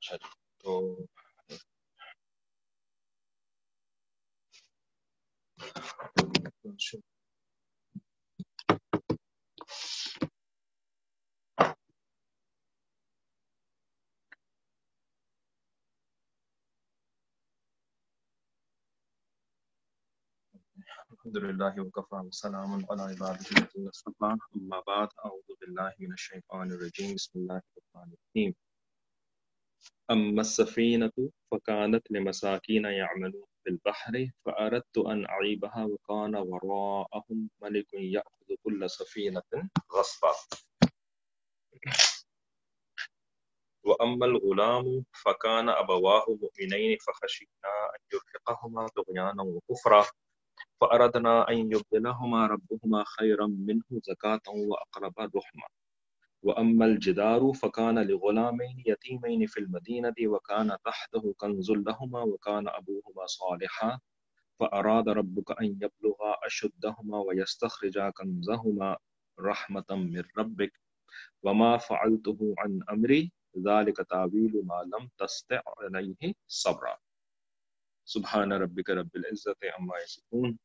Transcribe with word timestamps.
جی 0.00 0.16
تو 0.60 0.72
الحمد 21.12 21.36
لله 21.36 21.80
وكفى 21.80 22.14
وسلام 22.14 22.86
على 22.90 23.02
عباده 23.02 23.46
الذين 23.56 23.88
اصطفى 23.88 24.36
أما 24.56 24.80
بعد 24.86 25.08
أعوذ 25.24 25.48
بالله 25.60 25.92
من 25.98 26.12
الشيطان 26.12 26.72
الرجيم 26.72 27.14
بسم 27.14 27.38
الله 27.38 27.62
الرحمن 27.70 28.12
الرحيم 28.14 28.54
أما 30.10 30.40
السفينة 30.40 31.12
فكانت 31.50 32.10
لمساكين 32.10 32.84
يعملون 32.84 33.44
في 33.64 33.70
البحر 33.70 34.30
فأردت 34.44 34.98
أن 34.98 35.26
أعيبها 35.26 35.84
وكان 35.84 36.36
وراءهم 36.36 37.50
ملك 37.62 37.94
يأخذ 37.94 38.54
كل 38.64 38.90
سفينة 38.90 39.42
غصبا. 39.92 40.32
وأما 43.84 44.26
الغلام 44.26 45.04
فكان 45.24 45.68
أبواه 45.68 46.26
مؤمنين 46.28 46.98
فخشينا 47.06 47.70
أن 47.94 48.00
يرهقهما 48.12 48.86
طغيانا 48.86 49.42
وكفرا. 49.42 50.06
فأردنا 50.80 51.48
أن 51.48 51.72
يبدلهما 51.72 52.46
ربهما 52.46 53.04
خيرا 53.06 53.46
منه 53.46 53.84
زكاة 53.92 54.42
وأقرب 54.48 55.14
رحمة 55.36 55.79
وأما 56.42 56.86
الجدار 56.86 57.52
فكان 57.52 57.98
لغلامين 57.98 58.82
يتيمين 58.86 59.46
في 59.46 59.60
المدينة 59.60 60.14
وكان 60.24 60.76
تحته 60.84 61.34
كنز 61.36 61.70
لهما 61.70 62.20
وكان 62.22 62.68
أبوهما 62.68 63.26
صالحا 63.26 63.98
فأراد 64.60 65.08
ربك 65.08 65.60
أن 65.60 65.66
يبلغا 65.66 66.36
أشدهما 66.46 67.18
ويستخرجا 67.18 68.10
كنزهما 68.10 68.96
رحمة 69.40 69.84
من 69.90 70.22
ربك 70.38 70.72
وما 71.42 71.76
فعلته 71.78 72.54
عن 72.58 72.80
أمري 72.90 73.32
ذلك 73.58 73.96
تاويل 73.96 74.52
ما 74.64 74.82
لم 74.94 75.08
تستع 75.18 75.62
عليه 75.78 76.34
صبرا. 76.48 76.96
سبحان 78.04 78.52
ربك 78.52 78.90
رب 78.90 79.16
العزة 79.16 79.56
عما 79.78 79.94
يصفون. 80.04 80.58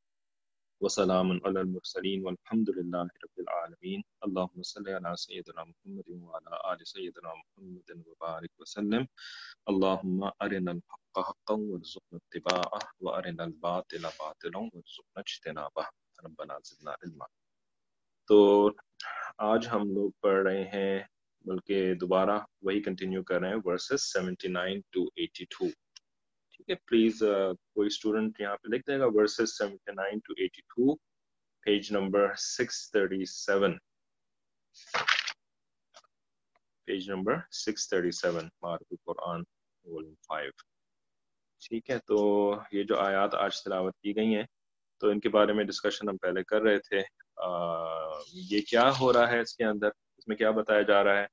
وسلام 0.86 1.32
على 1.32 1.60
المرسلين 1.60 2.26
والحمد 2.26 2.70
لله 2.70 3.04
رب 3.04 3.38
العالمين 3.38 4.02
اللهم 4.22 4.62
صل 4.62 4.88
على 4.88 5.16
سيدنا 5.16 5.64
محمد 5.64 6.10
وعلى 6.10 6.74
آل 6.74 6.86
سيدنا 6.86 7.34
محمد 7.34 8.08
وبارك 8.08 8.60
وسلم۔ 8.60 9.04
اللهم 9.66 10.24
أرنا 10.24 10.72
الحق 10.72 11.20
حقا 11.30 11.54
وارزقنا 11.54 12.16
اتباعه 12.16 12.80
وأرنا 13.00 13.44
الباطل 13.44 14.02
باطلا 14.02 14.60
وارزقنا 14.60 15.20
اجتنابه۔ 15.20 15.84
ربنا 16.24 16.54
زدنا 16.66 16.92
علما۔ 16.92 17.26
تو 18.28 18.70
آج 19.38 19.68
ہم 19.72 19.94
لوگ 19.96 20.12
پڑھ 20.22 20.44
رہے 20.44 20.64
ہیں، 20.64 21.04
بلکہ 21.46 21.94
دوبارہ 21.94 22.40
وہی 22.62 22.82
کنٹینیو 22.82 23.24
کر 23.24 23.40
رہے 23.40 23.50
ہیں 23.50 23.62
ورسز 23.64 24.02
79 24.02 24.82
ٹو 24.90 25.06
82 25.16 25.70
ٹھیک 26.56 26.70
ہے 26.70 26.76
پلیز 26.76 27.20
کوئی 27.74 27.88
اسٹوڈنٹ 27.88 28.40
یہاں 28.42 28.58
پہ 28.58 28.68
لکھ 28.76 28.88
دے 28.88 29.00
گا۔ 29.00 29.06
Verses 29.06 29.58
seventy 29.58 29.92
nine 29.92 30.20
to 30.20 30.34
eighty 30.38 30.62
two 30.62 30.96
page 31.64 31.92
number 31.92 32.34
six 32.36 32.92
thirty 32.92 33.26
seven 33.26 33.78
page 36.88 37.10
number 37.12 37.36
six 37.52 37.90
thirty 37.90 38.12
seven 38.12 38.50
mark 38.62 38.94
Quran 39.04 39.44
five 40.28 40.52
ٹھیک 41.62 41.90
ہے 41.90 41.98
تو 42.00 42.18
یہ 42.72 42.84
جو 42.84 43.00
آیات 43.00 43.36
آج 43.36 43.64
تلاوت 43.64 43.96
کی 44.00 44.16
گئی 44.16 44.36
ہیں 44.36 44.44
تو 45.02 45.08
ان 45.08 45.20
کے 45.20 45.30
بارے 45.30 45.54
میں 45.54 45.64
ڈسکشن 45.64 46.10
ہم 46.10 46.18
پہلے 46.18 46.44
کر 46.44 46.62
رہے 46.62 46.80
تھے۔ 46.80 47.02
آ, 47.36 47.48
یہ 48.32 48.62
کیا 48.62 48.90
ہو 49.00 49.14
رہا 49.14 49.32
ہے 49.32 49.40
اس 49.40 49.56
کے 49.56 49.66
اندر؟ 49.66 49.90
اس 50.18 50.28
میں 50.28 50.36
کیا 50.36 50.52
بتایا 50.52 50.82
جا 50.82 51.04
رہا 51.04 51.22
ہے؟ 51.22 51.26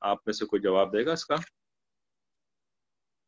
آپ 0.00 0.18
میں 0.26 0.32
سے 0.32 0.44
کوئی 0.44 0.62
جواب 0.62 0.92
دے 0.92 1.06
گا 1.06 1.12
اس 1.12 1.24
کا؟ 1.26 1.34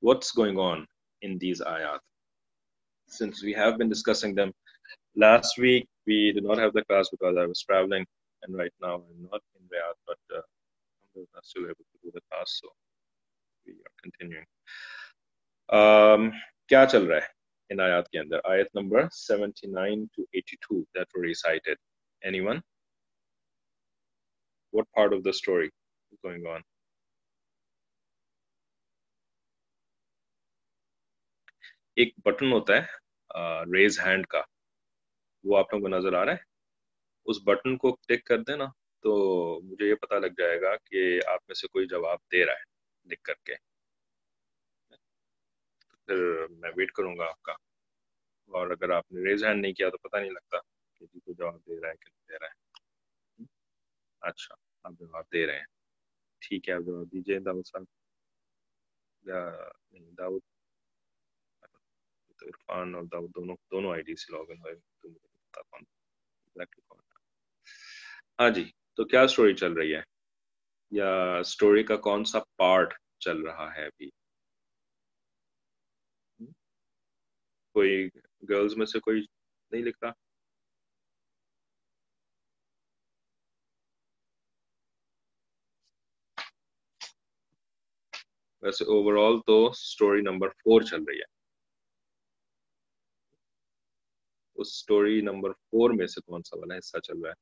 What's 0.00 0.32
going 0.32 0.58
on 0.58 0.86
in 1.22 1.38
these 1.38 1.60
ayat? 1.60 2.00
Since 3.08 3.42
we 3.42 3.52
have 3.52 3.76
been 3.76 3.88
discussing 3.88 4.34
them 4.34 4.52
last 5.14 5.58
week, 5.58 5.88
we 6.06 6.32
did 6.32 6.44
not 6.44 6.58
have 6.58 6.72
the 6.72 6.84
class 6.84 7.10
because 7.10 7.36
I 7.36 7.46
was 7.46 7.62
traveling, 7.62 8.06
and 8.42 8.56
right 8.56 8.72
now 8.80 8.94
I'm 8.94 9.28
not 9.30 9.42
in 9.56 9.62
Riyadh, 9.74 9.98
but 10.06 10.18
I'm 11.16 11.26
still 11.42 11.64
able 11.64 11.86
to 11.92 11.98
do 12.02 12.10
the 12.14 12.20
class, 12.30 12.60
so 12.62 12.68
we 13.66 13.72
are 13.72 13.96
continuing. 14.02 14.46
Um, 15.70 16.32
in 17.70 17.78
ayat 17.78 18.06
ke 18.12 18.20
andar? 18.22 18.40
Ayat 18.44 18.68
number 18.74 19.08
79 19.10 20.10
to 20.16 20.26
82 20.34 20.86
that 20.94 21.08
were 21.14 21.22
recited. 21.22 21.78
Anyone? 22.24 22.62
What 24.72 24.86
part 24.92 25.12
of 25.12 25.22
the 25.22 25.32
story 25.32 25.70
is 26.12 26.18
going 26.22 26.46
on? 26.46 26.62
ایک 31.96 32.14
button 32.24 32.52
ہوتا 32.52 32.76
ہے 32.76 33.72
raise 33.72 33.98
hand 34.00 34.26
کا 34.26 34.40
وہ 35.44 35.58
آپ 35.58 35.74
لوگوں 35.74 35.80
کو 35.80 35.88
نظر 35.88 36.12
آ 36.12 36.24
رہا 36.24 36.32
ہے 36.32 36.42
اس 37.26 37.36
بٹن 37.44 37.76
کو 37.76 37.92
کلک 37.96 38.24
کر 38.24 38.42
دیں 38.42 38.56
نا 38.56 38.66
تو 39.04 39.14
مجھے 39.64 39.88
یہ 39.88 39.94
پتا 39.94 40.18
لگ 40.18 40.34
جائے 40.38 40.60
گا 40.60 40.74
کہ 40.86 41.04
آپ 41.26 41.40
میں 41.48 41.54
سے 41.54 41.68
کوئی 41.68 41.86
جواب 41.86 42.18
دے 42.32 42.44
رہا 42.44 42.54
ہے 42.54 42.64
لکھ 43.06 43.22
کر 43.22 43.34
کے 43.44 43.54
پھر 46.08 46.46
میں 46.50 46.70
ویٹ 46.76 46.92
کروں 46.92 47.16
گا 47.18 47.28
آپ 47.28 47.42
کا 47.42 47.52
اور 48.50 48.70
اگر 48.70 48.90
آپ 48.90 49.12
نے 49.12 49.30
ریز 49.30 49.44
ہینڈ 49.44 49.62
نہیں 49.62 49.72
کیا 49.72 49.90
تو 49.90 49.98
پتہ 49.98 50.16
نہیں 50.16 50.30
لگتا 50.30 50.58
کہ 50.94 51.06
جی 51.06 51.20
کو 51.20 51.32
جواب 51.32 51.60
دے 51.66 51.80
رہا 51.80 51.88
ہے 51.88 51.96
کہ 51.96 52.10
نہیں 52.10 52.26
دے 52.28 52.38
رہا 52.38 52.46
ہے۔ 52.46 52.74
اچھا 54.20 54.54
آپ 54.82 54.92
جواب 55.00 55.24
دے 55.32 55.46
رہے 55.46 55.58
ہیں۔ 55.58 55.66
ٹھیک 56.38 56.68
ہے، 56.68 56.74
آپ 56.74 56.80
جواب 56.86 57.12
دیجیے 57.12 57.38
داؤد 57.38 57.66
صاحب۔ 57.66 57.84
یا 59.22 59.50
نہیں، 59.90 60.12
داؤد۔ 60.12 60.40
تو 62.36 62.46
عرفان 62.46 62.94
اور 62.94 63.02
داؤد 63.02 63.34
دونوں 63.34 63.56
دونوں 63.70 63.92
آئی 63.92 64.02
ڈی 64.02 64.16
سے 64.16 64.32
لاگ 64.32 64.50
ان 64.50 64.58
ہوئے۔ 64.58 64.74
تو 64.74 65.08
مجھے 65.08 65.28
پتا 65.28 65.62
کون۔ 65.62 65.82
کون۔ 66.86 67.00
ہاں 68.40 68.50
جی 68.50 68.70
تو 68.96 69.04
کیا 69.04 69.22
اسٹوری 69.22 69.54
چل 69.54 69.72
رہی 69.72 69.94
ہے؟ 69.94 70.02
یا 70.90 71.36
اسٹوری 71.36 71.82
کا 71.82 71.96
کون 71.96 72.24
سا 72.24 72.38
پارٹ 72.56 72.94
چل 73.18 73.40
رہا 73.40 73.74
ہے 73.74 73.84
ابھی؟ 73.86 74.10
کوئی 77.72 78.08
گرلز 78.48 78.76
میں 78.76 78.86
سے 78.86 79.00
کوئی 79.00 79.26
نہیں 79.70 79.82
لکھ 79.82 79.98
رہا 80.02 80.10
ویسے 88.64 88.84
اوور 88.84 89.28
آل 89.28 89.40
تو 89.46 89.66
اسٹوری 89.66 90.20
نمبر 90.20 90.48
فور 90.48 90.82
چل 90.82 91.04
رہی 91.04 91.18
ہے۔ 91.18 91.34
اس 94.54 94.68
اسٹوری 94.68 95.20
نمبر 95.20 95.52
فور 95.52 95.90
میں 95.90 96.06
سے 96.06 96.20
کون 96.20 96.42
سا 96.42 96.58
والا 96.58 96.78
حصہ 96.78 96.98
چل 96.98 97.20
رہا 97.20 97.30
ہے؟ 97.30 97.34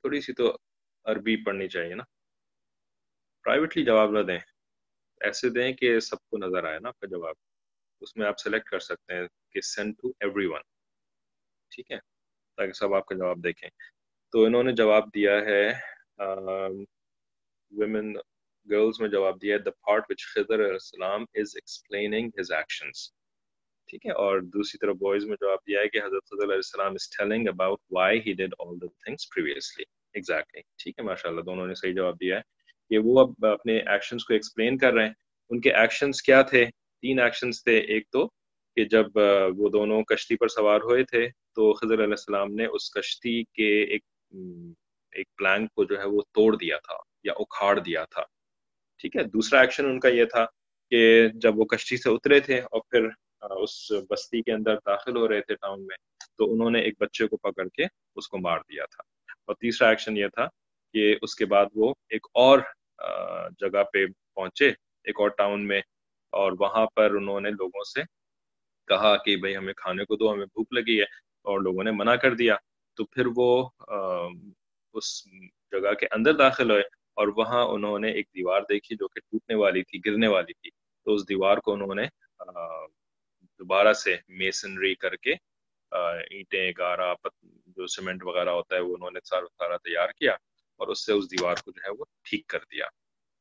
تھوڑی 0.00 0.20
سی 0.20 0.32
تو 0.32 0.56
عربی 1.04 1.44
پڑھنی 1.44 1.68
چاہیے 1.68 1.94
نا۔ 1.94 2.02
پرائیویٹلی 3.44 3.84
جواب 3.84 4.10
نہ 4.10 4.22
دیں۔ 4.22 4.38
ایسے 5.20 5.48
دیں 5.48 5.72
کہ 5.72 6.00
سب 6.00 6.16
کو 6.16 6.38
نظر 6.38 6.64
آئے 6.64 6.78
نا 6.78 6.88
آپ 6.88 6.98
کا 6.98 7.06
جواب۔ 7.06 7.34
اس 8.00 8.16
میں 8.16 8.26
آپ 8.26 8.38
سلیکٹ 8.38 8.68
کر 8.68 8.78
سکتے 8.78 9.14
ہیں 9.14 9.28
کہ 9.50 9.60
سینڈ 9.60 9.94
ٹو 10.02 10.08
ایوری 10.08 10.46
ون 10.46 10.60
ٹھیک 11.70 11.90
ہے؟ 11.90 11.98
تاکہ 12.56 12.72
سب 12.72 12.94
آپ 12.94 13.06
کا 13.06 13.14
جواب 13.14 13.44
دیکھیں۔ 13.44 13.70
تو 14.32 14.44
انہوں 14.44 14.62
نے 14.62 14.72
جواب 14.72 15.14
دیا 15.14 15.32
ہے 15.32 15.91
Um, 16.18 16.84
ویمن 17.72 18.12
گرلز 18.66 19.00
میں 19.00 19.08
جواب 19.08 19.40
دیا 19.42 19.56
دا 19.64 19.70
پارٹ 19.70 20.10
وچ 20.10 20.24
خضر 20.24 20.54
علیہ 20.54 20.72
السلام 20.72 21.22
از 21.34 21.54
ایکسپلیننگ 21.54 22.30
ہز 22.40 22.52
ایکشنز 22.52 23.00
ٹھیک 23.88 24.06
ہے، 24.06 24.12
اور 24.12 24.40
دوسری 24.54 24.78
طرف 24.78 24.96
بوائز 24.96 25.24
میں 25.24 25.36
جواب 25.40 25.58
دیا 25.66 25.80
ہے 25.80 25.88
کہ 25.88 25.98
حضرت 25.98 26.24
خضر 26.24 26.44
علیہ 26.44 26.54
السلام 26.56 26.92
is 26.92 27.08
telling 27.10 27.48
about 27.48 27.78
why 27.90 28.20
he 28.26 28.32
did 28.32 28.54
all 28.58 28.80
the 28.80 28.86
things 29.04 29.28
previously 29.30 29.84
exactly 30.14 30.62
ٹھیک 30.82 30.98
ہے 30.98 31.04
ماشاء 31.04 31.28
اللہ 31.30 31.40
دونوں 31.40 31.66
نے 31.66 31.74
صحیح 31.74 31.94
جواب 31.94 32.20
دیا 32.20 32.36
ہے 32.36 32.42
کہ 32.90 32.98
وہ 32.98 33.18
اب 33.20 33.46
اپنے 33.46 33.78
ایکشنز 33.78 34.24
کو 34.24 34.34
ایکسپلین 34.34 34.78
کر 34.78 34.92
رہے 34.92 35.04
ہیں۔ 35.04 35.12
ان 35.50 35.60
کے 35.60 35.72
ایکشنز 35.74 36.22
کیا 36.22 36.42
تھے؟ 36.42 36.64
تین 37.02 37.20
ایکشنز 37.20 37.62
تھے۔ 37.64 37.78
ایک 37.78 38.10
تو 38.10 38.26
کہ 38.76 38.84
جب 38.90 39.16
وہ 39.56 39.68
دونوں 39.68 40.02
کشتی 40.04 40.36
پر 40.36 40.48
سوار 40.48 40.80
ہوئے 40.80 41.04
تھے 41.04 41.26
تو 41.54 41.72
خضر 41.72 41.94
علیہ 41.94 42.18
السلام 42.18 42.54
نے 42.54 42.66
اس 42.66 42.90
کشتی 42.90 43.42
کے 43.54 43.72
ایک 43.84 44.02
ایک 45.12 45.26
پلانک 45.38 45.72
کو 45.74 45.84
جو 45.84 45.98
ہے 45.98 46.06
وہ 46.06 46.20
توڑ 46.34 46.54
دیا 46.56 46.78
تھا 46.84 46.96
یا 47.24 47.32
اکھاڑ 47.36 47.78
دیا 47.78 48.04
تھا۔ 48.04 48.22
ٹھیک 49.00 49.16
ہے، 49.16 49.22
دوسرا 49.24 49.60
ایکشن 49.60 49.84
ان 49.86 49.98
کا 50.00 50.08
یہ 50.08 50.24
تھا 50.24 50.44
کہ 50.92 51.28
جب 51.34 51.58
وہ 51.58 51.64
کشتی 51.64 51.96
سے 51.96 52.10
اترے 52.10 52.40
تھے 52.40 52.58
اور 52.60 52.80
پھر 52.90 53.08
اس 53.42 53.74
بستی 54.10 54.40
کے 54.42 54.52
اندر 54.52 54.76
داخل 54.86 55.16
ہو 55.16 55.28
رہے 55.28 55.40
تھے 55.40 55.54
ٹاؤن 55.54 55.86
میں، 55.86 55.96
تو 56.38 56.52
انہوں 56.52 56.70
نے 56.70 56.80
ایک 56.80 56.94
بچے 57.00 57.26
کو 57.28 57.36
پکڑ 57.36 57.66
کے 57.68 57.84
اس 58.16 58.28
کو 58.28 58.38
مار 58.38 58.58
دیا 58.70 58.84
تھا۔ 58.86 59.02
اور 59.46 59.54
تیسرا 59.54 59.88
ایکشن 59.88 60.16
یہ 60.16 60.26
تھا 60.34 60.46
کہ 60.94 61.14
اس 61.22 61.34
کے 61.34 61.46
بعد 61.46 61.66
وہ 61.74 61.92
ایک 62.10 62.26
اور 62.34 62.58
جگہ 63.60 63.82
پہ 63.92 64.04
پہنچے، 64.34 64.68
ایک 64.68 65.20
اور 65.20 65.30
ٹاؤن 65.38 65.66
میں، 65.68 65.80
اور 66.32 66.52
وہاں 66.58 66.86
پر 66.94 67.14
انہوں 67.16 67.40
نے 67.40 67.50
لوگوں 67.50 67.84
سے 67.84 68.02
کہا 68.88 69.16
کہ 69.24 69.36
بھائی 69.36 69.56
ہمیں 69.56 69.72
کھانے 69.74 70.04
کو 70.04 70.16
دو، 70.16 70.32
ہمیں 70.32 70.46
بھوک 70.46 70.72
لگی 70.72 70.98
ہے، 71.00 71.04
اور 71.44 71.60
لوگوں 71.60 71.84
نے 71.84 71.90
منع 71.90 72.14
کر 72.16 72.34
دیا۔ 72.34 72.56
تو 72.98 73.04
پھر 73.04 73.26
وہ 73.36 73.48
اس 74.94 75.24
جگہ 75.72 75.92
کے 75.94 76.06
اندر 76.10 76.34
داخل 76.34 76.70
ہوئے 76.70 76.82
اور 77.14 77.28
وہاں 77.36 77.64
انہوں 77.64 77.98
نے 77.98 78.10
ایک 78.12 78.26
دیوار 78.36 78.62
دیکھی 78.68 78.96
جو 78.96 79.08
کہ 79.08 79.20
ٹوٹنے 79.20 79.54
والی 79.56 79.82
تھی، 79.82 80.00
گرنے 80.06 80.28
والی 80.28 80.52
تھی۔ 80.52 80.70
تو 81.04 81.14
اس 81.14 81.28
دیوار 81.28 81.56
کو 81.56 81.72
انہوں 81.72 81.94
نے 81.94 82.06
دوبارہ 83.60 83.92
سے 83.92 84.16
میسنری 84.28 84.94
کر 84.94 85.16
کے 85.16 85.34
اینٹیں، 85.92 86.72
گارا 86.78 87.12
جو 87.42 87.86
سیمنٹ 87.86 88.24
وغیرہ 88.24 88.50
ہوتا 88.50 88.74
ہے، 88.76 88.80
وہ 88.80 88.94
انہوں 88.94 89.10
نے 89.10 89.20
سارا 89.24 89.46
سارا 89.58 89.76
تیار 89.76 90.08
کیا 90.16 90.32
اور 90.80 90.88
اس 90.88 91.04
سے 91.06 91.12
اس 91.12 91.30
دیوار 91.30 91.56
کو 91.64 91.70
جو 91.70 91.80
ہے 91.86 91.90
وہ 91.98 92.04
ٹھیک 92.24 92.46
کر 92.46 92.58
دیا۔ 92.72 92.86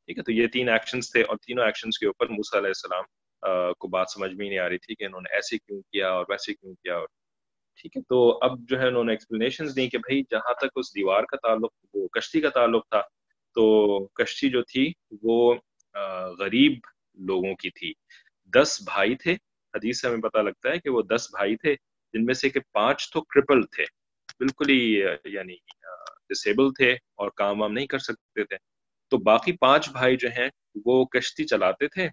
ٹھیک 0.06 0.18
ہے، 0.18 0.24
تو 0.24 0.32
یہ 0.32 0.48
تین 0.48 0.70
ایکشنز 0.70 1.12
تھے 1.12 1.22
اور 1.22 1.38
تینوں 1.38 1.66
ایکشنز 1.66 2.00
کے 2.00 2.08
اوپر 2.08 2.28
موسیٰ 2.28 2.60
علیہ 2.60 2.74
السلام 2.76 3.06
کو 3.80 3.88
بات 3.88 4.10
سمجھ 4.10 4.34
میں 4.34 4.48
نہیں 4.50 4.60
آ 4.60 4.70
رہی 4.70 4.78
تھی 4.78 4.96
کہ 4.96 5.04
انہوں 5.04 5.22
نے 5.22 5.36
ایسے 5.36 5.58
کیوں 5.58 5.82
کیا 5.82 6.10
اور 6.10 6.26
ویسے 6.30 6.54
کیوں 6.54 6.74
کیا۔ 6.74 6.96
اور 6.98 7.08
ٹھیک 7.76 7.98
ہے؟ 7.98 8.02
تو 8.02 8.38
اب 8.42 8.60
جو 8.70 8.80
ہے 8.80 8.88
انہوں 8.88 9.04
نے 9.04 9.12
ایکسپلینیشن 9.12 9.66
دی 9.76 9.90
کہ 9.90 9.98
بھائی 9.98 10.24
جہاں 10.32 10.54
تک 10.54 10.66
اس 10.76 10.96
دیوار 10.96 11.24
کا 11.24 11.38
تعلق، 11.38 11.72
وہ 11.94 12.08
کشتی 12.08 12.42
کا 12.42 12.50
تعلق 12.50 12.90
تھا، 12.90 13.02
تو 13.56 13.64
کشتی 14.06 14.50
جو 14.50 14.62
تھی 14.64 14.92
وہ 15.22 15.56
غریب 16.40 16.80
لوگوں 17.14 17.56
کی 17.56 17.70
تھی۔ 17.70 17.94
دس 18.46 18.82
بھائی 18.86 19.16
تھے۔ 19.16 19.34
حدیث 19.74 20.02
سے 20.02 20.08
ہمیں 20.08 20.22
پتہ 20.22 20.38
لگتا 20.38 20.70
ہے 20.70 20.80
کہ 20.80 20.90
وہ 20.90 21.02
دس 21.02 21.28
بھائی 21.32 21.56
تھے، 21.56 21.76
جن 22.14 22.26
میں 22.26 22.34
سے 22.34 22.50
کہ 22.50 22.60
پانچ 22.72 23.12
تو 23.12 23.22
کرپل 23.22 23.64
تھے۔ 23.64 23.84
بالکل 24.40 24.70
ہی 24.70 25.04
یعنی 25.26 25.56
ڈسیبل 26.30 26.74
تھے 26.74 26.92
اور 26.92 27.30
کام 27.36 27.62
وام 27.62 27.74
نہیں 27.74 27.88
کر 27.88 28.00
سکتے 28.00 28.44
تھے۔ 28.44 28.58
تو 29.10 29.18
باقی 29.18 29.52
پانچ 29.52 29.90
بھائی 29.90 30.18
جو 30.18 30.30
ہیں 30.38 30.50
وہ 30.86 31.06
کشتی 31.06 31.44
چلاتے 31.44 31.88
تھے 31.88 32.06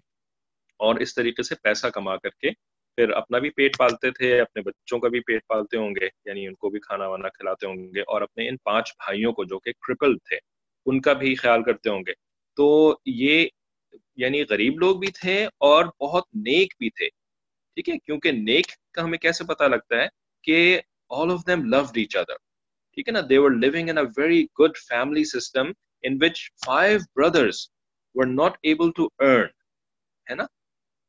اور 0.77 0.95
اس 0.95 1.15
طریقے 1.15 1.43
سے 1.43 1.55
پیسہ 1.63 1.87
کما 1.87 2.15
کر 2.17 2.29
کے 2.29 2.49
پھر 2.99 3.09
اپنا 3.09 3.37
بھی 3.39 3.49
پیٹ 3.49 3.77
پالتے 3.77 4.09
تھے، 4.11 4.29
اپنے 4.41 4.61
بچوں 4.61 4.97
کا 4.99 5.07
بھی 5.07 5.19
پیٹ 5.19 5.45
پالتے 5.47 5.77
ہوں 5.77 5.93
گے 5.95 6.07
یعنی 6.25 6.45
ان 6.47 6.55
کو 6.55 6.69
بھی 6.69 6.79
کھانا 6.79 7.07
وانا 7.07 7.29
کھلاتے 7.29 7.67
ہوں 7.67 7.75
گے، 7.95 8.01
اور 8.01 8.21
اپنے 8.21 8.47
ان 8.49 8.57
پانچ 8.63 8.91
بھائیوں 8.97 9.31
کو 9.33 9.43
جو 9.43 9.59
کہ 9.59 9.71
کرپل 9.87 10.17
تھے، 10.19 10.37
ان 10.85 10.99
کا 11.01 11.13
بھی 11.13 11.33
خیال 11.35 11.63
کرتے 11.63 11.89
ہوں 11.89 12.03
گے۔ 12.07 12.13
تو 12.57 12.67
یہ 13.05 13.47
یعنی 14.17 14.41
غریب 14.49 14.79
لوگ 14.79 14.97
بھی 14.99 15.11
تھے 15.11 15.37
اور 15.45 15.85
بہت 16.01 16.27
نیک 16.47 16.73
بھی 16.79 16.89
تھے، 16.89 17.07
ٹھیک 17.77 17.89
ہے؟ 17.89 17.97
کیونکہ 17.97 18.31
نیک 18.31 18.75
کا 18.93 19.03
ہمیں 19.03 19.17
کیسے 19.17 19.43
پتا 19.43 19.67
لگتا 19.67 20.01
ہے 20.01 20.07
کہ 20.43 20.79
all 21.11 21.31
of 21.31 21.47
them 21.47 21.63
loved 21.65 21.97
each 21.97 22.15
other 22.17 22.37
ٹھیک 22.97 23.07
ہے 23.07 23.13
نا؟ 23.13 23.21
They 23.29 23.37
were 23.37 23.51
living 23.51 23.89
in 23.89 23.97
a 23.97 24.03
very 24.17 24.43
good 24.59 24.77
family 24.89 25.23
system 25.23 25.71
in 26.03 26.17
which 26.21 26.39
five 26.65 26.99
brothers 27.15 27.67
were 28.15 28.25
not 28.25 28.57
able 28.63 28.91
to 28.95 29.07
earn 29.19 29.47
ہے 30.27 30.35
نا؟ 30.35 30.45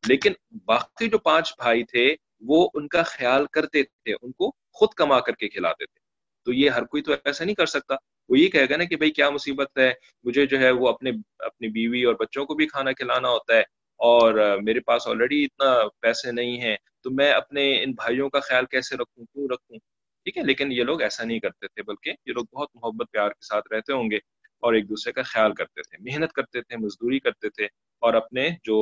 لیکن 0.07 0.33
باقی 0.65 1.09
جو 1.09 1.19
پانچ 1.19 1.53
بھائی 1.59 1.85
تھے، 1.85 2.15
وہ 2.41 2.69
ان 2.75 2.89
کا 2.89 3.03
خیال 3.03 3.47
کرتے 3.53 3.83
تھے، 3.83 4.13
ان 4.13 4.33
کو 4.33 4.53
خود 4.73 4.89
کما 4.97 5.21
کر 5.21 5.33
کے 5.33 5.49
کھلاتے 5.49 5.87
تھے۔ 5.87 6.01
تو 6.45 6.53
یہ 6.53 6.71
ہر 6.71 6.85
کوئی 6.85 7.03
تو 7.03 7.13
ایسا 7.25 7.45
نہیں 7.45 7.55
کر 7.55 7.67
سکتا۔ 7.67 7.95
وہ 8.29 8.39
یہ 8.39 8.49
کہے 8.49 8.67
گا 8.71 8.77
نا 8.77 8.85
کہ 8.85 8.97
بھائی 8.97 9.11
کیا 9.11 9.31
مصیبت 9.31 9.79
ہے؟ 9.79 9.93
مجھے 10.25 10.47
جو 10.47 10.59
ہے 10.61 10.71
وہ 10.71 10.89
اپنے، 10.89 11.11
اپنی 11.39 11.69
بیوی 11.69 12.05
اور 12.05 12.15
بچوں 12.15 12.47
کو 12.47 12.55
بھی 12.55 12.67
کھانا 12.67 12.93
کھلانا 12.93 13.29
ہوتا 13.29 13.55
ہے 13.55 13.61
اور 13.97 14.59
میرے 14.63 14.81
پاس 14.81 15.09
آلریڈی 15.09 15.45
اتنا 15.45 15.75
پیسے 16.01 16.33
نہیں 16.33 16.61
ہیں، 16.61 16.77
تو 17.03 17.11
میں 17.11 17.33
اپنے 17.33 17.83
ان 17.83 17.93
بھائیوں 17.93 18.31
کا 18.31 18.41
خیال 18.41 18.67
کیسے 18.67 18.97
رکھوں، 18.97 19.25
کیوں 19.25 19.49
رکھوں؟ 19.49 19.79
ٹھیک 20.25 20.39
ہے، 20.39 20.43
لیکن 20.43 20.73
یہ 20.73 20.83
لوگ 20.83 21.03
ایسا 21.03 21.25
نہیں 21.25 21.41
کرتے 21.41 21.69
تھے، 21.69 21.83
بلکہ 21.83 22.13
یہ 22.27 22.33
لوگ 22.33 22.45
بہت 22.53 22.69
محبت، 22.75 23.07
پیار 23.13 23.29
کے 23.29 23.47
ساتھ 23.47 23.73
رہتے 23.73 23.93
ہوں 23.93 24.11
گے۔ 24.11 24.19
اور 24.61 24.75
ایک 24.75 24.89
دوسرے 24.89 25.13
کا 25.13 25.23
خیال 25.23 25.55
کرتے 25.55 25.83
تھے، 25.83 25.99
محنت 26.01 26.33
کرتے 26.33 26.61
تھے، 26.63 26.77
مزدوری 26.77 27.19
کرتے 27.19 27.51
تھے 27.51 27.65
اور 28.03 28.15
اپنے 28.15 28.49
جو 28.65 28.79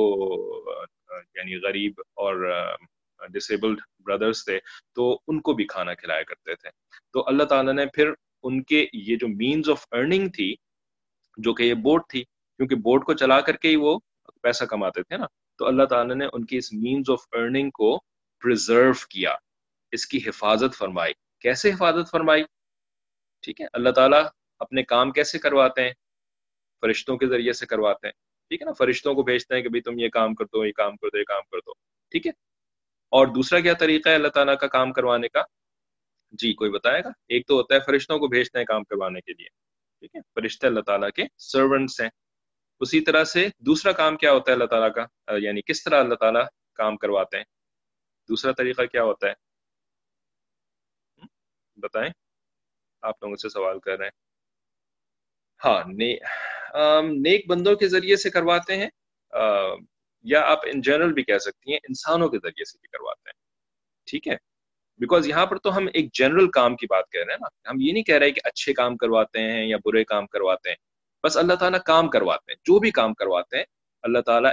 یعنی 1.35 1.55
غریب 1.55 2.01
اور 2.15 2.35
ڈسیبلڈ 3.29 3.79
بردرس 4.05 4.45
تھے 4.45 4.59
تو 4.95 5.19
ان 5.27 5.39
کو 5.41 5.53
بھی 5.53 5.65
کھانا 5.65 5.93
کھلایا 5.93 6.23
کرتے 6.23 6.55
تھے۔ 6.55 6.69
تو 7.13 7.27
اللہ 7.27 7.43
تعالیٰ 7.43 7.73
نے 7.73 7.85
پھر 7.85 8.11
ان 8.43 8.63
کے 8.63 8.85
یہ 8.93 9.15
جو 9.15 9.27
مینز 9.27 9.69
آف 9.69 9.85
ارننگ 9.91 10.29
تھی، 10.29 10.53
جو 11.37 11.53
کہ 11.53 11.63
یہ 11.63 11.73
بوٹ 11.73 12.07
تھی، 12.09 12.23
کیونکہ 12.23 12.75
بوٹ 12.75 13.05
کو 13.05 13.13
چلا 13.13 13.39
کر 13.41 13.55
کے 13.55 13.69
ہی 13.69 13.75
وہ 13.75 13.97
پیسہ 14.41 14.65
کماتے 14.65 15.03
تھے 15.03 15.17
نا، 15.17 15.25
تو 15.59 15.67
اللہ 15.67 15.83
تعالیٰ 15.83 16.15
نے 16.15 16.25
ان 16.33 16.45
کی 16.45 16.57
اس 16.57 16.73
مینز 16.73 17.09
آف 17.09 17.27
ارننگ 17.31 17.69
کو 17.69 17.97
پرزرو 18.43 18.91
کیا، 19.09 19.35
اس 19.91 20.05
کی 20.05 20.19
حفاظت 20.27 20.77
فرمائی۔ 20.77 21.13
کیسے 21.41 21.71
حفاظت 21.71 22.11
فرمائی؟ 22.11 22.43
ٹھیک 23.43 23.61
ہے، 23.61 23.65
اللہ 23.73 23.89
تعالیٰ 23.89 24.23
اپنے 24.59 24.83
کام 24.83 25.11
کیسے 25.11 25.39
کرواتے 25.39 25.83
ہیں؟ 25.83 25.93
فرشتوں 26.81 27.17
کے 27.17 27.27
ذریعے 27.27 27.53
سے 27.53 27.65
کرواتے 27.65 28.07
ہیں۔ 28.07 28.13
ٹھیک 28.47 28.61
ہے 28.61 28.65
نا؟ 28.65 28.71
فرشتوں 28.73 29.13
کو 29.13 29.23
بھیجتے 29.23 29.55
ہیں 29.55 29.61
کہ 29.61 29.69
بھائی 29.69 29.81
تم 29.81 29.99
یہ 29.99 30.09
کام 30.09 30.35
کر 30.35 30.45
دو، 30.45 30.65
یہ 30.65 30.71
کام 30.71 30.95
کر 30.95 31.07
دو، 31.07 31.17
یہ 31.17 31.23
کام 31.23 31.41
کر 31.51 31.57
دو۔ 31.57 31.73
ٹھیک 32.11 32.27
ہے؟ 32.27 32.31
اور 33.09 33.27
دوسرا 33.27 33.59
کیا 33.59 33.73
طریقہ 33.73 34.09
ہے 34.09 34.15
اللہ 34.15 34.27
تعالیٰ 34.27 34.57
کا 34.57 34.67
کام 34.67 34.93
کروانے 34.93 35.27
کا؟ 35.27 35.41
جی 36.31 36.53
کوئی 36.53 36.71
بتائے 36.71 37.03
گا؟ 37.03 37.09
ایک 37.27 37.47
تو 37.47 37.53
ہوتا 37.53 37.75
ہے 37.75 37.79
فرشتوں 37.79 38.19
کو 38.19 38.27
بھیجتے 38.27 38.57
ہیں 38.57 38.65
کام 38.65 38.83
کروانے 38.83 39.21
کے 39.21 39.33
لیے۔ 39.33 39.47
ٹھیک 39.99 40.15
ہے؟ 40.15 40.21
فرشتے 40.35 40.67
اللہ 40.67 40.79
تعالیٰ 40.79 41.09
کے 41.11 41.23
سرونٹس 41.37 42.01
ہیں۔ 42.01 42.09
اسی 42.79 43.01
طرح 43.01 43.23
سے 43.23 43.47
دوسرا 43.59 43.91
کام 43.91 44.17
کیا 44.17 44.31
ہوتا 44.31 44.51
ہے 44.51 44.53
اللہ 44.53 44.65
تعالیٰ 44.65 44.93
کا؟ 44.93 45.05
یعنی 45.37 45.61
کس 45.61 45.83
طرح 45.83 45.99
اللہ 45.99 46.15
تعالیٰ 46.15 46.45
کام 46.73 46.97
کرواتے 46.97 47.37
ہیں؟ 47.37 47.43
دوسرا 48.29 48.51
طریقہ 48.51 48.81
کیا 48.81 49.03
ہوتا 49.03 49.27
ہے؟ 49.27 49.33
بتائیں۔ 51.75 52.09
آپ 53.01 53.23
لوگوں 53.23 53.35
سے 53.35 53.49
سوال 53.49 53.79
کر 53.79 53.97
رہے 53.97 54.05
ہیں۔ 54.05 54.28
ہاں 55.65 55.83
نیک 57.03 57.49
بندوں 57.49 57.75
کے 57.75 57.87
ذریعے 57.87 58.15
سے 58.15 58.29
کرواتے 58.29 58.75
ہیں 58.75 58.89
یا 60.23 60.41
آپ 60.41 60.59
ان 60.65 60.81
جنرل 60.81 61.13
بھی 61.13 61.23
کہہ 61.23 61.37
سکتی 61.37 61.71
ہیں، 61.71 61.79
انسانوں 61.87 62.29
کے 62.29 62.37
ذریعے 62.37 62.65
سے 62.65 62.77
بھی 62.81 62.87
کرواتے 62.87 63.29
ہیں۔ 63.29 63.39
ٹھیک 64.05 64.27
ہے؟ 64.27 64.35
بیکاز 64.97 65.27
یہاں 65.27 65.45
پر 65.45 65.57
تو 65.57 65.77
ہم 65.77 65.87
ایک 65.93 66.13
جنرل 66.13 66.49
کام 66.51 66.75
کی 66.75 66.85
بات 66.89 67.09
کہہ 67.11 67.21
رہے 67.21 67.33
ہیں 67.33 67.37
نا۔ 67.41 67.69
ہم 67.69 67.75
یہ 67.79 67.91
نہیں 67.91 68.03
کہہ 68.03 68.15
رہے 68.15 68.31
کہ 68.31 68.41
اچھے 68.43 68.73
کام 68.73 68.97
کرواتے 68.97 69.39
ہیں 69.39 69.65
یا 69.67 69.77
برے 69.85 70.03
کام 70.03 70.27
کرواتے 70.27 70.69
ہیں۔ 70.69 70.75
بس 71.23 71.37
اللہ 71.37 71.53
تعالیٰ 71.53 71.79
کام 71.85 72.09
کرواتے 72.09 72.51
ہیں، 72.51 72.57
جو 72.63 72.79
بھی 72.79 72.91
کام 72.91 73.13
کرواتے 73.13 73.57
ہیں، 73.57 73.65
اللہ 74.03 74.19
تعالیٰ 74.19 74.51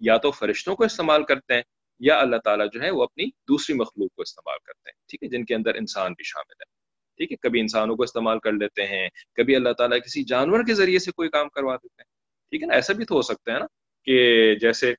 یا 0.00 0.16
تو 0.16 0.30
فرشتوں 0.30 0.76
کو 0.76 0.84
استعمال 0.84 1.24
کرتے 1.24 1.54
ہیں 1.54 1.62
یا 2.00 2.18
اللہ 2.18 2.36
تعالیٰ 2.36 2.66
جو 2.72 2.82
ہے 2.82 2.90
وہ 2.90 3.02
اپنی 3.02 3.24
دوسری 3.48 3.76
مخلوق 3.76 4.14
کو 4.14 4.22
استعمال 4.22 4.58
کرتے 4.64 4.90
ہیں۔ 4.90 4.98
ٹھیک 5.08 5.22
ہے؟ 5.22 5.28
جن 5.28 5.44
کے 5.44 5.54
اندر 5.54 5.74
انسان 5.74 6.12
بھی 6.12 6.24
شامل 6.24 6.52
ہے۔ 6.52 6.73
ٹھیک 7.18 7.32
ہے، 7.32 7.36
کبھی 7.42 7.60
انسانوں 7.60 7.96
کو 7.96 8.02
استعمال 8.02 8.38
کر 8.44 8.52
لیتے 8.52 8.86
ہیں، 8.86 9.08
کبھی 9.36 9.56
اللہ 9.56 9.72
تعالیٰ 9.78 9.98
کسی 10.04 10.22
جانور 10.24 10.64
کے 10.66 10.74
ذریعے 10.74 10.98
سے 10.98 11.12
کوئی 11.12 11.28
کام 11.30 11.48
کروا 11.48 11.76
دیتے 11.76 12.02
ہیں۔ 12.02 12.08
ٹھیک 12.52 12.62
ہے 12.62 12.66
نا، 12.66 12.74
ایسا 12.74 12.92
بھی 12.92 13.04
تو 13.04 13.14
ہو 13.14 13.22
سکتا 13.22 13.52
ہے 13.52 13.58
نا 13.58 13.66
کہ 14.06 14.54
جیسے 14.60 14.92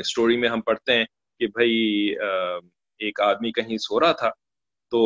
اسٹوری 0.00 0.36
میں 0.36 0.48
ہم 0.48 0.60
پڑھتے 0.60 0.96
ہیں 0.96 1.04
کہ 1.40 1.46
بھائی 1.46 1.74
ایک 3.00 3.20
آدمی 3.20 3.52
کہیں 3.52 3.76
سو 3.78 4.00
رہا 4.00 4.12
تھا 4.12 4.30
تو 4.92 5.00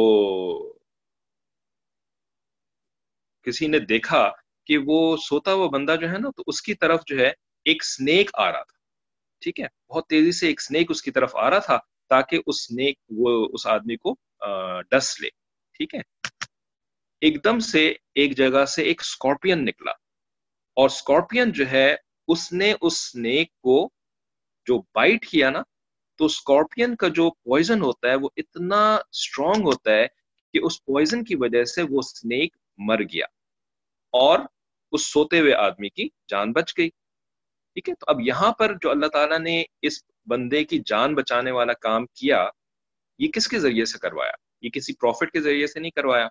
کسی 3.46 3.66
نے 3.66 3.78
دیکھا 3.78 4.28
کہ 4.66 4.78
وہ 4.87 5.16
سوتا 5.23 5.52
ہوا 5.52 5.66
بندہ 5.73 5.96
جو 6.00 6.08
ہے 6.11 6.18
نا، 6.18 6.30
تو 6.37 6.42
اس 6.46 6.62
کی 6.62 6.75
طرف 6.75 7.00
جو 7.06 7.18
ہے 7.18 7.30
ایک 7.66 7.84
سنیک 7.84 8.30
آ 8.34 8.50
رہا 8.52 8.62
تھا۔ 8.62 8.73
ٹھیک 9.42 9.61
ہے، 9.61 9.66
بہت 9.90 10.06
تیزی 10.08 10.32
سے 10.32 10.46
ایک 10.49 10.61
سنیک 10.62 10.90
اس 10.90 11.02
کی 11.02 11.11
طرف 11.11 11.37
آ 11.37 11.49
رہا 11.50 11.58
تھا 11.58 11.78
تاکہ 12.11 12.40
اس 12.46 12.66
سنیک 12.66 12.96
وہ 13.18 13.30
اس 13.52 13.66
آدمی 13.66 13.96
کو 13.96 14.14
ڈس 14.90 15.20
لے۔ 15.20 15.28
ٹھیک 15.75 15.95
ہے؟ 15.95 16.00
ایک 17.21 17.45
دم 17.45 17.59
سے 17.59 17.95
ایک 18.14 18.37
جگہ 18.37 18.64
سے 18.64 18.83
ایک 18.83 19.00
اسکارپین 19.00 19.64
نکلا۔ 19.64 19.90
اور 20.76 20.87
اسکارپین 20.87 21.52
جو 21.52 21.71
ہے، 21.71 21.97
اس 22.28 22.52
نے 22.52 22.75
اس 22.81 23.12
سنیک 23.12 23.49
کو 23.61 23.90
جو 24.66 24.78
بائٹ 24.78 25.26
کیا 25.26 25.50
نا، 25.50 25.62
تو 26.19 26.25
اسکارپین 26.25 26.97
کا 26.97 27.09
جو 27.09 27.31
پوائزن 27.31 27.81
ہوتا 27.81 28.09
ہے، 28.09 28.14
وہ 28.14 28.28
اتنا 28.37 28.95
اسٹرانگ 28.95 29.64
ہوتا 29.64 29.90
ہے 29.90 30.07
کہ 30.52 30.61
اس 30.62 30.85
پوائزن 30.85 31.25
کی 31.25 31.35
وجہ 31.35 31.64
سے 31.64 31.83
وہ 31.83 32.02
سنیک 32.02 32.57
مر 32.76 33.02
گیا۔ 33.02 33.26
اور 34.12 34.38
اس 34.93 35.07
سوتے 35.07 35.40
ہوئے 35.40 35.54
آدمی 35.54 35.88
کی 35.88 36.09
جان 36.28 36.52
بچ 36.52 36.78
گئی۔ 36.78 36.88
ٹھیک 37.73 37.88
ہے؟ 37.88 37.95
تو 37.95 38.04
اب 38.09 38.21
یہاں 38.21 38.52
پر 38.52 38.75
جو 38.83 38.90
اللہ 38.90 39.07
تعالیٰ 39.07 39.38
نے 39.38 39.64
اس 39.83 40.04
بندے 40.26 40.64
کی 40.64 40.83
جان 40.87 41.14
بچانے 41.14 41.50
والا 41.50 41.73
کام 41.73 42.07
کیا، 42.07 42.49
یہ 43.19 43.28
کس 43.28 43.49
کے 43.49 43.59
ذریعے 43.59 43.85
سے 43.85 43.99
کروایا؟ 43.99 44.33
یہ 44.64 44.71
کسی 44.71 44.92
پروفٹ 44.92 45.33
کے 45.33 45.40
ذریعے 45.40 45.66
سے 45.66 45.80
نہیں 45.80 45.90
کروایا، 45.90 46.28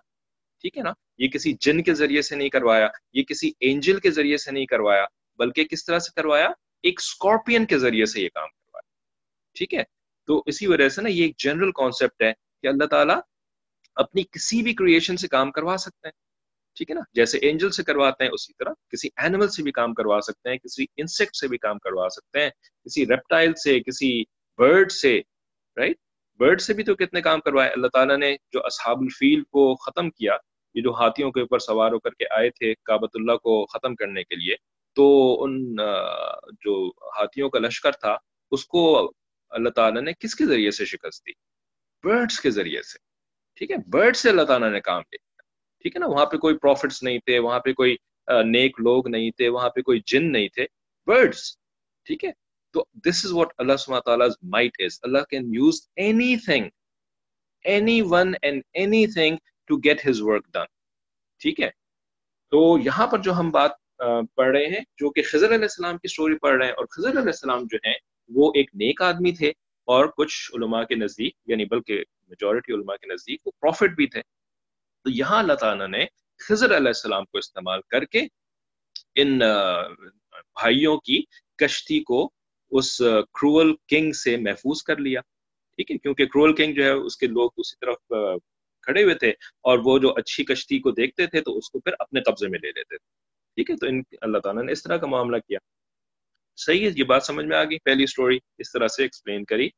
ٹھیک 0.60 0.78
ہے 0.78 0.82
نا؟ 0.82 0.92
یہ 1.18 1.28
کسی 1.28 1.52
جن 1.60 1.82
کے 1.82 1.94
ذریعے 1.94 2.22
سے 2.22 2.36
نہیں 2.36 2.48
کروایا، 2.48 2.88
یہ 3.12 3.22
کسی 3.22 3.50
اینجل 3.60 3.98
کے 4.00 4.10
ذریعے 4.10 4.36
سے 4.36 4.50
نہیں 4.50 4.66
کروایا، 4.66 5.04
بلکہ 5.38 5.64
کس 5.64 5.84
طرح 5.84 5.98
سے 5.98 6.10
کروایا؟ 6.16 6.48
ایک 6.82 7.00
اسکارپین 7.00 7.66
کے 7.66 7.78
ذریعے 7.78 8.06
سے 8.06 8.20
یہ 8.20 8.28
کام 8.34 8.48
کروایا، 8.48 8.90
ٹھیک 9.56 9.74
ہے؟ 9.74 9.82
تو 10.28 10.42
اسی 10.46 10.66
وجہ 10.66 10.88
سے 10.88 11.02
نا 11.02 11.08
یہ 11.08 11.22
ایک 11.22 11.36
جنرل 11.38 11.70
کانسیپٹ 11.72 12.22
ہے 12.22 12.32
کہ 12.62 12.66
اللہ 12.66 12.84
تعالیٰ 12.84 13.18
اپنی 13.96 14.22
کسی 14.32 14.62
بھی 14.62 14.74
کریشن 14.74 15.16
سے 15.16 15.28
کام 15.28 15.50
کروا 15.50 15.76
سکتے 15.76 16.08
ہیں، 16.08 16.12
ٹھیک 16.76 16.90
ہے 16.90 16.94
نا؟ 16.94 17.00
جیسے 17.14 17.38
اینجل 17.38 17.70
سے 17.70 17.82
کرواتے 17.82 18.24
ہیں، 18.24 18.30
اسی 18.30 18.52
طرح 18.52 18.72
کسی 18.90 19.08
اینیمل 19.16 19.48
سے 19.48 19.62
بھی 19.62 19.72
کام 19.72 19.94
کروا 19.94 20.20
سکتے 20.20 20.50
ہیں، 20.50 20.56
کسی 20.58 20.86
انسیکٹ 20.96 21.36
سے 21.36 21.48
بھی 21.48 21.58
کام 21.58 21.78
کروا 21.78 22.08
سکتے 22.08 22.42
ہیں، 22.42 22.50
کسی 22.86 23.06
ریپٹائل 23.06 23.54
سے، 23.54 23.78
کسی 23.80 24.10
برڈ 24.58 24.92
سے 24.92 25.20
رائٹ 25.76 25.96
برڈ 26.38 26.60
سے 26.60 26.74
بھی 26.74 26.84
تو 26.84 26.94
کتنے 26.94 27.20
کام 27.20 27.40
کروائے؟ 27.40 27.70
اللہ 27.70 27.86
تعالیٰ 27.86 28.16
نے 28.16 28.36
جو 28.52 28.60
اصحاب 28.64 29.00
الفیل 29.00 29.42
کو 29.42 29.74
ختم 29.74 30.10
کیا، 30.10 30.36
یہ 30.74 30.82
جو 30.82 30.90
ہاتھیوں 30.90 31.32
کے 31.32 31.40
اوپر 31.40 31.58
سوار 31.58 31.92
ہو 31.92 31.98
کر 31.98 32.10
کے 32.10 32.24
آئے 32.30 32.50
تھے 32.50 32.74
کابت 32.74 33.10
اللہ 33.14 33.32
کو 33.32 33.66
ختم 33.66 33.94
کرنے 33.94 34.24
کے 34.24 34.36
لیے، 34.36 34.56
تو 34.96 35.36
ان 35.44 35.76
جو 36.64 36.92
ہاتھیوں 37.20 37.50
کا 37.50 37.58
لشکر 37.58 37.92
تھا، 37.92 38.16
اس 38.50 38.66
کو 38.66 39.12
اللہ 39.50 39.68
تعالیٰ 39.68 40.02
نے 40.02 40.12
کس 40.20 40.34
کے 40.34 40.46
ذریعے 40.46 40.70
سے 40.70 40.84
شکست 40.84 41.26
دی؟ 41.26 41.32
برڈس 42.04 42.40
کے 42.40 42.50
ذریعے 42.50 42.82
سے۔ 42.82 42.98
ٹھیک 43.56 43.70
ہے؟ 43.70 43.76
برڈ 43.88 44.16
سے 44.16 44.30
اللہ 44.30 44.42
تعالیٰ 44.42 44.70
نے 44.70 44.80
کام 44.80 45.02
لیا۔ 45.12 45.42
ٹھیک 45.82 45.96
ہے 45.96 46.00
نا؟ 46.00 46.06
وہاں 46.06 46.26
پہ 46.26 46.36
کوئی 46.36 46.58
پروفٹس 46.58 47.02
نہیں 47.02 47.18
تھے، 47.18 47.38
وہاں 47.38 47.60
پہ 47.60 47.72
کوئی 47.72 47.96
نیک 48.44 48.80
لوگ 48.80 49.08
نہیں 49.08 49.30
تھے، 49.30 49.48
وہاں 49.48 49.70
پہ 49.70 49.82
کوئی 49.82 50.00
جن 50.06 50.32
نہیں 50.32 50.48
تھے۔ 50.48 50.66
برڈس 51.06 51.56
ٹھیک 52.04 52.24
ہے؟ 52.24 52.30
تو 52.74 52.84
دس 53.06 53.24
از 53.24 53.32
واٹ 53.32 53.52
اللہ 53.58 53.76
سما 53.76 53.98
تعالیٰ 54.00 54.28
might 54.50 54.80
is 54.84 54.98
Allah 55.02 55.24
can 55.30 55.54
use 55.54 55.80
any 55.96 56.36
thing 56.44 56.68
any 57.64 58.00
one 58.10 58.32
and 58.42 58.62
any 58.72 59.06
thing 59.12 59.36
to 59.70 59.76
get 59.84 60.06
his 60.08 60.20
work 60.22 60.46
done 60.54 60.72
ٹھیک 61.40 61.60
ہے؟ 61.60 61.70
تو 62.52 62.60
یہاں 62.84 63.06
پر 63.06 63.18
جو 63.22 63.32
ہم 63.32 63.50
بات 63.50 63.72
پڑھ 64.34 64.48
رہے 64.48 64.66
ہیں، 64.66 64.80
جو 64.98 65.10
کہ 65.10 65.22
خضر 65.22 65.54
علیہ 65.54 65.68
السلام 65.70 65.98
کی 65.98 66.08
سٹوری 66.08 66.36
پڑھ 66.38 66.56
رہے 66.56 66.66
ہیں، 66.66 66.72
اور 66.72 66.86
خضر 66.90 67.10
علیہ 67.10 67.32
السلام 67.34 67.64
جو 67.70 67.78
ہیں، 67.86 67.94
وہ 68.30 68.50
ایک 68.54 68.70
نیک 68.74 69.02
آدمی 69.02 69.32
تھے 69.32 69.50
اور 69.88 70.06
کچھ 70.16 70.50
علماء 70.56 70.82
کے 70.84 70.94
نزدیک 70.94 71.34
یعنی 71.46 71.64
بلکہ 71.64 72.02
میجورٹی 72.28 72.72
علماء 72.74 72.96
کے 72.96 73.12
نزدیک، 73.12 73.46
وہ 73.46 73.52
پروفٹ 73.60 73.96
بھی 73.96 74.06
تھے۔ 74.06 74.22
تو 74.22 75.10
یہاں 75.10 75.38
اللہ 75.38 75.54
تعالیٰ 75.60 75.88
نے 75.88 76.04
خضر 76.40 76.76
علیہ 76.76 76.94
السلام 76.96 77.24
کو 77.24 77.38
استعمال 77.38 77.80
کر 77.90 78.04
کے 78.04 78.26
ان 79.16 79.38
بھائیوں 79.38 80.96
کی 80.98 81.22
کشتی 81.58 82.00
کو 82.04 82.24
اس 82.78 82.98
کرول 83.34 83.76
کنگ 83.88 84.12
سے 84.12 84.36
محفوظ 84.36 84.82
کر 84.82 84.96
لیا۔ 84.96 85.20
ٹھیک 85.76 85.90
ہے؟ 85.90 85.98
کیونکہ 85.98 86.26
کرول 86.26 86.56
کنگ 86.56 86.74
جو 86.74 86.84
ہے، 86.84 86.90
اس 86.90 87.16
کے 87.16 87.26
لوگ 87.26 87.50
اسی 87.56 87.76
طرف 87.80 88.12
کھڑے 88.82 89.02
ہوئے 89.02 89.14
تھے 89.14 89.30
اور 89.60 89.78
وہ 89.84 89.98
جو 89.98 90.14
اچھی 90.16 90.44
کشتی 90.44 90.78
کو 90.78 90.90
دیکھتے 90.90 91.26
تھے 91.26 91.40
تو 91.40 91.58
اس 91.58 91.70
کو 91.70 91.80
پھر 91.80 91.92
اپنے 91.98 92.20
قبضے 92.20 92.48
میں 92.48 92.58
لے 92.62 92.68
لیتے 92.68 92.96
تھے۔ 92.96 93.12
ٹھیک 93.54 93.70
ہے؟ 93.70 93.76
تو 93.76 93.86
ان، 93.86 94.02
اللہ 94.20 94.38
تعالیٰ 94.38 94.64
نے 94.64 94.72
اس 94.72 94.82
طرح 94.82 94.96
کا 94.96 95.06
معاملہ 95.06 95.36
کیا۔ 95.36 95.58
صحیح 96.56 96.88
ہے، 96.88 96.92
یہ 96.96 97.04
بات 97.04 97.24
سمجھ 97.24 97.46
میں 97.46 97.56
آ 97.56 97.64
گئی۔ 97.64 97.78
پہلی 97.84 98.04
اسٹوری 98.04 98.38
اس 98.58 98.72
طرح 98.72 98.88
سے 98.88 99.02
ایکسپلین 99.02 99.44
کری 99.44 99.68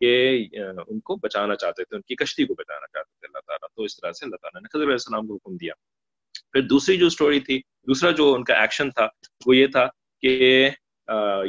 کہ 0.00 0.44
ان 0.86 1.00
کو 1.00 1.16
بچانا 1.16 1.56
چاہتے 1.56 1.84
تھے، 1.84 1.96
ان 1.96 2.02
کی 2.02 2.14
کشتی 2.14 2.44
کو 2.46 2.54
بچانا 2.54 2.86
چاہتے 2.86 3.14
تھے، 3.20 3.26
اللہ 3.26 3.38
تعالیٰ۔ 3.46 3.68
تو 3.76 3.82
اس 3.82 3.96
طرح 3.96 4.12
سے 4.12 4.24
اللہ 4.24 4.36
تعالیٰ 4.36 4.62
نے 4.62 4.68
خضر 4.68 4.82
علیہ 4.82 4.92
السلام 4.92 5.26
کو 5.26 5.34
حکم 5.34 5.56
دیا۔ 5.56 5.72
پھر 6.52 6.60
دوسری 6.60 6.96
جو 6.96 7.06
اسٹوری 7.06 7.40
تھی، 7.40 7.58
دوسرا 7.58 8.10
جو 8.10 8.34
ان 8.34 8.44
کا 8.44 8.54
ایکشن 8.54 8.90
تھا، 8.90 9.08
وہ 9.46 9.56
یہ 9.56 9.66
تھا 9.66 9.88
کہ 10.22 10.70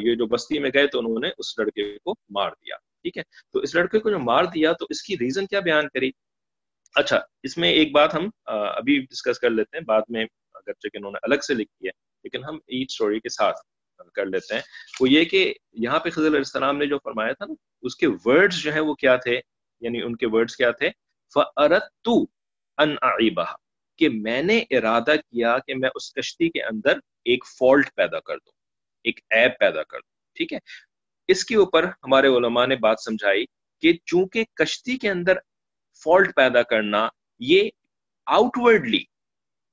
یہ 0.02 0.14
جو 0.14 0.26
بستی 0.26 0.58
میں 0.58 0.70
گئے 0.74 0.86
تو 0.86 0.98
انہوں 0.98 1.18
نے 1.20 1.28
اس 1.38 1.58
لڑکے 1.58 1.96
کو 2.04 2.14
مار 2.30 2.50
دیا، 2.50 2.76
ٹھیک 3.02 3.18
ہے؟ 3.18 3.22
تو 3.52 3.58
اس 3.58 3.74
لڑکے 3.74 3.98
کو 3.98 4.10
جو 4.10 4.18
مار 4.18 4.44
دیا 4.44 4.72
تو 4.72 4.86
اس 4.90 5.02
کی 5.02 5.14
ریزن 5.14 5.46
کیا 5.46 5.60
بیان 5.60 5.88
کری؟ 5.94 6.10
اچھا 6.94 7.20
اس 7.42 7.56
میں 7.58 7.70
ایک 7.70 7.92
بات 7.92 8.14
ہم 8.14 8.28
ابھی 8.44 8.98
ڈسکس 9.00 9.38
کر 9.38 9.50
لیتے 9.50 9.76
ہیں، 9.76 9.84
بعد 9.84 10.02
میں 10.08 10.24
اگرچہ 10.54 10.88
کہ 10.88 10.96
انہوں 10.96 11.12
نے 11.12 11.18
الگ 11.22 11.40
سے 11.46 11.54
لکھی 11.54 11.86
ہے، 11.86 11.90
لیکن 12.24 12.44
ہم 12.44 12.58
ایچ 12.66 12.92
اسٹوری 12.92 13.20
کے 13.20 13.28
ساتھ 13.28 13.56
کر 14.14 14.26
لیتے 14.26 14.54
ہیں۔ 14.54 14.62
وہ 15.00 15.08
یہ 15.10 15.24
کہ 15.24 15.52
یہاں 15.72 15.98
پہ 16.00 16.10
خضر 16.10 16.26
علیہ 16.26 16.38
السلام 16.38 16.78
نے 16.78 16.86
جو 16.86 16.98
فرمایا 17.04 17.32
تھا 17.32 17.44
نا، 17.46 17.54
اس 17.82 17.96
کے 17.96 18.06
ورڈز 18.24 18.62
جو 18.62 18.72
ہیں 18.72 18.80
وہ 18.80 18.94
کیا 18.94 19.16
تھے؟ 19.16 19.40
یعنی 19.82 20.02
ان 20.02 20.16
کے 20.16 20.26
ورڈز 20.26 20.56
کیا 20.56 20.70
تھے؟ 20.70 20.90
فَأَرَدْتُ 21.34 22.12
أَنْ 22.78 22.96
أَعِبَهَا 23.02 23.56
کہ 23.98 24.08
میں 24.08 24.42
نے 24.42 24.58
ارادہ 24.70 25.14
کیا 25.30 25.56
کہ 25.66 25.74
میں 25.74 25.90
اس 25.94 26.12
کشتی 26.14 26.48
کے 26.48 26.62
اندر 26.62 26.98
ایک 27.24 27.44
فالٹ 27.58 27.94
پیدا 27.94 28.20
کر 28.20 28.36
دوں۔ 28.36 28.52
ایک 29.08 29.20
ایپ 29.30 29.58
پیدا 29.60 29.82
کر 29.82 29.98
دوں 29.98 30.36
ٹھیک 30.36 30.52
ہے؟ 30.52 30.58
اس 31.28 31.44
کے 31.44 31.56
اوپر 31.56 31.84
ہمارے 31.84 32.28
علماء 32.28 32.66
نے 32.66 32.76
بات 32.76 33.00
سمجھائی 33.00 33.44
کہ 33.82 33.92
چونکہ 34.06 34.44
کشتی 34.54 34.96
کے 34.98 35.10
اندر 35.10 35.38
فالٹ 36.02 36.34
پیدا 36.36 36.62
کرنا 36.62 37.08
یہ 37.40 37.70
آؤٹ 38.26 38.56
ورڈلی 38.56 39.02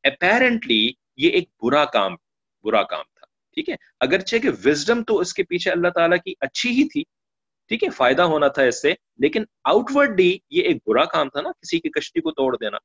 اپیرنٹلی 0.04 0.84
یہ 1.18 1.30
ایک 1.30 1.50
برا 1.63 1.86
کام 1.86 2.15
برا 2.65 2.84
کام 2.84 3.04
تھا، 3.04 3.25
ٹھیک 3.54 3.70
ہے؟ 3.70 3.75
اگرچہ 4.00 4.38
کہ 4.38 4.50
وزڈم 4.65 5.04
تو 5.04 5.18
اس 5.20 5.34
کے 5.34 5.44
پیچھے 5.44 5.72
اللہ 5.72 5.88
تعالیٰ 5.88 6.18
کی 6.25 6.34
اچھی 6.39 6.70
ہی 6.70 6.88
تھی، 6.89 7.04
ٹھیک 7.72 7.84
ہے؟ 7.84 7.89
فائدہ 7.89 8.22
ہونا 8.22 8.48
تھا 8.48 8.63
اس 8.63 8.82
سے، 8.82 8.94
لیکن 9.18 9.44
آؤٹ 9.63 9.92
ورڈلی 9.96 10.38
یہ 10.50 10.63
ایک 10.63 10.77
برا 10.88 11.06
کام 11.06 11.30
تھا 11.30 11.42
نا، 11.42 11.51
کسی 11.51 11.80
کی 11.80 11.89
کشتی 11.89 12.22
کو 12.22 12.32
توڑ 12.32 12.56
دینا۔ 12.58 12.77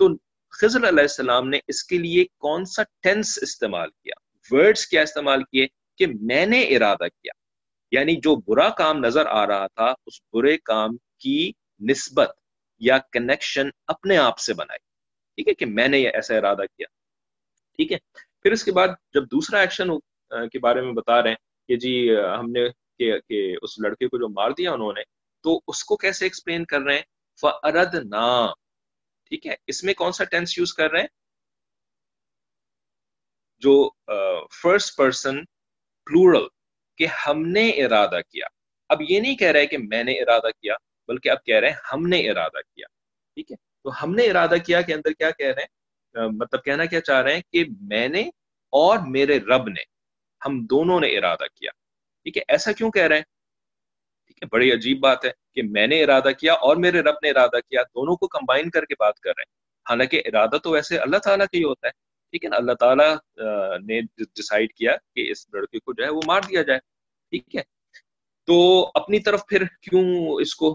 تو 0.00 0.08
خضر 0.52 0.88
علیہ 0.88 1.02
السلام 1.02 1.48
نے 1.48 1.58
اس 1.68 1.84
کے 1.84 1.98
لیے 1.98 2.24
کون 2.38 2.64
سا 2.64 2.82
ٹینس 3.02 3.38
استعمال 3.42 3.90
کیا؟ 3.90 4.20
ورڈز 4.50 4.86
کیا 4.86 5.02
استعمال 5.02 5.44
کیے؟ 5.44 5.66
کہ 5.98 6.06
میں 6.20 6.46
نے 6.46 6.60
ارادہ 6.62 7.08
کیا۔ 7.08 7.32
یعنی 7.90 8.16
جو 8.16 8.36
برا 8.36 8.68
کام 8.70 8.98
نظر 8.98 9.26
آ 9.26 9.46
رہا 9.46 9.66
تھا 9.66 9.94
اس 10.06 10.20
برے 10.32 10.58
کام 10.58 10.90
کی 11.18 11.52
نسبت 11.90 12.30
یا 12.78 12.98
کنیکشن 13.12 13.68
اپنے 13.86 14.16
آپ 14.16 14.38
سے 14.38 14.54
بنائی۔ 14.54 14.78
ٹھیک 15.34 15.48
ہے 15.48 15.54
کہ 15.54 15.66
میں 15.66 15.88
نے 15.88 16.08
ایسا 16.08 16.36
ارادہ 16.36 16.62
کیا۔ 16.76 16.86
ٹھیک 17.76 17.92
ہے؟ 17.92 17.98
پھر 18.42 18.52
اس 18.52 18.64
کے 18.64 18.72
بعد 18.72 18.88
جب 19.14 19.24
دوسرا 19.24 19.60
ایکشن 19.60 19.88
کے 20.48 20.58
بارے 20.58 20.80
میں 20.80 20.92
بتا 20.92 21.22
رہے 21.22 21.28
ہیں 21.28 21.36
کہ 21.68 21.76
جی 21.76 22.16
ہم 22.38 22.50
نے 22.50 22.60
کہ, 22.98 23.18
کہ 23.28 23.56
اس 23.62 23.78
لڑکے 23.78 24.08
کو 24.08 24.18
جو 24.18 24.28
مار 24.28 24.50
دیا 24.50 24.72
انہوں 24.72 24.92
نے 24.92 25.02
تو 25.42 25.60
اس 25.66 25.84
کو 25.84 25.96
کیسے 25.96 26.24
ایکسپلین 26.24 26.64
کر 26.64 26.80
رہے 26.80 26.94
ہیں؟ 26.94 27.02
فرد 27.40 27.94
نا 27.94 28.52
ٹھیک 29.24 29.46
ہے؟ 29.46 29.54
اس 29.66 29.84
میں 29.84 29.94
کون 29.94 30.12
سا 30.12 30.24
ٹینس 30.24 30.58
یوز 30.58 30.74
کر 30.74 30.90
رہے 30.90 31.00
ہیں؟ 31.00 31.08
جو 33.58 33.90
فرسٹ 34.62 34.96
پرسن 34.96 35.38
پلورل 36.08 36.46
کہ 36.96 37.06
ہم 37.26 37.48
نے 37.48 37.70
ارادہ 37.70 38.20
کیا۔ 38.30 38.46
اب 38.88 39.02
یہ 39.08 39.20
نہیں 39.20 39.36
کہہ 39.36 39.48
رہے 39.48 39.66
کہ 39.66 39.78
میں 39.78 40.04
نے 40.04 40.12
ارادہ 40.12 40.50
کیا، 40.62 40.74
بلکہ 41.08 41.28
اب 41.28 41.44
کہہ 41.44 41.56
رہے 41.56 41.68
ہیں 41.68 41.76
ہم 41.92 42.06
نے 42.06 42.30
ارادہ 42.30 42.60
کیا۔ 42.74 42.86
ٹھیک 43.34 43.50
ہے؟ 43.50 43.56
تو 43.56 44.04
ہم 44.04 44.14
نے 44.14 44.26
ارادہ 44.26 44.54
کیا 44.66 44.80
کہ 44.80 44.92
اندر 44.92 45.12
کیا 45.12 45.30
کہہ 45.30 45.46
رہے 45.46 45.62
ہیں؟ 45.62 45.78
مطلب 46.28 46.64
کہنا 46.64 46.84
کیا 46.84 47.00
چاہ 47.00 47.22
رہے 47.22 47.34
ہیں 47.34 47.42
کہ 47.52 47.64
میں 47.80 48.08
نے 48.08 48.20
اور 48.70 48.98
میرے 49.06 49.38
رب 49.38 49.68
نے 49.68 49.80
ہم 50.46 50.66
دونوں 50.66 51.00
نے 51.00 51.18
ارادہ 51.18 51.44
کیا۔ 51.54 51.70
ٹھیک 52.22 52.36
ہے؟ 52.36 52.42
ایسا 52.48 52.72
کیوں 52.72 52.90
کہہ 52.90 53.02
رہے 53.02 53.16
ہیں؟ 53.16 53.22
ٹھیک 54.26 54.42
ہے، 54.42 54.48
بڑی 54.52 54.72
عجیب 54.72 55.00
بات 55.00 55.24
ہے 55.24 55.30
کہ 55.54 55.62
میں 55.62 55.86
نے 55.86 56.04
ارادہ 56.04 56.28
کیا 56.38 56.52
اور 56.52 56.76
میرے 56.76 57.00
رب 57.00 57.14
نے 57.22 57.30
ارادہ 57.30 57.56
کیا، 57.56 57.82
دونوں 57.82 58.16
کو 58.16 58.28
کمبائن 58.28 58.70
کر 58.70 58.84
کے 58.84 58.94
بات 58.98 59.20
کر 59.20 59.30
رہے 59.30 59.42
ہیں۔ 59.42 59.58
حالانکہ 59.90 60.22
ارادہ 60.24 60.56
تو 60.56 60.70
ویسے 60.70 60.98
اللہ 60.98 61.16
تعالیٰ 61.16 61.46
کا 61.46 61.58
ہی 61.58 61.64
ہوتا 61.64 61.86
ہے۔ 61.86 62.07
ٹھیک 62.30 62.44
ہے 62.44 62.48
نا؟ 62.48 62.56
اللہ 62.56 62.72
تعالیٰ 62.72 63.16
نے 63.86 64.00
ڈسائڈ 64.00 64.72
کیا 64.72 64.96
کہ 65.14 65.30
اس 65.30 65.46
لڑکے 65.52 65.78
کو 65.78 65.92
جو 65.92 66.04
ہے 66.04 66.08
وہ 66.08 66.20
مار 66.26 66.40
دیا 66.40 66.62
جائے، 66.62 66.78
ٹھیک 67.30 67.56
ہے؟ 67.56 67.62
تو 68.46 68.86
اپنی 68.94 69.20
طرف 69.20 69.42
پھر 69.48 69.64
کیوں 69.64 70.04
اس 70.40 70.54
کو 70.54 70.74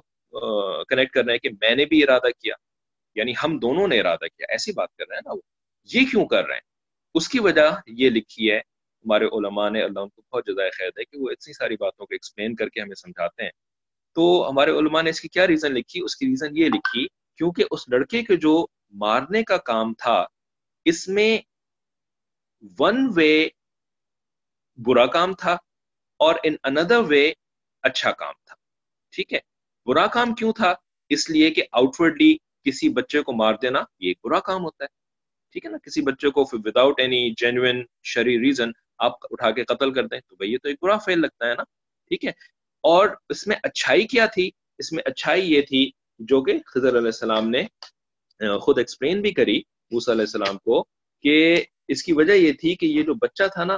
کنیکٹ 0.89 1.11
کر 1.11 1.25
رہے 1.25 1.33
ہیں 1.33 1.39
کہ 1.39 1.49
میں 1.49 1.75
نے 1.75 1.85
بھی 1.85 2.03
ارادہ 2.03 2.29
کیا؟ 2.39 2.53
یعنی 3.15 3.33
ہم 3.43 3.59
دونوں 3.59 3.87
نے 3.87 3.99
ارادہ 3.99 4.25
کیا۔ 4.25 4.45
ایسی 4.49 4.71
بات 4.71 4.95
کر 4.95 5.03
رہے 5.09 5.15
ہیں 5.15 5.21
نا 5.25 5.33
وہ۔ 5.33 5.41
یہ 5.93 5.99
کیوں 6.11 6.25
کر 6.25 6.45
رہے 6.45 6.53
ہیں؟ 6.53 6.61
اس 7.13 7.29
کی 7.29 7.39
وجہ 7.39 7.71
یہ 7.87 8.09
لکھی 8.09 8.51
ہے، 8.51 8.57
ہمارے 8.57 9.25
علماء 9.25 9.69
نے، 9.69 9.83
اللہ 9.83 9.99
ان 9.99 10.09
کو 10.09 10.21
بہت 10.31 10.47
جزائے 10.47 10.69
خیر 10.69 10.87
ہے 10.87 11.05
کہ 11.05 11.17
وہ 11.19 11.29
اتنی 11.29 11.53
ساری 11.53 11.75
باتوں 11.79 12.05
کو 12.05 12.13
ایکسپلین 12.13 12.55
کر 12.55 12.69
کے 12.69 12.81
ہمیں 12.81 12.95
سمجھاتے 12.95 13.43
ہیں۔ 13.43 13.51
تو 14.15 14.49
ہمارے 14.49 14.71
علماء 14.71 15.01
نے 15.01 15.09
اس 15.09 15.21
کی 15.21 15.27
کیا 15.27 15.47
ریزن 15.47 15.73
لکھی؟ 15.73 16.01
اس 16.03 16.15
کی 16.15 16.27
ریزن 16.27 16.57
یہ 16.57 16.65
لکھی، 16.65 17.07
کیونکہ 17.37 17.63
اس 17.71 17.89
لڑکے 17.89 18.23
کے 18.23 18.35
جو 18.35 18.65
مارنے 18.91 19.43
کا 19.43 19.57
کام 19.57 19.93
تھا 19.93 20.25
اس 20.85 21.07
میں 21.07 21.37
ون 22.79 23.11
وے 23.15 23.49
برا 24.77 25.05
کام 25.05 25.33
تھا 25.33 25.53
اور 26.19 26.35
ان 26.43 26.55
اندر 26.63 26.99
وے 26.99 27.33
اچھا 27.83 28.11
کام 28.11 28.33
تھا۔ 28.45 28.55
ٹھیک 29.13 29.33
ہے؟ 29.33 29.39
برا 29.85 30.07
کام 30.07 30.35
کیوں 30.35 30.53
تھا؟ 30.53 30.73
اس 31.09 31.29
لیے 31.29 31.49
کہ 31.51 31.63
آؤٹ 31.71 31.95
ورڈلی 31.99 32.37
کسی 32.63 32.89
بچے 32.89 33.21
کو 33.21 33.33
مار 33.33 33.53
دینا 33.61 33.79
یہ 33.99 34.07
ایک 34.07 34.19
برا 34.23 34.39
کام 34.39 34.63
ہوتا 34.63 34.83
ہے۔ 34.83 34.89
ٹھیک 35.51 35.65
ہے 35.65 35.71
نا؟ 35.71 35.77
کسی 35.77 36.01
بچے 36.01 36.29
کو 36.29 36.45
without 36.53 36.99
any 36.99 37.29
genuine 37.37 37.83
sheer 38.03 38.39
reason 38.39 38.69
آپ 38.97 39.11
اٹھا 39.23 39.51
کے 39.51 39.63
قتل 39.63 39.93
کر 39.93 40.07
دیں 40.07 40.19
تو 40.19 40.35
بھائی 40.35 40.51
یہ 40.51 40.57
تو 40.63 40.67
ایک 40.69 40.77
برا 40.81 40.97
فیل 40.97 41.21
لگتا 41.21 41.47
ہے 41.47 41.53
نا۔ 41.55 41.63
ٹھیک 42.07 42.25
ہے؟ 42.25 42.29
اور 42.83 43.09
اس 43.29 43.47
میں 43.47 43.55
اچھائی 43.63 44.07
کیا 44.07 44.25
تھی؟ 44.25 44.51
اس 44.77 44.91
میں 44.91 45.03
اچھائی 45.05 45.53
یہ 45.53 45.61
تھی 45.61 45.91
جو 46.19 46.41
کہ 46.43 46.53
خضر 46.65 46.89
علیہ 46.89 47.05
السلام 47.05 47.49
نے 47.49 47.63
خود 48.59 48.77
ایکسپلین 48.77 49.21
بھی 49.21 49.31
کری 49.31 49.61
موسیٰ 49.93 50.13
علیہ 50.13 50.25
السلام 50.25 50.57
کو 50.57 50.83
کہ 51.23 51.63
اس 51.87 52.03
کی 52.03 52.13
وجہ 52.13 52.33
یہ 52.33 52.51
تھی 52.51 52.75
کہ 52.75 52.85
یہ 52.85 53.03
جو 53.03 53.13
بچہ 53.21 53.43
تھا 53.53 53.63
نا، 53.63 53.77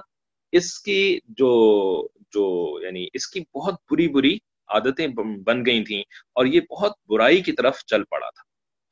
اس 0.54 0.80
کی 0.80 1.20
جو 1.38 1.52
جو 2.34 2.46
یعنی 2.84 3.08
اس 3.14 3.28
کی 3.28 3.40
بہت 3.56 3.76
بری 3.92 4.08
بری 4.08 4.36
عادتیں 4.70 5.08
بن 5.46 5.66
گئی 5.66 5.84
تھیں 5.84 6.02
اور 6.36 6.46
یہ 6.46 6.62
بہت 6.70 6.94
برائی 7.10 7.42
کی 7.42 7.52
طرف 7.52 7.84
چل 7.86 8.04
پڑا 8.04 8.30
تھا۔ 8.30 8.44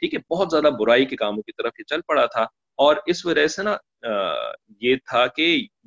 ٹھیک 0.02 0.14
ہے، 0.14 0.20
بہت 0.30 0.52
زیادہ 0.52 0.70
برائی 0.80 1.06
کے 1.06 1.16
کاموں 1.16 1.42
کی 1.44 1.52
طرف 1.58 1.80
یہ 1.80 1.84
چل 1.86 2.02
پڑا 2.08 2.26
تھا 2.26 2.46
اور 2.80 2.96
اس 3.06 3.26
وجہ 3.26 3.46
سے 3.48 3.64
نا 3.64 3.76
یہ 4.82 4.96
تھا 5.06 5.26
کہ 5.28 5.46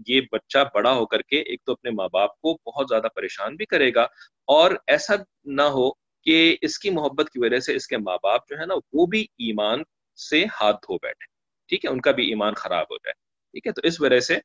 یہ 0.08 0.20
بچہ 0.32 0.58
بڑا 0.74 0.92
ہو 0.92 1.06
کر 1.06 1.22
کے 1.22 1.38
ایک 1.40 1.60
تو 1.64 1.72
اپنے 1.72 1.90
ماں 1.90 2.08
باپ 2.12 2.40
کو 2.40 2.56
بہت 2.66 2.86
زیادہ 2.88 3.08
پریشان 3.14 3.56
بھی 3.56 3.66
کرے 3.66 3.92
گا 3.94 4.02
اور 4.48 4.70
ایسا 4.86 5.14
نہ 5.44 5.62
ہو 5.74 5.90
کہ 6.26 6.56
اس 6.62 6.78
کی 6.78 6.90
محبت 6.90 7.30
کی 7.30 7.38
وجہ 7.38 7.58
سے 7.58 7.74
اس 7.76 7.86
کے 7.86 7.96
ماں 7.96 8.16
باپ 8.22 8.48
جو 8.48 8.58
ہے 8.60 8.66
نا، 8.66 8.74
وہ 8.92 9.06
بھی 9.06 9.20
ایمان 9.38 9.82
سے 10.16 10.44
ہاتھ 10.60 10.76
دھو 10.76 10.96
بیٹھے۔ 11.02 11.26
ٹھیک 11.68 11.84
ہے؟ 11.84 11.90
ان 11.90 12.00
کا 12.00 12.10
بھی 12.10 12.28
ایمان 12.28 12.54
خراب 12.54 12.86
ہو 12.90 12.96
جائے۔ 12.96 13.12
ٹھیک 13.52 13.66
ہے؟ 13.66 13.72
تو 13.72 13.80
اس 13.84 14.00
وجہ 14.00 14.20
سے 14.20 14.38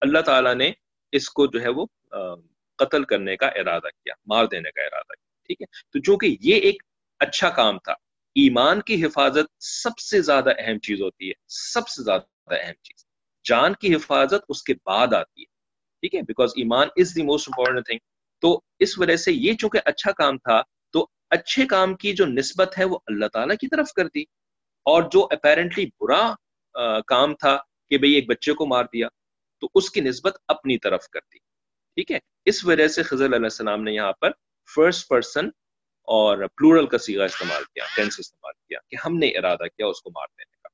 اللہ 0.00 0.20
تعالیٰ 0.20 0.54
نے 0.54 0.72
اس 1.12 1.28
کو 1.28 1.46
جو 1.46 1.60
ہے 1.62 1.68
وہ 1.68 1.86
قتل 2.76 3.04
کرنے 3.04 3.36
کا 3.36 3.46
ارادہ 3.46 3.88
کیا، 4.02 4.14
مار 4.26 4.44
دینے 4.44 4.70
کا 4.70 4.82
ارادہ 4.82 5.12
کیا۔ 5.12 5.46
ٹھیک 5.46 5.62
ہے؟ 5.62 5.66
تو 5.92 5.98
چونکہ 6.00 6.36
یہ 6.40 6.54
ایک 6.54 6.82
اچھا 7.18 7.50
کام 7.50 7.78
تھا، 7.78 7.92
ایمان 8.36 8.80
کی 8.82 9.04
حفاظت 9.04 9.62
سب 9.62 9.98
سے 9.98 10.20
زیادہ 10.22 10.50
اہم 10.58 10.78
چیز 10.78 11.00
ہوتی 11.00 11.28
ہے، 11.28 11.32
سب 11.48 11.88
سے 11.88 12.02
زیادہ 12.02 12.54
اہم 12.54 12.72
چیز۔ 12.82 13.04
جان 13.44 13.72
کی 13.80 13.94
حفاظت 13.94 14.44
اس 14.48 14.62
کے 14.62 14.74
بعد 14.86 15.12
آتی 15.14 15.40
ہے۔ 15.40 15.46
ٹھیک 16.00 16.14
ہے؟ 16.14 16.22
بیکاز 16.22 16.50
ایمان 16.56 16.88
is 16.96 17.16
the 17.16 17.22
most 17.22 17.48
important 17.48 17.86
thing 17.86 17.98
تو 18.42 18.60
اس 18.78 18.98
وجہ 18.98 19.16
سے 19.16 19.32
یہ 19.32 19.52
چونکہ 19.54 19.80
اچھا 19.84 20.12
کام 20.12 20.38
تھا، 20.38 20.62
تو 20.92 21.08
اچھے 21.30 21.66
کام 21.66 21.94
کی 21.94 22.12
جو 22.12 22.26
نسبت 22.26 22.78
ہے 22.78 22.84
وہ 22.84 22.98
اللہ 23.06 23.26
تعالیٰ 23.26 23.56
کی 23.56 23.68
طرف 23.68 23.92
کر 23.92 24.08
دی 24.08 24.24
اور 24.84 25.02
جو 25.02 25.26
اپیرنٹلی 25.30 25.86
برا 26.00 26.34
کام 27.00 27.34
تھا 27.34 27.56
کہ 27.90 27.98
بھئی 27.98 28.12
ایک 28.12 28.28
بچے 28.28 28.52
کو 28.52 28.66
مار 28.66 28.84
دیا، 28.84 29.08
تو 29.60 29.68
اس 29.74 29.90
کی 29.90 30.00
نسبت 30.00 30.36
اپنی 30.48 30.78
طرف 30.78 31.08
کر 31.08 31.20
دی۔ 31.32 31.38
ٹھیک 31.94 32.12
ہے؟ 32.12 32.18
اس 32.44 32.64
وجہ 32.64 32.88
سے 32.88 33.02
خضر 33.02 33.26
علیہ 33.26 33.36
السلام 33.36 33.82
نے 33.82 33.92
یہاں 33.92 34.12
پر 34.12 34.30
فرسٹ 34.74 35.08
پرسن 35.08 35.46
اور 36.08 36.46
پلورل 36.56 36.86
کا 36.86 36.98
سیگا 36.98 37.24
استعمال 37.24 37.64
کیا 37.64 37.84
ٹینس 37.96 38.20
استعمال 38.20 38.52
کیا 38.68 38.78
کہ 38.88 38.96
ہم 39.04 39.16
نے 39.18 39.28
ارادہ 39.28 39.66
کیا 39.76 39.86
اس 39.86 40.00
کو 40.02 40.10
مار 40.10 40.26
دینے 40.38 40.56
کا۔ 40.62 40.68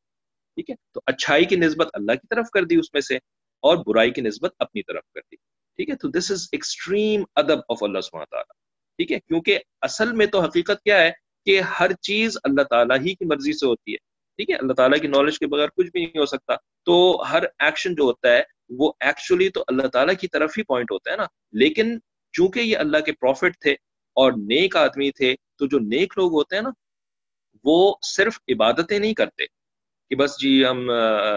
ٹھیک 0.54 0.70
ہے؟ 0.70 0.74
تو 0.92 1.00
اچھائی 1.06 1.44
کی 1.44 1.56
نسبت 1.56 1.88
اللہ 1.92 2.12
کی 2.12 2.26
طرف 2.30 2.50
کر 2.50 2.64
دی 2.64 2.76
اس 2.76 2.92
میں 2.94 3.00
سے 3.00 3.16
اور 3.62 3.76
برائی 3.86 4.10
کی 4.10 4.20
نسبت 4.20 4.54
اپنی 4.58 4.82
طرف 4.82 5.02
کر 5.14 5.20
دی۔ 5.20 5.36
ٹھیک 5.76 5.90
ہے؟ 5.90 5.96
تو 5.96 6.08
دس 6.08 6.30
از 6.30 6.48
ایکسٹریم 6.52 7.24
ادب 7.34 7.58
آف 7.68 7.82
اللہ 7.82 8.00
سبحانہ 8.00 8.24
تعالیٰ 8.24 8.54
ٹھیک 8.98 9.12
ہے؟ 9.12 9.20
کیونکہ 9.20 9.58
اصل 9.80 10.12
میں 10.12 10.26
تو 10.26 10.40
حقیقت 10.40 10.82
کیا 10.82 10.98
ہے؟ 10.98 11.10
کہ 11.46 11.60
ہر 11.60 11.92
چیز 11.92 12.36
اللہ 12.44 12.62
تعالیٰ 12.62 12.98
ہی 12.98 13.14
کی 13.14 13.24
مرضی 13.24 13.52
سے 13.52 13.66
ہوتی 13.66 13.92
ہے، 13.92 13.96
ٹھیک 14.38 14.50
ہے؟ 14.50 14.54
اللہ 14.54 14.72
تعالیٰ 14.72 15.00
کی 15.00 15.06
نالج 15.06 15.38
کے 15.38 15.46
بغیر 15.46 15.68
کچھ 15.68 15.90
بھی 15.92 16.04
نہیں 16.04 16.20
ہو 16.20 16.26
سکتا۔ 16.26 16.54
تو 16.84 17.22
ہر 17.30 17.42
ایکشن 17.58 17.94
جو 17.94 18.04
ہوتا 18.04 18.32
ہے، 18.32 18.42
وہ 18.78 18.92
ایکچولی 19.00 19.48
تو 19.48 19.64
اللہ 19.68 19.86
تعالیٰ 19.86 20.14
کی 20.20 20.28
طرف 20.28 20.58
ہی 20.58 20.62
پوائنٹ 20.62 20.90
ہوتا 20.90 21.10
ہے 21.10 21.16
نا۔ 21.16 21.26
لیکن 21.52 21.98
چونکہ 22.32 22.60
یہ 22.60 22.76
اللہ 22.78 22.98
کے 22.98 23.12
پروفٹ 23.12 23.60
تھے 23.60 23.72
اور 24.16 24.32
نیک 24.32 24.76
آدمی 24.76 25.10
تھے، 25.10 25.34
تو 25.58 25.66
جو 25.66 25.78
نیک 25.78 26.12
لوگ 26.16 26.32
ہوتے 26.32 26.56
ہیں 26.56 26.62
نا، 26.62 26.70
وہ 27.64 27.94
صرف 28.02 28.38
عبادتیں 28.48 28.98
نہیں 28.98 29.14
کرتے 29.14 29.46
کہ 30.10 30.16
بس 30.16 30.40
جی 30.40 30.64
ہم 30.66 30.90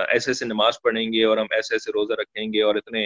ایسے 0.10 0.30
ایسے 0.30 0.46
نماز 0.46 0.82
پڑھیں 0.82 1.13
گے 1.13 1.24
اور 1.24 1.38
ہم 1.38 1.46
ایسے 1.51 1.75
ایسے 1.75 1.92
روزہ 1.92 2.13
رکھیں 2.13 2.54
گے 2.54 2.62
اور 2.63 2.75
اتنے 2.75 3.06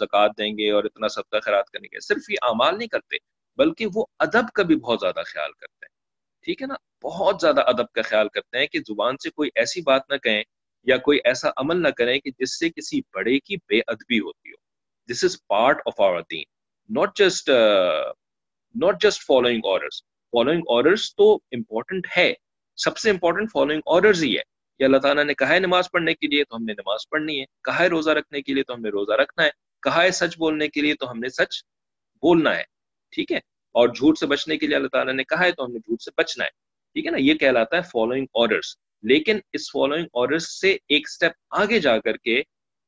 زکوٰۃ 0.00 0.28
دیں 0.38 0.52
گے 0.52 0.70
اور 0.70 0.84
اتنا 0.84 1.08
صدقہ 1.08 1.40
خیرات 1.40 1.70
کریں 1.70 1.88
گے۔ 1.92 2.00
صرف 2.00 2.30
یہ 2.30 2.36
اعمال 2.42 2.78
نہیں 2.78 2.88
کرتے، 2.88 3.16
بلکہ 3.56 3.86
وہ 3.94 4.04
ادب 4.18 4.52
کا 4.54 4.62
بھی 4.62 4.76
بہت 4.76 4.98
زیادہ 5.00 5.22
خیال 5.26 5.52
کرتے 5.52 5.81
ٹھیک 6.42 6.62
ہے 6.62 6.66
نا؟ 6.66 6.74
بہت 7.04 7.36
زیادہ 7.40 7.60
ادب 7.66 7.92
کا 7.92 8.02
خیال 8.02 8.28
کرتے 8.28 8.58
ہیں 8.58 8.66
کہ 8.66 8.78
زبان 8.78 9.16
سے 9.16 9.30
کوئی 9.30 9.50
ایسی 9.54 9.80
بات 9.80 10.02
نہ 10.10 10.16
کہیں 10.16 10.42
یا 10.82 10.96
کوئی 10.96 11.18
ایسا 11.24 11.48
عمل 11.56 11.82
نہ 11.82 11.88
کریں 11.88 12.18
کہ 12.18 12.30
جس 12.38 12.58
سے 12.58 12.70
کسی 12.70 13.00
بڑے 13.14 13.38
کی 13.38 13.56
بے 13.56 13.78
ادبی 13.78 14.18
ہوتی 14.20 14.50
ہو۔ 14.50 14.56
This 15.12 15.24
is 15.24 15.36
part 15.46 15.78
of 15.86 16.00
our 16.00 16.20
then 16.30 16.42
not 16.90 17.16
just 17.16 17.48
not 18.74 19.02
just 19.02 19.26
following 19.26 19.60
orders 19.64 20.02
following 20.02 20.62
orders 20.68 21.16
تو 21.16 21.34
امپورٹنٹ 21.34 22.06
ہے۔ 22.16 22.34
سب 22.76 22.98
سے 22.98 23.10
امپورٹنٹ 23.10 23.48
فالوئنگ 23.52 23.80
آرڈرز 23.86 24.24
ہی 24.24 24.36
ہے۔ 24.36 24.42
کہ 24.78 24.84
اللہ 24.84 24.96
تعالیٰ 24.96 25.24
نے 25.24 25.34
کہا 25.34 25.48
ہے 25.48 25.58
نماز 25.58 25.90
پڑھنے 25.90 26.14
کے 26.14 26.26
لیے 26.26 26.44
تو 26.44 26.56
ہم 26.56 26.64
نے 26.64 26.72
نماز 26.72 27.08
پڑھنی 27.10 27.40
ہے۔ 27.40 27.44
کہا 27.64 27.78
ہے 27.78 27.86
روزہ 27.86 28.10
رکھنے 28.10 28.42
کے 28.42 28.54
لیے 28.54 28.62
تو 28.62 28.74
ہم 28.74 28.80
نے 28.80 28.88
روزہ 28.88 29.12
رکھنا 29.12 29.44
ہے۔ 29.44 29.50
کہا 29.82 30.02
ہے 30.02 30.10
سچ 30.10 30.38
بولنے 30.38 30.68
کے 30.68 30.80
لیے 30.80 30.94
تو 30.94 31.10
ہم 31.10 31.18
نے 31.18 31.28
سچ 31.28 31.64
بولنا 32.22 32.56
ہے۔ 32.56 32.62
ٹھیک 33.10 33.32
ہے؟ 33.32 33.51
اور 33.72 33.88
جھوٹ 33.88 34.18
سے 34.18 34.26
بچنے 34.26 34.56
کے 34.58 34.66
لیے 34.66 34.76
اللہ 34.76 34.88
تعالیٰ 34.88 35.14
نے 35.14 35.24
کہا 35.24 35.44
ہے 35.44 35.52
تو 35.52 35.64
ہم 35.64 35.72
نے 35.72 35.78
جھوٹ 35.78 36.02
سے 36.02 36.10
بچنا 36.16 36.44
ہے۔ 36.44 36.50
ٹھیک 36.96 37.06
ہے 37.06 37.10
نا؟ 37.10 37.18
یہ 37.20 37.34
کہلاتا 37.34 37.76
ہے 37.76 37.82
فالوئنگ 37.82 38.26
آرڈرس 38.34 38.76
لیکن 39.02 39.38
اس 39.52 39.70
فالوئنگ 39.72 40.06
آرڈرس 40.14 40.60
سے 40.60 40.76
ایک 40.88 41.08
سٹیپ 41.08 41.32
آگے 41.50 41.78
جا 41.80 41.98
کر 41.98 42.16
کے 42.16 42.42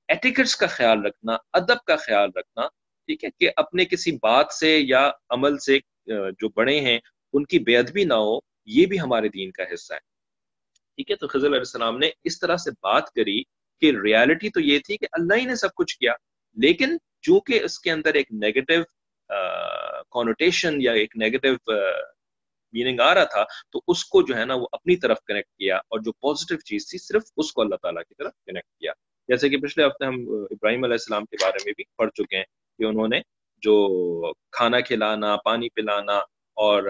ایٹیکٹس 0.08 0.56
کا 0.56 0.66
خیال 0.66 1.04
رکھنا، 1.06 1.36
ادب 1.52 1.84
کا 1.86 1.96
خیال 1.96 2.30
رکھنا، 2.36 2.66
ٹھیک 3.08 3.24
ہے؟ 3.24 3.28
کہ 3.30 3.50
اپنے 3.56 3.84
کسی 3.84 4.12
بات 4.22 4.52
سے 4.52 4.78
یا 4.78 5.10
عمل 5.30 5.58
سے 5.58 5.78
جو 6.06 6.48
بڑے 6.48 6.80
ہیں، 6.80 6.98
ان 7.32 7.44
کی 7.44 7.58
بے 7.58 7.76
ادبی 7.78 8.04
نہ 8.04 8.14
ہو، 8.14 8.38
یہ 8.66 8.87
بھی 8.87 9.00
ہمارے 9.00 9.28
دین 9.28 9.50
کا 9.50 9.62
حصہ 9.74 9.94
ہے۔ 9.94 9.98
ٹھیک 10.98 11.11
ہے؟ 11.11 11.16
تو 11.16 11.28
خضر 11.28 11.46
علیہ 11.46 11.59
السلام 11.59 11.98
نے 11.98 12.11
اس 12.24 12.38
طرح 12.40 12.56
سے 12.56 12.70
بات 12.70 13.11
کری 13.12 13.42
کہ 13.82 13.92
ریالٹی 14.04 14.50
تو 14.50 14.61
یہ 14.61 14.78
تھی 14.78 14.96
کہ 14.96 15.06
اللہ 15.12 15.35
ہی 15.35 15.44
نے 15.44 15.54
سب 15.54 15.74
کچھ 15.76 15.98
کیا، 15.98 16.12
لیکن 16.56 16.96
چونکہ 17.22 17.61
اس 17.64 17.80
کے 17.80 17.90
اندر 17.90 18.14
ایک 18.14 18.32
نیگیٹو 18.32 18.80
کونوٹیشن 19.28 20.80
یا 20.82 20.92
ایک 20.92 21.16
نیگیٹو 21.16 21.72
میننگ 22.74 23.00
آ 23.00 23.14
رہا 23.14 23.24
تھا، 23.24 23.44
تو 23.72 23.80
اس 23.88 24.04
کو 24.04 24.22
جو 24.22 24.37
ہے 24.37 24.44
نا 24.44 24.54
وہ 24.54 24.66
اپنی 24.72 24.96
طرف 24.96 25.18
کنیکٹ 25.26 25.48
کیا 25.48 25.76
اور 25.76 26.00
جو 26.00 26.12
پازیٹیو 26.12 26.58
چیز 26.66 26.88
تھی 26.90 26.98
صرف 26.98 27.22
اس 27.37 27.52
کو 27.52 27.62
اللہ 27.62 27.76
تعالیٰ 27.82 28.02
کی 28.08 28.14
طرف 28.14 28.32
کنیکٹ 28.46 28.68
کیا۔ 28.80 28.92
جیسے 29.28 29.48
کہ 29.48 29.56
پچھلے 29.58 29.87
ہفتے 29.87 30.04
ہم 30.04 30.16
ابراہیم 30.50 30.84
علیہ 30.84 30.94
السلام 30.94 31.24
کے 31.24 31.37
بارے 31.42 31.58
میں 31.64 31.72
بھی 31.76 31.84
پڑھ 31.96 32.10
چکے 32.10 32.37
ہیں 32.37 32.44
کہ 32.78 32.84
انہوں 32.84 33.08
نے 33.08 33.20
جو 33.62 34.32
کھانا 34.52 34.80
کھلانا، 34.80 35.37
پانی 35.44 35.68
پلانا 35.68 36.16
اور 36.56 36.82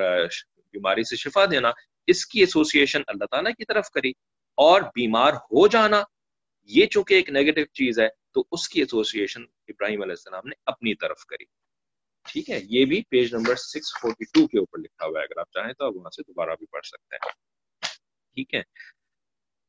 بیماری 0.75 1.03
سے 1.03 1.17
شفا 1.17 1.45
دینا، 1.51 1.71
اس 2.09 2.25
کی 2.27 2.41
ایسوسیشن 2.41 3.03
اللہ 3.07 3.25
تعالیٰ 3.31 3.53
کی 3.59 3.65
طرف 3.65 3.91
کری 3.91 4.11
اور 4.59 4.83
بیمار 4.95 5.33
ہو 5.33 5.67
جانا، 5.67 6.03
یہ 6.71 6.87
چونکہ 6.87 7.15
ایک 7.15 7.31
نیگیٹو 7.31 7.65
چیز 7.75 7.99
ہے، 8.01 8.09
تو 8.33 8.45
اس 8.53 8.69
کی 8.69 8.81
ایسوسیشن 8.81 9.43
ابراہیم 9.69 10.03
علیہ 10.03 10.19
السلام 10.19 10.49
نے 10.49 10.55
اپنی 10.67 10.95
طرف 10.95 11.25
کری۔ 11.25 11.45
ٹھیک 12.25 12.51
ہے، 12.51 12.61
یہ 12.63 12.85
بھی 12.85 13.03
پیج 13.09 13.35
نمبر 13.35 13.55
642 13.55 14.47
کے 14.47 14.59
اوپر 14.59 14.79
لکھا 14.79 15.07
ہوا 15.07 15.21
ہے، 15.21 15.25
اگر 15.25 15.39
آپ 15.39 15.51
چاہیں 15.53 15.73
تو 15.73 15.87
آپ 15.87 15.93
وہاں 15.95 16.11
سے 16.11 16.23
دوبارہ 16.23 16.51
بھی 16.59 16.67
پڑھ 16.67 16.87
سکتے 16.87 17.17
ہیں۔ 17.17 17.33
ٹھیک 18.35 18.55
ہے۔ 18.55 18.63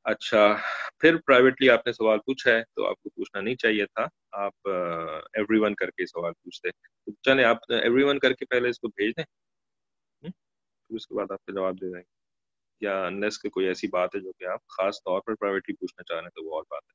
اچھا 0.03 0.55
پھر 0.99 1.17
پرائیویٹلی 1.17 1.69
آپ 1.69 1.87
نے 1.87 1.93
سوال 1.93 2.19
پوچھا 2.19 2.51
ہے، 2.51 2.63
تو 2.75 2.87
آپ 2.87 3.01
کو 3.01 3.09
پوچھنا 3.09 3.41
نہیں 3.41 3.55
چاہیے 3.55 3.85
تھا۔ 3.85 4.05
آپ 4.31 4.67
ایوری 5.33 5.59
ون 5.59 5.75
کر 5.75 5.89
کے 5.91 6.05
سوال 6.05 6.33
پوچھتے 6.33 6.69
چلیں، 7.21 7.43
آپ 7.43 7.57
ایوری 7.69 8.03
ون 8.03 8.19
کر 8.19 8.33
کے 8.33 8.45
پہلے 8.45 8.69
اس 8.69 8.79
کو 8.79 8.87
بھیج 8.87 9.13
دیں۔ 9.17 9.25
پھر 10.87 10.95
اس 10.95 11.07
کے 11.07 11.15
بعد 11.15 11.31
آپ 11.31 11.45
کو 11.45 11.51
جواب 11.51 11.75
دے 11.81 11.85
دیں 11.85 11.99
گے۔ 11.99 12.15
یا 12.81 13.05
انلیس 13.05 13.41
کہ 13.41 13.49
کوئی 13.49 13.67
ایسی 13.67 13.87
بات 13.87 14.15
ہے 14.15 14.19
جو 14.19 14.31
کہ 14.31 14.45
آپ 14.45 14.67
خاص 14.67 14.97
طور 14.97 15.21
پر 15.21 15.35
پرائیویٹلی 15.35 15.75
پوچھنا 15.75 16.03
چاہ 16.03 16.17
رہے 16.17 16.23
ہیں، 16.23 16.29
تو 16.29 16.43
وہ 16.43 16.55
اور 16.55 16.63
بات 16.69 16.83
ہے۔ 16.89 16.93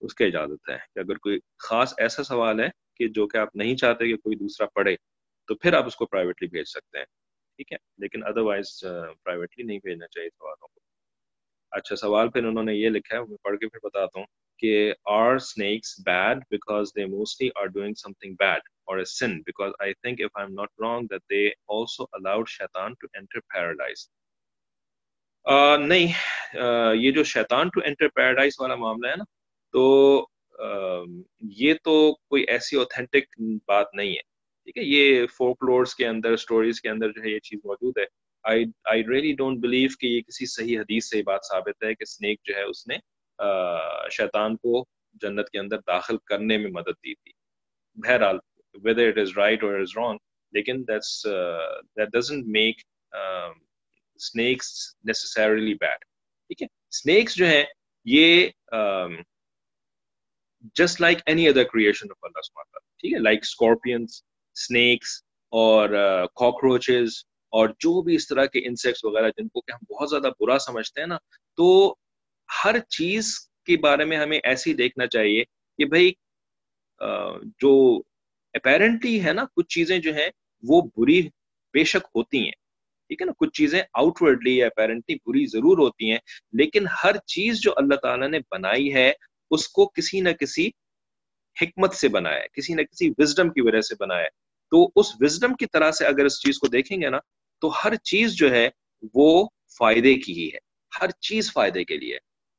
اس 0.00 0.14
کی 0.14 0.24
اجازت 0.24 0.70
ہے 0.70 0.78
کہ 0.94 0.98
اگر 0.98 1.18
کوئی 1.18 1.38
خاص 1.58 1.94
ایسا 1.98 2.22
سوال 2.22 2.60
ہے 2.60 2.68
کہ 2.98 3.08
جو 3.08 3.26
کہ 3.28 3.38
آپ 3.38 3.56
نہیں 3.56 3.76
چاہتے 3.76 4.08
کہ 4.08 4.16
کوئی 4.16 4.36
دوسرا 4.36 4.66
پڑھے، 4.74 4.94
تو 5.48 5.54
پھر 5.54 5.74
آپ 5.74 5.86
اس 5.86 5.96
کو 5.96 6.06
پرائیویٹلی 6.06 6.48
بھیج 6.48 6.64
سکتے 6.68 6.98
ہیں، 6.98 7.04
ٹھیک 7.58 7.72
ہے؟ 7.72 7.78
لیکن 7.98 8.26
ادروائز 8.26 8.78
پرائیویٹلی 8.80 9.64
نہیں 9.64 9.78
بھیجنا 9.84 10.06
چاہیے 10.06 10.28
سوالوں 10.30 10.68
کو۔ 10.68 10.80
اچھا 11.72 11.96
سوال 11.96 12.28
پھر 12.30 12.44
انہوں 12.44 12.64
نے 12.64 12.74
یہ 12.74 12.88
لکھا 12.88 13.16
ہے 13.16 13.22
میں 13.28 13.36
پڑھ 13.44 13.58
کے 13.58 13.68
پھر 13.68 13.78
بتاتا 13.84 14.18
ہوں 14.18 14.26
کہ 14.62 14.92
are 15.12 15.34
snakes 15.34 15.94
bad 16.06 16.38
because 16.50 16.90
they 16.96 17.04
mostly 17.06 17.48
are 17.54 17.66
doing 17.68 17.94
something 18.12 18.34
bad 18.38 18.68
اور 18.84 19.02
سن 19.08 19.38
because 19.46 19.72
I 19.78 19.94
think 19.94 20.20
if 20.24 20.36
I 20.36 20.46
am 20.46 20.54
not 20.54 20.68
wrong 20.80 21.06
that 21.06 21.22
they 21.30 21.46
also 21.76 22.04
allowed 22.12 22.48
شیطان 22.48 22.94
ٹو 23.00 23.06
انٹر 23.14 23.40
پیراڈائز 23.40 24.08
نہیں 25.80 26.12
یہ 26.94 27.10
جو 27.12 27.22
شیطان 27.24 27.68
ٹو 27.68 27.80
انٹر 27.84 28.08
پیراڈائز 28.14 28.54
والا 28.60 28.74
معاملہ 28.74 29.08
ہے 29.08 29.16
نا، 29.16 29.24
تو 29.74 29.82
یہ 31.56 31.74
تو 31.84 32.12
کوئی 32.28 32.44
ایسی 32.48 32.76
اوتھینٹک 32.76 33.40
بات 33.68 33.94
نہیں 33.94 34.10
ہے، 34.10 34.20
ٹھیک 34.64 34.78
ہے؟ 34.78 34.82
یہ 34.84 35.26
فوک 35.36 35.64
لورڈس 35.64 35.94
کے 35.94 36.06
اندر 36.06 36.32
اسٹوریز 36.32 36.80
کے 36.80 36.88
اندر 36.88 37.12
جو 37.12 37.22
ہے 37.22 37.30
یہ 37.30 37.38
چیز 37.40 37.60
موجود 37.64 37.98
ہے۔ 37.98 38.04
آئی 38.44 39.02
ریئلی 39.04 39.32
ڈونٹ 39.34 39.58
بلیو 39.60 39.88
کہ 40.00 40.06
یہ 40.06 40.20
کسی 40.20 40.46
صحیح 40.46 40.78
حدیث 40.80 41.08
سے 41.10 41.18
یہ 41.18 41.22
بات 41.22 41.40
ثابت 41.48 41.84
ہے 41.84 41.94
کہ 41.94 42.02
اسنیک 42.02 42.40
جو 42.44 42.54
ہے 42.56 42.62
اس 42.62 42.86
نے 42.88 42.96
شیطان 44.12 44.56
کو 44.56 44.84
جنت 45.22 45.48
کے 45.50 45.58
اندر 45.58 45.78
داخل 45.86 46.16
کرنے 46.26 46.58
میں 46.58 46.70
مدد 46.70 47.02
دی 47.04 47.14
تھی۔ 47.14 47.32
بہرحال 47.98 48.38
ویدر 48.84 49.08
اٹ 49.08 49.18
از 49.18 49.36
رائٹ 49.36 49.64
اور 49.64 49.80
از 49.80 49.96
رانگ 49.96 50.18
لیکن 50.52 50.82
that's 50.88 51.26
that 51.26 52.08
doesn't 52.12 52.46
make 52.48 52.80
snakes 53.12 54.68
necessarily 55.04 55.74
bad 55.74 56.04
ٹھیک 56.50 56.62
ہے؟ 56.62 56.66
اسنیکس 56.66 57.36
جو 57.36 57.46
ہیں، 57.46 57.64
یہ 58.06 58.48
just 60.74 61.00
like 61.00 61.18
any 61.26 61.48
other 61.48 61.64
creation 61.64 62.10
of 62.10 62.16
اللہ 62.22 62.40
سماتا 62.40 62.78
ٹھیک 62.78 63.14
ہے 63.14 63.18
لائک 63.18 63.38
اسکارپینس 63.42 64.22
اسنیکس 64.56 65.22
اور 65.52 65.88
کاکروچز 66.34 67.08
uh, 67.08 67.24
اور 67.52 67.68
جو 67.68 68.02
بھی 68.02 68.14
اس 68.14 68.28
طرح 68.28 68.46
کے 68.46 68.66
انسیکٹس 68.66 69.04
وغیرہ 69.04 69.28
جن 69.28 69.48
کو 69.48 69.60
کہ 69.60 69.72
ہم 69.72 69.84
بہت 69.90 70.10
زیادہ 70.10 70.30
برا 70.40 70.58
سمجھتے 70.58 71.00
ہیں 71.00 71.06
نا 71.06 71.16
تو 71.58 71.94
ہر 72.48 72.78
چیز 72.88 73.38
کے 73.64 73.76
بارے 73.76 74.04
میں 74.04 74.16
ہمیں 74.16 74.38
ایسے 74.38 74.70
ہی 74.70 74.74
دیکھنا 74.74 75.06
چاہیے 75.06 75.44
کہ 75.78 75.84
بھائی 75.84 76.12
uh, 77.00 77.40
جو 77.58 78.02
اپیرنٹلی 78.54 79.24
ہے 79.24 79.32
نا 79.32 79.44
کچھ 79.56 79.68
چیزیں 79.68 79.98
جو 79.98 80.14
ہیں 80.14 80.28
وہ 80.62 80.82
بری 80.96 81.20
بے 81.74 81.84
شک 81.84 82.06
ہوتی 82.14 82.38
ہیں۔ 82.38 82.52
ٹھیک 83.10 83.20
ہے 83.22 83.26
نا؟ 83.26 83.32
کچھ 83.38 83.52
چیزیں 83.52 83.80
آؤٹ 83.94 84.22
ورڈلی 84.22 84.56
یا 84.56 84.66
اپیرنٹلی 84.66 85.16
بری 85.26 85.46
ضرور 85.46 85.78
ہوتی 85.78 86.10
ہیں 86.10 86.18
لیکن 86.52 86.86
ہر 87.04 87.16
چیز 87.26 87.60
جو 87.60 87.72
اللہ 87.76 87.94
تعالیٰ 87.94 88.28
نے 88.28 88.38
بنائی 88.50 88.94
ہے 88.94 89.12
اس 89.50 89.68
کو 89.68 89.86
کسی 89.86 90.20
نہ 90.20 90.28
کسی 90.28 90.70
حکمت 91.62 91.94
سے 91.94 92.08
بنایا 92.08 92.40
ہے، 92.40 92.46
کسی 92.52 92.74
نہ 92.74 92.82
کسی 92.82 93.10
وزڈم 93.18 93.48
کی 93.48 93.60
وجہ 93.60 93.80
سے 93.80 93.94
بنایا 94.00 94.22
ہے۔ 94.22 94.28
تو 94.70 94.90
اس 94.96 95.06
وزڈم 95.20 95.54
کی 95.54 95.66
طرح 95.66 95.90
سے 95.90 96.06
اگر 96.06 96.24
اس 96.24 96.40
چیز 96.40 96.58
کو 96.58 96.66
دیکھیں 96.66 97.00
گے 97.02 97.08
نا، 97.08 97.18
تو 97.60 97.70
ہر 97.84 97.94
چیز 97.96 98.32
جو 98.32 98.50
ہے، 98.50 98.68
وہ 99.14 99.48
فائدے 99.78 100.14
کی 100.14 100.32
ہی 100.32 100.48
ہے۔ 100.54 100.58
ہر 101.00 101.10
چیز 101.10 101.52
فائدے 101.52 101.84
کے 101.84 101.96
لیے۔ 101.96 102.18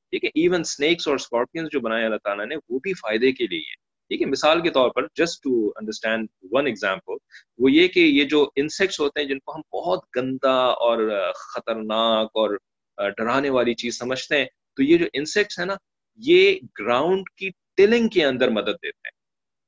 ٹھیک 0.09 0.23
ہے 0.23 0.29
ایون 0.29 0.61
اسنیکس 0.61 1.07
اور 1.07 1.15
اسکارپینس 1.15 1.69
جو 1.71 1.79
بنائے 1.79 2.05
اللہ 2.05 2.15
تعالیٰ 2.23 2.45
نے، 2.45 2.55
وہ 2.69 2.79
بھی 2.79 2.93
فائدے 2.93 3.31
کے 3.31 3.47
لیے۔ 3.47 3.75
ٹھیک 4.07 4.21
ہے، 4.21 4.25
مثال 4.25 4.61
کے 4.61 4.69
طور 4.69 4.89
پر 4.89 5.07
just 5.15 5.43
to 5.43 5.67
understand 5.75 6.27
one 6.51 6.67
example 6.67 7.13
وہ 7.57 7.71
یہ 7.71 7.87
کہ 7.87 7.99
یہ 7.99 8.23
جو 8.23 8.49
انسیکٹس 8.55 8.99
ہوتے 8.99 9.21
ہیں، 9.21 9.27
جن 9.27 9.39
کو 9.39 9.55
ہم 9.55 9.61
بہت 9.73 9.99
گندا 10.15 10.57
اور 10.65 11.31
خطرناک 11.35 12.31
اور 12.33 12.57
ڈرانے 12.97 13.49
والی 13.49 13.73
چیز 13.73 13.97
سمجھتے 13.97 14.37
ہیں، 14.37 14.45
تو 14.75 14.83
یہ 14.83 14.97
جو 14.97 15.05
انسیکٹس 15.13 15.59
ہیں 15.59 15.65
نا 15.65 15.75
یہ 16.17 16.59
گراؤنڈ 16.79 17.29
کی 17.29 17.49
ٹلنگ 17.77 18.07
کے 18.07 18.25
اندر 18.25 18.49
مدد 18.49 18.65
دیتے 18.65 19.07
ہیں 19.07 19.17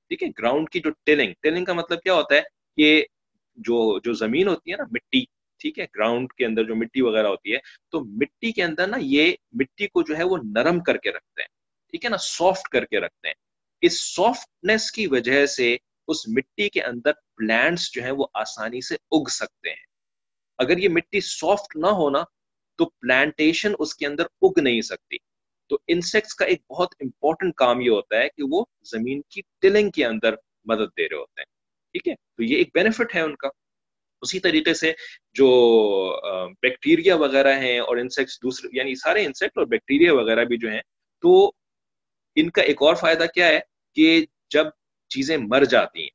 ٹھیک 0.07 0.23
ہے؟ 0.23 0.27
گراؤنڈ 0.39 0.69
کی 0.69 0.79
جو 0.79 0.89
ٹلنگ 1.05 1.33
ٹلنگ 1.41 1.65
کا 1.65 1.73
مطلب 1.73 2.01
کیا 2.01 2.13
ہوتا 2.13 2.35
ہے 2.35 2.41
کہ 2.77 3.05
جو 3.57 3.99
جو 3.99 4.13
زمین 4.13 4.47
ہوتی 4.47 4.71
ہے 4.71 4.77
نا، 4.77 4.83
مٹی۔ 4.83 5.25
ٹھیک 5.57 5.79
ہے؟ 5.79 5.85
گراؤنڈ 5.95 6.33
کے 6.33 6.45
اندر 6.45 6.63
جو 6.63 6.75
مٹی 6.75 7.01
وغیرہ 7.01 7.27
ہوتی 7.27 7.53
ہے، 7.53 7.57
تو 7.89 7.99
مٹی 7.99 8.51
کے 8.51 8.63
اندر 8.63 8.88
نا 8.88 8.97
یہ 9.01 9.33
مٹی 9.51 9.88
کو 9.88 10.01
جو 10.01 10.17
ہے 10.17 10.23
وہ 10.23 10.38
نرم 10.55 10.79
کر 10.79 10.97
کے 10.97 11.12
رکھتے 11.12 11.41
ہیں۔ 11.41 11.47
ٹھیک 11.91 12.05
ہے 12.05 12.09
نا؟ 12.09 12.17
سافٹ 12.17 12.67
کر 12.67 12.85
کے 12.85 12.99
رکھتے 12.99 13.27
ہیں۔ 13.27 13.35
اس 13.81 14.15
سافٹنیس 14.15 14.91
کی 14.91 15.07
وجہ 15.07 15.45
سے 15.45 15.77
اس 16.07 16.27
مٹی 16.27 16.69
کے 16.69 16.81
اندر 16.81 17.12
پلانٹس 17.38 17.91
جو 17.93 18.03
ہیں 18.03 18.12
وہ 18.12 18.27
آسانی 18.33 18.81
سے 18.81 18.95
اگ 19.12 19.29
سکتے 19.29 19.69
ہیں۔ 19.69 19.85
اگر 20.57 20.77
یہ 20.77 20.89
مٹی 20.89 21.21
سافٹ 21.21 21.75
نہ 21.75 21.88
ہونا 21.88 22.19
تو 22.75 22.89
پلانٹیشن 22.89 23.71
اس 23.79 23.95
کے 23.95 24.07
اندر 24.07 24.23
اگ 24.41 24.59
نہیں 24.62 24.81
سکتی۔ 24.81 25.17
تو 25.69 25.77
انسیکٹس 25.88 26.36
کا 26.36 26.45
ایک 26.45 26.62
بہت 26.69 26.95
امپورٹنٹ 26.99 27.53
کام 27.55 27.82
یہ 27.82 27.89
ہوتا 27.89 28.17
ہے 28.17 28.27
کہ 28.29 28.43
وہ 28.51 28.63
زمین 28.91 29.21
کی 29.29 29.41
ٹلنگ 29.62 29.89
کے 29.89 30.05
اندر 30.05 30.36
مدد 30.65 30.97
دے 30.97 31.08
رہے 31.10 31.17
ہوتے 31.17 31.41
ہیں، 31.41 31.45
ٹھیک 31.95 32.08
ہے؟ 32.08 32.13
تو 32.15 32.43
یہ 32.43 32.58
ایک 32.58 32.69
بینیفٹ 32.73 33.15
ہے 33.15 33.21
ان 33.21 33.36
کا۔ 33.36 33.47
اسی 34.21 34.39
طریقے 34.39 34.73
سے 34.73 34.91
جو 35.34 35.47
بیکٹیریا 36.62 37.15
وغیرہ 37.15 37.53
ہیں 37.60 37.77
اور 37.79 37.97
انسیکٹس 37.97 38.41
دوسرے 38.43 38.69
یعنی 38.73 38.95
سارے 38.95 39.25
انسیکٹ 39.25 39.58
اور 39.58 39.65
بیکٹیریا 39.65 40.13
وغیرہ 40.13 40.43
بھی 40.45 40.58
جو 40.58 40.69
ہیں، 40.69 40.82
تو 41.23 41.51
ان 42.38 42.49
کا 42.49 42.62
ایک 42.62 42.82
اور 42.82 42.95
فائدہ 42.95 43.25
کیا 43.34 43.47
ہے 43.47 43.60
کہ 43.97 44.25
جب 44.49 44.65
چیزیں 45.12 45.38
مر 45.38 45.63
جاتی 45.65 46.01
ہیں، 46.01 46.10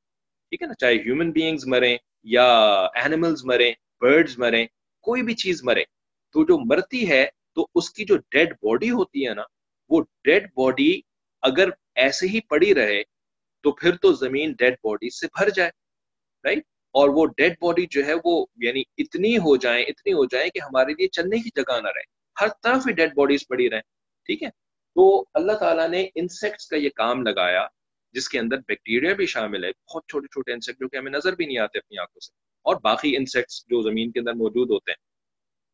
ٹھیک 0.53 0.63
ہے 0.63 0.67
نا؟ 0.67 0.75
چاہے 0.75 0.95
ہیومن 0.97 1.31
بینگز 1.33 1.67
مریں 1.67 1.97
یا 2.27 2.47
اینیملز 2.95 3.45
مریں 3.45 3.73
برڈز 4.01 4.39
مریں، 4.39 4.67
کوئی 5.05 5.23
بھی 5.23 5.35
چیز 5.35 5.63
مرے، 5.65 5.85
تو 6.35 6.45
جو 6.45 6.59
مرتی 6.67 7.09
ہے 7.09 7.27
تو 7.57 7.67
اس 7.75 7.91
کی 7.91 8.05
جو 8.05 8.17
ڈیڈ 8.31 8.53
باڈی 8.63 8.91
ہوتی 8.91 9.27
ہے 9.29 9.35
نا، 9.35 9.43
وہ 9.91 10.01
ڈیڈ 10.25 10.47
باڈی 10.57 10.93
اگر 11.43 11.69
ایسے 11.97 12.27
ہی 12.27 12.41
پڑی 12.49 12.75
رہے 12.75 13.03
تو 13.65 13.73
پھر 13.73 13.97
تو 13.97 14.13
زمین 14.15 14.53
ڈیڈ 14.59 14.75
باڈی 14.85 15.11
سے 15.11 15.27
بھر 15.39 15.51
جائے 15.51 15.71
رائٹ 16.45 16.63
اور 16.95 17.09
وہ 17.09 17.27
ڈیڈ 17.37 17.55
باڈی 17.61 17.87
جو 17.91 18.05
ہے 18.07 18.15
وہ 18.25 18.45
یعنی 18.65 18.83
اتنی 18.99 19.37
ہو 19.39 19.57
جائیں، 19.57 19.85
اتنی 19.85 20.13
ہو 20.13 20.25
جائیں 20.25 20.49
کہ 20.51 20.59
ہمارے 20.59 20.93
لیے 20.99 21.09
چلنے 21.09 21.39
کی 21.39 21.51
جگہ 21.57 21.81
نہ 21.81 21.89
رہے، 21.89 22.03
ہر 22.37 22.49
طرف 22.63 22.87
ہی 22.87 22.93
ڈیڈ 22.93 23.15
باڈیز 23.15 23.47
پڑی 23.49 23.69
رہیں، 23.71 23.81
ٹھیک 24.29 24.43
ہے؟ 24.43 24.49
تو 24.97 25.07
اللہ 25.35 25.53
تعالیٰ 25.53 25.89
نے 25.89 26.07
انسیکٹس 26.15 26.67
کا 26.69 26.77
یہ 26.77 26.91
کام 26.97 27.23
لگایا، 27.23 27.67
جس 28.15 28.29
کے 28.29 28.39
اندر 28.39 28.59
بیکٹیریا 28.69 29.13
بھی 29.15 29.27
شامل 29.27 29.65
ہے، 29.65 29.71
بہت 29.71 30.07
چھوٹے 30.09 30.27
چھوٹے 30.27 30.53
انسیکٹ 30.53 30.81
جو 30.81 30.89
کہ 30.89 30.97
ہمیں 30.97 31.13
نظر 31.13 31.35
بھی 31.35 31.47
نہیں 31.47 31.59
آتے 31.59 31.79
اپنی 31.79 31.99
آنکھوں 31.99 32.21
سے، 32.21 32.33
اور 32.67 32.77
باقی 32.83 33.17
انسیکٹس 33.17 33.65
جو 33.71 33.83
زمین 33.83 34.11
کے 34.13 34.21
اندر 34.21 34.35
موجود 34.35 34.71
ہوتے 34.71 34.91
ہیں، 34.91 35.03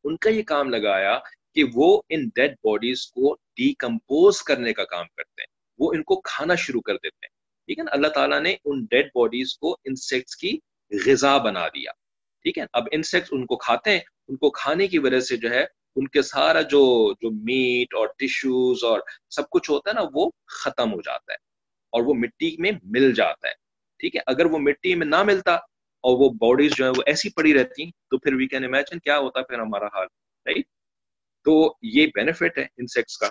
ان 0.05 0.17
کا 0.17 0.31
یہ 0.31 0.43
کام 0.43 0.71
لگایا 0.71 1.19
کہ 1.55 1.65
وہ 1.75 2.03
ان 2.09 2.29
ڈیڈ 2.35 2.55
باڈیز 2.65 3.07
کو 3.07 3.35
ڈیکمپوز 3.35 4.43
کرنے 4.43 4.73
کا 4.73 4.85
کام 4.85 5.07
کرتے 5.17 5.43
ہیں، 5.43 5.47
وہ 5.79 5.93
ان 5.93 6.03
کو 6.03 6.21
کھانا 6.21 6.55
شروع 6.55 6.81
کر 6.81 6.95
دیتے 6.95 7.27
ہیں۔ 7.27 7.31
ٹھیک 7.67 7.79
ہے 7.79 7.85
نا؟ 7.85 7.91
اللہ 7.93 8.09
تعالیٰ 8.09 8.41
نے 8.41 8.57
ان 8.65 8.85
ڈیڈ 8.85 9.09
باڈیز 9.15 9.55
کو 9.55 9.77
انسیکٹس 9.85 10.37
کی 10.37 10.59
غذا 11.07 11.37
بنا 11.39 11.69
دیا۔ 11.69 11.91
ٹھیک 12.45 12.59
ہے؟ 12.59 12.65
اب 12.73 12.87
انسیکٹس 12.93 13.29
ان 13.33 13.47
کو 13.47 13.57
کھاتے 13.57 13.91
ہیں، 13.91 14.01
ان 14.29 14.37
کو 14.37 14.51
کھانے 14.51 14.89
کی 14.89 14.99
وجہ 14.99 15.21
سے 15.21 15.37
جو 15.37 15.51
ہے، 15.51 15.65
ان 15.97 16.09
کے 16.09 16.23
سارا 16.23 16.61
جو 16.61 17.13
جو 17.21 17.31
میٹ 17.31 17.95
اور 17.95 18.09
ٹیشوز 18.19 18.85
اور 18.85 19.01
سب 19.31 19.51
کچھ 19.51 19.71
ہوتا 19.71 19.91
ہے 19.91 19.95
نا، 19.95 20.09
وہ 20.15 20.31
ختم 20.47 20.93
ہو 20.93 21.01
جاتا 21.01 21.33
ہے 21.33 21.37
اور 21.93 22.03
وہ 22.03 22.15
مٹی 22.15 22.57
میں 22.59 22.73
مل 22.83 23.13
جاتا 23.15 23.49
ہے۔ 23.49 23.55
ٹھیک 24.01 24.17
ہے؟ 24.17 24.21
اگر 24.27 24.45
وہ 24.45 24.59
مٹی 24.59 24.95
میں 24.95 25.07
نہ 25.07 25.23
ملتا 25.23 25.55
اور 26.05 26.19
وہ 26.19 26.29
باڈیز 26.31 26.73
جو 26.77 26.85
ہے 26.85 26.91
وہ 26.91 27.03
ایسی 27.07 27.29
پڑی 27.31 27.55
رہتی 27.55 27.91
تو 27.91 28.19
پھر 28.19 28.35
وی 28.35 28.47
کین 28.47 28.65
امیجن 28.65 28.99
کیا 28.99 29.19
ہوتا 29.19 29.43
پھر 29.43 29.59
ہمارا 29.59 29.87
حال 29.87 30.07
رائٹ 30.47 30.67
تو 31.45 31.75
یہ 31.83 32.07
بینیفٹ 32.07 32.59
ہے 32.59 32.63
انسیکٹس 32.63 33.19
کا، 33.19 33.29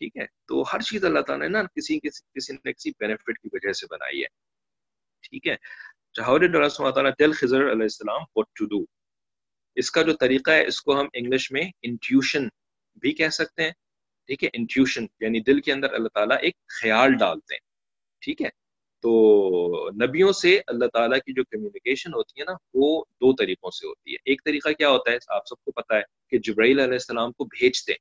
ٹھیک 0.00 0.16
ہے؟ 0.16 0.26
تو 0.46 0.62
ہر 0.62 0.80
چیز 0.80 1.04
اللہ 1.04 1.20
تعالیٰ 1.20 1.48
نے 1.48 1.52
نا 1.52 1.62
کسی 1.62 1.98
کسی 2.00 2.52
نے 2.52 2.72
کسی 2.72 2.90
بینیفٹ 2.90 3.38
کی 3.38 3.48
وجہ 3.52 3.72
سے 3.72 3.86
بنائی 3.90 4.22
ہے، 4.22 4.28
ٹھیک 5.22 5.46
ہے؟ 5.46 5.56
خضر 7.32 7.70
علیہ 7.72 7.82
السلام 7.82 8.20
what 8.38 8.48
to 8.62 8.66
do. 8.66 8.84
اس 9.76 9.90
کا 9.90 10.02
جو 10.02 10.12
طریقہ 10.12 10.50
ہے، 10.50 10.66
اس 10.66 10.80
کو 10.82 11.00
ہم 11.00 11.06
انگلش 11.12 11.52
میں 11.52 11.62
انٹیوشن 11.82 12.48
بھی 12.96 13.12
کہہ 13.12 13.28
سکتے 13.28 13.62
ہیں، 13.62 13.70
ٹھیک 14.28 14.44
ہے؟ 14.44 14.48
انٹیوشن 14.52 15.06
یعنی 15.20 15.40
دل 15.40 15.60
کے 15.60 15.72
اندر 15.72 15.94
اللہ 15.94 16.08
تعالیٰ 16.08 16.36
ایک 16.42 16.54
خیال 16.82 17.14
ڈالتے 17.14 17.54
ہیں، 17.54 17.60
ٹھیک 18.22 18.42
ہے؟ 18.42 18.48
تو 19.04 19.90
نبیوں 20.02 20.32
سے 20.32 20.60
اللہ 20.66 20.84
تعالیٰ 20.92 21.18
کی 21.18 21.32
جو 21.32 21.44
کمیونیکیشن 21.44 22.14
ہوتی 22.14 22.40
ہے 22.40 22.44
نا، 22.44 22.52
وہ 22.74 23.04
دو 23.10 23.32
طریقوں 23.32 23.70
سے 23.70 23.86
ہوتی 23.86 24.12
ہے۔ 24.12 24.16
ایک 24.24 24.42
طریقہ 24.44 24.68
کیا 24.68 24.88
ہوتا 24.88 25.10
ہے، 25.10 25.16
آپ 25.28 25.42
سب 25.48 25.64
کو 25.64 25.70
پتا 25.70 25.96
ہے 25.96 26.02
کہ 26.30 26.38
جبرائیل 26.38 26.80
علیہ 26.80 26.92
السلام 26.92 27.32
کو 27.32 27.44
بھیجتے 27.44 27.92
ہیں 27.92 27.98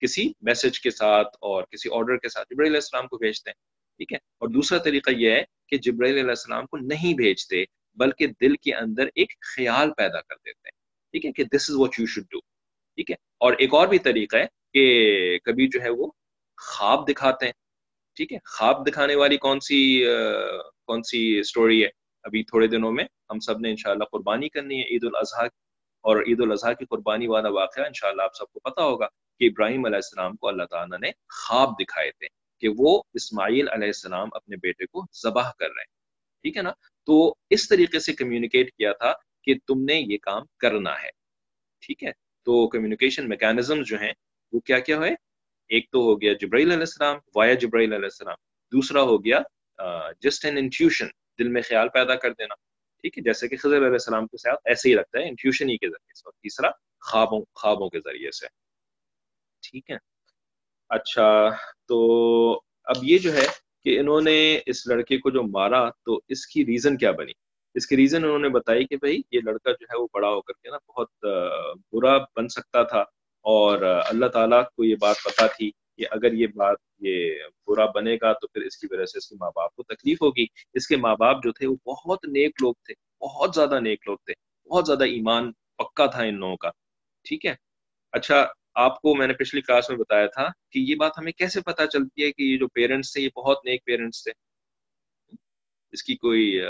کسی 0.00 0.32
میسج 0.40 0.80
کے 0.80 0.90
ساتھ 0.90 1.28
اور 1.40 1.62
کسی 1.62 1.88
آرڈر 1.92 2.16
کے 2.16 2.28
ساتھ، 2.28 2.48
جبرائیل 2.50 2.72
علیہ 2.72 2.80
السلام 2.84 3.06
کو 3.06 3.16
بھیجتے 3.16 3.50
ہیں، 3.50 3.54
ٹھیک 3.96 4.12
ہے؟ 4.12 4.16
اور 4.16 4.48
دوسرا 4.48 4.78
طریقہ 4.78 5.10
یہ 5.10 5.30
ہے 5.30 5.44
کہ 5.68 5.78
جبرائیل 5.78 6.18
علیہ 6.18 6.28
السلام 6.28 6.66
کو 6.66 6.76
نہیں 6.76 7.14
بھیجتے، 7.14 7.64
بلکہ 7.94 8.26
دل 8.26 8.56
کے 8.56 8.74
اندر 8.74 9.06
ایک 9.14 9.32
خیال 9.56 9.92
پیدا 9.92 10.20
کر 10.20 10.34
دیتے 10.34 10.68
ہیں، 10.68 10.78
ٹھیک 11.12 11.26
ہے؟ 11.26 11.32
کہ 11.32 11.44
this 11.44 11.70
is 11.70 11.76
what 11.76 12.00
you 12.00 12.06
should 12.06 12.24
do 12.30 12.38
ٹھیک 12.94 13.10
ہے؟ 13.10 13.16
اور 13.38 13.52
ایک 13.52 13.74
اور 13.74 13.88
بھی 13.88 13.98
طریقہ 13.98 14.36
ہے 14.36 14.46
کہ 14.72 15.38
کبھی 15.44 15.68
جو 15.68 15.80
ہے 15.82 15.88
وہ 15.88 16.10
خواب 16.58 17.08
دکھاتے 17.08 17.46
ہیں۔ 17.46 17.52
ٹھیک 18.18 18.32
ہے؟ 18.32 18.38
خواب 18.44 18.86
دکھانے 18.86 19.14
والی 19.14 19.36
کون 19.36 19.60
سی 19.60 20.04
کون 20.86 21.02
سی 21.02 21.38
اسٹوری 21.38 21.82
ہے؟ 21.84 21.88
ابھی 22.22 22.42
تھوڑے 22.42 22.66
دنوں 22.66 22.92
میں 22.92 23.04
ہم 23.30 23.38
سب 23.38 23.60
نے 23.60 23.70
انشاءاللہ 23.70 24.04
قربانی 24.04 24.48
کرنی 24.48 24.80
ہے، 24.80 24.84
عید 24.84 25.04
الاضحیٰ 25.04 25.48
اور 26.00 26.16
عید 26.16 26.40
الاضحیٰ 26.40 26.74
کی 26.78 26.84
قربانی 26.84 27.26
والا 27.26 27.48
واقعہ 27.48 27.84
انشاءاللہ 27.84 28.22
آپ 28.22 28.36
سب 28.36 28.46
کو 28.52 28.60
پتا 28.60 28.82
ہوگا 28.82 29.06
کہ 29.40 29.44
ابراہیم 29.44 29.84
علیہ 29.84 29.96
السلام 29.96 30.36
کو 30.36 30.48
اللہ 30.48 30.62
تعالیٰ 30.70 30.98
نے 30.98 31.10
خواب 31.28 31.72
دکھائے 31.80 32.10
تھے 32.10 32.26
کہ 32.60 32.68
وہ 32.78 33.02
اسماعیل 33.14 33.68
علیہ 33.68 33.86
السلام 33.86 34.28
اپنے 34.32 34.56
بیٹے 34.56 34.86
کو 34.86 35.04
ذبح 35.22 35.50
کر 35.58 35.66
رہے 35.66 35.80
ہیں۔ 35.80 35.96
ٹھیک 36.42 36.56
ہے 36.56 36.62
نا؟ 36.62 36.72
تو 37.06 37.34
اس 37.50 37.68
طریقے 37.68 37.98
سے 37.98 38.12
کمیونیکیٹ 38.12 38.72
کیا 38.72 38.92
تھا 38.92 39.12
کہ 39.42 39.54
تم 39.66 39.84
نے 39.84 39.94
یہ 39.94 40.18
کام 40.22 40.42
کرنا 40.58 40.92
ہے۔ 41.02 41.10
ٹھیک 41.80 42.04
ہے؟ 42.04 42.12
تو 42.46 42.68
کمیونیکیشن 42.68 43.28
میکینزم 43.28 43.82
جو 43.82 44.00
ہیں 44.00 44.12
وہ 44.52 44.60
کیا 44.60 44.78
کیا 44.78 44.96
ہوئے؟ 44.96 45.10
ایک 45.70 45.90
تو 45.92 46.00
ہو 46.02 46.20
گیا 46.20 46.32
جبرائیل 46.40 46.70
علیہ 46.70 46.80
السلام 46.80 47.16
وایا 47.36 47.54
جبرائیل 47.62 47.92
علیہ 47.92 48.10
السلام، 48.12 48.36
دوسرا 48.72 49.02
ہو 49.02 49.24
گیا 49.24 49.40
جسٹ 50.22 50.44
این 50.44 50.58
انٹیوشن 50.58 51.06
دل 51.38 51.48
میں 51.48 51.62
خیال 51.62 51.88
پیدا 51.94 52.14
کر 52.16 52.32
دینا، 52.32 52.54
ٹھیک 53.04 53.18
ہے، 53.18 53.22
جیسے 53.22 53.48
کہ 53.48 53.56
خضر 53.56 53.76
علیہ 53.76 54.00
السلام 54.02 54.26
کے 54.26 54.38
ساتھ 54.38 54.60
ایسے 54.64 54.88
ہی 54.88 54.94
لگتا 54.94 55.18
ہے 55.18 55.28
انٹیوشن 55.28 55.70
ہی 55.70 55.76
کے 55.76 55.88
ذریعے 55.88 56.14
سے، 56.14 56.22
اور 56.24 56.32
تیسرا 56.32 56.70
خوابوں 57.10 57.40
خوابوں 57.54 57.88
کے 57.88 58.00
ذریعے 58.00 58.30
سے، 58.30 58.46
ٹھیک 59.62 59.90
ہے۔ 59.90 59.96
اچھا 60.90 61.28
تو 61.88 61.98
اب 62.86 63.04
یہ 63.04 63.18
جو 63.18 63.32
ہے 63.32 63.46
کہ 63.84 63.98
انہوں 64.00 64.20
نے 64.20 64.38
اس 64.66 64.86
لڑکے 64.86 65.18
کو 65.18 65.30
جو 65.30 65.42
مارا، 65.48 65.88
تو 66.04 66.20
اس 66.28 66.46
کی 66.46 66.64
ریزن 66.66 66.96
کیا 66.96 67.10
بنی؟ 67.12 67.32
اس 67.74 67.86
کی 67.86 67.96
ریزن 67.96 68.24
انہوں 68.24 68.38
نے 68.38 68.48
بتائی 68.48 68.86
کہ 68.86 68.96
بھائی، 68.96 69.20
یہ 69.32 69.40
لڑکا 69.44 69.70
جو 69.70 69.86
ہے 69.90 69.98
وہ 69.98 70.06
بڑا 70.14 70.28
ہو 70.28 70.40
کر 70.42 70.52
کے 70.52 70.70
نا 70.70 70.78
بہت 70.88 71.26
برا 71.92 72.16
بن 72.36 72.48
سکتا 72.48 72.82
تھا 72.82 73.04
اور 73.48 73.82
اللہ 73.82 74.26
تعالیٰ 74.26 74.62
کو 74.76 74.84
یہ 74.84 74.96
بات 75.00 75.16
پتا 75.24 75.46
تھی 75.46 75.70
کہ 75.96 76.04
اگر 76.10 76.32
یہ 76.32 76.46
بات 76.46 76.76
یہ 77.00 77.34
برا 77.66 77.86
بنے 77.86 78.14
گا 78.14 78.32
تو 78.32 78.48
پھر 78.48 78.62
اس 78.62 78.76
کی 78.76 78.86
وجہ 78.90 79.04
سے 79.04 79.18
اس 79.18 79.28
کے 79.28 79.34
ماں 79.40 79.50
باپ 79.54 79.74
کو 79.74 79.82
تکلیف 79.82 80.22
ہوگی۔ 80.22 80.44
اس 80.74 80.86
کے 80.86 80.96
ماں 80.96 81.16
باپ 81.16 81.42
جو 81.44 81.52
تھے 81.52 81.66
وہ 81.66 81.76
بہت 81.86 82.24
نیک 82.24 82.62
لوگ 82.62 82.74
تھے، 82.74 82.94
بہت 83.20 83.54
زیادہ 83.54 83.80
نیک 83.80 84.00
لوگ 84.06 84.16
تھے، 84.16 84.34
بہت 84.70 84.86
زیادہ 84.86 85.04
ایمان 85.04 85.52
پکا 85.78 86.06
تھا 86.06 86.22
ان 86.22 86.34
لوگوں 86.34 86.56
کا۔ 86.56 86.70
ٹھیک 87.24 87.46
ہے؟ 87.46 87.54
اچھا 88.12 88.46
آپ 88.74 89.00
کو 89.00 89.14
میں 89.14 89.26
نے 89.26 89.32
پچھلی 89.32 89.60
کلاس 89.60 89.90
میں 89.90 89.98
بتایا 89.98 90.26
تھا 90.26 90.48
کہ 90.72 90.78
یہ 90.78 90.94
بات 90.94 91.12
ہمیں 91.18 91.32
کیسے 91.32 91.60
پتا 91.60 91.86
چلتی 91.86 92.24
ہے 92.24 92.32
کہ 92.32 92.42
یہ 92.42 92.58
جو 92.58 92.68
پیرنٹس 92.68 93.12
تھے، 93.12 93.22
یہ 93.22 93.28
بہت 93.36 93.64
نیک 93.64 93.84
پیرنٹس 93.84 94.24
تھے۔ 94.24 94.32
اس 95.92 96.02
کی 96.02 96.14
کوئی 96.16 96.60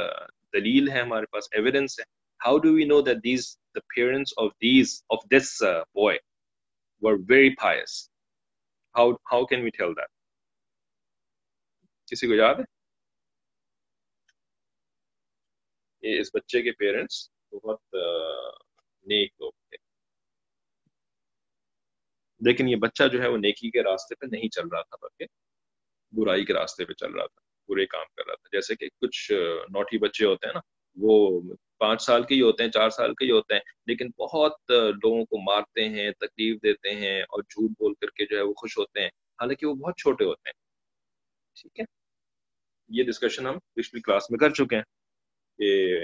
دلیل 0.52 0.88
ہے 0.88 1.00
ہمارے 1.00 1.26
پاس؟ 1.26 1.44
ایویڈنس 1.52 1.98
ہے۔ 2.00 2.04
How 2.46 2.58
do 2.58 2.72
we 2.72 2.84
know 2.84 3.00
that 3.00 3.16
these 3.16 3.56
the 3.74 3.80
parents 3.94 4.32
of 4.36 4.50
these 4.54 5.02
of 5.10 5.18
this 5.30 5.62
boy 5.94 6.18
were 7.02 7.18
very 7.18 7.54
pious. 7.56 8.10
How, 8.94 9.18
how 9.24 9.44
can 9.44 9.62
we 9.62 9.70
tell 9.72 9.94
that? 9.94 10.10
کسی 12.08 12.26
کو 12.26 12.34
یاد 12.34 12.58
ہے 12.58 12.64
یہ 16.02 16.20
اس 16.20 16.30
بچے 16.34 16.62
کے 16.62 16.72
پیرنٹس 16.72 17.18
بہت 17.52 17.96
نیک 19.06 19.32
لوگ 19.40 19.52
تھے 19.52 19.76
لیکن 22.40 22.68
یہ 22.68 22.76
بچہ 22.76 23.08
جو 23.08 23.20
ہے 23.22 23.28
وہ 23.28 23.36
نیکی 23.36 23.70
کے 23.70 23.82
راستے 23.82 24.14
پہ 24.14 24.26
نہیں 24.26 24.48
چل 24.48 24.68
رہا 24.68 24.82
تھا 24.82 24.96
بلکہ 25.02 25.26
برائی 26.12 26.44
کے 26.44 26.54
راستے 26.54 26.84
پہ 26.84 26.92
چل 26.92 27.12
رہا 27.12 27.26
تھا 27.26 27.40
برے 27.68 27.86
کام 27.86 28.06
کر 28.16 28.26
رہا 28.26 28.34
تھا 28.34 28.48
جیسے 28.52 28.76
کہ 28.76 28.88
کچھ 29.00 29.30
نوٹی 29.70 29.98
بچے 29.98 30.24
ہوتے 30.24 30.46
ہیں 30.46 30.54
نا 30.54 30.60
وہ 31.00 31.40
پانچ 31.78 32.02
سال 32.02 32.22
کے 32.22 32.34
ہی 32.34 32.40
ہوتے 32.42 32.64
ہیں 32.64 32.70
چار 32.70 32.90
سال 32.90 33.14
کے 33.14 33.24
ہی 33.24 33.30
ہوتے 33.30 33.54
ہیں 33.54 33.60
لیکن 33.86 34.10
بہت 34.18 34.52
لوگوں 34.70 35.24
کو 35.24 35.38
مارتے 35.38 35.88
ہیں 35.88 36.10
تکلیف 36.10 36.62
دیتے 36.62 36.94
ہیں 36.94 37.22
اور 37.22 37.42
جھوٹ 37.42 37.70
بول 37.70 37.94
کر 37.94 38.10
کے 38.10 38.26
جو 38.26 38.36
ہے 38.36 38.42
وہ 38.42 38.52
خوش 38.52 38.78
ہوتے 38.78 39.00
ہیں۔ 39.00 39.08
حالانکہ 39.08 39.66
وہ 39.66 39.74
بہت 39.74 39.96
چھوٹے 39.96 40.24
ہوتے 40.24 40.48
ہیں۔ 40.48 40.54
ٹھیک 41.62 41.80
ہے۔ 41.80 41.84
یہ 42.88 43.04
ڈسکشن 43.04 43.46
ہم 43.46 43.58
پچھلی 43.74 44.00
کلاس 44.00 44.30
میں 44.30 44.38
کر 44.38 44.50
چکے 44.50 44.76
ہیں 44.76 44.82
کہ 45.58 45.96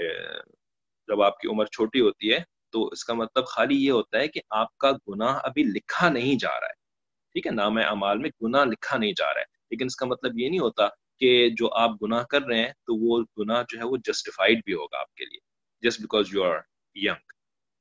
جب 1.07 1.21
آپ 1.21 1.39
کی 1.39 1.47
عمر 1.47 1.65
چھوٹی 1.65 2.01
ہوتی 2.01 2.33
ہے 2.33 2.39
تو 2.69 2.87
اس 2.87 3.05
کا 3.05 3.13
مطلب 3.13 3.45
خالی 3.45 3.85
یہ 3.85 3.91
ہوتا 3.91 4.19
ہے 4.19 4.27
کہ 4.27 4.41
آپ 4.49 4.77
کا 4.77 4.91
گناہ 4.91 5.39
ابھی 5.43 5.63
لکھا 5.63 6.09
نہیں 6.09 6.35
جا 6.39 6.59
رہا 6.59 6.67
ہے۔ 6.67 6.85
ٹھیک 7.31 7.47
ہے 7.47 7.51
نام 7.51 7.77
اعمال 7.77 8.17
میں 8.17 8.29
گناہ 8.43 8.65
لکھا 8.65 8.97
نہیں 8.97 9.13
جا 9.17 9.33
رہا 9.33 9.41
ہے 9.41 9.45
لیکن 9.71 9.85
اس 9.85 9.95
کا 9.95 10.05
مطلب 10.05 10.39
یہ 10.39 10.49
نہیں 10.49 10.59
ہوتا 10.59 10.87
کہ 11.21 11.49
جو 11.49 11.69
آپ 11.73 11.91
گناہ 12.01 12.23
کر 12.23 12.41
رہے 12.41 12.57
ہیں 12.57 12.71
تو 12.71 12.95
وہ 12.95 13.23
گناہ 13.39 13.63
جو 13.69 13.79
ہے 13.79 13.83
وہ 13.83 13.97
جسٹیفائڈ 13.97 14.61
بھی 14.65 14.73
ہوگا 14.73 14.99
آپ 14.99 15.13
کے 15.13 15.25
لیے 15.25 15.39
just 15.83 16.01
because 16.01 16.33
you 16.33 16.43
are 16.43 16.57
young 16.95 17.31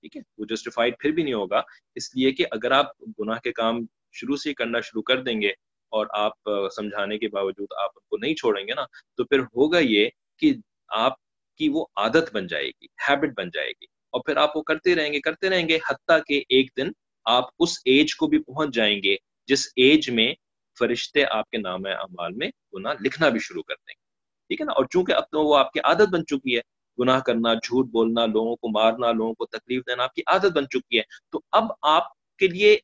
ٹھیک 0.03 0.16
ہے؟ 0.16 0.23
وہ 0.38 0.44
جسٹیفائڈ 0.44 0.94
پھر 1.01 1.11
بھی 1.11 1.23
نہیں 1.23 1.35
ہوگا، 1.35 1.62
اس 1.94 2.14
لیے 2.16 2.33
کہ 2.33 2.44
اگر 2.51 2.70
آپ 2.70 3.01
گناہ 3.18 3.38
کے 3.38 3.53
کام 3.53 3.81
شروع 4.12 4.37
سے 4.37 4.55
کرنا 4.55 4.81
شروع 4.81 5.03
کر 5.03 5.23
دیں 5.23 5.40
گے 5.42 5.51
اور 5.92 6.07
آپ 6.12 6.51
سمجھانے 6.77 7.18
کے 7.18 7.29
باوجود 7.29 7.73
آپ 7.83 7.90
ان 7.94 8.07
کو 8.11 8.16
نہیں 8.16 8.35
چھوڑیں 8.35 8.66
گے 8.66 8.75
نا، 8.75 8.85
تو 9.16 9.25
پھر 9.25 9.40
ہوگا 9.40 9.79
یہ 9.79 10.09
کہ 10.38 10.53
آپ 10.88 11.12
کی 11.61 11.68
وہ 11.68 11.85
عادت 11.97 12.33
بن 12.33 12.47
جائے 12.47 12.68
گی 12.68 12.87
ہیبٹ 13.09 13.37
بن 13.37 13.51
جائے 13.55 13.70
گی۔ 13.70 13.87
اور 14.12 14.20
پھر 14.27 14.37
آپ 14.37 14.57
وہ 14.57 14.62
کرتے 14.62 14.94
رہیں 14.94 15.12
گے، 15.12 15.20
کرتے 15.20 15.49
رہیں 15.49 15.68
گے، 15.68 15.79
حتیٰ 15.88 16.18
کہ 16.27 16.42
ایک 16.49 16.70
دن 16.77 16.90
آپ 17.27 17.44
اس 17.59 17.79
ایج 17.85 18.14
کو 18.16 18.27
بھی 18.27 18.38
پہنچ 18.38 18.75
جائیں 18.75 19.03
گے 19.03 19.16
جس 19.49 19.66
ایج 19.77 20.11
میں 20.11 20.33
فرشتے 20.78 21.24
آپ 21.24 21.50
کے 21.50 21.58
نام 21.58 21.80
اعمال 21.87 22.32
میں 22.32 22.50
گناہ 22.74 22.94
لکھنا 23.00 23.28
بھی 23.28 23.38
شروع 23.38 23.62
کر 23.62 23.74
دیں 23.74 23.92
گے۔ 23.92 24.04
ٹھیک 24.48 24.60
ہے 24.60 24.66
نا؟ 24.66 24.72
اور 24.72 24.84
چونکہ 24.84 25.12
اب 25.12 25.22
تو 25.22 25.44
وہ 25.44 25.58
آپ 25.58 25.72
کی 25.72 25.80
عادت 25.80 26.08
بن 26.12 26.26
چکی 26.26 26.56
ہے، 26.56 26.60
گناہ 26.98 27.20
کرنا، 27.20 27.54
جھوٹ 27.54 27.87
بولنا، 27.87 28.26
لوگوں 28.26 28.56
کو 28.56 28.68
مارنا، 28.68 29.12
لوگوں 29.12 29.34
کو 29.34 29.46
تکلیف 29.46 29.82
دینا 29.87 30.02
آپ 30.02 30.14
کی 30.14 30.22
عادت 30.26 30.52
بن 30.52 30.68
چکی 30.68 30.98
ہے، 30.98 31.02
تو 31.32 31.40
اب 31.52 31.64
آپ 31.82 32.12
کے 32.38 32.48
لیے 32.48 32.78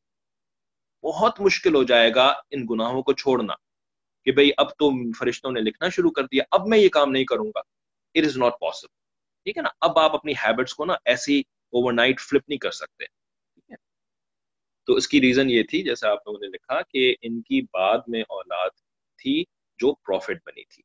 بہت 1.03 1.41
مشکل 1.41 1.75
ہو 1.75 1.83
جائے 1.83 2.15
گا 2.15 2.35
ان 2.51 2.67
گناہوں 2.71 3.03
کو 3.03 3.13
چھوڑنا 3.13 3.55
کہ 4.25 4.33
بھئی 4.33 4.51
اب 4.57 4.71
تو 4.71 5.13
فرشتوں 5.13 5.53
نے 5.53 5.61
لکھنا 5.61 5.89
شروع 5.89 6.11
کر 6.11 6.25
دیا، 6.25 6.43
اب 6.51 6.69
میں 6.69 6.79
یہ 6.79 6.89
کام 6.89 7.11
نہیں 7.11 7.25
کروں 7.25 7.45
گا۔ 7.45 7.61
اٹ 8.15 8.25
از 8.25 8.37
ناٹ 8.37 8.53
پاسبل 8.61 8.89
ٹھیک 9.45 9.57
ہے 9.57 9.63
نا؟ 9.63 9.69
اب 9.81 9.99
آپ 9.99 10.15
اپنی 10.15 10.33
ہیبٹس 10.33 10.75
کو 10.75 10.85
نا 10.85 10.95
ایسی 11.05 11.41
اوور 11.41 11.93
نائٹ 11.93 12.21
فلپ 12.21 12.43
نہیں 12.49 12.59
کر 12.59 12.71
سکتے۔ 12.71 13.05
تو 14.91 14.95
اس 14.97 15.07
کی 15.09 15.21
ریزن 15.21 15.51
یہ 15.51 15.63
تھی 15.63 15.83
جیسے 15.83 16.07
آپ 16.09 16.27
لوگوں 16.27 16.39
نے 16.41 16.47
لکھا 16.49 16.81
کہ 16.83 17.15
ان 17.23 17.41
کی 17.43 17.61
بعد 17.73 17.99
میں 18.09 18.23
اولاد 18.29 18.71
تھی 19.21 19.43
جو 19.81 19.93
پروفٹ 20.07 20.39
بنی 20.47 20.65
تھی۔ 20.65 20.83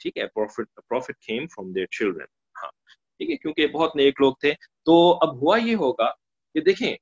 ٹھیک 0.00 0.16
ہے 0.18 0.26
profit 0.26 0.80
profit 0.88 1.18
came 1.26 1.46
from 1.46 1.70
their 1.72 1.86
children 1.88 2.26
ہاں 2.56 2.70
ٹھیک 3.18 3.30
ہے، 3.30 3.36
کیونکہ 3.36 3.66
بہت 3.66 3.94
نیک 3.96 4.20
لوگ 4.20 4.34
تھے۔ 4.40 4.52
تو 4.86 4.96
اب 5.22 5.36
ہوا 5.42 5.56
یہ 5.58 5.74
ہوگا 5.74 6.08
کہ 6.54 6.60
دیکھیں 6.60 6.94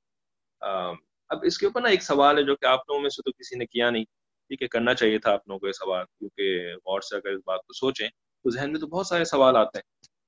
اب 0.61 1.45
اس 1.45 1.57
کے 1.57 1.65
اوپر 1.65 1.81
نا 1.81 1.89
ایک 1.89 2.03
سوال 2.03 2.37
ہے 2.37 2.43
جو 2.43 2.55
کہ 2.55 2.65
آپ 2.65 2.79
لوگوں 2.89 3.01
میں 3.01 3.09
سے 3.09 3.21
تو 3.21 3.31
کسی 3.31 3.57
نے 3.57 3.65
کیا 3.65 3.89
نہیں۔ 3.89 4.03
ٹھیک 4.03 4.61
ہے، 4.61 4.67
کرنا 4.67 4.93
چاہیے 4.93 5.17
تھا 5.19 5.31
آپ 5.31 5.47
لوگوں 5.47 5.59
کو 5.59 5.67
یہ 5.67 5.71
سوال، 5.71 6.05
کیونکہ 6.19 6.75
غور 6.75 7.01
سے 7.01 7.15
اگر 7.15 7.31
اس 7.31 7.41
بات 7.45 7.59
کو 7.59 7.73
سوچیں 7.73 8.07
تو 8.07 8.49
ذہن 8.49 8.71
میں 8.71 8.79
تو 8.79 8.87
بہت 8.87 9.07
سارے 9.07 9.25
سوال 9.25 9.57
آتے 9.57 9.77
ہیں۔ 9.77 9.83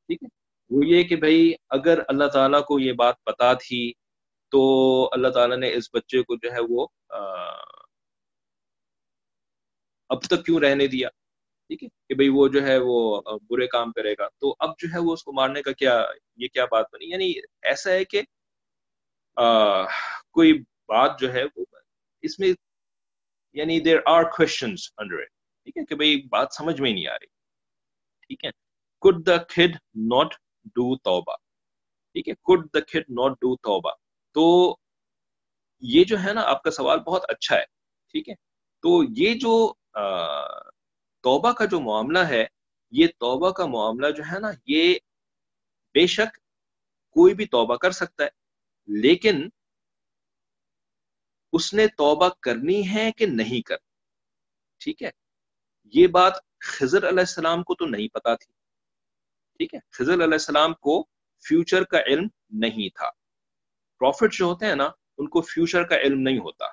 ٹھیک 0.10 0.24
ہے، 0.24 0.28
وہ 0.72 0.86
یہ 0.86 1.04
کہ 1.04 1.16
بھائی 1.16 1.54
اگر 1.70 2.00
اللہ 2.08 2.28
تعالیٰ 2.34 2.64
کو 2.66 2.80
یہ 2.80 2.94
بات 3.04 3.24
پتا 3.24 3.54
تھی 3.54 3.82
تو 4.56 5.10
اللہ 5.12 5.28
تعالیٰ 5.28 5.58
نے 5.58 5.74
اس 5.74 5.90
بچے 5.94 6.22
کو 6.24 6.36
جو 6.36 6.52
ہے 6.54 6.58
وہ 6.70 6.88
اب 10.10 10.22
تک 10.22 10.46
کیوں 10.46 10.60
رہنے 10.60 10.88
دیا؟ 10.88 11.10
ٹھیک 11.68 11.84
ہے؟ 11.84 11.88
کہ 11.88 12.16
بھائی 12.16 12.30
وہ 12.30 12.48
جو 12.48 12.64
ہے 12.68 12.78
وہ 12.82 13.22
برے 13.50 13.68
کام 13.68 13.92
کرے 13.92 14.14
گا۔ 14.14 14.28
تو 14.28 14.56
اب 14.60 14.70
جو 14.78 14.88
ہے 14.94 15.00
وہ 15.00 15.14
اس 15.14 15.24
کو 15.24 15.34
مارنے 15.34 15.62
کا 15.62 15.72
کیا، 15.72 16.06
یہ 16.36 16.48
کیا 16.48 16.66
بات 16.66 16.86
بنی؟ 16.94 17.10
یعنی 17.10 17.34
ایسا 17.62 17.92
ہے 17.92 18.06
کہ 18.06 18.22
کوئی 20.32 20.54
بات 20.88 21.20
جو 21.20 21.34
ہے 21.34 21.44
وہ، 21.56 21.66
اس 22.22 22.40
میں 22.40 22.48
یعنی 23.54 23.80
there 23.80 23.98
are 24.06 24.24
questions 24.24 24.94
under 24.98 25.20
it 25.20 25.30
ٹھیک 25.64 25.78
ہے؟ 25.78 25.86
کہ 25.86 25.96
بھائی 25.96 26.28
بات 26.30 26.48
سمجھ 26.54 26.82
میں 26.82 26.94
نہیں 26.94 27.08
آ 27.08 27.14
رہی۔ 27.14 27.28
ٹھیک 28.28 28.46
ہے؟ 28.46 28.50
کڈ 29.02 29.28
دا 29.28 29.38
کھڈ 29.38 29.76
ناٹ 29.96 30.34
ڈو 30.66 30.98
توبہ؟ 30.98 31.36
ٹھیک 32.14 32.30
ہے؟ 32.30 32.34
کڈ 32.34 32.66
دا 32.74 32.80
کھڈ 32.80 33.10
ناٹ 33.10 33.32
ڈو 33.32 33.56
توبہ؟ 33.56 34.05
تو 34.36 34.46
یہ 35.84 36.04
جو 36.04 36.18
ہے 36.24 36.34
نا 36.34 36.42
آپ 36.46 36.64
کا 36.64 36.72
سوال 36.72 37.00
بہت 37.00 37.24
اچھا 37.30 37.56
ہے، 37.56 37.66
ٹھیک 38.14 38.30
ہے؟ 38.30 38.34
تو 38.84 39.02
یہ 39.18 39.34
جو 39.40 39.54
توبہ 41.24 41.52
کا 41.52 41.66
جو 41.66 41.80
معاملہ 41.80 42.20
ہے، 42.30 42.46
یہ 42.94 43.08
توبہ 43.20 43.52
کا 43.52 43.66
معاملہ 43.66 44.12
جو 44.12 44.24
ہے 44.32 44.40
نا، 44.40 44.52
یہ 44.68 44.98
بے 45.96 46.06
شک 46.08 46.38
کوئی 47.16 47.34
بھی 47.34 47.46
توبہ 47.48 47.76
کر 47.76 47.92
سکتا 47.92 48.24
ہے، 48.24 48.30
لیکن 48.88 49.48
اس 51.54 51.74
نے 51.74 51.88
توبہ 51.98 52.30
کرنی 52.42 52.82
ہے 52.90 53.12
کہ 53.12 53.26
نہیں 53.26 53.62
کرنی 53.62 53.94
ٹھیک 54.82 55.04
ہے؟ 55.04 55.12
یہ 55.94 56.08
بات 56.12 56.34
خضر 56.68 57.08
علیہ 57.10 57.20
السلام 57.20 57.64
کو 57.64 57.76
تو 57.76 57.86
نہیں 57.86 58.08
پتا 58.14 58.36
تھی، 58.36 58.52
ٹھیک 59.60 59.74
ہے؟ 59.74 59.80
خضر 59.92 60.14
علیہ 60.14 60.40
السلام 60.42 60.74
کو 60.80 61.04
فیوچر 61.46 61.84
کا 61.84 62.00
علم 62.08 62.28
نہیں 62.60 62.96
تھا۔ 62.96 63.10
پروفٹ 64.00 64.34
جو 64.34 64.46
ہوتے 64.46 64.66
ہیں 64.66 64.76
نا، 64.76 64.90
ان 65.18 65.30
کو 65.30 65.42
فیوچر 65.42 65.84
کا 65.84 65.98
علم 65.98 66.20
نہیں 66.20 66.40
ہوتا۔ 66.40 66.66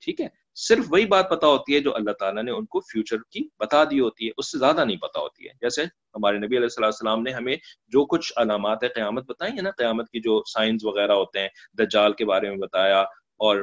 ٹھیک 0.00 0.20
ہے؟ 0.20 0.26
صرف 0.54 0.84
وہی 0.88 1.06
بات 1.06 1.30
پتا 1.30 1.46
ہوتی 1.46 1.74
ہے 1.74 1.80
جو 1.80 1.94
اللہ 1.94 2.10
تعالیٰ 2.10 2.42
نے 2.42 2.50
ان 2.50 2.66
کو 2.66 2.80
فیوچر 2.80 3.16
کی 3.30 3.48
بتا 3.58 3.84
دی 3.84 4.00
ہوتی 4.00 4.26
ہے، 4.26 4.30
اس 4.36 4.52
سے 4.52 4.58
زیادہ 4.58 4.84
نہیں 4.84 4.96
پتا 4.96 5.20
ہوتی 5.20 5.44
ہے۔ 5.44 5.52
جیسے 5.60 5.84
ہمارے 5.84 6.36
نبی 6.36 6.46
علیہ 6.46 6.62
السلام 6.62 6.86
السلام 6.86 7.22
نے 7.22 7.30
ہمیں 7.30 7.56
جو 7.88 8.06
کچھ 8.06 8.32
علامات 8.36 8.80
قیامت 8.80 9.24
بتائی 9.28 9.52
ہیں 9.52 9.62
نا، 9.62 9.70
قیامت 9.70 10.10
کی 10.10 10.20
جو 10.20 10.42
سائنس 10.52 10.84
وغیرہ 10.84 11.12
ہوتے 11.12 11.40
ہیں، 11.40 11.48
دجال 11.78 12.12
کے 12.12 12.24
بارے 12.24 12.50
میں 12.50 12.56
بتایا 12.56 13.00
اور 13.36 13.56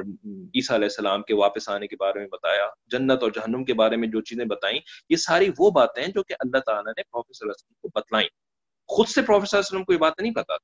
عیسیٰ 0.54 0.76
علیہ 0.76 0.86
السلام 0.86 1.22
کے 1.22 1.34
واپس 1.34 1.68
آنے 1.68 1.86
کے 1.86 1.96
بارے 2.00 2.18
میں 2.18 2.28
بتایا، 2.28 2.68
جنت 2.86 3.22
اور 3.22 3.30
جہنم 3.30 3.64
کے 3.64 3.74
بارے 3.74 3.96
میں 3.96 4.08
جو 4.08 4.20
چیزیں 4.20 4.44
بتائیں، 4.44 4.80
یہ 5.08 5.16
ساری 5.16 5.50
وہ 5.58 5.70
باتیں 5.70 6.02
ہیں 6.04 6.12
جو 6.12 6.22
کہ 6.22 6.34
اللہ 6.38 6.58
تعالیٰ 6.58 6.92
نے 6.96 7.02
پروفیسر 7.02 7.46
وسلم 7.46 7.74
کو 7.82 8.00
بتلائیں۔ 8.00 8.28
خود 8.86 9.08
سے 9.08 9.22
پروفیسر 9.22 9.58
وسلم 9.58 9.84
کو 9.84 9.92
یہ 9.92 9.98
باتیں 9.98 10.22
نہیں 10.22 10.34
پتا 10.34 10.56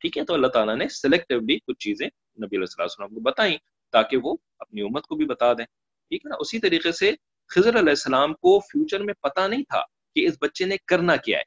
ٹھیک 0.00 0.18
ہے؟ 0.18 0.24
تو 0.24 0.34
اللہ 0.34 0.46
تعالیٰ 0.46 0.76
نے 0.76 0.88
سلیکٹولی 0.88 1.58
کچھ 1.58 1.78
چیزیں 1.78 2.06
نبی 2.38 2.56
علیہ 2.56 2.82
السلام 2.82 3.14
کو 3.14 3.20
بتائیں 3.20 3.58
تاکہ 3.92 4.16
وہ 4.22 4.36
اپنی 4.58 4.82
امت 4.82 5.06
کو 5.06 5.16
بھی 5.16 5.26
بتا 5.26 5.52
دیں۔ 5.52 5.64
ٹھیک 6.08 6.26
ہے 6.26 6.28
نا؟ 6.28 6.36
اسی 6.40 6.58
طریقے 6.58 6.92
سے 6.92 7.12
خضر 7.48 7.68
علیہ 7.68 7.90
السلام 7.90 8.34
کو 8.34 8.60
فیوچر 8.60 9.00
میں 9.00 9.14
پتا 9.14 9.46
نہیں 9.46 9.62
تھا 9.62 9.80
کہ 10.14 10.26
اس 10.26 10.36
بچے 10.40 10.64
نے 10.64 10.76
کرنا 10.86 11.16
کیا 11.16 11.38
ہے۔ 11.38 11.42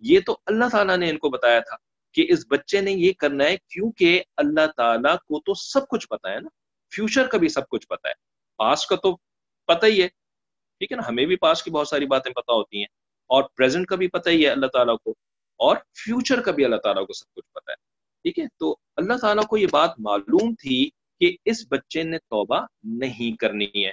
یہ 0.00 0.20
تو 0.26 0.38
اللہ 0.46 0.64
تعالیٰ 0.72 0.96
نے 0.96 1.10
ان 1.10 1.18
کو 1.18 1.30
بتایا 1.30 1.60
تھا 1.60 1.76
کہ 2.14 2.26
اس 2.28 2.46
بچے 2.48 2.80
نے 2.80 2.90
یہ 2.90 3.12
کرنا 3.18 3.44
ہے 3.44 3.56
کیونکہ 3.56 4.22
اللہ 4.36 4.66
تعالیٰ 4.76 5.16
کو 5.16 5.40
تو 5.40 5.54
سب 5.54 5.88
کچھ 5.88 6.08
پتا 6.08 6.32
ہے 6.32 6.40
نا۔ 6.40 6.48
فیوچر 6.94 7.26
کا 7.26 7.38
بھی 7.38 7.48
سب 7.48 7.68
کچھ 7.68 7.88
پتا 7.88 8.08
ہے۔ 8.08 8.14
پاسٹ 8.56 8.88
کا 8.88 8.96
تو 8.96 9.16
پتہ 9.66 9.86
ہی 9.86 10.02
ہے۔ 10.02 10.08
ٹھیک 10.78 10.92
ہے 10.92 10.96
نا؟ 10.96 11.08
ہمیں 11.08 11.26
بھی 11.26 11.36
پاسٹ 11.36 11.64
کی 11.64 11.70
بہت 11.70 11.88
ساری 11.88 12.06
باتیں 12.06 12.32
پتا 12.32 12.52
ہوتی 12.52 12.78
ہیں 12.78 12.86
اور 13.26 13.42
پریزنٹ 13.56 13.86
کا 13.86 13.96
بھی 13.96 14.08
پتہ 14.08 14.30
ہی 14.30 14.44
ہے 14.44 14.50
اللہ 14.50 14.66
تعالیٰ 14.66 14.96
کو 15.04 15.10
اور 15.56 15.76
فیوچر 15.76 16.40
کا 16.40 16.52
بھی 16.52 16.64
اللہ 16.64 16.76
تعالیٰ 16.76 17.06
کو 17.06 17.12
سب 17.12 17.34
کچھ 17.34 17.52
پتا 17.52 17.72
ہے۔ 17.72 17.89
ٹھیک 18.22 18.38
ہے؟ 18.38 18.44
تو 18.58 18.76
اللہ 18.96 19.12
تعالیٰ 19.20 19.46
کو 19.46 19.56
یہ 19.56 19.66
بات 19.70 19.90
معلوم 19.98 20.54
تھی 20.54 20.90
کہ 21.20 21.36
اس 21.44 21.66
بچے 21.70 22.02
نے 22.02 22.18
توبہ 22.18 22.66
نہیں 22.82 23.36
کرنی 23.36 23.86
ہے۔ 23.86 23.90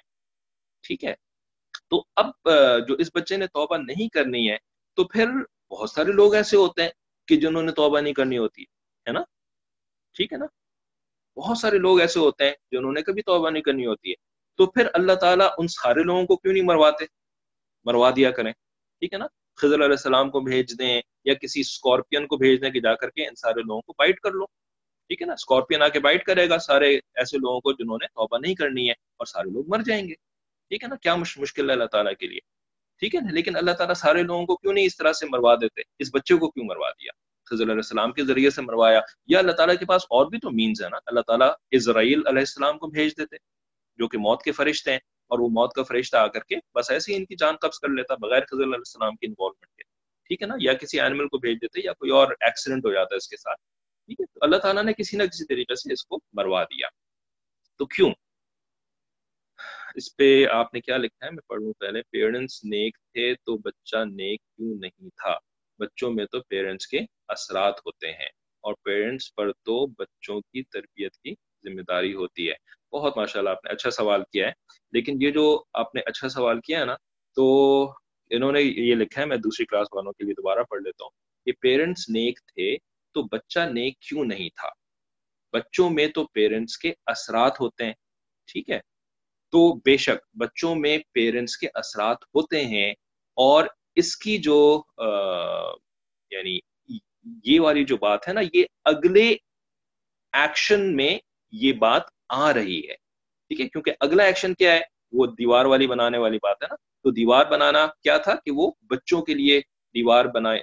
ٹھیک 0.81 1.05
ہے؟ 1.05 1.15
تو 1.89 2.05
اب 2.15 2.29
جو 2.87 2.93
اس 2.93 3.11
بچے 3.13 3.37
نے 3.37 3.47
توبہ 3.47 3.77
نہیں 3.77 4.09
کرنی 4.09 4.51
ہے، 4.51 4.57
تو 4.95 5.03
پھر 5.03 5.27
بہت 5.71 5.89
سارے 5.89 6.11
لوگ 6.11 6.33
ایسے 6.33 6.57
ہوتے 6.57 6.83
ہیں 6.83 6.89
کہ 7.27 7.35
جنہوں 7.35 7.63
نے 7.63 7.71
توبہ 7.71 7.99
نہیں 7.99 8.13
کرنی 8.13 8.37
ہوتی، 8.37 8.61
ہے 8.63 9.11
نا؟ 9.11 9.21
ٹھیک 10.13 10.33
ہے 10.33 10.37
نا؟ 10.37 10.45
بہت 11.37 11.57
سارے 11.57 11.77
لوگ 11.77 11.99
ایسے 11.99 12.19
ہوتے 12.19 12.45
ہیں 12.45 12.53
جنہوں 12.71 12.91
نے 12.91 13.01
کبھی 13.01 13.21
توبہ 13.21 13.49
نہیں 13.49 13.63
کرنی 13.63 13.85
ہوتی 13.85 14.09
ہے۔ 14.09 14.15
تو 14.55 14.65
پھر 14.65 14.87
اللہ 14.93 15.13
تعالیٰ 15.13 15.49
ان 15.57 15.67
سارے 15.67 16.03
لوگوں 16.03 16.25
کو 16.25 16.35
کیوں 16.37 16.53
نہیں 16.53 16.63
مرواتے؟ 16.63 17.05
مروا 17.85 18.11
دیا 18.15 18.31
کریں۔ 18.31 18.51
ٹھیک 18.99 19.13
ہے 19.13 19.17
نا؟ 19.17 19.25
خضر 19.55 19.75
علیہ 19.75 19.85
السلام 19.85 20.31
کو 20.31 20.39
بھیج 20.39 20.79
دیں۔ 20.79 21.01
یا 21.27 21.33
کسی 21.33 21.59
اسکارپین 21.59 22.27
کو 22.27 22.37
بھیج 22.37 22.61
دیں 22.61 22.69
کہ 22.69 22.79
جا 22.79 22.95
کر 22.95 23.09
کے 23.09 23.27
ان 23.27 23.35
سارے 23.35 23.61
لوگوں 23.61 23.81
کو 23.81 23.93
بائٹ 23.97 24.19
کر 24.19 24.31
لو۔ 24.31 24.45
ٹھیک 25.07 25.21
ہے 25.21 25.27
نا؟ 25.27 25.33
اسکارپین 25.33 25.81
آ 25.81 25.87
کے 25.87 25.99
بائٹ 25.99 26.25
کرے 26.25 26.49
گا 26.49 26.57
سارے 26.57 26.95
ایسے 26.95 27.37
لوگوں 27.37 27.61
کو 27.61 27.73
جنہوں 27.73 27.97
نے 28.01 28.07
توبہ 28.07 28.37
نہیں 28.37 28.55
کرنی 28.55 28.87
ہے 28.87 28.91
اور 28.91 29.25
سارے 29.25 29.49
لوگ 29.49 29.65
مر 29.67 29.79
جائیں 29.85 30.07
گے۔ 30.07 30.13
ٹھیک 30.69 30.83
ہے 30.83 30.87
نا؟ 30.87 30.95
کیا 30.95 31.15
مشکل 31.15 31.69
ہے 31.69 31.73
اللہ 31.73 31.85
تعالیٰ 31.85 32.13
کے 32.19 32.27
لیے۔ 32.27 32.39
ٹھیک 32.99 33.15
ہے 33.15 33.19
نا؟ 33.19 33.31
لیکن 33.31 33.55
اللہ 33.55 33.71
تعالیٰ 33.71 33.95
سارے 33.95 34.23
لوگوں 34.23 34.45
کو 34.45 34.55
کیوں 34.55 34.73
نہیں 34.73 34.85
اس 34.85 34.97
طرح 34.97 35.13
سے 35.13 35.25
مروا 35.29 35.55
دیتے؟ 35.55 35.81
اس 35.99 36.09
بچے 36.13 36.35
کو 36.35 36.51
کیوں 36.51 36.65
مروا 36.65 36.89
دیا؟ 36.89 37.11
خضر 37.49 37.63
علیہ 37.63 37.73
السلام 37.73 38.11
کے 38.11 38.23
ذریعے 38.23 38.49
سے 38.49 38.61
مروایا۔ 38.61 39.01
یا 39.27 39.39
اللہ 39.39 39.51
تعالیٰ 39.51 39.75
کے 39.79 39.85
پاس 39.85 40.01
اور 40.09 40.25
بھی 40.25 40.39
تو 40.39 40.49
مینز 40.51 40.83
ہے 40.83 40.89
نا۔ 40.89 40.97
اللہ 41.05 41.19
تعالیٰ 41.19 41.49
اسرائیل 41.71 42.27
علیہ 42.27 42.39
السلام 42.39 42.77
کو 42.77 42.87
بھیج 42.87 43.11
دیتے 43.17 43.35
جو 43.97 44.07
کہ 44.07 44.17
موت 44.17 44.43
کے 44.43 44.51
فرشتے 44.51 44.91
ہیں 44.91 44.99
اور 45.27 45.39
وہ 45.39 45.49
موت 45.49 45.73
کا 45.73 45.83
فرشتہ 45.83 46.17
آ 46.17 46.27
کر 46.27 46.39
کے 46.39 46.55
بس 46.75 46.91
ایسے 46.91 47.11
ہی 47.11 47.17
ان 47.17 47.25
کی 47.25 47.35
جان 47.35 47.55
قبض 47.55 47.79
کر 47.79 47.89
لیتا 47.89 48.15
بغیر 48.15 48.41
خضر 48.41 48.63
علیہ 48.63 48.75
السلام 48.75 49.15
کی 49.15 49.25
انوالومنٹ 49.25 49.75
کے۔ 49.75 49.83
ٹھیک 50.27 50.41
ہے 50.41 50.47
نا؟ 50.47 50.53
یا 50.59 50.73
کسی 50.73 51.01
اینیمل 51.01 51.27
کو 51.27 51.37
بھیج 51.37 51.57
دیتے 51.61 51.81
یا 51.83 51.93
کوئی 51.93 52.11
اور 52.11 52.27
ایکسیڈنٹ 52.41 52.85
ہو 52.85 52.93
جاتا 52.93 53.07
ہے 53.13 53.17
اس 53.17 53.27
کے 53.27 53.37
ساتھ۔ 53.37 53.59
ٹھیک 54.05 54.21
ہے؟ 54.21 54.25
تو 54.25 54.39
اللہ 54.41 54.57
تعالیٰ 54.57 54.83
نے 54.83 54.93
کسی 54.93 55.17
نہ 55.17 55.23
کسی 55.23 55.45
طریقے 55.45 55.75
سے 55.75 55.93
اس 55.93 56.05
کو 56.05 56.17
مروا 56.33 56.63
دیا۔ 56.63 56.87
تو 57.77 57.85
کیوں؟ 57.85 58.11
اس 59.95 60.15
پہ 60.15 60.45
آپ 60.45 60.73
نے 60.73 60.81
کیا 60.81 60.97
لکھا 60.97 61.25
ہے؟ 61.25 61.31
میں 61.31 61.49
پڑھوں 61.49 61.73
پہلے۔ 61.73 62.01
پیرنٹس 62.11 62.63
نیک 62.63 62.97
تھے 62.97 63.35
تو 63.35 63.57
بچہ 63.57 63.97
نیک 63.97 64.41
کیوں 64.41 64.75
نہیں 64.79 65.09
تھا؟ 65.09 65.37
بچوں 65.79 66.11
میں 66.11 66.25
تو 66.25 66.41
پیرنٹس 66.41 66.87
کے 66.87 66.99
اثرات 67.27 67.73
ہوتے 67.85 68.11
ہیں۔ 68.11 68.29
اور 68.61 68.73
پیرنٹس 68.83 69.35
پر 69.35 69.51
تو 69.51 69.87
بچوں 69.87 70.41
کی 70.41 70.63
تربیت 70.63 71.13
کی 71.13 71.31
ذمہ 71.65 71.81
داری 71.81 72.13
ہوتی 72.13 72.49
ہے۔ 72.49 72.53
بہت 72.91 73.17
ماشاء 73.17 73.39
اللہ 73.39 73.49
آپ 73.49 73.65
نے 73.65 73.71
اچھا 73.71 73.89
سوال 73.89 74.21
کیا 74.31 74.47
ہے۔ 74.47 74.51
لیکن 74.91 75.17
یہ 75.21 75.31
جو 75.31 75.63
آپ 75.73 75.95
نے 75.95 76.01
اچھا 76.05 76.29
سوال 76.29 76.61
کیا 76.61 76.79
ہے 76.79 76.85
نا، 76.85 76.95
تو 77.35 77.93
انہوں 78.29 78.51
نے 78.51 78.61
یہ 78.61 78.95
لکھا 78.95 79.21
ہے، 79.21 79.25
میں 79.25 79.37
دوسری 79.37 79.65
کلاس 79.65 79.87
والوں 79.93 80.13
کے 80.13 80.23
لیے 80.23 80.33
دوبارہ 80.33 80.63
پڑھ 80.69 80.81
لیتا 80.81 81.03
ہوں، 81.03 81.11
کہ 81.45 81.51
پیرنٹس 81.61 82.09
نیک 82.09 82.39
تھے 82.47 82.75
تو 83.15 83.23
بچہ 83.31 83.59
نیک 83.71 83.99
کیوں 83.99 84.25
نہیں 84.25 84.49
تھا؟ 84.55 84.69
بچوں 85.53 85.89
میں 85.89 86.07
تو 86.07 86.25
پیرنٹس 86.27 86.77
کے 86.77 86.93
اثرات 87.05 87.59
ہوتے 87.61 87.85
ہیں، 87.85 87.93
ٹھیک 88.47 88.69
ہے؟ 88.69 88.79
تو 89.53 89.73
بے 89.85 89.95
شک 89.97 90.25
بچوں 90.39 90.75
میں 90.75 90.97
پیرنٹس 91.13 91.57
کے 91.57 91.67
اثرات 91.73 92.23
ہوتے 92.35 92.63
ہیں 92.65 92.89
اور 93.37 93.65
اس 93.95 94.15
کی 94.17 94.37
جو 94.37 94.57
یعنی 96.31 96.57
یہ 97.45 97.59
والی 97.59 97.83
جو 97.85 97.97
بات 97.97 98.27
ہے 98.27 98.33
نا، 98.33 98.41
یہ 98.53 98.65
اگلے 98.85 99.27
ایکشن 100.33 100.95
میں 100.95 101.17
یہ 101.53 101.73
بات 101.73 102.03
آ 102.29 102.53
رہی 102.53 102.79
ہے، 102.79 102.95
ٹھیک 103.51 103.61
ہے؟ 103.61 103.67
کیونکہ 103.69 103.93
اگلا 103.99 104.23
ایکشن 104.23 104.53
کیا 104.53 104.71
ہے؟ 104.71 104.81
وہ 105.13 105.25
دیوار 105.27 105.65
والی 105.65 105.87
بنانے 105.87 106.17
والی 106.17 106.37
بات 106.37 106.63
ہے 106.63 106.67
نا۔ 106.67 106.75
تو 107.07 107.11
دیوار 107.11 107.45
بنانا 107.45 107.87
کیا 108.03 108.17
تھا 108.17 108.35
کہ 108.35 108.51
وہ 108.51 108.71
بچوں 108.81 109.21
کے 109.21 109.33
لیے 109.33 109.59
دیوار 109.95 110.25
بنائے 110.25 110.59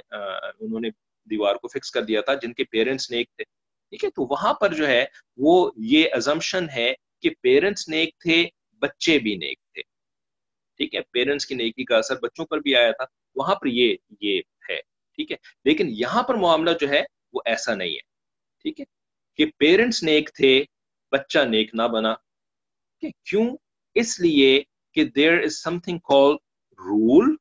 انہوں 0.61 0.81
نے 0.81 0.89
دیوار 1.31 1.57
کو 1.57 1.69
فکس 1.69 1.91
کر 1.91 2.03
دیا 2.03 2.21
تھا، 2.21 2.35
جن 2.35 2.53
کے 2.53 2.65
پیرنٹس 2.65 3.11
نیک 3.11 3.29
تھے۔ 3.37 3.45
ٹھیک 3.89 4.05
ہے؟ 4.05 4.11
تو 4.11 4.23
وہاں 4.31 4.55
پر 4.55 4.75
جو 4.75 4.87
ہے، 4.87 5.05
وہ 5.37 5.71
یہ 5.77 6.05
ازمپشن 6.13 6.67
ہے 6.77 6.95
کہ 7.23 7.31
پیرنٹس 7.41 7.89
نیک 7.89 8.19
تھے، 8.19 8.47
بچے 8.73 9.19
بھی 9.19 9.37
نیک 9.37 9.59
تھے۔ 9.73 9.83
ٹھیک 10.77 10.95
ہے؟ 10.95 11.01
پیرنٹس 11.11 11.47
کی 11.47 11.55
نیکی 11.55 11.85
کا 11.85 11.97
اثر 11.97 12.17
بچوں 12.21 12.47
پر 12.47 12.59
بھی 12.59 12.77
آیا 12.77 12.91
تھا۔ 12.91 13.05
وہاں 13.35 13.55
پر 13.55 13.67
یہ 13.67 13.97
یہ 14.21 14.41
ہے۔ 14.71 14.81
ٹھیک 15.15 15.33
ہے؟ 15.33 15.37
لیکن 15.65 15.87
یہاں 15.89 16.23
پر 16.23 16.35
معاملہ 16.35 16.71
جو 16.81 16.89
ہے، 16.89 17.03
وہ 17.33 17.41
ایسا 17.45 17.75
نہیں 17.75 17.95
ہے۔ 17.95 18.01
ٹھیک 18.63 18.81
ہے؟ 18.81 18.85
کہ 19.37 19.47
پیرنٹس 19.59 20.03
نیک 20.03 20.31
تھے، 20.35 20.65
بچہ 21.13 21.39
نیک 21.39 21.75
نہ 21.75 21.83
بنا۔ 21.83 22.15
کیوں؟ 23.01 23.57
اس 23.95 24.21
لیے 24.21 24.63
کہ 24.95 25.05
دیر 25.05 25.43
is 25.43 25.59
some 25.63 25.79
thing 25.81 25.99
call 25.99 26.35
role 26.79 27.35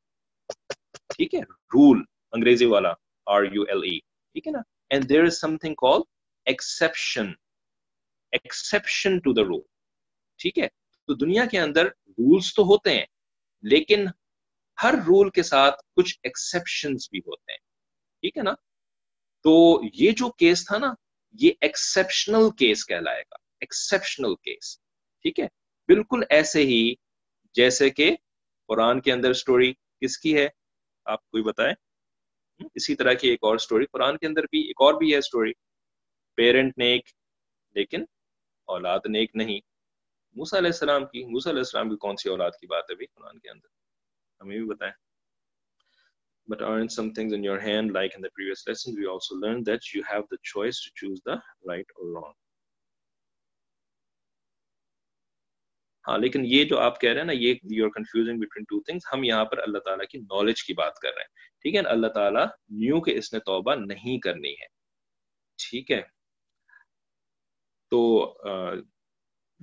ٹھیک 1.16 1.34
ہے 1.36 1.42
رول 1.76 2.04
انگریزی 2.32 2.66
والا 2.66 2.94
آر 3.28 3.44
یو 3.44 3.62
ایل 3.62 3.84
ای 3.84 3.98
ٹھیک 4.00 4.48
ہے 4.48 4.52
نا؟ 4.52 4.62
And 4.90 5.10
there 5.10 5.24
is 5.24 5.40
something 5.58 5.76
call 5.76 6.02
exception 6.46 7.32
exception 8.34 9.20
to 9.20 9.34
the 9.34 9.42
rule 9.42 9.62
ٹھیک 10.40 10.60
ہے؟ 10.60 10.68
تو 11.10 11.14
دنیا 11.14 11.46
کے 11.46 11.60
اندر 11.60 11.86
رولس 11.86 12.54
تو 12.56 12.64
ہوتے 12.64 12.94
ہیں، 12.94 13.06
لیکن 13.64 14.06
ہر 14.84 14.94
رول 15.08 15.30
کے 15.30 15.44
ساتھ 15.44 15.82
کچھ 15.96 16.18
ایکسپشن 16.24 16.96
بھی 17.12 17.20
ہوتے 17.20 17.52
ہیں، 17.52 17.60
ٹھیک 18.24 18.38
ہے 18.38 18.44
نا؟ 18.44 18.54
تو 19.46 19.82
یہ 19.94 20.12
جو 20.12 20.30
کیس 20.30 20.66
تھا 20.66 20.78
نا، 20.78 20.94
یہ 21.40 21.52
ایکسپشنل 21.62 22.50
کیس 22.58 22.86
کہلائے 22.86 23.22
گا 23.22 23.38
ایکسپشنل 23.60 24.36
کیس 24.36 24.78
ٹھیک 25.26 25.40
ہے؟ 25.40 25.48
بالکل 25.90 26.24
ایسے 26.30 26.66
ہی 26.66 26.94
جیسے 27.54 27.90
کہ 27.90 28.16
قرآن 28.68 29.02
کے 29.02 29.12
اندر 29.12 29.34
سٹوری 29.34 29.74
کس 29.74 30.18
کی 30.18 30.38
ہے؟ 30.38 30.48
آپ 31.06 31.30
کوئی 31.30 31.44
بتائیں؟ 31.44 31.74
اسی 32.76 32.96
طرح 32.96 33.14
کی 33.14 33.30
ایک 33.30 33.40
اور 33.42 33.58
سٹوری 33.58 33.86
قرآن 33.86 34.18
کے 34.18 34.28
اندر 34.28 34.44
بھی 34.44 34.60
ایک 34.60 34.82
اور 34.82 34.94
بھی 34.94 35.16
ہے 35.16 35.22
سٹوری 35.22 35.52
پیرنٹ 36.36 36.78
نیک، 36.78 37.10
لیکن 37.76 38.06
اولاد 38.66 39.00
نیک 39.06 39.32
نہیں۔ 39.34 39.60
موسا 40.34 40.58
علیہ 40.58 40.68
السلام 40.68 41.06
کی 41.06 41.26
موسا 41.26 41.50
علیہ 41.50 41.60
السلام 41.60 41.90
کی 41.90 41.96
کون 41.96 42.16
سی 42.16 42.30
اولاد 42.30 42.52
کی 42.62 42.68
بات 42.68 42.84
ہے 42.90 42.96
بھی 42.96 43.06
قرآن 43.06 43.40
کے 43.40 43.50
اندر؟ 43.50 43.68
ہمیں 44.42 44.58
بھی 44.58 44.66
بتائیں۔ 44.66 44.94
But 46.52 46.62
aren't 46.62 46.92
some 47.00 47.10
things 47.10 47.34
in 47.38 47.44
your 47.44 47.60
hand 47.66 47.92
like 47.92 48.16
in 48.18 48.24
the 48.24 48.30
previous 48.30 48.68
lesson? 48.68 48.98
We 49.00 49.08
also 49.08 49.38
learned 49.46 49.66
that 49.72 49.92
you 49.96 50.02
have 50.12 50.24
the 50.24 50.40
choice 50.44 50.80
to 50.86 50.92
choose 50.96 51.20
the 51.26 51.38
right 51.72 51.94
or 51.96 52.18
wrong 52.18 52.34
ہاں 56.08 56.18
لیکن 56.18 56.42
یہ 56.46 56.64
جو 56.64 56.80
آپ 56.80 57.02
کہہ 57.02 57.10
رہے 57.10 57.20
ہیں 57.20 57.28
نا، 57.28 57.34
یہ 57.34 57.56
you 57.72 57.86
are 57.86 57.90
confusing 57.90 58.38
between 58.38 58.64
two 58.64 58.82
things 58.82 59.02
ہم 59.14 59.24
یہاں 59.24 59.46
پر 59.46 59.58
اللہ 59.58 59.78
تعالیٰ 59.78 60.06
کی 60.06 60.18
نالج 60.18 60.64
کی 60.64 60.74
بات 60.74 60.96
کر 60.96 61.10
رہے 61.10 61.22
ہیں۔ 61.22 61.34
ٹھیک 61.62 61.76
ہے؟ 61.76 61.80
اللہ 61.80 62.08
تعالیٰ 62.08 62.46
نیو 62.70 63.02
کہ 63.02 63.12
اس 63.12 63.34
نے 63.34 63.40
توبہ 63.40 63.76
نہیں 63.76 64.20
کرنی 64.20 64.52
ہے۔ 64.52 64.66
ٹھیک 65.70 65.92
ہے؟ 65.92 66.02
تو 67.92 68.02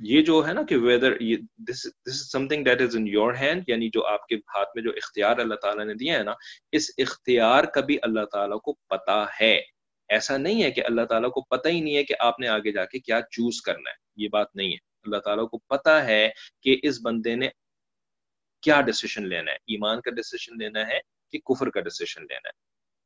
یہ 0.03 0.23
جو 0.23 0.47
ہے 0.47 0.53
نا 0.53 0.63
کہ 0.63 0.77
whether 0.77 1.17
this 1.57 1.87
is 1.87 2.31
something 2.49 2.65
that 2.65 2.81
is 2.81 2.97
in 2.97 3.07
your 3.09 3.35
hand 3.35 3.65
یعنی 3.69 3.89
جو 3.89 4.07
آپ 4.07 4.27
کے 4.27 4.37
ہاتھ 4.37 4.69
میں 4.75 4.83
جو 4.83 4.91
اختیار 4.91 5.39
اللہ 5.39 5.55
تعالیٰ 5.55 5.85
نے 5.85 5.95
دیا 5.95 6.19
ہے 6.19 6.23
نا، 6.23 6.33
اس 6.73 6.91
اختیار 6.99 7.65
کا 7.65 7.81
بھی 7.81 7.99
اللہ 8.03 8.25
تعالیٰ 8.33 8.61
کو 8.61 8.73
پتا 8.73 9.25
ہے۔ 9.41 9.61
ایسا 10.09 10.37
نہیں 10.37 10.63
ہے 10.63 10.71
کہ 10.71 10.83
اللہ 10.85 11.03
تعالیٰ 11.03 11.31
کو 11.31 11.41
پتہ 11.41 11.69
ہی 11.69 11.81
نہیں 11.81 11.97
ہے 11.97 12.05
کہ 12.05 12.15
آپ 12.21 12.41
نے 12.41 12.49
آگے 12.49 12.73
جا 12.73 12.85
کے 12.85 12.99
کیا 12.99 13.21
چوز 13.31 13.61
کرنا 13.63 13.91
ہے۔ 13.91 13.97
یہ 14.17 14.29
بات 14.29 14.57
نہیں 14.57 14.73
ہے۔ 14.73 14.90
اللہ 15.05 15.19
تعالیٰ 15.19 15.49
کو 15.49 15.59
پتا 15.69 16.05
ہے 16.05 16.29
کہ 16.63 16.77
اس 16.83 16.99
بندے 17.03 17.35
نے 17.37 17.49
کیا 18.63 18.81
ڈسیشن 18.81 19.29
لینا 19.29 19.51
ہے؟ 19.51 19.57
ایمان 19.67 20.01
کا 20.01 20.11
ڈسیشن 20.11 20.59
لینا 20.59 20.87
ہے 20.87 20.99
کہ 21.33 21.39
کفر 21.39 21.71
کا 21.71 21.81
ڈسیشن 21.81 22.23
لینا 22.23 22.49
ہے؟ 22.49 22.53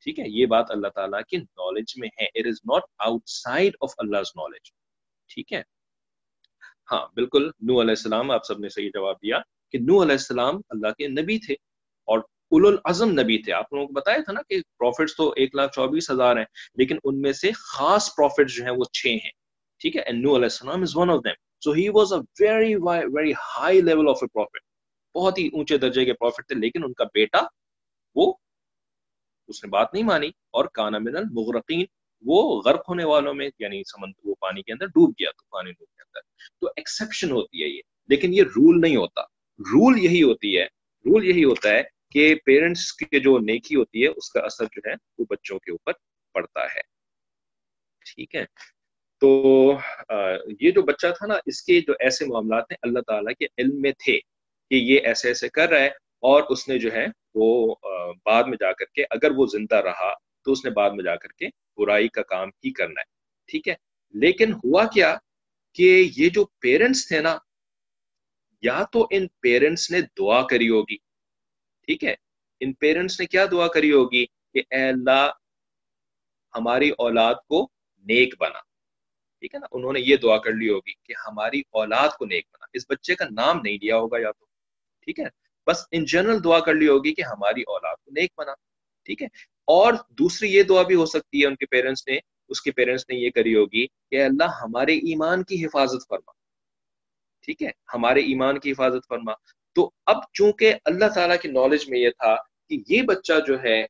ٹھیک 0.06 0.18
ہے، 0.20 0.24
یہ 0.28 0.46
بات 0.46 0.70
اللہ 0.70 0.88
تعالیٰ 0.94 1.20
کی 1.28 1.36
نالج 1.36 1.92
میں 1.96 2.08
ہے۔ 2.20 2.24
It 2.24 2.46
is 2.46 2.60
not 2.64 2.82
outside 3.28 3.76
of 3.80 3.92
Allah 3.98 4.16
knowledge 4.36 4.70
ٹھیک 5.30 5.52
ہے۔ 5.52 5.62
ہاں 6.92 7.06
بالکل 7.14 7.46
نو 7.60 7.80
علیہ 7.80 7.96
السلام، 7.98 8.30
آپ 8.30 8.44
سب 8.46 8.58
نے 8.60 8.68
صحیح 8.68 8.90
جواب 8.94 9.16
دیا 9.16 9.38
کہ 9.72 9.78
نو 9.78 10.02
علیہ 10.02 10.12
السلام 10.12 10.60
اللہ 10.68 10.92
کے 10.98 11.08
نبی 11.08 11.38
تھے 11.46 11.54
اور 12.08 12.18
اول 12.50 12.66
العظم 12.66 13.10
نبی 13.10 13.38
تھے۔ 13.42 13.52
آپ 13.52 13.72
لوگوں 13.72 13.86
کو 13.86 13.92
بتایا 13.92 14.18
تھا 14.24 14.32
نا 14.32 14.42
کہ 14.48 14.60
پروفٹس 14.78 15.16
تو 15.16 15.32
ایک 15.36 15.54
لاکھ 15.54 15.72
چوبیس 15.74 16.10
ہزار 16.10 16.36
ہیں، 16.36 16.44
لیکن 16.74 16.98
ان 17.04 17.20
میں 17.20 17.32
سے 17.32 17.52
خاص 17.52 18.10
پروفٹ 18.16 18.50
جو 18.50 18.64
ہیں 18.64 18.72
وہ 18.72 18.84
چھ 18.92 19.06
ہیں۔ 19.24 19.30
ٹھیک 19.80 19.96
ہے 19.96 20.12
نو 20.12 20.36
علیہ 20.36 20.50
السلام 20.52 20.82
is 20.82 20.96
one 20.96 21.10
of 21.10 21.24
them 21.24 21.42
so 21.64 21.72
he 21.72 21.88
was 21.88 22.12
a 22.12 22.18
very 22.18 22.74
very 23.14 23.32
high 23.32 23.80
level 23.80 24.08
of 24.08 24.18
a 24.22 24.28
prophet 24.28 24.58
بہت 25.14 25.38
ہی 25.38 25.46
اونچے 25.46 25.78
درجے 25.78 26.04
کے 26.04 26.12
پروفٹ 26.12 26.48
تھے، 26.48 26.54
لیکن 26.54 26.84
ان 26.84 26.92
کا 26.92 27.04
بیٹا 27.04 27.38
وہ 28.14 28.34
اس 29.48 29.64
نے 29.64 29.70
بات 29.70 29.94
نہیں 29.94 30.04
مانی۔ 30.04 30.28
اور 30.28 30.64
کانا 30.64 30.98
من 30.98 31.16
المغرقین، 31.16 31.84
وہ 32.26 32.62
غرق 32.62 32.88
ہونے 32.88 33.04
والوں 33.04 33.34
میں 33.34 33.50
یعنی 33.58 33.82
سمندر، 33.82 34.28
وہ 34.28 34.34
پانی 34.40 34.62
کے 34.62 34.72
اندر 34.72 34.86
ڈوب 34.86 35.10
گیا 35.10 35.30
تو 35.30 35.44
پانی 35.50 35.72
ڈوب 35.72 35.88
کے 35.88 36.02
اندر 36.02 36.20
تو 36.60 36.66
ایکسپشن 36.76 37.30
ہوتی 37.30 37.62
ہے 37.62 37.68
یہ۔ 37.68 37.82
لیکن 38.08 38.34
یہ 38.34 38.42
رول 38.42 38.80
نہیں 38.80 38.96
ہوتا۔ 38.96 39.22
رول 39.58 39.98
یہی 39.98 40.22
ہوتی 40.22 40.58
ہے۔ 40.58 40.64
رول 41.04 41.24
یہی 41.24 41.44
ہوتا 41.44 41.68
ہے 41.68 41.82
کہ 42.10 42.34
پیرنٹس 42.44 42.92
کے 42.92 43.20
جو 43.20 43.38
نیکی 43.38 43.74
ہوتی 43.74 44.02
ہے، 44.02 44.08
اس 44.08 44.30
کا 44.30 44.40
اثر 44.40 44.64
جو 44.64 44.80
ہے، 44.86 44.94
وہ 45.18 45.24
بچوں 45.30 45.58
کے 45.58 45.70
اوپر 45.70 45.92
پڑتا 46.32 46.64
ہے۔ 46.64 46.80
ٹھیک 48.14 48.34
ہے؟ 48.34 48.44
تو 49.24 49.30
یہ 50.60 50.70
جو 50.70 50.82
بچہ 50.82 51.06
تھا 51.18 51.26
نا، 51.26 51.34
اس 51.46 51.62
کے 51.62 51.80
جو 51.80 51.92
ایسے 52.00 52.24
معاملات 52.26 52.64
ہیں، 52.70 52.76
اللہ 52.82 53.00
تعالیٰ 53.06 53.32
کے 53.38 53.46
علم 53.58 53.80
میں 53.82 53.92
تھے 53.98 54.18
کہ 54.70 54.74
یہ 54.74 55.06
ایسے 55.08 55.28
ایسے 55.28 55.48
کر 55.48 55.68
رہا 55.68 55.80
ہے 55.80 55.88
اور 56.30 56.42
اس 56.50 56.66
نے 56.68 56.78
جو 56.78 56.92
ہے 56.92 57.06
وہ 57.34 57.74
بعد 58.26 58.44
میں 58.44 58.56
جا 58.60 58.72
کر 58.72 58.84
کے 58.94 59.04
اگر 59.10 59.30
وہ 59.36 59.46
زندہ 59.52 59.76
رہا 59.86 60.12
تو 60.44 60.52
اس 60.52 60.64
نے 60.64 60.70
بعد 60.70 60.90
میں 60.90 61.04
جا 61.04 61.14
کر 61.16 61.32
کے 61.38 61.48
برائی 61.78 62.08
کا 62.08 62.22
کام 62.22 62.48
ہی 62.64 62.72
کرنا 62.72 63.00
ہے، 63.00 63.06
ٹھیک 63.48 63.68
ہے؟ 63.68 63.74
لیکن 64.14 64.52
ہوا 64.54 64.84
کیا 64.94 65.14
کہ 65.76 65.88
یہ 66.16 66.28
جو 66.28 66.44
پیرنٹس 66.62 67.06
تھے 67.08 67.20
نا، 67.20 67.36
یا 68.62 68.82
تو 68.92 69.06
ان 69.10 69.26
پیرنٹس 69.42 69.90
نے 69.90 70.00
دعا 70.18 70.42
کری 70.48 70.68
ہوگی، 70.68 70.96
ٹھیک 71.88 72.04
ہے؟ 72.04 72.14
ان 72.60 72.72
پیرنٹس 72.74 73.20
نے 73.20 73.26
کیا 73.26 73.46
دعا 73.52 73.68
کری 73.68 73.92
ہوگی 73.92 74.24
کہ 74.26 74.62
اے 74.70 74.84
اللہ 74.88 75.26
ہماری 76.54 76.90
اولاد 76.98 77.34
کو 77.48 77.66
نیک 78.06 78.34
بنا۔ 78.40 78.60
ٹھیک 79.44 79.54
ہے 79.54 79.60
نا؟ 79.60 79.66
انہوں 79.72 79.92
نے 79.92 80.00
یہ 80.00 80.16
دعا 80.16 80.38
کر 80.38 80.52
لی 80.52 80.70
ہوگی 80.70 80.92
کہ 81.04 81.12
ہماری 81.28 81.62
اولاد 81.70 82.08
کو 82.08 82.24
نیک 82.24 82.46
بنا۔ 82.52 82.66
اس 82.72 82.82
بچے 82.88 83.14
کا 83.14 83.24
نام 83.24 83.60
نہیں 83.64 83.78
لیا 83.82 83.96
ہوگا 83.96 84.18
یا 84.20 84.30
تو، 84.30 84.44
ٹھیک 85.04 85.20
ہے؟ 85.20 85.24
بس 85.66 85.84
ان 85.90 86.04
جنرل 86.04 86.44
دعا 86.44 86.60
کر 86.60 86.74
لی 86.74 86.88
ہوگی 86.88 87.14
کہ 87.14 87.22
ہماری 87.22 87.62
اولاد 87.62 87.96
کو 88.04 88.10
نیک 88.10 88.32
بنا، 88.38 88.52
ٹھیک 89.04 89.22
ہے؟ 89.22 89.26
اور 89.66 89.94
دوسری 90.10 90.52
یہ 90.54 90.62
دعا 90.62 90.82
بھی 90.82 90.94
ہو 90.94 91.06
سکتی 91.06 91.42
ہے 91.42 91.46
ان 91.46 91.56
کے 91.56 91.66
پیرنٹس 91.66 92.08
نے، 92.08 92.18
اس 92.48 92.60
کے 92.62 92.70
پیرنٹس 92.70 93.04
نے 93.08 93.16
یہ 93.16 93.30
کری 93.30 93.54
ہوگی 93.54 93.86
کہ 93.86 94.24
اللہ 94.24 94.62
ہمارے 94.62 94.94
ایمان 94.94 95.42
کی 95.44 95.66
حفاظت 95.66 96.08
فرما۔ 96.08 96.32
ٹھیک 97.44 97.62
ہے؟ 97.62 97.70
ہمارے 97.94 98.20
ایمان 98.20 98.58
کی 98.58 98.72
حفاظت 98.72 99.08
فرما۔ 99.08 99.32
تو 99.74 99.90
اب 100.06 100.16
چونکہ 100.32 100.74
اللہ 100.84 101.08
تعالیٰ 101.14 101.36
کی 101.42 101.48
نالج 101.48 101.90
میں 101.90 101.98
یہ 101.98 102.10
تھا 102.10 102.36
کہ 102.68 102.76
یہ 102.88 103.02
بچہ 103.02 103.32
جو 103.46 103.62
ہے 103.62 103.86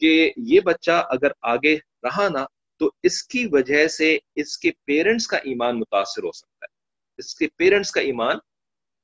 کہ 0.00 0.32
یہ 0.36 0.60
بچہ 0.60 1.06
اگر 1.10 1.28
آگے 1.42 1.76
رہا 2.02 2.28
نا 2.28 2.46
تو 2.76 2.90
اس 3.02 3.22
کی 3.22 3.48
وجہ 3.52 3.88
سے 3.88 4.18
اس 4.34 4.58
کے 4.58 4.70
پیرنٹس 4.84 5.26
کا 5.26 5.36
ایمان 5.36 5.78
متاثر 5.78 6.22
ہو 6.22 6.32
سکتا 6.32 6.64
ہے۔ 6.64 6.74
اس 7.18 7.34
کے 7.34 7.46
پیرنٹس 7.56 7.90
کا 7.90 8.00
ایمان 8.00 8.36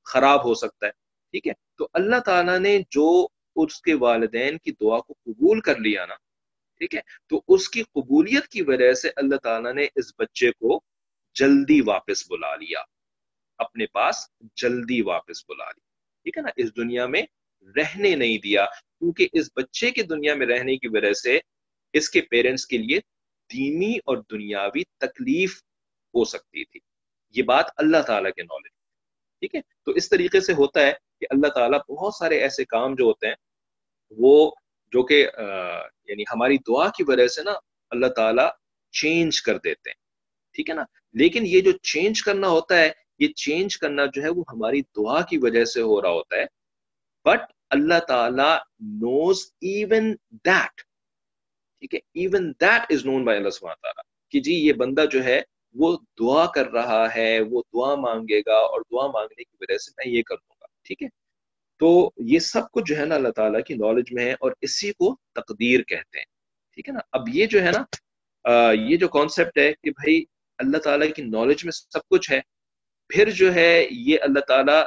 خراب 0.04 0.44
ہو 0.44 0.54
سکتا 0.54 0.86
ہے۔ 0.86 0.92
ٹھیک 1.30 1.46
ہے؟ 1.46 1.52
تو 1.78 1.88
اللہ 1.92 2.20
تعالیٰ 2.20 2.58
نے 2.58 2.82
جو 2.90 3.26
اس 3.56 3.82
کے 3.82 3.94
والدین 3.94 4.58
کی 4.58 4.72
دعا 4.72 4.98
کو 4.98 5.12
قبول 5.12 5.60
کر 5.60 5.78
لیا 5.78 6.06
نا، 6.06 6.14
ٹھیک 6.78 6.94
ہے؟ 6.94 7.00
تو 7.28 7.42
اس 7.48 7.68
کی 7.68 7.82
قبولیت 7.82 8.48
کی 8.48 8.62
وجہ 8.62 8.92
سے 8.92 9.10
اللہ 9.16 9.36
تعالیٰ 9.36 9.74
نے 9.74 9.86
اس 9.96 10.12
بچے 10.18 10.52
کو 10.52 10.80
جلدی 11.34 11.80
واپس 11.80 12.30
بلا 12.30 12.56
لیا۔ 12.56 12.80
اپنے 13.58 13.86
پاس 13.86 14.16
جلدی 14.56 15.02
واپس 15.02 15.44
بلا 15.48 15.64
لیا۔ 15.64 15.90
ٹھیک 16.22 16.38
ہے 16.38 16.42
نا؟ 16.42 16.48
اس 16.56 16.76
دنیا 16.76 17.06
میں 17.06 17.22
رہنے 17.76 18.16
نہیں 18.16 18.38
دیا۔ 18.38 18.64
کیونکہ 18.64 19.28
اس 19.32 19.50
بچے 19.56 19.90
کی 19.90 20.02
دنیا 20.02 20.34
میں 20.34 20.46
رہنے 20.46 20.76
کی 20.76 20.88
وجہ 20.88 21.12
سے 21.12 21.38
اس 21.92 22.10
کے 22.10 22.20
پیرنٹس 22.20 22.66
کے 22.66 22.78
لیے 22.78 23.00
دینی 23.53 23.96
اور 23.96 24.18
دنیاوی 24.30 24.82
تکلیف 24.98 25.57
ہو 26.14 26.24
سکتی 26.24 26.64
تھی۔ 26.64 26.80
یہ 27.30 27.42
بات 27.42 27.64
اللہ 27.76 28.03
تعالیٰ 28.07 28.30
کے 28.32 28.42
نالج 28.42 28.70
ٹھیک 29.40 29.55
ہے؟ 29.55 29.61
تو 29.61 29.92
اس 29.92 30.09
طریقے 30.09 30.40
سے 30.40 30.53
ہوتا 30.53 30.80
ہے 30.80 30.92
کہ 31.20 31.26
اللہ 31.30 31.48
تعالیٰ 31.48 31.78
بہت 31.88 32.14
سارے 32.14 32.38
ایسے 32.38 32.64
کام 32.64 32.94
جو 32.94 33.05
ہوتے 33.05 33.26
ہیں، 33.26 33.34
وہ 34.11 34.51
جو 34.92 35.03
کہ 35.03 35.28
یعنی 36.09 36.22
ہماری 36.22 36.57
دعا 36.59 36.88
کی 36.88 37.05
وجہ 37.07 37.26
سے 37.26 37.42
نا 37.42 37.53
اللہ 37.90 38.07
تعالیٰ 38.07 38.48
چینج 38.92 39.42
کر 39.42 39.59
دیتے 39.59 39.90
ہیں۔ 39.90 39.96
ٹھیک 40.55 40.70
ہے 40.70 40.74
نا؟ 40.74 40.84
لیکن 41.12 41.42
یہ 41.46 41.61
جو 41.61 41.72
چینج 41.72 42.22
کرنا 42.22 42.48
ہوتا 42.48 42.78
ہے، 42.78 42.90
یہ 43.18 43.28
چینج 43.28 43.78
کرنا 43.78 44.07
جو 44.07 44.22
ہے، 44.22 44.28
وہ 44.28 44.44
ہماری 44.48 44.80
دعا 44.80 45.22
کی 45.22 45.38
وجہ 45.38 45.64
سے 45.64 45.80
ہو 45.80 46.03
رہا 46.03 46.11
ہوتا 46.11 46.36
ہے۔ 46.36 46.44
بٹ 47.24 47.40
اللہ 47.70 47.98
تعالیٰ 48.09 48.57
نوز 48.80 49.53
ایون 49.61 50.14
دیٹ 50.30 50.80
ٹھیک 51.82 51.94
ہے؟ 51.94 51.98
Even 52.14 52.50
that 52.60 52.92
is 52.92 53.04
known 53.06 53.24
by 53.24 53.38
Allah 53.38 53.50
سبحانہ 53.50 53.80
تعالیٰ 53.82 54.02
کہ 54.32 54.40
جی 54.40 54.54
یہ 54.56 54.72
بندہ 54.82 55.04
جو 55.12 55.24
ہے 55.24 55.40
وہ 55.74 55.96
دعا 56.20 56.44
کر 56.54 56.70
رہا 56.72 57.04
ہے، 57.14 57.40
وہ 57.50 57.62
دعا 57.74 57.94
مانگے 58.00 58.40
گا 58.46 58.56
اور 58.58 58.80
دعا 58.92 59.06
مانگنے 59.12 59.42
کی 59.44 59.56
وجہ 59.60 59.78
سے 59.78 59.90
میں 59.96 60.12
یہ 60.12 60.22
کر 60.22 60.36
دوں 60.36 60.56
گا، 60.60 60.66
ٹھیک 60.86 61.02
ہے؟ 61.02 61.08
تو 61.80 61.88
یہ 62.26 62.38
سب 62.38 62.70
کچھ 62.72 62.84
جو 62.86 62.96
ہے 62.96 63.04
نا 63.04 63.14
اللہ 63.14 63.30
تعالیٰ 63.36 63.60
کی 63.66 63.74
نالج 63.74 64.12
میں 64.14 64.24
ہے 64.24 64.32
اور 64.40 64.52
اسی 64.62 64.92
کو 64.92 65.14
تقدیر 65.34 65.82
کہتے 65.82 66.18
ہیں، 66.18 66.24
ٹھیک 66.74 66.88
ہے 66.88 66.94
نا؟ 66.94 67.00
اب 67.12 67.28
یہ 67.34 67.46
جو 67.46 67.62
ہے 67.62 67.70
نا 67.70 67.84
یہ 68.72 68.96
جو 68.96 69.08
کانسیپٹ 69.08 69.58
ہے 69.58 69.72
کہ 69.74 69.90
بھائی 69.90 70.24
اللہ 70.58 70.78
تعالیٰ 70.84 71.06
کی 71.16 71.22
نالج 71.22 71.64
میں 71.64 71.72
سب 71.72 72.08
کچھ 72.08 72.30
ہے، 72.30 72.40
پھر 73.10 73.30
جو 73.36 73.52
ہے 73.54 73.86
یہ 73.90 74.18
اللہ 74.22 74.40
تعالیٰ 74.48 74.82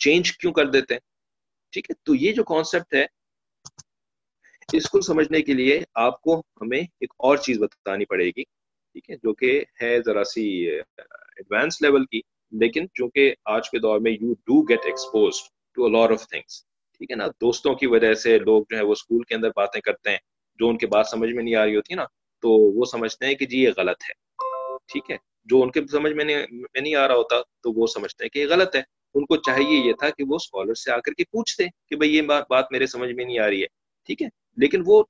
چینج 0.00 0.32
کیوں 0.38 0.52
کر 0.52 0.70
دیتے 0.70 0.94
ہیں؟ 0.94 1.00
ٹھیک 1.72 1.90
ہے؟ 1.90 1.94
تو 2.04 2.14
یہ 2.14 2.32
جو 2.32 2.44
کانسیپٹ 2.44 2.94
ہے 2.94 3.04
اس 4.74 4.88
کو 4.90 5.00
سمجھنے 5.00 5.40
کے 5.42 5.54
لیے 5.54 5.80
آپ 6.02 6.20
کو 6.20 6.40
ہمیں 6.60 6.80
ایک 6.80 7.12
اور 7.18 7.36
چیز 7.36 7.58
بتانی 7.58 8.04
پڑے 8.04 8.26
گی، 8.26 8.42
ٹھیک 8.42 9.10
ہے، 9.10 9.16
جو 9.16 9.32
کہ 9.34 9.60
ہے 9.82 9.96
ذرا 10.06 10.24
سی 10.24 10.44
ایڈوانس 10.68 11.80
لیول 11.82 12.04
کی، 12.06 12.20
لیکن 12.52 12.86
چونکہ 12.94 13.34
آج 13.54 13.70
کے 13.70 13.78
دور 13.78 14.00
میں 14.00 14.12
you 14.12 14.32
do 14.46 14.62
get 14.62 14.84
expose 14.84 15.42
to 15.76 15.88
lot 15.88 16.10
of 16.10 16.26
things 16.28 16.62
ٹھیک 17.00 17.10
ہے 17.10 17.16
نا؟ 17.16 17.26
دوستوں 17.40 17.74
کی 17.74 17.86
وجہ 17.86 18.12
سے 18.14 18.38
لوگ 18.38 18.62
جو 18.70 18.76
ہے 18.76 18.82
وہ 18.82 18.92
اسکول 18.92 19.22
کے 19.22 19.34
اندر 19.34 19.50
باتیں 19.56 19.80
کرتے 19.80 20.10
ہیں، 20.10 20.18
جو 20.60 20.68
ان 20.68 20.78
کے 20.78 20.86
بات 20.86 21.06
سمجھ 21.08 21.30
میں 21.30 21.42
نہیں 21.42 21.54
آ 21.54 21.64
رہی 21.64 21.76
ہوتی 21.76 21.94
نا، 21.94 22.04
تو 22.42 22.50
وہ 22.78 22.84
سمجھتے 22.84 23.26
ہیں 23.26 23.34
کہ 23.34 23.46
جی 23.46 23.62
یہ 23.62 23.70
غلط 23.76 24.04
ہے، 24.08 24.14
ٹھیک 24.92 25.10
ہے؟ 25.10 25.16
جو 25.48 25.62
ان 25.62 25.70
کے 25.70 25.80
سمجھ 25.90 26.12
میں 26.12 26.24
نہیں 26.24 26.94
آ 26.94 27.06
رہا 27.08 27.14
ہوتا، 27.14 27.40
تو 27.62 27.72
وہ 27.72 27.86
سمجھتے 27.86 28.24
ہیں 28.24 28.30
کہ 28.30 28.38
یہ 28.38 28.46
غلط 28.50 28.76
ہے۔ 28.76 28.82
ان 29.14 29.24
کو 29.26 29.36
چاہیے 29.36 29.78
یہ 29.78 29.92
تھا 29.92 30.10
کہ 30.10 30.24
وہ 30.28 30.36
اسکالر 30.36 30.74
سے 30.74 30.90
آ 30.92 30.98
کر 30.98 31.12
کے 31.12 31.24
پوچھتے 31.30 31.64
کہ 31.88 31.96
بھائی 31.96 32.14
یہ 32.16 32.22
بات 32.48 32.72
میرے 32.72 32.86
سمجھ 32.86 33.10
میں 33.12 33.24
نہیں 33.24 33.38
آ 33.38 33.48
رہی 33.48 33.62
ہے، 33.62 33.66
ٹھیک 34.08 34.22
ہے؟ 34.22 34.28
لیکن 34.56 34.82
وہ 34.86 35.04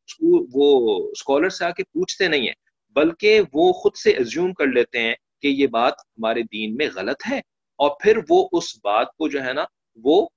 وہ 0.55 1.09
اسکالر 1.11 1.49
سے 1.49 1.65
آ 1.65 1.71
کے 1.71 1.83
پوچھتے 1.85 2.29
نہیں 2.29 2.47
ہیں، 2.47 2.55
بلکہ 2.91 3.41
وہ 3.53 3.73
خود 3.73 3.97
سے 3.97 4.11
ایزیوم 4.11 4.53
کر 4.53 4.67
لیتے 4.67 4.99
ہیں 4.99 5.15
کہ 5.43 5.49
یہ 5.49 5.67
بات 5.67 5.93
ہمارے 5.93 6.43
دین 6.43 6.77
میں 6.77 6.89
غلط 6.95 7.23
ہے 7.31 7.39
اور 7.79 7.91
پھر 8.03 8.19
وہ 8.29 8.49
اس 8.53 8.77
بات 8.85 9.07
کو 9.17 9.29
جو 9.29 9.45
ہے 9.45 9.53
نا، 9.53 9.65
وہ 9.97 10.29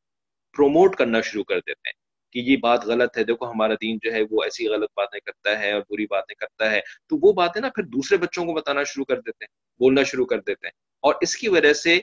پروموٹ 0.57 0.95
کرنا 0.95 1.21
شروع 1.21 1.43
کر 1.43 1.59
دیتے 1.59 1.89
ہیں 1.89 2.05
کہ 2.33 2.39
یہ 2.39 2.57
بات 2.57 2.85
غلط 2.85 3.17
ہے، 3.17 3.23
دیکھو 3.23 3.51
ہمارا 3.51 3.73
دین 3.73 3.97
جو 4.03 4.13
ہے 4.13 4.21
وہ 4.31 4.43
ایسی 4.43 4.67
غلط 4.67 4.89
باتیں 4.95 5.19
کرتا 5.19 5.59
ہے 5.59 5.71
اور 5.71 5.81
بری 5.89 6.05
باتیں 6.05 6.35
کرتا 6.35 6.71
ہے۔ 6.71 6.79
تو 6.79 7.27
وہ 7.27 7.33
باتیں 7.33 7.61
نا 7.61 7.69
پھر 7.69 7.83
دوسرے 7.83 8.17
بچوں 8.17 8.45
کو 8.45 8.53
بتانا 8.53 8.83
شروع 8.83 9.05
کر 9.05 9.15
دیتے 9.15 9.43
ہیں، 9.43 9.79
بولنا 9.79 10.03
شروع 10.03 10.25
کر 10.25 10.39
دیتے 10.39 10.67
ہیں۔ 10.67 10.71
اور 11.01 11.13
اس 11.21 11.37
کی 11.37 11.49
وجہ 11.49 11.73
سے 11.73 11.99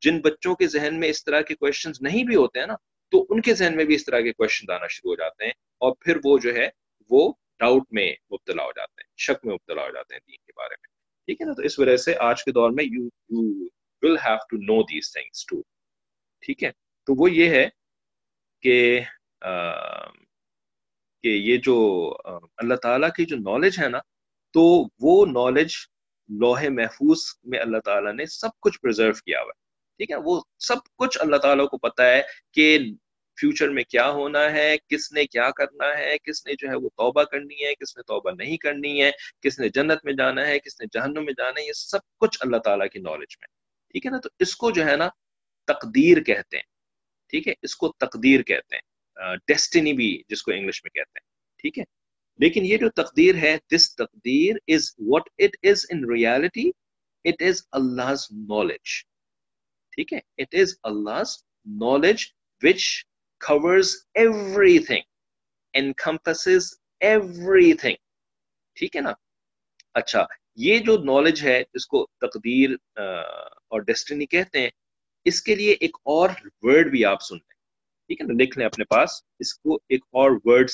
جن 0.00 0.20
بچوں 0.20 0.54
کے 0.54 0.66
ذہن 0.66 1.00
میں 1.00 1.08
اس 1.08 1.24
طرح 1.24 1.40
کے 1.40 1.54
کوشچنز 1.54 2.02
نہیں 2.02 2.24
بھی 2.24 2.36
ہوتے 2.36 2.58
ہیں 2.58 2.66
نا 2.66 2.74
تو 3.12 3.26
ان 3.30 3.40
کے 3.40 3.54
ذہن 3.54 3.76
میں 3.76 3.84
بھی 3.84 3.94
اس 3.94 4.04
طرح 4.04 4.20
کے 4.20 4.32
کوشچن 4.32 4.70
آنا 4.72 4.86
شروع 4.86 5.10
ہو 5.12 5.16
جاتے 5.16 5.44
ہیں 5.44 5.52
اور 5.80 5.92
پھر 6.00 6.16
وہ 6.24 6.38
جو 6.38 6.54
ہے 6.54 6.68
وہ 7.10 7.32
ڈاؤٹ 7.58 7.82
میں 7.90 8.10
مبتلا 8.32 8.64
ہو 8.64 8.70
جاتے 8.76 9.00
ہیں، 9.00 9.08
شک 9.16 9.44
میں 9.44 9.54
مبتلا 9.54 9.82
ہو 9.82 9.90
جاتے 9.90 10.14
ہیں 10.14 10.20
دین 10.28 10.36
کے 10.36 10.52
بارے 10.56 10.74
میں۔ 10.80 10.88
ٹھیک 11.28 11.40
ہے 11.40 11.46
نا؟ 11.46 11.52
تو 11.52 11.62
اس 11.62 11.78
وجہ 11.78 11.96
سے 11.96 12.14
آج 12.20 12.44
کے 12.44 12.52
دور 12.52 12.70
میں 12.70 12.84
you 12.84 13.04
you 13.04 13.42
will 14.02 14.16
have 14.18 14.36
to 14.50 14.56
know 14.56 14.82
these 14.82 15.12
things 15.12 15.46
to 15.46 15.60
ٹھیک 16.42 16.64
ہے؟ 16.64 16.70
تو 17.08 17.14
وہ 17.14 17.30
یہ 17.30 17.50
ہے 17.50 17.68
کہ 18.62 19.00
کہ 21.24 21.28
یہ 21.28 21.56
جو 21.56 21.76
اللہ 22.56 22.74
تعالیٰ 22.74 23.08
کی 23.16 23.24
جو 23.24 23.36
نالج 23.36 23.78
ہے 23.78 23.88
نا، 23.88 23.98
تو 24.54 24.62
وہ 25.00 25.26
نالج 25.26 25.74
لوہے 26.28 26.68
محفوظ 26.68 27.18
میں 27.44 27.58
اللہ 27.60 27.78
تعالیٰ 27.84 28.12
نے 28.12 28.26
سب 28.26 28.60
کچھ 28.60 28.80
پرزرو 28.80 29.12
کیا 29.12 29.40
ہوا 29.40 29.52
ہے۔ 29.56 29.61
ٹھیک 30.02 30.10
ہے؟ 30.10 30.16
وہ 30.16 30.40
سب 30.58 30.76
کچھ 30.96 31.18
اللہ 31.20 31.36
تعالیٰ 31.36 31.68
کو 31.68 31.78
پتا 31.78 32.10
ہے 32.10 32.22
کہ 32.52 32.78
فیوچر 33.40 33.68
میں 33.68 33.84
کیا 33.84 34.10
ہونا 34.10 34.52
ہے، 34.52 34.76
کس 34.88 35.12
نے 35.12 35.24
کیا 35.26 35.50
کرنا 35.50 35.98
ہے، 35.98 36.18
کس 36.18 36.46
نے 36.46 36.52
جو 36.58 36.68
ہے 36.68 36.74
وہ 36.74 36.88
توبہ 36.88 37.22
کرنی 37.22 37.64
ہے، 37.64 37.74
کس 37.74 37.96
نے 37.96 38.02
توبہ 38.02 38.30
نہیں 38.30 38.56
کرنی 38.56 39.02
ہے، 39.02 39.10
کس 39.40 39.58
نے 39.58 39.68
جنت 39.68 40.04
میں 40.04 40.12
جانا 40.12 40.46
ہے، 40.46 40.58
کس 40.58 40.80
نے 40.80 40.86
جہنم 40.92 41.24
میں 41.24 41.32
جانا 41.32 41.60
ہے، 41.60 41.66
یہ 41.66 41.72
سب 41.72 41.98
کچھ 42.18 42.38
اللہ 42.40 42.56
تعالیٰ 42.56 42.88
کی 42.92 42.98
نالج 42.98 43.36
میں۔ 43.40 43.46
ٹھیک 43.92 44.06
ہے 44.06 44.10
نا؟ 44.10 44.18
تو 44.18 44.28
اس 44.38 44.56
کو 44.56 44.70
جو 44.70 44.84
ہے 44.84 44.96
نا 44.96 45.08
تقدیر 45.66 46.22
کہتے 46.22 46.56
ہیں۔ 46.56 46.64
ٹھیک 47.30 47.48
ہے؟ 47.48 47.52
اس 47.62 47.76
کو 47.76 47.92
تقدیر 47.92 48.42
کہتے 48.42 48.76
ہیں۔ 48.76 48.82
ڈیسٹنی 49.46 49.92
بھی 49.92 50.22
جس 50.28 50.42
کو 50.42 50.52
انگلش 50.52 50.84
میں 50.84 50.90
کہتے 50.90 51.18
ہیں۔ 51.18 51.58
ٹھیک 51.62 51.78
ہے؟ 51.78 51.84
لیکن 52.38 52.64
یہ 52.64 52.76
جو 52.76 52.90
تقدیر 52.90 53.34
ہے 53.34 53.56
دس 53.76 53.94
تقدیر 53.94 54.56
is 54.68 54.90
what 54.98 55.22
it 55.38 55.66
is 55.66 55.86
in 55.90 56.10
reality 56.10 56.70
it 57.24 57.42
is 57.42 57.62
Allah 57.72 58.14
knowledge 58.48 59.11
ٹھیک 59.92 60.12
ہے؟ 60.12 60.18
It 60.38 60.54
is 60.54 60.74
Allah 60.82 61.22
knowledge 61.66 62.24
which 62.62 63.04
covers 63.52 63.88
everything 64.20 65.00
encompasses 65.80 66.64
everything. 67.04 67.94
ٹھیک 68.74 68.96
ہے 68.96 69.00
نا؟ 69.00 69.12
اچھا 69.94 70.26
یہ 70.56 70.78
جو 70.78 70.98
نالج 70.98 71.42
ہے 71.42 71.62
جس 71.74 71.86
کو 71.86 72.06
تقدیر 72.20 72.70
اور 73.46 73.80
ڈیسٹنی 73.80 74.26
کہتے 74.26 74.60
ہیں، 74.60 74.70
اس 75.24 75.42
کے 75.42 75.54
لیے 75.54 75.72
ایک 75.80 75.96
اور 76.04 76.30
ورڈ 76.62 76.90
بھی 76.90 77.04
آپ 77.04 77.22
سن 77.22 77.34
لیں۔ 77.34 77.52
ٹھیک 78.06 78.20
ہے 78.20 78.26
نا؟ 78.26 78.42
لکھ 78.42 78.58
لیں 78.58 78.66
اپنے 78.66 78.84
پاس۔ 78.84 79.10
اس 79.38 79.54
کو 79.54 79.76
ایک 79.88 80.04
اور 80.04 80.30
ورڈ 80.44 80.70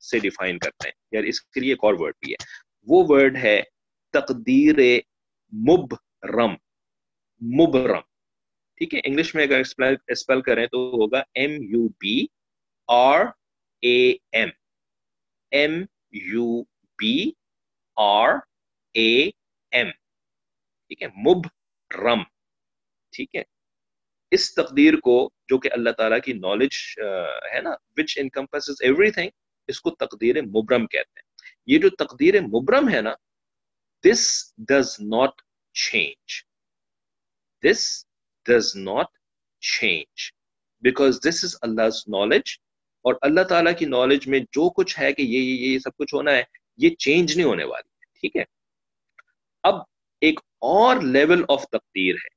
سے 0.00 0.18
ڈیفائن 0.18 0.58
کرتے 0.58 0.88
ہیں۔ 0.88 0.94
یار، 1.12 1.22
اس 1.22 1.42
کے 1.42 1.60
لیے 1.60 1.72
ایک 1.72 1.84
اور 1.84 1.94
ورڈ 1.98 2.14
بھی 2.20 2.32
ہے۔ 2.32 2.44
وہ 2.86 3.04
ورڈ 3.08 3.36
ہے 3.36 3.62
تقدیر 4.12 4.74
مبرم۔ 5.52 6.54
مبرم۔ 7.40 8.00
ٹھیک 8.80 8.94
ہے، 8.94 9.00
انگلش 9.04 9.34
میں 9.34 9.44
اگر 9.44 9.60
اسپیل 10.08 10.40
کریں 10.42 10.66
تو 10.66 10.78
ہوگا 10.92 11.22
M 11.34 11.50
U 11.64 11.86
B 12.00 12.16
R 12.88 13.20
A 13.82 13.96
M 14.32 14.48
M 15.52 15.72
U 16.32 16.62
B 16.98 17.16
R 17.96 18.30
A 18.94 19.08
M 19.72 19.90
ٹھیک 20.90 21.02
ہے 21.02 21.08
مب 21.16 21.46
رم 21.90 22.22
ٹھیک 23.12 23.34
ہے، 23.34 23.42
اس 24.32 24.54
تقدیر 24.54 24.94
کو 24.96 25.16
جو 25.48 25.58
کہ 25.58 25.68
اللہ 25.72 25.90
تعالیٰ 25.90 26.18
کی 26.24 26.32
نالج 26.32 26.74
ہے 27.54 27.60
نا 27.60 27.70
وچ 27.96 28.18
انکمپس 28.18 28.70
ایوری 28.80 29.10
تھنگ 29.10 29.30
اس 29.68 29.80
کو 29.80 29.90
تقدیر 29.96 30.42
مبرم 30.42 30.86
کہتے 30.86 31.20
ہیں۔ 31.20 31.26
یہ 31.66 31.78
جو 31.78 31.90
تقدیر 31.98 32.40
مبرم 32.42 32.88
ہے 32.88 33.00
نا 33.00 33.12
this 34.04 34.22
does 34.68 34.96
not 35.00 35.42
change 35.74 36.42
this 37.64 38.06
does 38.46 38.74
not 38.76 39.08
change. 39.62 40.32
Because 40.82 41.20
this 41.20 41.42
is 41.44 41.56
Allah's 41.62 42.04
knowledge 42.06 42.58
اور 43.04 43.14
اللہ 43.22 43.44
تعالیٰ 43.48 43.72
کی 43.78 43.84
نالج 43.84 44.26
میں 44.28 44.38
جو 44.52 44.68
کچھ 44.70 44.98
ہے 44.98 45.12
کہ 45.12 45.22
یہ 45.22 45.38
یہ 45.38 45.66
یہ 45.66 45.78
سب 45.78 45.96
کچھ 45.96 46.14
ہونا 46.14 46.32
ہے، 46.32 46.42
یہ 46.76 46.94
چینج 46.94 47.36
نہیں 47.36 47.46
ہونے 47.46 47.64
والی 47.64 47.88
ہے 47.88 48.20
ٹھیک 48.20 48.36
ہے؟ 48.36 48.44
اب 49.62 49.74
ایک 50.20 50.40
اور 50.58 51.02
لیول 51.02 51.44
آف 51.48 51.64
تقدیر 51.64 52.14
ہے، 52.14 52.28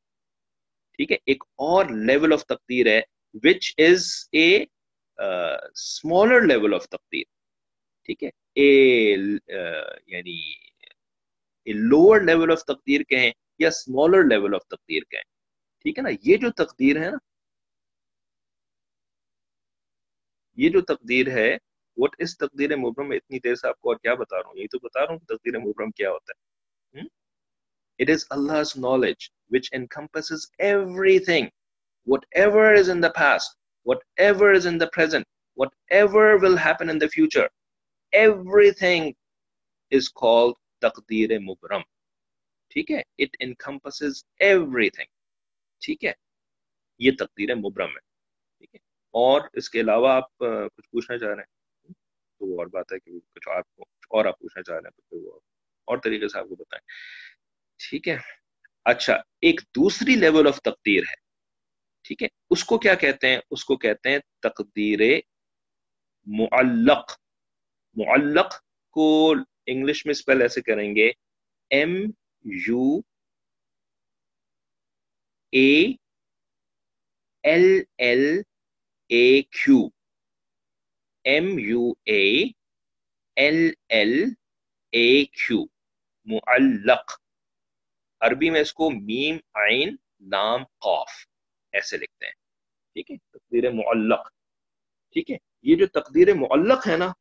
ٹھیک 0.95 1.11
ہے؟ 1.11 1.17
ایک 1.25 1.43
اور 1.57 1.85
لیول 1.85 2.33
آف 2.33 2.45
تقدیر 2.45 2.87
ہے 2.87 3.01
which 3.43 3.73
is 3.77 4.07
a 4.31 4.65
smaller 5.19 6.41
level 6.41 6.73
of 6.73 6.87
تقدیر، 6.89 7.23
ٹھیک 8.05 8.23
ہے؟ 8.23 8.29
اے 8.53 9.15
uh, 9.15 9.97
یعنی 10.07 10.39
لوور 11.67 12.21
لیول 12.21 12.51
آف 12.51 12.63
تقدیر 12.65 13.01
کہیں 13.03 13.31
یا 13.59 13.67
اسمالر 13.67 14.27
لیول 14.27 14.55
آف 14.55 14.65
تقدیر 14.67 15.03
کہیں 15.03 15.23
ٹھیک 15.85 15.97
ہے 15.97 16.03
نا 16.03 16.09
یہ 16.23 16.37
جو 16.37 16.51
تقدیر 16.63 17.01
ہے 17.01 17.09
نا 17.11 17.17
یہ 20.57 20.69
جو 20.69 20.81
تقدیر 20.93 21.27
ہے 21.31 21.49
وٹ 21.97 22.15
اس 22.19 22.37
تقدیر 22.37 22.75
مبرم 22.75 23.09
میں 23.09 23.17
اتنی 23.17 23.39
دیر 23.39 23.55
سے 23.55 23.67
آپ 23.67 23.79
کو 23.79 23.89
اور 23.89 23.97
کیا 23.97 24.13
بتا 24.15 24.37
رہا 24.37 24.49
ہوں 24.49 24.57
یہ 24.57 24.67
تو 24.71 24.79
بتا 24.79 25.05
رہا 25.05 25.11
ہوں 25.11 25.19
کہ 25.19 25.35
تقدیر 25.35 25.59
مبرم 25.59 25.91
کیا 25.91 26.11
ہوتا 26.11 26.33
ہے 26.33 27.05
اٹ 27.99 28.09
از 28.09 28.25
اللہ's 28.31 28.75
knowledge 28.75 29.27
which 29.51 29.67
encompasses 29.73 30.43
everything 30.67 31.47
whatever 32.07 32.65
is 32.73 32.89
in 32.89 33.01
the 33.01 33.11
past 33.11 33.55
whatever 33.85 34.51
is 34.51 34.67
in 34.71 34.77
the 34.77 34.89
present 34.89 35.27
whatever 35.57 36.25
will 36.37 36.57
happen 36.57 36.89
in 36.89 36.99
the 36.99 37.09
future 37.09 37.47
everything 38.13 39.07
is 39.91 40.09
called 40.21 40.57
تقدیر 40.81 41.37
مبرم 41.41 41.81
ٹھیک 42.77 42.91
ہے؟ 42.91 42.97
It 42.97 43.23
it 43.23 43.45
encompasses 43.47 44.15
everything. 44.53 45.07
ٹھیک 45.79 46.05
ہے؟ 46.05 46.13
یہ 46.99 47.11
تقدیر 47.19 47.55
مبرم 47.55 47.87
ہے. 47.87 47.99
ٹھیک 48.57 48.75
ہے؟ 48.75 48.79
اور 49.13 49.41
اس 49.53 49.69
کے 49.69 49.79
علاوہ 49.79 50.09
آپ 50.09 50.37
کچھ 50.75 50.89
پوچھنا 50.89 51.17
چاہ 51.17 51.29
رہے 51.29 51.35
ہیں؟ 51.35 51.93
تو 52.39 52.45
وہ 52.45 52.57
اور 52.57 52.67
بات 52.67 52.93
ہے 52.93 52.99
کہ 52.99 53.11
کچھ 53.35 53.49
آپ 53.49 53.75
کو 53.75 53.83
کچھ 53.83 54.07
اور 54.09 54.25
آپ 54.25 54.39
پوچھنا 54.39 54.63
چاہ 54.63 54.75
رہے 54.75 54.87
ہیں، 54.87 54.91
تو 54.91 55.01
پھر 55.01 55.17
وہ 55.27 55.39
اور 55.85 55.97
طریقے 55.97 56.27
سے 56.27 56.39
آپ 56.39 56.45
کو 56.49 56.55
بتائیں۔ 56.55 56.87
ٹھیک 57.89 58.07
ہے؟ 58.07 58.17
اچھا 58.85 59.13
ایک 59.41 59.61
دوسری 59.61 60.15
لیول 60.15 60.47
آف 60.47 60.61
تقدیر 60.61 60.99
ہے. 60.99 61.15
ٹھیک 62.01 62.23
ہے؟ 62.23 62.27
اس 62.49 62.63
کو 62.63 62.77
کیا 62.77 62.95
کہتے 62.95 63.29
ہیں؟ 63.29 63.39
اس 63.51 63.65
کو 63.65 63.77
کہتے 63.77 64.09
ہیں 64.09 64.19
تقدیر 64.39 64.99
معلق. 66.25 67.11
معلق 67.95 68.53
کو 68.89 69.35
انگلش 69.65 70.05
میں 70.05 70.11
اسپیل 70.11 70.41
ایسے 70.41 70.61
کریں 70.61 70.95
گے 70.95 71.11
M 71.69 71.95
U 72.51 72.99
A 75.51 75.85
L 77.43 77.83
L 77.97 78.41
A 79.07 79.41
Q 79.41 79.89
M 81.23 81.59
U 81.59 81.93
A 82.05 82.43
L 83.35 83.73
L 83.89 84.13
A 84.91 85.25
Q 85.25 85.65
معلق 86.25 87.11
عربی 88.19 88.49
میں 88.49 88.61
اس 88.61 88.73
کو 88.73 88.91
میم 88.91 89.37
عین 89.53 89.95
نام 90.19 90.63
قوف 90.63 91.09
ایسے 91.71 91.97
لکھتے 91.97 92.25
ہیں۔ 92.25 92.33
ٹھیک 92.93 93.11
ہے؟ 93.11 93.17
تقدیر 93.17 93.71
معلق۔ 93.71 94.29
ٹھیک 95.11 95.31
ہے؟ 95.31 95.37
یہ 95.61 95.75
جو 95.75 95.87
تقدیر 95.87 96.33
معلق 96.33 96.87
ہے 96.87 96.97
نا، 96.97 97.11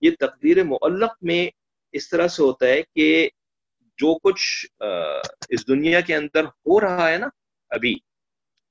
یہ 0.00 0.10
تقدیر 0.20 0.64
معلق 0.64 1.12
میں 1.22 1.50
اس 1.92 2.08
طرح 2.08 2.28
سے 2.28 2.42
ہوتا 2.42 2.66
ہے 2.66 2.82
کہ 2.82 3.30
جو 3.98 4.14
کچھ 4.18 4.44
اس 5.50 5.66
دنیا 5.68 6.00
کے 6.00 6.14
اندر 6.16 6.44
ہو 6.44 6.80
رہا 6.80 7.08
ہے 7.10 7.16
نا، 7.18 7.28
ابھی، 7.70 7.94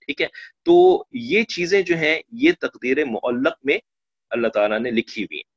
ٹھیک 0.07 0.21
ہے؟ 0.21 0.27
تو 0.65 0.75
یہ 1.11 1.43
چیزیں 1.55 1.81
جو 1.81 1.95
ہیں، 1.97 2.19
یہ 2.41 2.51
تقدیر 2.61 3.03
معلق 3.05 3.57
میں 3.65 3.77
اللہ 4.31 4.47
تعالیٰ 4.47 4.79
نے 4.79 4.91
لکھی 4.91 5.23
ہوئی 5.23 5.37
ہیں، 5.37 5.49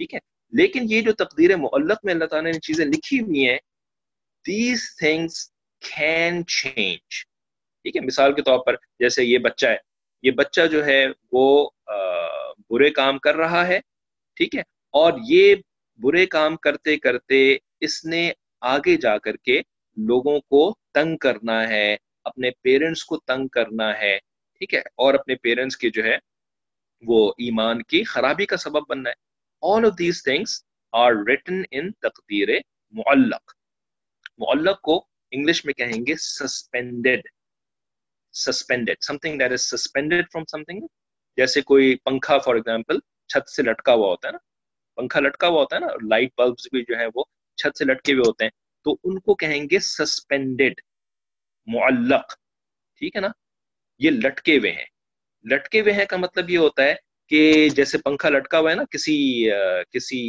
ٹھیک 0.00 0.14
ہے؟ 0.14 0.18
لیکن 0.52 0.86
یہ 0.88 1.00
جو 1.00 1.12
تقدیر 1.18 1.56
معلق 1.56 2.04
میں 2.04 2.14
اللہ 2.14 2.24
تعالیٰ 2.24 2.52
نے 2.52 2.58
چیزیں 2.60 2.84
لکھی 2.86 3.20
ہوئی 3.20 3.48
ہیں 3.48 3.58
دیز 4.46 4.84
تھنگس 4.98 5.48
کین 5.82 6.46
چینج 6.46 7.22
ٹھیک 7.84 7.96
ہے؟ 7.96 8.00
مثال 8.00 8.32
کے 8.34 8.42
طور 8.42 8.58
پر، 8.66 8.76
جیسے 9.00 9.24
یہ 9.24 9.38
بچہ 9.38 9.66
ہے، 9.66 9.76
یہ 10.24 10.30
بچہ 10.30 10.66
جو 10.72 10.84
ہے، 10.86 11.04
وہ 11.32 11.68
برے 12.70 12.90
کام 12.90 13.18
کر 13.18 13.36
رہا 13.36 13.66
ہے، 13.66 13.78
ٹھیک 14.36 14.54
ہے؟ 14.56 14.60
اور 14.94 15.12
یہ 15.28 15.54
برے 16.00 16.24
کام 16.26 16.56
کرتے 16.56 16.96
کرتے 16.96 17.56
اس 17.80 18.04
نے 18.04 18.30
آگے 18.64 18.96
جا 18.96 19.18
کر 19.18 19.36
کے 19.36 19.60
لوگوں 19.96 20.40
کو 20.40 20.76
تنگ 20.94 21.16
کرنا 21.16 21.68
ہے، 21.68 21.96
اپنے 22.24 22.50
پیرنٹس 22.62 23.04
کو 23.04 23.16
تنگ 23.16 23.48
کرنا 23.48 23.98
ہے، 23.98 24.18
ٹھیک 24.58 24.74
ہے؟ 24.74 24.80
اور 24.80 25.14
اپنے 25.14 25.34
پیرنٹس 25.34 25.76
کے 25.76 25.90
جو 25.90 26.04
ہے، 26.04 26.16
وہ 27.02 27.30
ایمان 27.30 27.82
کی 27.82 28.04
خرابی 28.04 28.46
کا 28.46 28.56
سبب 28.56 28.88
بننا 28.88 29.10
ہے۔ 29.10 29.14
All 29.62 29.84
of 29.84 29.98
these 29.98 30.22
things 30.22 30.64
are 30.92 31.12
written 31.28 31.62
in 31.70 31.92
تقدیر 31.92 32.48
معلق۔ 32.92 33.52
معلق 34.38 34.80
کو 34.80 35.06
انگلش 35.30 35.64
میں 35.64 35.74
کہیں 35.74 36.06
گے 36.06 36.14
suspended 36.14 37.20
suspended 38.32 38.96
something 39.18 39.38
that 39.38 39.52
is 39.52 39.60
suspended 39.60 40.24
from 40.32 40.44
something 40.64 40.86
جیسے 41.36 41.60
کوئی 41.60 41.94
پنکھا 41.94 42.38
فار 42.38 42.54
ایگزامپل 42.54 42.98
چھت 43.28 43.50
سے 43.50 43.62
لٹکا 43.62 43.92
ہوا 43.94 44.08
ہوتا 44.08 44.28
ہے 44.28 44.32
نا۔ 44.32 44.38
پنکھا 44.94 45.20
لٹکا 45.20 45.48
ہوا 45.48 45.60
ہوتا 45.60 45.76
ہے 45.76 45.80
نا 45.80 45.86
لائٹ 45.86 46.30
بلبس 46.38 46.66
بھی 46.72 46.82
جو 46.82 46.98
ہے 46.98 47.04
وہ 47.14 47.24
چھت 47.56 47.78
سے 47.78 47.84
لٹکے 47.84 48.12
ہوئے 48.12 48.28
ہوتے 48.28 48.44
ہیں، 48.44 48.50
تو 48.86 48.96
ان 49.04 49.18
کو 49.20 49.34
کہیں 49.34 49.62
گے 49.70 49.78
سسپینڈیڈ 49.78 50.80
معلق، 51.68 52.34
ٹھیک 53.00 53.16
ہے 53.16 53.20
نا؟ 53.20 53.28
یہ 54.00 54.10
لٹکے 54.10 54.56
ہوئے 54.58 54.72
ہیں۔ 54.72 54.84
لٹکے 55.44 55.80
ہوئے 55.80 55.92
ہیں 55.92 56.04
کا 56.06 56.16
مطلب 56.16 56.50
یہ 56.50 56.58
ہوتا 56.58 56.84
ہے 56.84 56.94
کہ 57.30 57.68
جیسے 57.76 57.98
پنکھا 57.98 58.28
لٹکا 58.28 58.58
ہوا 58.58 58.70
ہے 58.70 58.76
نا، 58.76 58.84
کسی 58.90 59.16
کسی 59.92 60.20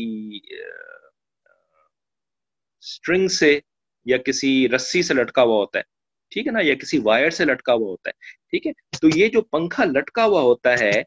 اسٹرنگ 2.83 3.27
سے 3.27 3.59
یا 4.05 4.17
کسی 4.17 4.67
رسی 4.69 5.01
سے 5.01 5.13
لٹکا 5.13 5.41
ہوا 5.41 5.55
ہوتا 5.55 5.79
ہے، 5.79 5.83
ٹھیک 6.31 6.47
ہے 6.47 6.51
نا؟ 6.51 6.59
یا 6.63 6.75
کسی 6.75 6.97
وائر 7.03 7.29
سے 7.29 7.45
لٹکا 7.45 7.73
ہوا 7.73 7.87
ہوتا 7.87 8.09
ہے، 8.09 8.13
ٹھیک 8.49 8.67
ہے؟ 8.67 8.71
تو 9.01 9.07
یہ 9.15 9.27
جو 9.27 9.41
پنکھا 9.41 9.85
لٹکا 9.85 10.25
ہوا 10.25 10.41
ہوتا 10.41 10.73
ہے، 10.79 11.01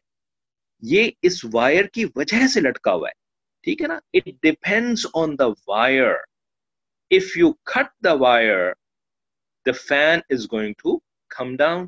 یہ 0.83 1.09
اس 1.21 1.43
وائر 1.53 1.85
کی 1.93 2.05
وجہ 2.15 2.47
سے 2.47 2.61
لٹکا 2.61 2.93
ہوا 2.93 3.07
ہے۔ 3.07 3.17
ٹھیک 3.63 3.81
ہے 3.81 3.87
نا؟ 3.87 3.99
It 4.13 4.27
depends 4.43 5.05
on 5.13 5.37
the 5.39 5.47
wire 5.67 6.13
if 7.11 7.37
you 7.37 7.51
cut 7.73 7.91
the 8.03 8.13
wire 8.19 8.71
the 9.65 9.71
fan 9.87 10.19
is 10.29 10.45
going 10.51 10.73
to 10.77 10.97
come 11.31 11.55
down 11.55 11.85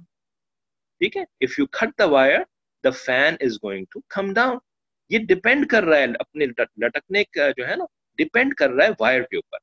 ٹھیک 1.01 1.17
ہے؟ 1.17 1.23
If 1.41 1.59
you 1.59 1.65
cut 1.79 1.97
the 1.99 2.05
wire 2.09 2.37
the 2.83 2.89
fan 3.05 3.35
is 3.39 3.57
going 3.63 3.85
to 3.91 3.99
come 4.09 4.33
down 4.33 4.57
یہ 5.11 5.19
ڈپینڈ 5.29 5.67
کر 5.69 5.83
رہا 5.83 5.97
ہے 5.97 6.05
اپنے 6.19 6.45
لٹکنے 6.77 7.23
کا 7.23 7.49
جو 7.57 7.67
ہے 7.67 7.75
نا 7.75 7.85
ڈپینڈ 8.19 8.53
کر 8.55 8.69
رہا 8.69 8.85
ہے 8.85 8.91
وائر 8.99 9.21
کے 9.21 9.37
اوپر. 9.37 9.57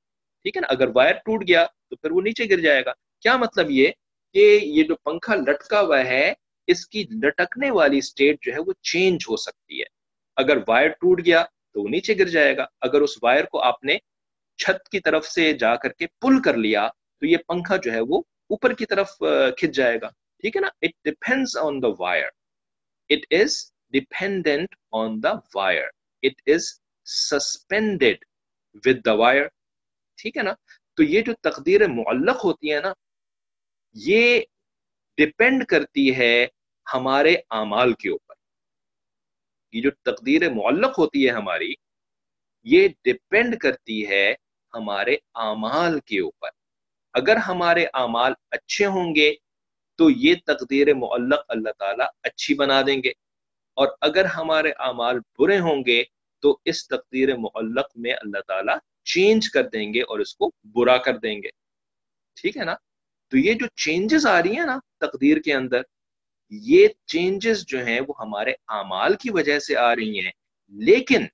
ٹھیک 0.45 0.57
ہے 0.57 0.61
نا؟ 0.61 0.67
اگر 0.71 0.89
وائر 0.95 1.15
ٹوٹ 1.25 1.43
گیا 1.49 1.65
تو 1.91 1.97
پھر 1.97 2.11
وہ 2.11 2.21
نیچے 2.21 2.49
گر 2.51 2.61
جائے 2.61 2.85
گا. 2.85 2.93
کیا 3.21 3.37
مطلب 3.37 3.71
یہ؟ 3.71 3.91
کہ 4.35 4.59
یہ 4.63 4.83
جو 4.83 4.97
پنکھا 4.97 5.35
لٹکا 5.35 5.81
ہوا 5.81 6.05
ہے، 6.05 6.33
اس 6.69 6.87
کی 6.89 7.05
لٹکنے 7.23 7.71
والی 7.71 7.99
اسٹیٹ 7.99 8.43
جو 8.43 8.53
ہے 8.53 8.59
وہ 8.59 8.73
چینج 8.83 9.25
ہو 9.29 9.37
سکتی 9.37 9.81
ہے. 9.81 9.87
اگر 10.37 10.57
وائر 10.69 10.89
ٹوٹ 10.89 11.21
گیا 11.25 11.45
تو 11.79 11.83
وہ 11.83 11.89
نیچے 11.89 12.15
گر 12.19 12.29
جائے 12.29 12.57
گا۔ 12.57 12.65
اگر 12.81 13.01
اس 13.01 13.11
وائر 13.23 13.45
کو 13.45 13.63
آپ 13.63 13.85
نے 13.85 13.97
چھت 14.59 14.89
کی 14.89 15.01
طرف 15.01 15.27
سے 15.27 15.53
جا 15.53 15.75
کر 15.83 15.93
کے 15.99 16.07
پل 16.21 16.41
کر 16.45 16.57
لیا، 16.57 16.89
تو 17.21 17.27
یہ 17.27 17.37
پنکھا 17.49 17.77
جو 17.77 17.93
ہے 17.93 18.01
وہ 18.01 18.19
اوپر 18.51 18.73
کی 18.75 18.87
طرف 18.87 19.11
کھچ 19.59 19.71
جائے 19.71 20.01
گا۔ 20.01 20.09
ٹھیک 20.41 20.57
ہے 20.57 20.61
نا؟ 20.61 20.69
It 20.83 20.93
depends 21.05 21.57
on 21.57 21.83
the 21.83 21.91
wire 21.99 22.29
it 23.11 23.27
is 23.31 23.57
dependent 23.91 24.75
on 24.93 25.23
the 25.23 25.33
wire 25.55 25.85
it 26.23 26.43
is 26.47 26.65
suspended 27.05 28.25
with 28.87 29.05
the 29.07 29.13
wire 29.13 29.45
ٹھیک 30.19 30.37
ہے 30.37 30.43
نا؟ 30.43 30.55
تو 30.97 31.03
یہ 31.03 31.21
جو 31.23 31.33
تقدیر 31.41 31.89
معلق 31.89 32.45
ہوتی 32.45 32.73
ہے 32.75 32.81
نا، 32.81 32.93
یہ 33.95 34.41
ڈپینڈ 35.17 35.67
کرتی 35.67 36.17
ہے 36.17 36.47
ہمارے 36.95 37.35
اعمال 37.51 37.93
کے 37.93 38.11
اوپر۔ 38.11 38.28
یہ 39.73 39.83
جو 39.83 39.91
تقدیر 39.91 40.53
معلق 40.53 40.99
ہوتی 40.99 41.27
ہے 41.27 41.31
ہماری، 41.31 41.75
یہ 42.65 42.89
ڈپینڈ 43.05 43.59
کرتی 43.59 44.09
ہے 44.09 44.35
ہمارے 44.75 45.17
اعمال 45.35 46.01
کے 46.01 46.21
اوپر۔ 46.21 46.49
اگر 47.13 47.37
ہمارے 47.37 47.87
اعمال 47.95 48.33
اچھے 48.51 48.87
ہوں 48.87 49.15
گے، 49.15 49.35
تو 49.97 50.11
یہ 50.11 50.35
تقدیر 50.47 50.95
معلق 50.95 51.45
اللہ 51.49 51.71
تعالیٰ 51.79 52.07
اچھی 52.23 52.55
بنا 52.55 52.83
دیں 52.87 53.03
گے۔ 53.03 53.11
اور 53.75 53.89
اگر 54.01 54.25
ہمارے 54.25 54.71
اعمال 54.79 55.19
برے 55.39 55.59
ہوں 55.59 55.83
گے، 55.87 56.05
تو 56.43 56.59
اس 56.65 56.89
تقدیر 56.89 57.37
معلق 57.37 57.87
میں 57.97 58.13
اللہ 58.13 58.39
تعالیٰ 58.49 58.77
چینج 59.05 59.51
کر 59.51 59.69
دیں 59.69 59.95
گے 59.95 60.03
اور 60.03 60.19
اس 60.19 60.35
کو 60.35 60.51
برا 60.65 60.97
کر 60.97 61.17
دیں 61.19 61.43
گے۔ 61.43 61.49
ٹھیک 62.35 62.57
ہے 62.57 62.65
نا؟ 62.65 62.75
تو 63.31 63.39
یہ 63.39 63.53
جو 63.53 63.67
چینجز 63.67 64.27
آ 64.27 64.43
رہی 64.43 64.57
ہیں 64.57 64.67
نا 64.67 64.79
تقدیر 65.01 65.37
کے 65.37 65.55
اندر 65.55 65.83
یہ 66.51 66.89
چینجز 67.07 67.67
جو 67.67 67.85
ہیں 67.87 68.01
وہ 68.09 68.15
ہمارے 68.19 68.53
اعمال 68.69 69.17
کی 69.17 69.31
وجہ 69.31 69.59
سے 69.59 69.77
آ 69.77 69.97
رہی 69.97 70.25
ہیں۔ 70.25 70.33
لیکن 70.69 71.27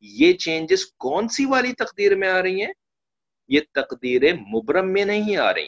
یہ 0.00 0.32
چینجز 0.32 0.86
کون 0.86 1.28
سی 1.28 1.44
والی 1.44 1.72
تقدیر 1.72 2.14
میں 2.14 2.28
آ 2.28 2.42
رہی 2.42 2.64
ہیں؟ 2.64 2.72
یہ 3.48 3.60
تقدیر 3.72 4.34
مبرم 4.34 4.92
میں 4.92 5.04
نہیں 5.04 5.36
آ 5.36 5.54
رہی۔ 5.54 5.66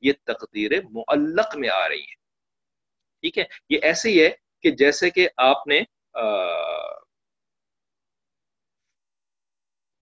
یہ 0.00 0.12
تقدیر 0.24 0.70
معلق 0.90 1.56
میں 1.56 1.68
آ 1.68 1.88
رہی 1.88 2.00
ہیں۔ 2.00 2.14
ٹھیک 3.20 3.38
ہے؟ 3.38 3.44
یہ 3.70 3.78
ایسے 3.82 4.10
ہی 4.10 4.24
ہے 4.24 4.30
کہ 4.62 4.70
جیسے 4.70 5.10
کہ 5.10 5.28
آپ 5.36 5.66
نے 5.66 5.80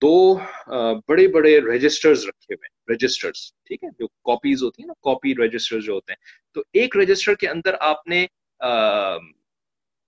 دو 0.02 0.38
بڑے 1.08 1.28
بڑے 1.28 1.60
رجسٹرز 1.60 2.26
رکھے 2.28 2.54
ہوئے 2.54 2.73
رجسٹرز 2.88 3.40
ٹھیک 3.66 3.84
ہے؟ 3.84 3.88
جو 3.98 4.06
کاپیز 4.24 4.62
ہوتی 4.62 4.82
ہیں 4.82 4.86
نا 4.86 4.94
کاپی 5.02 5.34
رجسٹر 5.34 5.80
جو 5.80 5.92
ہوتے 5.92 6.12
ہیں۔ 6.12 6.52
تو 6.54 6.62
ایک 6.72 6.96
رجسٹر 6.96 7.34
کے 7.34 7.48
اندر 7.48 7.74
آپ 7.80 8.06
نے 8.06 8.26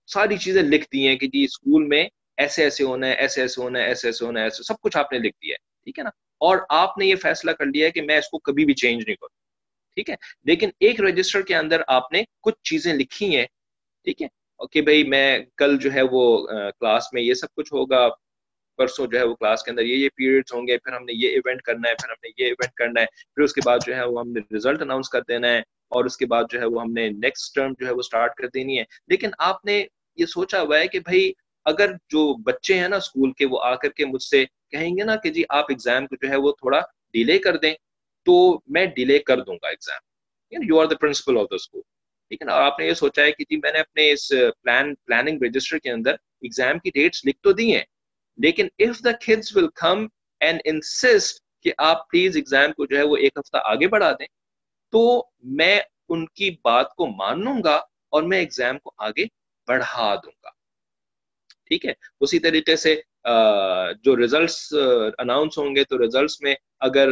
ساری 0.09 0.37
چیزیں 0.37 0.61
لکھ 0.63 0.85
دی 0.93 1.07
ہیں 1.07 1.15
کہ 1.15 1.27
جی 1.27 1.43
اسکول 1.43 1.85
میں 1.87 2.03
ایسے 2.37 2.63
ایسے 2.63 2.83
ہونا 2.83 3.07
ہے، 3.07 3.13
ایسے 3.13 3.41
ایسے 3.41 3.61
ہونا 3.61 3.79
ہے، 3.79 3.85
ایسے 3.85 4.07
ایسے 4.07 4.25
ہونا 4.25 4.39
ہے، 4.39 4.45
ایسے، 4.45 4.63
سب 4.63 4.79
کچھ 4.81 4.97
آپ 4.97 5.11
نے 5.13 5.19
لکھ 5.19 5.37
دیا 5.43 5.53
ہے، 5.53 5.83
ٹھیک 5.83 5.99
ہے 5.99 6.03
نا؟ 6.03 6.09
اور 6.41 6.57
آپ 6.69 6.97
نے 6.97 7.05
یہ 7.05 7.15
فیصلہ 7.15 7.51
کر 7.51 7.65
لیا 7.65 7.85
ہے 7.85 7.91
کہ 7.91 8.01
میں 8.01 8.17
اس 8.17 8.29
کو 8.29 8.39
کبھی 8.39 8.65
بھی 8.65 8.73
چینج 8.73 9.03
نہیں 9.05 9.15
کروں، 9.15 9.35
ٹھیک 9.97 10.09
ہے؟ 10.09 10.15
لیکن 10.43 10.69
ایک 10.79 11.01
رجسٹر 11.01 11.41
کے 11.41 11.55
اندر 11.55 11.81
آپ 11.87 12.11
نے 12.11 12.23
کچھ 12.41 12.61
چیزیں 12.63 12.93
لکھی 12.93 13.35
ہیں، 13.37 13.45
ٹھیک 14.05 14.21
ہے؟ 14.21 14.27
کہ 14.71 14.81
بھائی 14.81 15.03
میں 15.03 15.39
کل 15.57 15.77
جو 15.77 15.93
ہے 15.93 16.01
وہ 16.11 16.47
کلاس 16.79 17.13
میں 17.13 17.21
یہ 17.21 17.33
سب 17.33 17.47
کچھ 17.55 17.73
ہوگا 17.73 18.07
پرسوں 18.77 19.07
جو 19.07 19.17
ہے 19.19 19.23
وہ 19.23 19.35
کلاس 19.35 19.63
کے 19.63 19.71
اندر 19.71 19.83
یہ 19.83 19.95
یہ 19.95 20.09
پیریڈس 20.15 20.53
ہوں 20.53 20.67
گے، 20.67 20.77
پھر 20.77 20.93
ہم 20.93 21.03
نے 21.05 21.13
یہ 21.13 21.29
ایونٹ 21.29 21.61
کرنا 21.61 21.89
ہے، 21.89 21.95
پھر 21.95 22.09
ہم 22.09 22.15
نے 22.23 22.29
یہ 22.37 22.45
ایونٹ 22.45 22.73
کرنا 22.73 23.01
ہے، 23.01 23.05
پھر 23.35 23.43
اس 23.43 23.53
کے 23.53 23.61
بعد 23.65 23.79
جو 23.85 23.95
ہے 23.95 24.03
وہ 24.03 24.19
ہم 24.21 24.31
نے 24.31 24.39
ریزلٹ 24.53 24.81
اناؤنس 24.81 25.09
کر 25.09 25.21
دینا 25.27 25.47
ہے 25.47 25.59
اور 25.89 26.05
اس 26.05 26.17
کے 26.17 26.25
بعد 26.25 26.43
جو 26.51 26.59
ہے 26.59 26.65
وہ 26.65 26.81
ہم 26.81 26.91
نے 26.93 27.09
نیکسٹ 27.09 27.53
ٹرم 27.55 27.73
جو 27.79 27.85
ہے 27.87 27.91
وہ 27.91 27.99
اسٹارٹ 27.99 28.35
کر 28.35 28.47
دینی 28.47 28.79
ہے۔ 28.79 28.83
لیکن 29.07 29.29
آپ 29.39 29.65
نے 29.65 29.83
یہ 30.17 30.25
سوچا 30.25 30.61
ہوا 30.61 30.79
ہے 30.79 30.87
کہ 30.87 30.99
بھائی 30.99 31.31
اگر 31.65 31.91
جو 32.09 32.21
بچے 32.43 32.79
ہیں 32.79 32.87
نا 32.87 32.95
اسکول 32.95 33.31
کے، 33.33 33.45
وہ 33.45 33.59
آ 33.63 33.73
کر 33.75 33.89
کے 33.89 34.05
مجھ 34.05 34.23
سے 34.23 34.43
کہیں 34.71 34.89
گے 34.97 35.03
نا 35.03 35.15
کہ 35.15 35.29
جی 35.29 35.43
آپ 35.49 35.65
ایگزام 35.69 36.07
کو 36.07 36.15
جو 36.15 36.29
ہے 36.29 36.35
وہ 36.35 36.51
تھوڑا 36.51 36.79
ڈیلے 37.13 37.37
کر 37.39 37.57
دیں، 37.57 37.73
تو 38.25 38.35
میں 38.67 38.85
ڈیلے 38.85 39.19
کر 39.19 39.41
دوں 39.41 39.55
گا 39.55 39.67
exam 39.67 40.63
you 40.63 40.79
are 40.79 40.85
the 40.85 40.95
principal 40.95 41.37
of 41.37 41.45
the 41.51 41.55
school 41.55 41.81
ٹھیک 42.31 42.41
ہے 42.41 42.45
نا 42.45 42.53
آپ 42.65 42.79
نے 42.79 42.87
یہ 42.87 42.93
سوچا 42.93 43.21
ہے 43.21 43.31
کہ 43.31 43.43
جی 43.49 43.57
میں 43.57 43.71
نے 43.71 43.79
اپنے 43.79 44.11
اس 44.11 44.27
پلان 44.63 44.93
پلاننگ 44.95 45.43
رجسٹر 45.43 45.77
کے 45.77 45.91
اندر 45.91 46.15
ایگزام 46.41 46.79
کی 46.79 46.91
ڈیٹس 46.93 47.25
لکھ 47.25 47.39
تو 47.41 47.51
دی 47.51 47.75
ہیں۔ 47.75 47.83
لیکن 48.37 48.67
if 48.79 49.03
the 49.03 49.11
kids 49.21 49.55
will 49.55 49.67
come 49.75 50.05
and 50.41 50.61
insist 50.65 51.41
کہ 51.63 51.71
آپ 51.77 52.09
پلیز 52.09 52.35
ایگزام 52.35 52.73
کو 52.73 52.85
جو 52.85 52.97
ہے 52.97 53.03
وہ 53.03 53.17
ایک 53.17 53.37
ہفتہ 53.37 53.57
آگے 53.65 53.87
بڑھا 53.87 54.11
دیں، 54.11 54.27
تو 54.93 55.01
میں 55.57 55.79
ان 56.09 56.25
کی 56.27 56.49
بات 56.63 56.93
کو 56.95 57.07
مان 57.07 57.43
لوں 57.43 57.61
گا 57.63 57.75
اور 58.09 58.23
میں 58.23 58.39
ایگزام 58.39 58.77
کو 58.79 58.91
آگے 58.97 59.25
بڑھا 59.67 60.13
دوں 60.15 60.31
گا۔ 60.43 60.49
ٹھیک 61.67 61.85
ہے؟ 61.85 61.93
اسی 62.19 62.39
طریقے 62.39 62.75
سے 62.75 62.95
جو 64.03 64.15
ریزلٹس 64.17 64.73
اناؤنس 65.17 65.57
ہوں 65.57 65.75
گے 65.75 65.83
تو 65.83 65.97
ریزلٹس 65.97 66.41
میں 66.41 66.53
اگر 66.79 67.09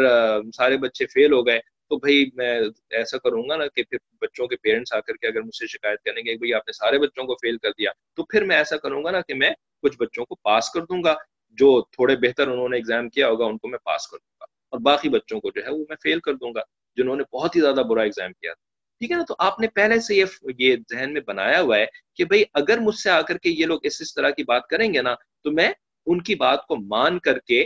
سارے 0.55 0.77
بچے 0.77 1.05
فیل 1.05 1.33
ہو 1.33 1.45
گئے 1.47 1.59
تو 1.89 1.97
بھائی 1.97 2.25
میں 2.33 2.59
ایسا 2.89 3.17
کروں 3.17 3.49
گا 3.49 3.55
نا 3.55 3.67
کہ 3.67 3.83
پھر 3.83 3.97
بچوں 4.21 4.47
کے 4.47 4.55
پیرنٹس 4.55 4.93
آ 4.93 4.99
کر 4.99 5.13
کے 5.13 5.27
اگر 5.27 5.41
مجھ 5.41 5.55
سے 5.55 5.67
شکایت 5.67 5.99
کریں 6.03 6.25
گے 6.25 6.37
بھائی 6.37 6.53
آپ 6.53 6.61
نے 6.67 6.71
سارے 6.71 6.99
بچوں 6.99 7.23
کو 7.23 7.35
فیل 7.35 7.57
کر 7.57 7.71
دیا، 7.71 7.91
تو 8.15 8.23
پھر 8.23 8.43
میں 8.43 8.55
ایسا 8.55 8.77
کروں 8.77 9.03
گا 9.03 9.11
نا 9.11 9.21
کہ 9.21 9.33
میں 9.33 9.49
کچھ 9.81 9.97
بچوں 9.99 10.25
کو 10.25 10.35
پاس 10.35 10.69
کر 10.69 10.81
دوں 10.81 11.03
گا، 11.03 11.15
جو 11.49 11.81
تھوڑے 11.81 12.15
بہتر 12.15 12.47
انہوں 12.47 12.69
نے 12.69 12.77
ایگزام 12.77 13.09
کیا 13.09 13.27
ہوگا 13.27 13.45
ان 13.45 13.57
کو 13.57 13.67
میں 13.67 13.79
پاس 13.83 14.07
کر 14.07 14.17
دوں 14.17 14.37
گا۔ 14.39 14.45
اور 14.69 14.79
باقی 14.79 15.09
بچوں 15.09 15.39
کو 15.41 15.51
جو 15.55 15.61
ہے 15.65 15.69
وہ 15.69 15.77
میں 15.77 15.95
فیل 16.03 16.19
کر 16.19 16.33
دوں 16.33 16.53
گا، 16.55 16.61
جنہوں 16.95 17.15
نے 17.15 17.23
بہت 17.33 17.55
ہی 17.55 17.61
زیادہ 17.61 17.81
برا 17.89 18.01
ایگزام 18.01 18.33
کیا۔ 18.33 18.53
تھا 18.53 18.63
ٹھیک 18.99 19.11
ہے 19.11 19.15
نا؟ 19.15 19.23
تو 19.27 19.35
آپ 19.39 19.59
نے 19.59 19.67
پہلے 19.67 19.99
سے 19.99 20.15
یہ 20.15 20.25
یہ 20.59 20.75
ذہن 20.89 21.13
میں 21.13 21.21
بنایا 21.27 21.61
ہوا 21.61 21.77
ہے 21.77 21.85
کہ 22.15 22.25
بھائی 22.25 22.43
اگر 22.53 22.77
مجھ 22.77 22.95
سے 22.95 23.09
آ 23.09 23.21
کر 23.21 23.37
کے 23.37 23.49
یہ 23.49 23.65
لوگ 23.65 23.79
اس 23.83 24.01
اس 24.01 24.13
طرح 24.13 24.29
کی 24.29 24.43
بات 24.43 24.67
کریں 24.67 24.93
گے 24.93 25.01
نا، 25.01 25.15
تو 25.43 25.51
میں 25.51 25.71
ان 26.05 26.21
کی 26.21 26.35
بات 26.35 26.67
کو 26.67 26.75
مان 26.75 27.19
کر 27.19 27.39
کے 27.39 27.65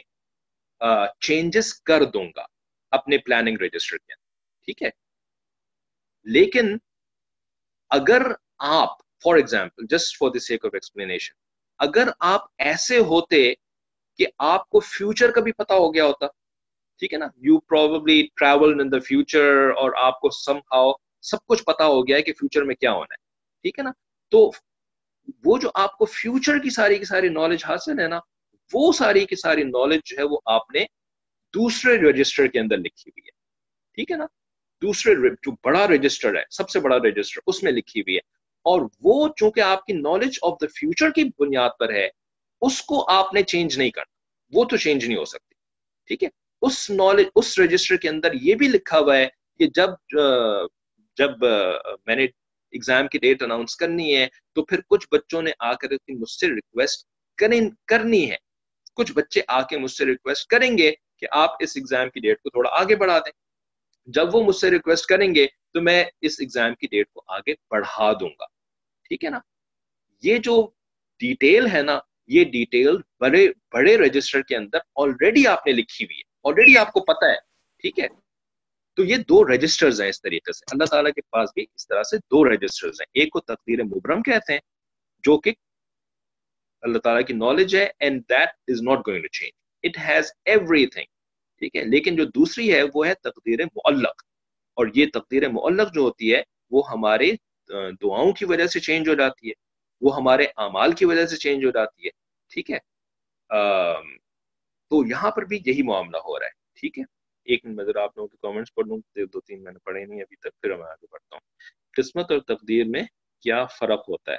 چینجز 1.19 1.73
کر 1.73 2.03
دوں 2.03 2.25
گا۔ 2.35 2.45
اپنے 2.91 3.17
پلاننگ 3.17 3.57
رجسٹر 3.61 3.97
کے 3.97 4.13
اندر 4.13 4.65
ٹھیک 4.65 4.83
ہے؟ 4.83 4.89
لیکن 6.23 6.77
اگر 7.89 8.21
آپ 8.59 8.97
for 9.23 9.35
example 9.35 9.85
just 9.89 10.17
for 10.17 10.29
the 10.29 10.39
sake 10.39 10.65
of 10.65 10.71
explanation 10.73 11.33
اگر 11.79 12.07
آپ 12.19 12.41
ایسے 12.57 12.97
ہوتے 12.97 13.53
کہ 14.17 14.25
آپ 14.37 14.69
کو 14.69 14.79
فیوچر 14.79 15.31
کا 15.31 15.41
بھی 15.41 15.51
پتا 15.51 15.73
ہو 15.73 15.93
گیا 15.93 16.05
ہوتا، 16.05 16.27
ٹھیک 16.99 17.13
ہے 17.13 17.17
نا؟ 17.17 17.27
You 17.37 17.59
probably 17.59 18.27
travel 18.35 18.81
in 18.81 18.91
the 18.91 18.99
future 18.99 19.69
اور 19.77 19.91
آپ 19.97 20.19
کو 20.19 20.29
سم 20.29 20.57
ہاؤ 20.57 20.91
سب 21.21 21.37
کچھ 21.45 21.63
پتا 21.63 21.85
ہو 21.85 22.07
گیا 22.07 22.17
ہے 22.17 22.21
کہ 22.21 22.33
فیوچر 22.33 22.63
میں 22.63 22.75
کیا 22.75 22.91
ہونا 22.91 23.13
ہے۔ 23.13 23.17
ٹھیک 23.61 23.79
ہے 23.79 23.83
نا؟ 23.83 23.91
تو 24.29 24.51
وہ 25.45 25.57
جو 25.57 25.69
آپ 25.73 25.97
کو 25.97 26.05
فیوچر 26.05 26.59
کی 26.59 26.69
ساری 26.69 26.97
کی 26.97 27.05
ساری 27.05 27.29
نالج 27.29 27.65
حاصل 27.65 27.99
ہے 27.99 28.07
نا، 28.07 28.19
وہ 28.73 28.91
ساری 28.91 29.25
کی 29.25 29.35
ساری 29.35 29.63
نالج 29.63 30.01
جو 30.05 30.15
ہے 30.17 30.23
وہ 30.23 30.39
آپ 30.45 30.71
نے 30.73 30.85
دوسرے 31.53 31.97
رجسٹر 31.97 32.47
کے 32.47 32.59
اندر 32.59 32.77
لکھی 32.77 33.09
ہوئی 33.09 33.21
ہے۔ 33.25 33.31
ٹھیک 33.93 34.11
ہے 34.11 34.17
نا؟ 34.17 34.25
دوسرے 34.81 35.29
جو 35.29 35.51
بڑا 35.51 35.87
رجسٹر 35.87 36.35
ہے، 36.35 36.43
سب 36.49 36.69
سے 36.69 36.79
بڑا 36.79 36.97
رجسٹر 36.97 37.41
اس 37.47 37.63
میں 37.63 37.71
لکھی 37.71 38.01
ہوئی 38.01 38.15
ہے۔ 38.15 38.39
اور 38.59 38.81
وہ 39.03 39.29
چونکہ 39.35 39.59
آپ 39.59 39.85
کی 39.85 39.93
نالج 39.93 40.37
آف 40.41 40.57
دا 40.61 40.67
فیوچر 40.79 41.09
کی 41.09 41.23
بنیاد 41.23 41.69
پر 41.79 41.93
ہے، 41.93 42.09
اس 42.61 42.81
کو 42.81 43.09
آپ 43.11 43.33
نے 43.33 43.41
چینج 43.43 43.77
نہیں 43.77 43.89
کرنا۔ 43.89 44.19
وہ 44.53 44.65
تو 44.65 44.77
چینج 44.77 45.05
نہیں 45.05 45.17
ہو 45.17 45.25
سکتی۔ 45.25 45.55
ٹھیک 46.07 46.23
ہے؟ 46.23 46.29
اس 46.61 46.89
نالج 46.89 47.25
اس 47.35 47.59
رجسٹر 47.59 47.97
کے 47.97 48.09
اندر 48.09 48.33
یہ 48.41 48.55
بھی 48.55 48.67
لکھا 48.67 48.99
ہوا 48.99 49.17
ہے 49.17 49.27
کہ 49.59 49.67
جب 49.67 49.89
جب 51.17 51.31
میں 52.05 52.15
نے 52.15 52.23
ایگزام 52.71 53.07
کی 53.07 53.17
ڈیٹ 53.17 53.43
اناؤنس 53.43 53.75
کرنی 53.75 54.15
ہے، 54.15 54.27
تو 54.53 54.65
پھر 54.65 54.79
کچھ 54.87 55.07
بچوں 55.11 55.41
نے 55.41 55.51
آ 55.59 55.73
کر 55.73 55.87
مجھ 56.09 56.29
سے 56.29 56.47
ریکویسٹ 56.47 57.05
کرنی 57.87 58.31
ہے۔ 58.31 58.35
کچھ 58.95 59.11
بچے 59.13 59.41
آ 59.47 59.61
کے 59.61 59.77
مجھ 59.77 59.91
سے 59.91 60.05
ریکویسٹ 60.05 60.47
کریں 60.47 60.77
گے 60.77 60.91
کہ 61.19 61.27
آپ 61.31 61.49
اس 61.59 61.71
ایگزام 61.75 62.09
کی 62.09 62.19
ڈیٹ 62.19 62.41
کو 62.41 62.49
تھوڑا 62.49 62.69
آگے 62.73 62.95
بڑھا 62.95 63.19
دیں۔ 63.19 63.31
جب 64.05 64.35
وہ 64.35 64.43
مجھ 64.43 64.55
سے 64.55 64.71
ریکویسٹ 64.71 65.05
کریں 65.05 65.35
گے 65.35 65.47
تو 65.73 65.81
میں 65.81 66.05
اس 66.21 66.35
ایگزام 66.39 66.75
کی 66.75 66.87
ڈیٹ 66.87 67.09
کو 67.09 67.23
آگے 67.27 67.53
بڑھا 67.69 68.13
دوں 68.13 68.29
گا۔ 68.29 68.45
ٹھیک 69.03 69.25
ہے 69.25 69.29
نا؟ 69.29 69.39
یہ 70.23 70.37
جو 70.37 70.69
ڈیٹیل 71.19 71.67
ہے 71.73 71.81
نا، 71.81 71.99
یہ 72.27 72.43
ڈیٹیل 72.43 72.97
بڑے 73.19 73.47
بڑے 73.73 73.97
رجسٹر 73.97 74.41
کے 74.41 74.55
اندر 74.55 74.77
آلریڈی 74.95 75.47
آپ 75.47 75.67
نے 75.67 75.73
لکھی 75.73 76.05
ہوئی 76.05 76.17
ہے۔ 76.17 76.21
آلریڈی 76.43 76.77
آپ 76.77 76.91
کو 76.91 76.99
پتا 76.99 77.25
ہے۔ 77.25 77.35
ٹھیک 77.81 77.99
ہے؟ 77.99 78.07
تو 78.95 79.03
یہ 79.03 79.15
دو 79.17 79.53
رجسٹرز 79.53 80.01
ہیں 80.01 80.09
اس 80.09 80.21
طریقے 80.21 80.53
سے۔ 80.53 80.65
اللہ 80.71 80.83
تعالیٰ 80.83 81.11
کے 81.11 81.21
پاس 81.21 81.49
بھی 81.55 81.65
اس 81.75 81.87
طرح 81.87 82.03
سے 82.03 82.17
دو 82.17 82.53
رجسٹرز 82.53 83.01
ہیں۔ 83.01 83.07
ایک 83.13 83.33
کو 83.33 83.39
تقدیر 83.39 83.83
مبرم 83.83 84.21
کہتے 84.21 84.53
ہیں، 84.53 84.59
جو 85.23 85.37
کہ 85.37 85.51
اللہ 86.81 86.97
تعالیٰ 86.97 87.25
کی 87.25 87.33
نالج 87.33 87.75
ہے 87.75 87.91
and 87.99 88.21
that 88.29 88.49
is 88.67 88.81
not 88.81 89.07
going 89.07 89.21
to 89.21 89.27
change 89.27 89.58
it 89.83 89.97
has 89.97 90.31
everything 90.87 91.05
ٹھیک 91.61 91.75
ہے؟ 91.75 91.83
لیکن 91.85 92.15
جو 92.15 92.25
دوسری 92.25 92.73
ہے 92.73 92.81
وہ 92.93 93.05
ہے 93.07 93.13
تقدیر 93.23 93.65
معلق، 93.65 94.21
اور 94.77 94.87
یہ 94.95 95.05
تقدیر 95.13 95.47
معلق 95.49 95.93
جو 95.93 96.01
ہوتی 96.01 96.33
ہے 96.33 96.41
وہ 96.71 96.81
ہمارے 96.89 97.31
دعاؤں 98.01 98.31
کی 98.33 98.45
وجہ 98.45 98.67
سے 98.67 98.79
چینج 98.79 99.09
ہو 99.09 99.13
جاتی 99.15 99.47
ہے، 99.47 99.53
وہ 100.01 100.15
ہمارے 100.15 100.45
اعمال 100.57 100.91
کی 100.91 101.05
وجہ 101.05 101.25
سے 101.25 101.37
چینج 101.37 101.65
ہو 101.65 101.71
جاتی 101.71 102.05
ہے، 102.05 102.09
ٹھیک 102.51 102.71
ہے؟ 102.71 102.79
تو 104.91 105.03
یہاں 105.05 105.31
پر 105.31 105.45
بھی 105.45 105.59
یہی 105.65 105.81
معاملہ 105.83 106.17
ہو 106.17 106.39
رہا 106.39 106.45
ہے، 106.45 106.79
ٹھیک 106.79 106.97
ہے؟ 106.99 107.03
ایک 107.47 107.65
منٹ 107.65 107.75
میں 107.75 107.85
ذرا 107.85 108.03
آپ 108.03 108.17
لوگوں 108.17 108.27
کے 108.27 108.37
کامنٹس 108.41 108.73
پڑھ 108.73 108.87
لوں، 108.87 108.97
دو 109.25 109.39
تین 109.39 109.63
میں 109.63 109.71
نے 109.71 109.79
پڑھے 109.79 110.05
نہیں، 110.05 110.21
ابھی 110.21 110.35
تک 110.35 110.61
پھر 110.61 110.75
میں 110.77 110.87
آگے 110.87 111.05
بڑھتا 111.11 111.35
ہوں۔ 111.35 111.45
قسمت 111.93 112.31
اور 112.31 112.39
تقدیر 112.47 112.85
میں 112.85 113.03
کیا 113.43 113.63
فرق 113.79 114.09
ہوتا 114.09 114.31
ہے؟ 114.31 114.37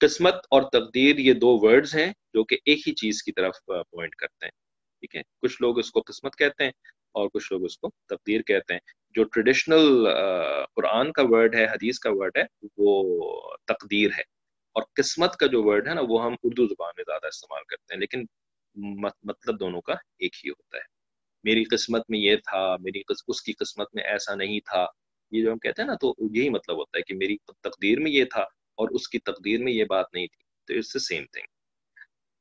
قسمت 0.00 0.34
اور 0.50 0.62
تقدیر 0.70 1.18
یہ 1.18 1.32
دو 1.34 1.56
ورڈز 1.62 1.94
ہیں 1.94 2.12
جو 2.34 2.44
کہ 2.44 2.56
ایک 2.64 2.88
ہی 2.88 2.94
چیز 2.94 3.22
کی 3.22 3.32
طرف 3.32 3.56
پوائنٹ 3.66 4.14
کرتے 4.14 4.46
ہیں، 4.46 4.50
ٹھیک 5.00 5.16
ہے؟ 5.16 5.22
کچھ 5.42 5.62
لوگ 5.62 5.78
اس 5.78 5.90
کو 5.90 6.00
قسمت 6.00 6.36
کہتے 6.36 6.64
ہیں 6.64 6.70
اور 7.12 7.28
کچھ 7.34 7.52
لوگ 7.52 7.64
اس 7.64 7.78
کو 7.78 7.88
تقدیر 8.08 8.40
کہتے 8.42 8.72
ہیں۔ 8.72 8.80
جو 9.10 9.24
ٹریڈیشنل 9.24 10.08
قرآن 10.76 11.12
کا 11.12 11.22
ورڈ 11.28 11.54
ہے، 11.54 11.64
حدیث 11.64 11.98
کا 11.98 12.10
ورڈ 12.12 12.36
ہے، 12.36 12.42
وہ 12.78 13.56
تقدیر 13.66 14.10
ہے۔ 14.10 14.22
اور 14.72 14.82
قسمت 14.94 15.36
کا 15.36 15.46
جو 15.46 15.62
ورڈ 15.62 15.88
ہے 15.88 15.94
نا، 15.94 16.00
وہ 16.08 16.24
ہم 16.24 16.34
اردو 16.42 16.66
زبان 16.66 16.92
میں 16.96 17.04
زیادہ 17.06 17.26
استعمال 17.26 17.62
کرتے 17.68 17.94
ہیں، 17.94 18.00
لیکن 18.00 18.24
مطلب 19.22 19.60
دونوں 19.60 19.80
کا 19.80 19.92
ایک 19.92 20.36
ہی 20.44 20.50
ہوتا 20.50 20.76
ہے۔ 20.76 20.82
میری 21.44 21.64
قسمت 21.64 22.02
میں 22.08 22.18
یہ 22.18 22.36
تھا، 22.36 22.76
میری 22.80 23.02
اس 23.28 23.42
کی 23.42 23.52
قسمت 23.52 23.88
میں 23.94 24.04
ایسا 24.04 24.34
نہیں 24.34 24.60
تھا۔ 24.60 24.86
یہ 25.30 25.44
جو 25.44 25.52
ہم 25.52 25.58
کہتے 25.58 25.82
ہیں 25.82 25.86
نا، 25.86 25.94
تو 25.94 26.14
یہی 26.34 26.48
مطلب 26.48 26.76
ہوتا 26.76 26.98
ہے 26.98 27.02
کہ 27.02 27.14
میری 27.14 27.36
تقدیر 27.60 28.00
میں 28.00 28.10
یہ 28.10 28.24
تھا 28.24 28.42
اور 28.74 28.88
اس 28.90 29.08
کی 29.08 29.18
تقدیر 29.18 29.62
میں 29.62 29.72
یہ 29.72 29.84
بات 29.84 30.06
نہیں 30.14 30.26
تھی۔ 30.26 30.44
تو 30.66 30.78
اٹس 30.78 30.94
دا 30.94 30.98
سیم 30.98 31.24
تھنگ 31.32 31.53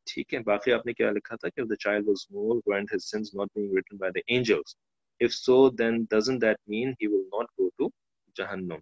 ٹھیک 0.05 0.33
ہے 0.33 0.39
باقی 0.39 0.71
آپ 0.71 0.85
نے 0.85 0.93
کیا 0.93 1.11
لکھا 1.11 1.35
تھا 1.35 1.49
کہ 1.49 1.61
the 1.61 1.77
child 1.85 2.09
was 2.09 2.23
more 2.31 2.57
grant 2.67 2.93
his 2.95 3.05
sins 3.09 3.33
not 3.33 3.47
being 3.55 3.69
written 3.73 3.97
by 3.97 4.09
the 4.09 4.23
angels 4.37 4.75
if 5.21 5.33
so 5.33 5.57
then 5.69 5.99
doesn't 6.15 6.39
that 6.39 6.59
mean 6.67 6.93
he 7.01 7.07
will 7.07 7.27
not 7.37 7.47
go 7.61 7.69
to 7.69 7.89
جہنم؟ 8.35 8.77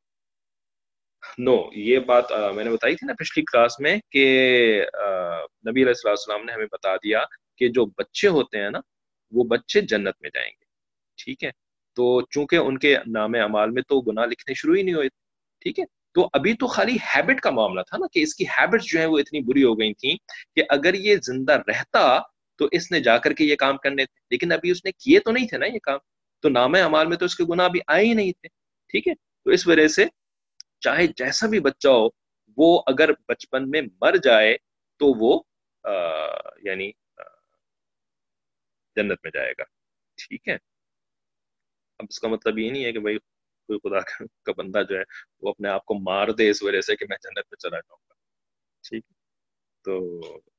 نو 1.38 1.56
no, 1.56 1.72
یہ 1.74 2.00
بات 2.00 2.32
آ, 2.32 2.52
میں 2.52 2.64
نے 2.64 2.70
بتائی 2.70 2.96
تھی 2.96 3.08
نا 3.08 3.14
پچھلی 3.14 3.44
کلاس 3.46 3.80
میں 3.80 3.98
کہ 4.10 4.26
آ, 4.94 5.08
نبی 5.46 5.84
علیہ 5.84 6.10
السلام 6.10 6.46
نے 6.46 6.54
ہمیں 6.54 6.66
بتا 6.66 6.96
دیا 6.96 7.20
کہ 7.58 7.68
جو 7.68 7.86
بچے 7.86 8.28
ہوتے 8.28 8.58
ہیں 8.58 8.70
نا 8.70 8.80
وہ 9.32 9.44
بچے 9.44 9.82
جنت 9.82 10.22
میں 10.22 10.30
جائیں 10.34 10.52
گے۔ 10.52 10.66
ٹھیک 11.18 11.44
ہے؟ 11.44 11.52
تو 11.96 12.22
چونکہ 12.22 12.56
ان 12.56 12.78
کے 12.78 12.96
نام 13.08 13.36
اعمال 13.36 13.72
میں 13.72 13.82
تو 13.82 14.02
گناہ 14.02 14.26
لکھنے 14.26 14.54
شروع 14.54 14.76
ہی 14.76 14.84
نہیں 14.84 14.96
ہوئے 14.96 15.10
ٹھیک 15.60 15.80
ہے؟ 15.80 15.84
تو 16.12 16.30
ابھی 16.34 16.54
تو 16.54 16.68
خالی 16.68 16.98
ہیبٹ 17.16 17.42
کا 17.42 17.50
معاملہ 17.50 17.82
تھا 17.82 17.98
نا 17.98 18.08
کہ 18.12 18.20
اس 18.20 18.36
کی 18.36 18.46
ہیبٹ 18.46 18.82
جو 18.82 19.00
ہے 19.00 19.06
وہ 19.06 19.20
اتنی 19.20 19.42
بری 19.42 19.64
ہو 19.64 19.80
گئی 19.80 19.94
تھیں 19.94 20.16
کہ 20.56 20.64
اگر 20.70 20.94
یہ 20.94 21.16
زندہ 21.24 21.54
رہتا 21.68 22.20
تو 22.56 22.68
اس 22.72 22.92
نے 22.92 23.00
جا 23.00 23.18
کر 23.18 23.34
کے 23.34 23.44
یہ 23.44 23.56
کام 23.56 23.78
کرنے 23.78 24.06
تھے 24.06 24.20
لیکن 24.30 24.52
ابھی 24.52 24.72
اس 24.72 24.86
نے 24.86 24.92
کیے 24.92 25.20
تو 25.20 25.32
نہیں 25.32 25.48
تھے 25.48 25.58
نا 25.58 25.66
یہ 25.66 25.80
کام۔ 25.80 25.98
تو 26.44 26.50
نام 26.50 26.76
اعمال 26.76 27.08
میں 27.08 27.18
تو 27.18 27.26
اس 27.26 27.36
کے 27.36 27.44
گناہ 27.44 27.66
ابھی 27.66 27.80
آئے 27.88 28.06
ہی 28.06 28.14
نہیں 28.14 28.32
تھے 28.32 28.48
ٹھیک 28.90 29.08
ہے؟ 29.08 29.14
تو 29.16 29.50
اس 29.50 29.68
وجہ 29.68 29.88
سے 29.88 30.06
چاہے 30.80 31.08
جیسا 31.08 31.48
بھی 31.48 31.60
بچہ 31.60 31.88
ہو 31.88 32.08
وہ 32.58 32.82
اگر 32.88 33.10
بچپن 33.28 33.70
میں 33.70 33.82
مر 34.02 34.16
جائے 34.24 34.58
تو 35.00 35.08
وہ 35.08 35.42
آ, 35.84 35.92
یعنی 36.64 36.92
جنت 38.96 39.20
میں 39.24 39.32
جائے 39.34 39.52
گا 39.60 39.64
ٹھیک 40.18 40.48
ہے؟ 40.48 40.54
اب 42.00 42.06
اس 42.10 42.20
کا 42.20 42.28
مطلب 42.28 42.60
یہ 42.60 42.72
نہیں 42.72 42.86
ہے 42.86 42.92
کہ 42.92 43.00
بھائی 43.00 43.18
کوئی 43.74 43.90
خدا 43.90 44.00
کا 44.46 44.52
بندہ 44.58 44.82
جو 44.90 44.98
ہے 44.98 45.04
وہ 45.42 45.50
اپنے 45.50 45.70
آپ 45.70 45.86
کو 45.86 45.94
مار 45.94 46.28
دے 46.28 46.50
اس 46.50 46.64
وجہ 46.64 46.82
سے 46.82 46.96
کہ 46.96 47.06
میں 47.10 47.18
جنت 47.24 47.46
میں 47.52 47.58
چلا 47.58 47.80
جاؤں 47.80 48.00
گا۔ 48.10 48.14
ٹھیک 48.90 49.04
تو 49.86 49.98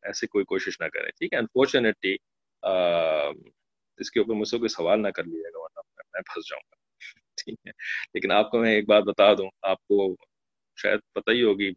ایسی 0.03 0.27
کوئی 0.27 0.45
کوشش 0.45 0.81
نہ 0.81 0.87
کرے 0.89 1.11
ٹھیک 1.11 1.33
ہے؟ 1.33 1.39
انفارچونیٹلی 1.39 2.17
اس 4.01 4.11
کے 4.11 4.21
اوپر 4.21 4.35
مجھ 4.35 4.49
سے 4.49 4.59
کوئی 4.59 4.69
سوال 4.69 5.03
نہ 5.03 5.09
کر 5.09 5.25
لیجیے 5.25 5.53
گا 5.55 5.61
ورنہ 5.61 5.81
میں 6.15 6.23
پھنس 6.23 6.45
جاؤں 6.51 6.63
گا۔ 6.71 6.77
ٹھیک 7.37 7.59
ہے؟ 7.67 7.71
لیکن 8.15 8.33
آپ 8.33 8.51
کو 8.51 8.59
میں 8.59 8.73
ایک 8.75 8.89
بات 8.89 9.03
بتا 9.03 9.33
دوں۔ 9.35 9.49
آپ 9.63 9.79
کو 9.87 10.17
شاید 10.77 11.01
پتہ 11.13 11.31
ہی 11.31 11.43
ہوگی 11.43 11.73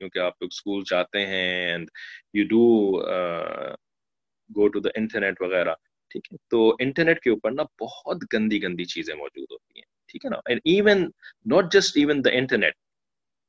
کیونکہ 0.00 0.18
آپ 0.18 0.42
لوگ 0.42 0.48
اسکول 0.52 0.82
جاتے 0.90 1.26
ہیں 1.26 1.70
and 1.70 1.88
you 2.34 2.44
do 2.44 2.62
go 4.50 4.68
to 4.68 4.80
the 4.80 4.90
internet 4.94 5.42
وغیرہ۔ 5.42 5.74
ٹھیک 6.10 6.32
ہے؟ 6.32 6.36
تو 6.50 6.76
انٹرنیٹ 6.78 7.20
کے 7.20 7.30
اوپر 7.30 7.50
نا 7.50 7.62
بہت 7.80 8.16
گندی 8.34 8.62
گندی 8.62 8.84
چیزیں 8.84 9.14
موجود 9.14 9.46
ہوتی 9.52 9.69
ٹھیک 10.10 10.24
ہے 10.24 10.30
نا? 10.30 10.36
Even 10.64 11.02
not 11.46 11.72
just 11.72 11.96
even 11.96 12.24
the 12.24 12.30
internet 12.32 12.74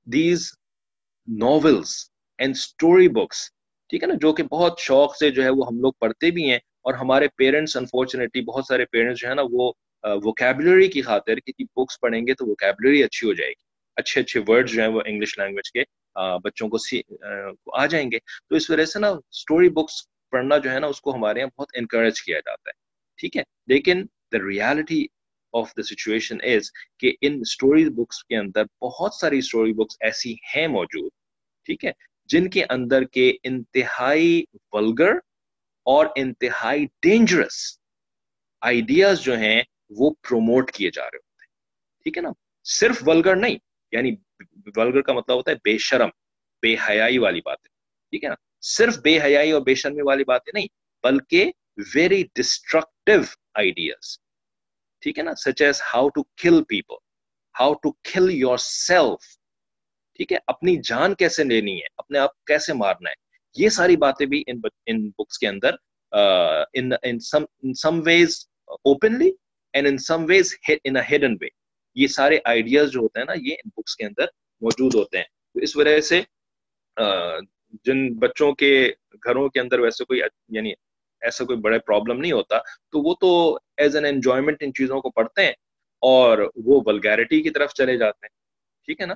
these 0.08 0.52
novels 1.28 1.96
and 2.40 2.56
story 2.56 3.08
books 3.10 3.50
ٹھیک 3.90 4.04
ہے 4.04 4.08
نا? 4.08 4.14
جو 4.22 4.34
کہ 4.34 4.44
بہت 4.44 4.80
شوق 4.80 5.16
سے 5.18 5.30
جو 5.30 5.44
ہے 5.44 5.50
وہ 5.50 5.68
ہم 5.68 5.80
لوگ 5.82 5.94
پڑھتے 6.00 6.32
بھی 6.32 6.50
ہیں 6.50 6.60
اور 6.86 6.94
ہمارے 6.94 7.28
پیرنٹس 7.38 7.78
انفارچونیٹلی 7.78 8.42
بہت 8.42 8.66
سارے 8.66 8.86
پیرنٹس 8.86 9.20
جو 9.22 9.30
ہے 9.30 9.34
نا 9.36 9.42
وہ 9.52 9.72
ووکیبلری 10.04 10.88
کی 10.88 11.02
خاطر 11.02 11.40
کسی 11.40 11.64
بکس 11.76 12.00
پڑھیں 12.00 12.22
گے 12.28 12.34
تو 12.34 12.46
ووکیبلری 12.46 13.04
اچھی 13.04 13.28
ہو 13.28 13.34
جائے 13.34 13.50
گی۔ 13.50 13.64
اچھے 13.98 14.22
اچھے 14.22 14.40
ورڈ 14.48 14.70
جو 14.70 14.82
ہیں 14.82 14.90
وہ 14.90 15.02
انگلش 15.06 15.38
لینگویج 15.40 15.72
کے 15.72 15.84
بچوں 16.44 16.70
کو 16.70 16.78
آ 17.78 17.86
جائیں 17.86 18.12
گے۔ 18.12 18.20
تو 18.50 18.56
اس 18.56 18.70
وجہ 18.70 18.86
سے 18.86 19.00
نا 19.00 19.08
اسٹوری 19.10 19.70
بکس 19.70 20.02
پڑھنا 20.32 20.58
جو 20.58 20.72
ہے 20.72 20.80
نا 20.80 20.88
اس 20.88 21.02
کو 21.02 21.16
ہمارے 21.16 21.40
یہاں 21.40 21.50
بہت 21.58 21.72
انکریج 21.74 22.22
کیا 22.22 22.40
جاتا 22.40 22.70
ہے۔ 22.70 22.74
ٹھیک 23.20 23.38
ہے؟ 23.38 23.44
لیکن 23.68 24.06
the 24.32 24.38
reality 24.50 25.06
of 25.54 25.72
the 25.78 25.84
situation 25.84 26.38
is 26.44 26.72
کہ 27.00 27.14
ان 27.22 27.40
اسٹوری 27.42 27.90
بکس 27.90 28.24
کے 28.24 28.38
اندر 28.38 28.64
بہت 28.82 29.14
ساری 29.14 29.38
اسٹوری 29.38 29.74
بکس 29.74 29.98
ایسی 30.02 30.34
ہیں 30.56 30.68
موجود، 30.68 31.10
ٹھیک 31.68 31.86
ہے؟ 31.86 31.92
جن 32.30 32.50
کے 32.50 32.64
اندر 32.70 33.04
کے 33.04 33.32
انتہائی 33.44 34.44
ولگر 34.74 35.16
اور 35.86 36.06
انتہائی 36.16 36.86
ڈینجرس 37.02 37.58
آئیڈیاز 38.62 39.22
جو 39.22 39.38
ہیں 39.38 39.62
وہ 39.90 40.10
پروموٹ 40.22 40.72
کیے 40.72 40.90
جا 40.90 41.04
رہے 41.04 41.18
ہوتے 41.18 41.44
ہیں، 41.46 41.50
ٹھیک 42.06 42.18
ہے 42.18 42.22
نا؟ 42.22 42.32
صرف 42.66 43.02
ولگر 43.08 43.36
نہیں 43.36 43.58
یعنی 43.94 44.12
ولگر 44.76 45.02
کا 45.02 45.14
مطلب 45.14 45.38
ہوتا 45.38 45.52
ہے 45.52 45.56
بے 45.64 45.78
شرم، 45.78 46.10
بے 46.64 46.76
حیائی 46.90 47.18
والی 47.18 47.42
باتیں، 47.42 47.70
ٹھیک 48.14 48.24
ہے 48.24 48.30
نا؟ 48.30 48.36
صرف 48.68 48.98
بے 49.00 49.20
حیائی 49.22 49.52
اور 49.52 49.62
بے 49.62 49.76
شرمی 49.76 50.02
والی 50.02 50.24
باتیں 50.24 50.52
نہیں، 50.54 50.68
بلکہ 51.04 51.52
ویری 51.96 52.24
ڈسٹرکٹیو 52.36 53.22
آئیڈیاز 53.54 54.18
ٹھیک 55.04 55.18
ہے 55.18 55.24
نا؟ 55.24 55.34
Such 55.36 55.62
as 55.62 55.82
how 55.94 56.10
to 56.10 56.24
kill 56.44 56.64
people 56.64 56.96
how 57.56 57.74
to 57.74 57.92
kill 58.14 58.30
yourself 58.62 59.30
ٹھیک 60.16 60.32
ہے؟ 60.34 60.38
اپنی 60.48 60.76
جان 60.88 61.16
کیسے 61.16 61.44
لینی 61.44 61.78
ہے؟ 61.78 61.88
اپنے 61.98 62.20
آپ 62.20 62.44
کیسے 62.46 62.74
مارنا 62.74 63.10
ہے؟ 63.10 63.16
یہ 63.56 63.70
ساری 63.70 63.96
باتیں 63.98 64.26
بھی 64.26 64.44
ان 64.48 65.10
بکس 65.10 65.38
کے 65.40 65.48
اندر 65.48 65.76
some 67.82 68.00
ways 68.06 68.38
openly 68.68 69.32
and 69.74 69.88
in 69.88 69.98
some 69.98 70.26
ways 70.30 70.54
in 70.84 70.98
hidden 71.12 71.36
way 71.42 71.48
یہ 71.96 72.08
سارے 72.08 72.38
آئیڈیاز 72.46 72.92
جو 72.92 73.00
ہوتے 73.00 73.20
ہیں 73.20 73.26
نا، 73.26 73.34
یہ 73.36 73.54
ان 73.54 73.70
بکس 73.78 73.96
کے 73.96 74.06
اندر 74.06 74.26
موجود 74.62 74.96
ہوتے 74.96 75.18
ہیں۔ 75.18 75.26
تو 75.54 75.60
اس 75.60 75.76
وجہ 75.78 76.00
سے 76.02 76.22
جن 77.86 78.14
بچوں 78.20 78.52
کے 78.56 78.72
گھروں 79.24 79.48
کے 79.50 79.60
اندر 79.60 79.80
ویسے 79.80 80.06
کوئی 80.06 80.20
یعنی 80.50 80.74
ایسا 81.22 81.46
کوئی 81.46 81.60
بڑا 81.60 81.78
پرابلم 81.80 82.20
نہیں 82.20 82.32
ہوتا، 82.32 82.58
تو 82.60 83.10
وہ 83.10 83.16
تو 83.22 83.60
ایز 83.78 83.96
این 83.96 84.06
انجوائمنٹ 84.06 84.64
ان 84.64 84.74
چیزوں 84.74 85.02
کو 85.02 85.10
پڑھتے 85.10 85.44
ہیں 85.44 85.54
اور 86.00 86.38
وہ 86.56 86.82
ولگیرٹی 86.86 87.42
کی 87.42 87.50
طرف 87.50 87.74
چلے 87.74 87.98
جاتے 87.98 88.26
ہیں۔ 88.26 88.36
ٹھیک 88.86 89.02
ہے 89.02 89.06
نا؟ 89.06 89.14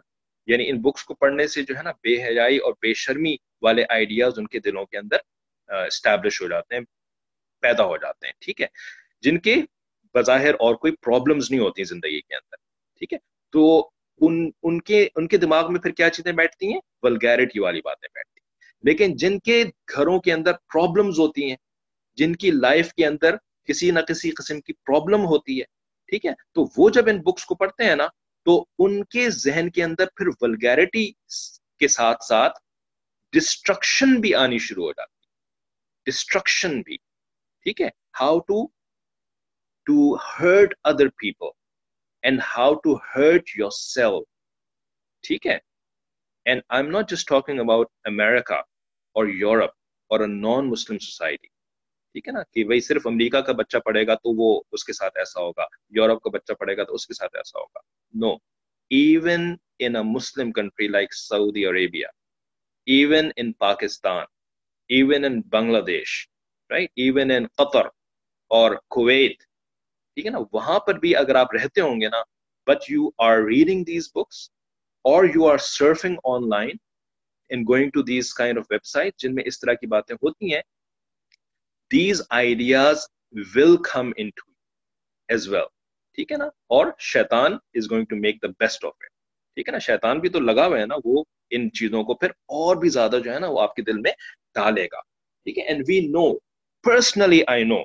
یعنی 0.48 0.70
ان 0.70 0.82
بکس 0.82 1.04
کو 1.04 1.14
پڑھنے 1.14 1.48
سے 1.48 1.64
جو 1.64 1.78
ہے 1.78 1.84
نا 1.84 1.92
بے 1.92 2.24
حیائی 2.24 2.58
اور 2.58 2.74
بے 2.74 2.94
شرمی 2.94 3.36
والے 3.62 3.84
آئیڈیاز 3.90 4.34
ان 4.38 4.48
کے 4.48 4.60
دلوں 4.60 4.86
کے 4.86 4.98
اندر 4.98 5.18
اسٹیبلش 5.68 6.42
ہو 6.42 6.48
جاتے 6.48 6.76
ہیں، 6.76 6.82
پیدا 7.60 7.84
ہو 7.84 7.98
جاتے 7.98 8.26
ہیں۔ 8.26 8.34
ٹھیک 8.40 8.62
ہے؟ 8.62 8.68
جن 9.22 9.40
کے 9.40 9.56
بظاہر 10.14 10.54
اور 10.54 10.76
کوئی 10.76 10.94
پرابلمز 11.02 11.52
نہیں 11.52 11.62
ہوتی 11.62 11.84
زندگی 11.84 12.22
کے 12.22 12.36
اندر۔ 12.36 12.56
ٹھیک 13.00 13.14
ہے؟ 13.14 13.18
تو 13.52 13.90
ان 14.22 14.52
ان 14.64 14.82
کے 14.82 15.08
ان 15.16 15.28
کے 15.28 15.38
دماغ 15.38 15.72
میں 15.72 15.82
پھر 15.82 15.92
کیا 15.92 16.10
چیزیں 16.10 16.32
بیٹھتی 16.32 16.74
ہیں؟ 16.74 16.80
ولگیرٹی 17.04 17.60
والی 17.60 17.82
باتیں 17.82 18.08
بیٹھتی 18.14 18.40
ہیں۔ 18.40 18.46
لیکن 18.84 19.16
جن 19.16 19.40
کے 19.40 19.64
گھروں 19.96 20.20
کے 20.20 20.34
اندر 20.34 20.52
پرابلمز 20.54 21.20
ہوتی 21.20 21.50
ہیں 21.50 21.56
جن 22.18 22.36
کی 22.36 22.52
لائف 22.52 22.94
کے 22.94 23.06
اندر 23.06 23.36
کسی 23.70 23.90
نہ 23.92 24.00
کسی 24.00 24.32
قسم 24.32 24.62
کی 24.62 24.74
پرابلم 24.74 25.26
ہوتی 25.26 25.60
ہے، 25.60 25.66
ٹھیک 26.12 26.26
ہے؟ 26.26 26.32
تو 26.52 26.66
وہ 26.78 26.90
جب 26.90 27.10
ان 27.10 27.22
بکس 27.22 27.46
کو 27.46 27.56
پڑھتے 27.56 27.84
ہیں 27.84 27.96
نا، 27.96 28.08
تو 28.46 28.64
ان 28.80 29.04
کے 29.04 29.30
ذہن 29.30 29.70
کے 29.70 29.84
اندر 29.84 30.06
پھر 30.16 30.28
ولگیرٹی 30.42 31.12
کے 31.82 31.88
ساتھ 31.88 32.24
ساتھ 32.24 32.60
ڈسٹرکشن 33.34 34.20
بھی 34.22 34.34
آنی 34.36 34.58
شروع 34.58 34.86
ہو 34.86 34.92
جاتی 34.92 36.12
ڈسٹرکشن 36.12 36.82
بھی، 36.82 36.98
ٹھیک 37.66 37.82
ہے؟ 37.82 37.90
How 38.22 38.40
to 38.40 38.66
to 39.88 40.16
hurt 40.16 40.74
other 40.84 41.08
people 41.18 41.50
and 42.24 42.42
how 42.58 42.74
to 42.74 42.96
hurt 43.08 43.50
yourself 43.72 44.22
ٹھیک 45.24 45.48
ہے؟ 45.48 45.58
And 46.46 46.62
I 46.70 46.84
am 46.84 46.92
not 46.92 47.10
just 47.10 47.28
talking 47.28 47.60
about 47.60 47.88
America 48.06 48.56
or 49.16 49.28
Europe 49.34 49.74
or 50.12 50.20
a 50.20 50.28
naan 50.28 50.70
Muslim 50.70 50.98
society 51.00 51.48
ٹھیک 52.16 52.28
ہے 52.28 52.34
نا، 52.34 52.42
کہ 52.54 52.64
بھائی 52.64 52.82
صرف 52.82 53.08
امریکہ 53.08 53.40
کا 53.42 53.54
بچہ 53.54 53.78
پڑھے 53.86 54.06
گا 54.08 54.14
تو 54.16 54.32
وہ 54.36 54.50
اس 54.72 54.84
کے 54.84 54.94
ساتھ 54.94 55.18
ایسا 55.18 55.42
ہوگا، 55.42 55.66
یورپ 55.90 56.22
کا 56.24 56.30
بچہ 56.30 56.54
پڑھے 56.60 56.76
گا 56.78 56.84
تو 56.84 56.94
اس 56.96 57.06
کے 57.08 57.14
ساتھ 57.14 57.36
ایسا 57.36 57.60
ہوگا۔ 57.60 57.80
No 58.14 58.30
even 58.92 59.42
in 59.80 59.96
a 59.96 60.02
Muslim 60.06 60.52
country 60.52 60.88
like 60.88 61.14
Saudi 61.14 61.66
Arabia 61.66 62.08
even 62.88 63.30
in 63.36 63.52
Pakistan 63.60 64.24
even 64.90 65.26
in 65.26 65.40
Bangladesh 65.86 66.14
right 66.70 66.90
even 66.96 67.32
ان 67.32 67.48
قطر 67.58 67.88
اور 68.52 68.76
کویت 68.90 69.38
ٹھیک 69.40 70.26
ہے 70.26 70.32
نا؟ 70.32 70.40
وہاں 70.54 70.80
پر 70.80 71.00
بھی 71.00 71.16
اگر 71.16 71.36
آپ 71.36 71.54
رہتے 71.54 71.82
ہوں 71.82 72.00
گے 72.02 72.10
نا 72.10 72.22
but 72.68 72.90
you 72.92 73.10
are 73.26 73.38
reading 73.46 73.84
these 73.84 74.10
books 74.16 74.50
or 75.06 75.26
you 75.36 75.48
are 75.48 75.58
surfing 75.64 76.16
online 76.50 76.78
in 77.50 77.64
going 77.70 77.90
to 77.90 78.02
these 78.04 78.34
kind 78.34 78.58
of 78.58 78.72
website 78.86 79.18
جن 79.18 79.36
میں 79.36 79.44
اس 79.48 79.60
طرح 79.60 79.74
کی 79.74 79.88
باتیں 79.88 80.16
ہوتی 80.16 80.54
ہیں 80.54 80.62
these 81.92 82.22
ideas 82.32 83.06
will 83.56 83.76
come 83.84 84.12
into 84.30 84.52
as 85.30 85.48
well 85.50 85.68
ٹھیک 86.18 86.32
ہے 86.32 86.38
نا 86.38 86.46
اور 86.70 86.92
شیطان 87.04 87.58
is 87.74 87.90
going 87.92 88.06
to 88.06 88.16
make 88.18 88.42
the 88.42 88.48
best 88.60 88.86
of 88.86 88.94
it 88.94 89.10
ٹھیک 89.58 89.68
ہے 89.68 89.72
نا 89.72 89.80
شیطان 89.82 90.20
بھی 90.20 90.30
تو 90.30 90.40
لگا 90.42 90.66
ہوا 90.68 90.80
ہے 90.80 90.86
نا 90.86 90.96
وہ 91.06 91.24
ان 91.52 91.70
چیزوں 91.72 92.04
کو 92.04 92.14
پھر 92.14 92.30
اور 92.56 92.76
بھی 92.76 92.90
زیادہ 92.90 93.20
جو 93.26 93.34
ہے 93.34 93.40
نا 93.40 93.48
وہ 93.48 93.62
آپ 93.62 93.76
کے 93.76 93.82
دل 93.82 94.00
میں 94.00 94.12
ڈالے 94.56 94.86
گا 94.86 95.02
ٹھیک 95.48 95.58
ہے 95.58 95.64
and 95.64 95.84
we 95.88 96.00
know 96.08 96.32
personally 96.84 97.42
I 97.48 97.64
know 97.64 97.84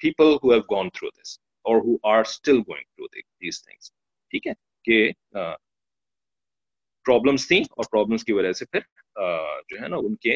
people 0.00 0.34
who 0.34 0.50
have 0.50 0.60
gone 0.70 0.88
through 0.90 1.08
this 1.10 1.38
or 1.64 1.76
who 1.78 1.96
are 2.08 2.20
still 2.20 2.58
going 2.60 2.84
through 2.86 3.06
these 3.06 3.62
things 3.62 3.90
ٹھیک 4.32 4.46
ہے 4.46 4.52
کہ 4.84 5.10
پرابلمس 7.06 7.46
تھیں 7.48 7.60
اور 7.60 7.84
پرابلمس 7.92 8.24
کی 8.24 8.32
وجہ 8.32 8.52
سے 8.52 8.64
پھر 8.64 8.80
جو 9.68 9.80
ہے 9.80 9.88
نا، 9.88 9.96
ان 9.96 10.14
کے 10.22 10.34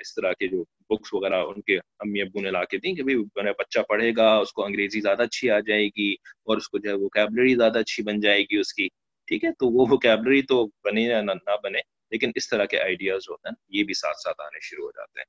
اس 0.00 0.14
طرح 0.14 0.32
کے 0.38 0.48
جو 0.48 0.62
بکس 0.90 1.12
وغیرہ 1.14 1.42
ان 1.44 1.60
کے 1.62 1.76
امی 2.04 2.20
ابو 2.22 2.40
نے 2.42 2.50
لا 2.50 2.64
کے 2.64 2.78
دیں 2.78 2.94
کہ 2.94 3.02
بھائی 3.02 3.50
بچہ 3.58 3.80
پڑھے 3.88 4.10
گا، 4.16 4.28
اس 4.36 4.52
کو 4.52 4.64
انگریزی 4.64 5.00
زیادہ 5.00 5.22
اچھی 5.22 5.50
آ 5.50 5.58
جائے 5.66 5.86
گی 5.96 6.12
اور 6.12 6.56
اس 6.56 6.68
کو 6.68 6.78
جو 6.78 6.90
ہے 6.90 6.94
ووکیبلری 6.94 7.54
زیادہ 7.54 7.78
اچھی 7.78 8.02
بن 8.02 8.20
جائے 8.20 8.42
گی 8.42 8.58
اس 8.60 8.72
کی، 8.74 8.88
ٹھیک 9.28 9.44
ہے؟ 9.44 9.50
تو 9.58 9.68
وہ 9.68 9.86
ووکیبلری 9.90 10.42
تو 10.50 10.64
بنے 10.84 11.02
یا 11.02 11.20
نہ 11.22 11.56
بنے، 11.64 11.80
لیکن 12.12 12.30
اس 12.34 12.48
طرح 12.48 12.64
کے 12.64 12.80
آئیڈیاز 12.80 13.28
ہوتے 13.30 13.48
ہیں، 13.48 13.56
یہ 13.78 13.84
بھی 13.84 13.94
ساتھ 13.94 14.20
ساتھ 14.22 14.40
آنے 14.40 14.60
شروع 14.62 14.84
ہو 14.84 14.90
جاتے 14.90 15.20
ہیں، 15.20 15.26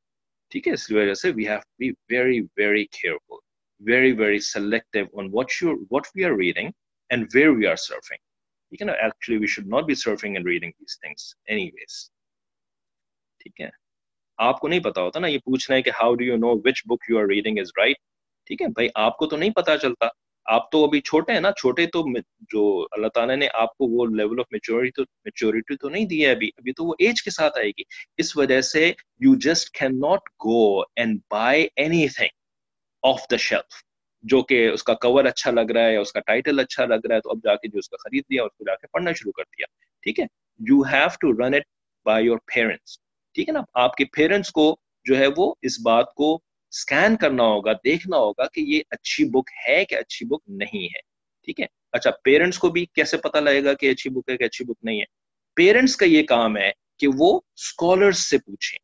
ٹھیک 0.52 0.68
ہے؟ 0.68 0.74
اس 0.74 0.92
وجہ 0.92 1.14
سے 1.22 1.32
we 1.36 1.48
have 1.48 1.60
be 1.80 1.90
very 2.10 2.40
very 2.58 2.86
careful 3.00 3.46
very 3.82 4.12
very 4.20 4.40
selective 4.44 5.20
on 5.20 5.30
what 5.34 5.52
you 5.62 5.74
what 5.92 6.08
we 6.16 6.24
are 6.26 6.38
reading 6.38 6.70
and 7.10 7.28
where 7.34 7.50
we 7.50 7.68
are 7.68 7.76
surfing 7.82 8.26
ٹھیک 8.70 8.82
ہے 8.82 8.86
نا 8.86 8.92
actually 8.92 9.38
we 9.38 9.48
should 9.48 9.66
not 9.68 9.84
be 9.84 9.96
surfing 9.96 10.36
and 10.36 10.48
reading 10.48 10.72
these 10.72 11.00
things 11.00 11.34
anyways 11.66 12.12
ٹھیک 13.40 13.62
ہے؟ 13.62 13.70
آپ 14.38 14.60
کو 14.60 14.68
نہیں 14.68 14.80
پتا 14.80 15.02
ہوتا 15.02 15.20
نا، 15.20 15.28
یہ 15.28 15.38
پوچھنا 15.38 15.78
ہے 15.78 15.82
کہ 15.82 15.90
how 15.90 16.16
do 16.16 16.24
you 16.24 16.36
know 16.36 16.48
which 16.48 16.82
book 16.86 17.06
you 17.10 17.20
are 17.20 17.26
reading 17.26 17.60
is 17.60 17.70
right 17.78 17.96
ٹھیک 18.46 18.62
ہے؟ 18.62 18.68
بھائی، 18.68 18.90
آپ 18.96 19.18
کو 19.18 19.26
تو 19.26 19.38
نہیں 19.38 19.50
پتا 19.50 19.78
چلتا۔ 19.78 20.08
آپ 20.46 20.72
تو 20.72 20.84
ابھی 20.86 21.02
چھوٹے 21.02 21.34
ہیں 21.34 21.40
نا، 21.40 21.52
چھوٹے 21.52 21.86
تو 21.86 22.04
جو 22.42 22.88
اللہ 22.92 23.08
تعالیٰ 23.08 23.36
نے 23.36 23.48
آپ 23.54 23.78
کو 23.78 23.86
وہ 23.86 24.06
لیول 24.06 24.40
آف 24.40 24.46
میچورٹی 24.52 25.02
میچورٹی 25.02 25.78
تو 25.78 25.90
نہیں 25.90 26.06
دیا 26.06 26.32
ابھی۔ 26.32 26.50
ابھی 26.58 26.74
تو 26.74 26.86
وہ 26.86 26.94
ایج 27.00 27.24
کے 27.24 27.32
ساتھ 27.32 27.58
آئے 27.58 27.70
گی۔ 27.70 27.84
اس 28.18 28.38
وجہ 28.38 28.62
سے 28.62 28.94
you 29.20 29.36
just 29.36 29.70
can 29.72 30.00
not 30.00 30.20
go 30.30 30.82
and 30.82 31.20
buy 31.32 31.68
anything 32.08 32.28
of 33.04 33.22
the 33.32 33.38
shelf 33.38 33.87
جو 34.30 34.42
کہ 34.42 34.70
اس 34.70 34.84
کا 34.84 34.94
کور 34.94 35.26
اچھا 35.26 35.52
لگ 35.52 35.72
رہا 35.72 35.86
ہے 35.86 35.94
یا 35.94 36.00
اس 36.00 36.12
کا 36.12 36.20
ٹائٹل 36.20 36.60
اچھا 36.60 36.86
لگ 36.86 37.06
رہا 37.10 37.16
ہے، 37.16 37.22
تو 37.22 37.30
اب 37.30 37.38
جا 37.44 37.56
کے 37.56 37.68
جو 37.68 37.80
اس 37.80 37.90
کا 37.90 37.98
خرید 37.98 38.24
دیا 38.24 38.44
اس 38.44 38.58
کو 38.58 38.64
جا 38.64 38.76
کے 38.76 38.88
پڑھنا 38.88 39.12
شروع 39.12 39.32
کر 39.32 39.44
دیا۔ 39.44 39.66
ٹھیک 40.02 40.20
ہے؟ 40.20 40.26
You 40.60 40.82
have 40.82 41.08
to 41.20 41.32
run 41.34 41.54
it 41.54 41.64
by 42.06 42.26
your 42.26 42.38
parents 42.38 42.98
ٹھیک 43.34 43.50
ہے 43.50 43.54
نا؟ 43.54 43.62
آپ 43.74 43.96
کے 43.96 44.06
پیرنٹس 44.06 44.52
کو 44.52 44.78
جو 45.06 45.18
ہے 45.18 45.26
وہ 45.38 45.54
اس 45.62 45.80
بات 45.80 46.14
کو 46.14 46.36
اسکین 46.72 47.16
کرنا 47.16 47.44
ہوگا، 47.44 47.74
دیکھنا 47.74 48.18
ہوگا 48.18 48.46
کہ 48.46 48.62
یہ 48.62 48.82
اچھی 48.90 49.26
بک 49.26 49.50
ہے 49.68 49.86
کہ 49.86 49.96
اچھی 49.96 50.26
بک 50.26 50.42
نہیں 50.48 50.86
ہے۔ 50.86 51.00
ٹھیک 51.46 51.60
ہے؟ 51.60 51.66
اچھا 51.92 52.10
پیرنٹس 52.24 52.60
کو 52.60 52.70
بھی 52.70 52.86
کیسے 52.86 53.18
پتا 53.18 53.40
لگے 53.40 53.64
گا 53.64 53.74
کہ 53.74 53.92
اچھی 53.92 54.10
بک 54.10 54.30
ہے 54.30 54.38
کہ 54.38 54.44
اچھی 54.44 54.66
بک 54.66 54.78
نہیں 54.84 55.00
ہے؟ 55.00 55.06
پیرنٹس 55.56 55.96
کا 55.96 56.06
یہ 56.06 56.24
کام 56.24 56.58
ہے 56.58 56.72
کہ 57.00 57.08
وہ 57.18 57.40
اسکالرس 57.56 58.30
سے 58.30 58.38
پوچھیں۔ 58.38 58.80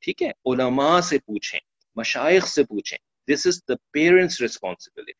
ٹھیک 0.00 0.22
ہے؟ 0.22 0.28
علماء 0.28 1.00
سے 1.00 1.18
پوچھیں 1.18 1.60
مشائق 1.96 2.46
سے 2.46 2.64
پوچھیں۔ 2.64 2.98
دس 3.28 3.46
از 3.46 3.60
دا 3.68 3.74
پیرنٹس 3.92 4.40
ریسپانسبلٹی 4.40 5.12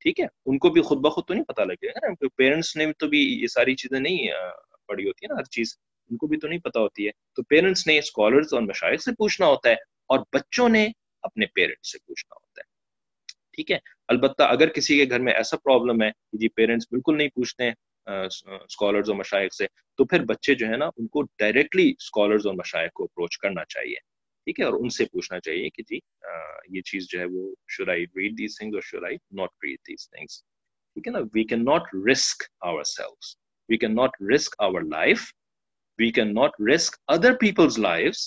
ٹھیک 0.00 0.20
ہے؟ 0.20 0.26
ان 0.46 0.58
کو 0.58 0.68
بھی 0.70 0.82
خود 0.82 0.98
بخود 0.98 1.24
تو 1.28 1.34
نہیں 1.34 1.44
پتا 1.44 1.64
لگے 1.64 1.86
گا 1.86 2.06
نا 2.06 2.28
پیرنٹس 2.36 2.76
نے 2.76 2.92
تو 2.92 3.06
بھی 3.06 3.18
یہ 3.18 3.46
ساری 3.46 3.74
چیزیں 3.74 4.00
نہیں 4.00 4.28
پڑھی 4.88 5.06
ہوتی 5.08 5.26
ہے 5.26 5.34
نا، 5.34 5.38
ہر 5.38 5.44
چیز۔ 5.44 5.74
ان 6.10 6.16
کو 6.16 6.26
بھی 6.26 6.38
تو 6.38 6.48
نہیں 6.48 6.58
پتا 6.58 6.80
ہوتی 6.80 7.06
ہے۔ 7.06 7.10
تو 7.36 7.42
پیرنٹس 7.42 7.86
نے 7.86 7.98
اسکالرس 7.98 8.52
اور 8.52 8.62
مشاہد 8.62 9.00
سے 9.00 9.12
پوچھنا 9.12 9.46
ہوتا 9.46 9.68
ہے 9.68 9.74
اور 10.06 10.18
بچوں 10.32 10.68
نے 10.68 10.88
اپنے 11.22 11.46
پیرنٹس 11.46 11.92
سے 11.92 11.98
پوچھنا 11.98 12.34
ہوتا 12.34 12.60
ہے۔ 12.60 12.66
ٹھیک 13.52 13.72
ہے؟ 13.72 13.78
البتہ 14.08 14.42
اگر 14.42 14.68
کسی 14.68 14.98
کے 14.98 15.10
گھر 15.10 15.20
میں 15.20 15.32
ایسا 15.32 15.56
پرابلم 15.56 16.02
ہے 16.02 16.10
کہ 16.10 16.38
جی 16.38 16.48
پیرنٹس 16.48 16.86
بالکل 16.90 17.16
نہیں 17.18 17.28
پوچھتے 17.28 17.64
ہیں 17.64 17.72
اسکالرز 18.68 19.10
اور 19.10 19.18
مشائق 19.18 19.54
سے، 19.54 19.66
تو 19.96 20.04
پھر 20.04 20.24
بچے 20.24 20.54
جو 20.54 20.66
ہے 20.66 20.76
نا، 20.76 20.86
ان 20.86 21.06
کو 21.06 21.22
ڈائریکٹلی 21.22 21.92
اسکالرز 21.98 22.46
اور 22.46 22.54
مشائق 22.54 22.92
کو 22.92 23.04
اپروچ 23.04 23.38
کرنا 23.38 23.64
چاہیے۔ 23.64 24.15
ٹھیک 24.46 24.60
ہے، 24.60 24.64
اور 24.64 24.74
ان 24.80 24.88
سے 24.88 25.04
پوچھنا 25.12 25.40
چاہیے 25.40 25.70
کہ 25.70 25.82
جی 25.88 25.98
یہ 26.76 26.80
چیز 26.90 27.06
جو 27.10 27.18
ہے 27.20 27.24
وہ 27.32 27.48
should 27.76 27.88
I 27.90 28.04
read 28.16 28.38
these 28.38 28.58
things 28.58 28.74
or 28.74 28.82
should 28.82 29.04
I 29.04 29.16
not 29.40 29.64
read 29.64 29.78
these 29.88 30.08
things 30.10 30.40
ٹھیک 30.42 31.08
ہے 31.08 31.12
نا؟ 31.12 31.18
We 31.34 31.44
can 31.44 31.64
not 31.64 31.94
risk 32.10 32.42
ourselves 32.86 33.36
we 33.68 33.76
can 33.76 33.94
not 33.94 34.22
risk 34.34 34.54
our 34.58 34.82
life 34.90 35.32
we 35.98 36.08
cannot 36.12 36.56
risk 36.60 36.96
other 37.08 37.30
people's 37.42 37.78
lives 37.82 38.18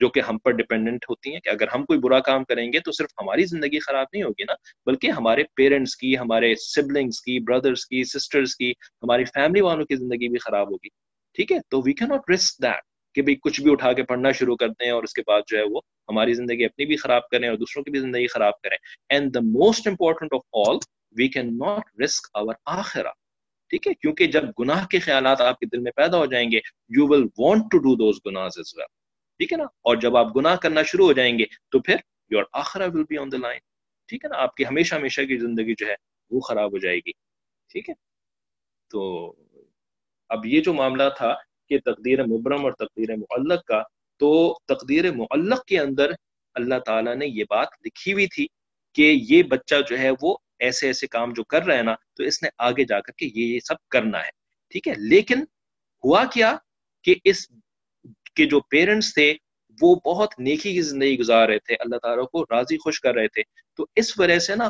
جو 0.00 0.08
کہ 0.08 0.20
ہم 0.20 0.38
پر 0.38 0.50
ڈپینڈنٹ 0.50 1.04
ہوتی 1.08 1.32
ہیں 1.32 1.40
کہ 1.40 1.48
اگر 1.48 1.68
ہم 1.74 1.84
کوئی 1.84 1.98
برا 1.98 2.20
کام 2.20 2.44
کریں 2.44 2.72
گے 2.72 2.80
تو 2.80 2.92
صرف 2.92 3.10
ہماری 3.22 3.44
زندگی 3.44 3.78
خراب 3.78 4.06
نہیں 4.12 4.22
ہوگی 4.22 4.44
نا، 4.44 4.54
بلکہ 4.86 5.10
ہمارے 5.10 5.42
پیرنٹس 5.56 5.96
کی، 5.96 6.16
ہمارے 6.18 6.54
سبلنگس 6.54 7.20
کی 7.22 7.38
بردرس 7.48 7.84
کی 7.86 8.02
سسٹرس 8.04 8.54
کی، 8.56 8.70
ہماری 9.02 9.24
فیملی 9.24 9.60
والوں 9.60 9.84
کی 9.84 9.96
زندگی 9.96 10.28
بھی 10.28 10.38
خراب 10.38 10.70
ہوگی۔ 10.70 10.88
ٹھیک 11.36 11.52
ہے؟ 11.52 11.58
تو 11.68 11.80
وی 11.80 11.92
کی 11.92 12.06
ناٹ 12.06 12.30
رسک 12.30 12.62
دیٹ 12.62 12.82
کہ 13.14 13.22
بھائی 13.22 13.36
کچھ 13.36 13.60
بھی 13.60 13.72
اٹھا 13.72 13.92
کے 13.92 14.02
پڑھنا 14.02 14.32
شروع 14.32 14.56
کر 14.56 14.68
دیں 14.68 14.90
اور 14.90 15.02
اس 15.02 15.12
کے 15.12 15.22
بعد 15.26 15.42
جو 15.46 15.58
ہے 15.58 15.62
وہ 15.62 15.80
ہماری 16.08 16.34
زندگی 16.34 16.64
اپنی 16.64 16.86
بھی 16.86 16.96
خراب 16.96 17.28
کریں 17.28 17.48
اور 17.48 17.56
دوسروں 17.56 17.84
کی 17.84 17.90
بھی 17.90 18.00
زندگی 18.00 18.26
خراب 18.26 18.60
کریں۔ 18.60 18.76
And 19.08 19.34
the 19.34 19.40
most 19.40 19.86
important 19.86 20.34
of 20.34 20.68
all 20.68 20.76
we 21.16 21.28
can 21.28 21.58
not 21.58 22.00
risk 22.04 22.28
over 22.32 22.54
آخرا 22.66 23.10
ٹھیک 23.70 23.86
ہے؟ 23.86 23.94
کیونکہ 23.94 24.26
جب 24.26 24.44
گناہ 24.60 24.86
کے 24.86 24.98
خیالات 24.98 25.40
آپ 25.40 25.58
کے 25.58 25.66
دل 25.66 25.78
میں 25.78 25.92
پیدا 25.92 26.18
ہو 26.18 26.26
جائیں 26.26 26.50
گے 26.50 26.56
you 26.88 27.06
will 27.06 27.26
want 27.38 27.62
to 27.62 27.78
do 27.78 27.94
those 27.94 28.20
گناز 28.26 28.52
as 28.56 28.74
well 28.76 28.86
ٹھیک 29.38 29.52
ہے 29.52 29.58
نا؟ 29.58 29.64
اور 29.64 29.96
جب 29.96 30.16
آپ 30.16 30.36
گناہ 30.36 30.56
کرنا 30.56 30.82
شروع 30.82 31.06
ہو 31.06 31.12
جائیں 31.12 31.38
گے، 31.38 31.44
تو 31.44 31.80
پھر 31.80 31.96
your 32.30 32.44
آخرا 32.52 32.84
will 32.84 33.04
be 33.08 33.18
on 33.18 33.32
the 33.32 33.36
line 33.36 33.58
ٹھیک 34.08 34.24
ہے 34.24 34.28
نا؟ 34.28 34.36
آپ 34.36 34.54
کی 34.54 34.66
ہمیشہ 34.66 34.94
ہمیشہ 34.94 35.20
کی 35.20 35.38
زندگی 35.38 35.74
جو 35.78 35.86
ہے، 35.86 35.94
وہ 36.30 36.40
خراب 36.40 36.72
ہو 36.72 36.78
جائے 36.78 36.96
گی۔ 36.96 37.12
ٹھیک 37.70 37.88
ہے؟ 37.88 37.94
تو 38.90 39.32
اب 40.28 40.46
یہ 40.46 40.60
جو 40.60 40.74
معاملہ 40.74 41.02
تھا 41.16 41.34
کہ 41.70 41.78
تقدیر 41.84 42.24
مبرم 42.26 42.64
اور 42.64 42.72
تقدیر 42.78 43.16
معلق 43.16 43.64
کا، 43.64 43.82
تو 44.20 44.30
تقدیر 44.68 45.10
معلق 45.12 45.64
کے 45.64 45.78
اندر 45.78 46.10
اللہ 46.56 46.78
تعالیٰ 46.86 47.14
نے 47.16 47.26
یہ 47.26 47.44
بات 47.50 47.68
لکھی 47.86 48.12
ہوئی 48.12 48.26
تھی 48.26 48.46
کہ 48.96 49.12
یہ 49.28 49.42
بچہ 49.50 49.74
جو 49.88 49.98
ہے 49.98 50.10
وہ 50.22 50.36
ایسے 50.58 50.86
ایسے 50.86 51.06
کام 51.06 51.32
جو 51.32 51.44
کر 51.44 51.62
رہے 51.62 51.76
ہیں 51.76 51.82
نا، 51.82 51.94
تو 52.16 52.22
اس 52.22 52.42
نے 52.42 52.48
آگے 52.58 52.84
جا 52.84 53.00
کر 53.00 53.12
کے 53.12 53.26
یہ 53.26 53.54
یہ 53.54 53.58
سب 53.64 53.88
کرنا 53.88 54.18
ہے، 54.18 54.30
ٹھیک 54.72 54.88
ہے؟ 54.88 54.94
لیکن 54.98 55.44
ہوا 56.04 56.24
کیا 56.32 56.56
کہ 57.04 57.14
اس 57.24 57.46
کے 58.34 58.46
جو 58.46 58.60
پیرنٹس 58.70 59.14
تھے، 59.14 59.32
وہ 59.78 59.94
بہت 60.04 60.34
نیکی 60.38 60.72
کی 60.72 60.82
زندگی 60.82 61.18
گزار 61.18 61.48
رہے 61.48 61.58
تھے، 61.58 61.76
اللہ 61.80 61.96
تعالیٰ 61.96 62.24
کو 62.24 62.42
راضی 62.50 62.76
خوش 62.76 63.00
کر 63.00 63.14
رہے 63.14 63.28
تھے، 63.28 63.42
تو 63.78 63.86
اس 63.96 64.18
وجہ 64.20 64.38
سے 64.38 64.54
نا، 64.54 64.68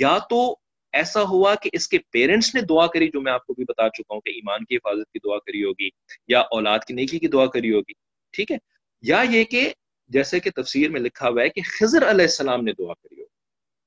یا 0.00 0.16
تو 0.30 0.40
ایسا 0.94 1.22
ہوا 1.28 1.54
کہ 1.54 1.70
اس 1.72 1.88
کے 1.88 1.98
پیرنٹس 2.12 2.54
نے 2.54 2.60
دعا 2.62 2.86
کری، 2.86 3.08
جو 3.08 3.20
میں 3.20 3.32
آپ 3.32 3.46
کو 3.46 3.54
بھی 3.54 3.64
بتا 3.64 3.88
چکا 3.88 4.14
ہوں 4.14 4.20
کہ 4.20 4.30
ایمان 4.30 4.64
کی 4.64 4.76
حفاظت 4.76 5.10
کی 5.12 5.18
دعا 5.24 5.38
کری 5.38 5.64
ہوگی 5.64 5.88
یا 6.28 6.40
اولاد 6.52 6.84
کی 6.86 6.94
نیکی 6.94 7.18
کی 7.18 7.28
دعا 7.28 7.46
کری 7.46 7.72
ہوگی، 7.74 7.92
ٹھیک 8.34 8.52
ہے؟ 8.52 8.56
یا 9.04 9.22
یہ 9.30 9.44
کہ 9.44 9.72
جیسے 10.10 10.40
کہ 10.40 10.50
تفسیر 10.56 10.90
میں 10.90 11.00
لکھا 11.00 11.28
ہوا 11.28 11.42
ہے 11.42 11.48
کہ 11.48 11.62
خضر 11.68 12.10
علیہ 12.10 12.24
السلام 12.24 12.64
نے 12.64 12.72
دعا 12.72 12.94
کری 12.94 13.14
ہوگی، 13.14 13.32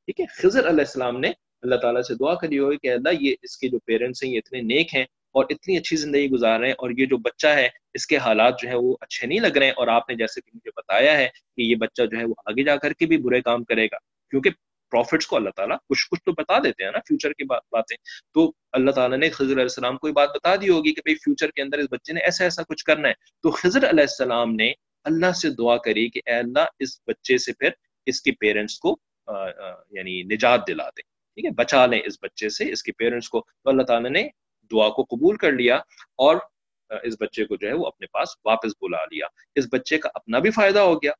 ٹھیک 0.07 0.19
ہے؟ 0.19 0.25
خضر 0.37 0.69
علیہ 0.69 0.85
السلام 0.87 1.19
نے 1.19 1.31
اللہ 1.63 1.75
تعالیٰ 1.75 2.01
سے 2.01 2.15
دعا 2.15 2.33
کری 2.35 2.59
ہوگی 2.59 2.77
کہ 2.77 2.91
اللہ 2.93 3.21
یہ 3.21 3.35
اس 3.43 3.57
کے 3.57 3.69
جو 3.69 3.79
پیرنٹس 3.85 4.23
ہیں، 4.23 4.31
یہ 4.31 4.37
اتنے 4.37 4.61
نیک 4.63 4.93
ہیں 4.95 5.05
اور 5.35 5.45
اتنی 5.49 5.77
اچھی 5.77 5.95
زندگی 5.97 6.29
گزار 6.31 6.59
رہے 6.59 6.67
ہیں 6.67 6.75
اور 6.79 6.91
یہ 6.97 7.05
جو 7.05 7.17
بچہ 7.19 7.47
ہے، 7.55 7.67
اس 7.93 8.05
کے 8.07 8.17
حالات 8.17 8.59
جو 8.61 8.69
ہے 8.69 8.75
وہ 8.75 8.95
اچھے 9.01 9.27
نہیں 9.27 9.39
لگ 9.39 9.57
رہے 9.57 9.65
ہیں 9.65 9.73
اور 9.73 9.87
آپ 9.87 10.09
نے 10.09 10.15
جیسے 10.15 10.41
کہ 10.41 10.51
مجھے 10.53 10.71
بتایا 10.75 11.17
ہے 11.17 11.27
کہ 11.27 11.61
یہ 11.61 11.75
بچہ 11.75 12.05
جو 12.11 12.17
ہے 12.17 12.23
وہ 12.25 12.33
آگے 12.45 12.63
جا 12.63 12.75
کر 12.77 12.93
کے 12.93 13.05
بھی 13.05 13.17
برے 13.17 13.41
کام 13.41 13.63
کرے 13.63 13.85
گا، 13.85 13.97
کیونکہ 14.33 14.49
پروفٹس 14.91 15.27
کو 15.27 15.35
اللہ 15.35 15.49
تعالیٰ 15.55 15.77
کچھ 15.89 16.07
کچھ 16.11 16.21
تو 16.25 16.31
بتا 16.31 16.57
دیتے 16.63 16.83
ہیں 16.83 16.91
نا 16.91 16.99
فیوچر 17.07 17.33
کی 17.33 17.43
باتیں۔ 17.43 17.97
تو 18.33 18.51
اللہ 18.71 18.91
تعالیٰ 18.91 19.17
نے 19.17 19.29
خضر 19.29 19.51
علیہ 19.51 19.61
السلام 19.61 19.97
کو 19.97 20.07
یہ 20.07 20.13
بات 20.13 20.29
بتا 20.35 20.55
دی 20.55 20.69
ہوگی 20.69 20.93
کہ 20.93 21.01
بھائی 21.05 21.15
فیوچر 21.15 21.51
کے 21.51 21.61
اندر 21.61 21.77
اس 21.77 21.87
بچے 21.91 22.13
نے 22.13 22.19
ایسا 22.19 22.43
ایسا 22.43 22.63
کچھ 22.63 22.83
کرنا 22.85 23.07
ہے۔ 23.09 23.13
تو 23.43 23.51
خضر 23.51 23.89
علیہ 23.89 24.03
السلام 24.03 24.55
نے 24.55 24.71
اللہ 25.05 25.31
سے 25.41 25.49
دعا 25.49 25.77
کری 25.77 26.07
کہ 26.09 26.21
اے 26.25 26.33
اللہ 26.33 26.65
اس 26.79 26.99
بچے 27.07 27.37
سے 27.37 27.53
پھر 27.53 27.69
اس 28.05 28.21
کے 28.21 28.31
پیرنٹس 28.39 28.79
کو 28.79 28.97
یعنی 29.91 30.21
نجات 30.23 30.67
دلا 30.67 30.89
دیں 30.89 31.03
ٹھیک 31.03 31.45
ہے؟ 31.45 31.49
بچا 31.55 31.85
لیں 31.85 31.99
اس 32.05 32.17
بچے 32.21 32.49
سے، 32.49 32.71
اس 32.71 32.83
کے 32.83 32.91
پیرنٹس 32.97 33.29
کو۔ 33.29 33.41
تو 33.63 33.69
اللہ 33.69 33.83
تعالیٰ 33.83 34.11
نے 34.11 34.27
دعا 34.71 34.89
کو 34.89 35.03
قبول 35.03 35.37
کر 35.37 35.51
لیا 35.51 35.75
اور 36.17 36.37
اس 37.03 37.15
بچے 37.19 37.45
کو 37.45 37.55
جو 37.55 37.67
ہے 37.67 37.73
وہ 37.73 37.85
اپنے 37.87 38.07
پاس 38.07 38.29
واپس 38.45 38.71
بلا 38.81 39.03
لیا۔ 39.11 39.25
اس 39.55 39.65
بچے 39.71 39.97
کا 39.97 40.09
اپنا 40.13 40.39
بھی 40.39 40.51
فائدہ 40.51 40.79
ہو 40.79 40.95
گیا۔ 40.95 41.11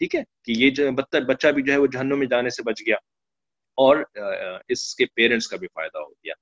ٹھیک 0.00 0.14
ہے 0.14 0.22
کہ 0.44 0.52
یہ 0.56 0.70
جو 0.70 0.90
بچہ 1.26 1.48
بھی 1.48 1.62
جو 1.62 1.72
ہے 1.72 1.78
وہ 1.78 1.86
جہنم 1.86 2.18
میں 2.18 2.26
جانے 2.26 2.50
سے 2.50 2.62
بچ 2.62 2.80
گیا 2.86 2.96
اور 3.78 4.02
اس 4.68 4.94
کے 4.96 5.06
پیرنٹس 5.14 5.48
کا 5.48 5.56
بھی 5.56 5.68
فائدہ 5.74 5.98
ہو 5.98 6.10
گیا۔ 6.10 6.34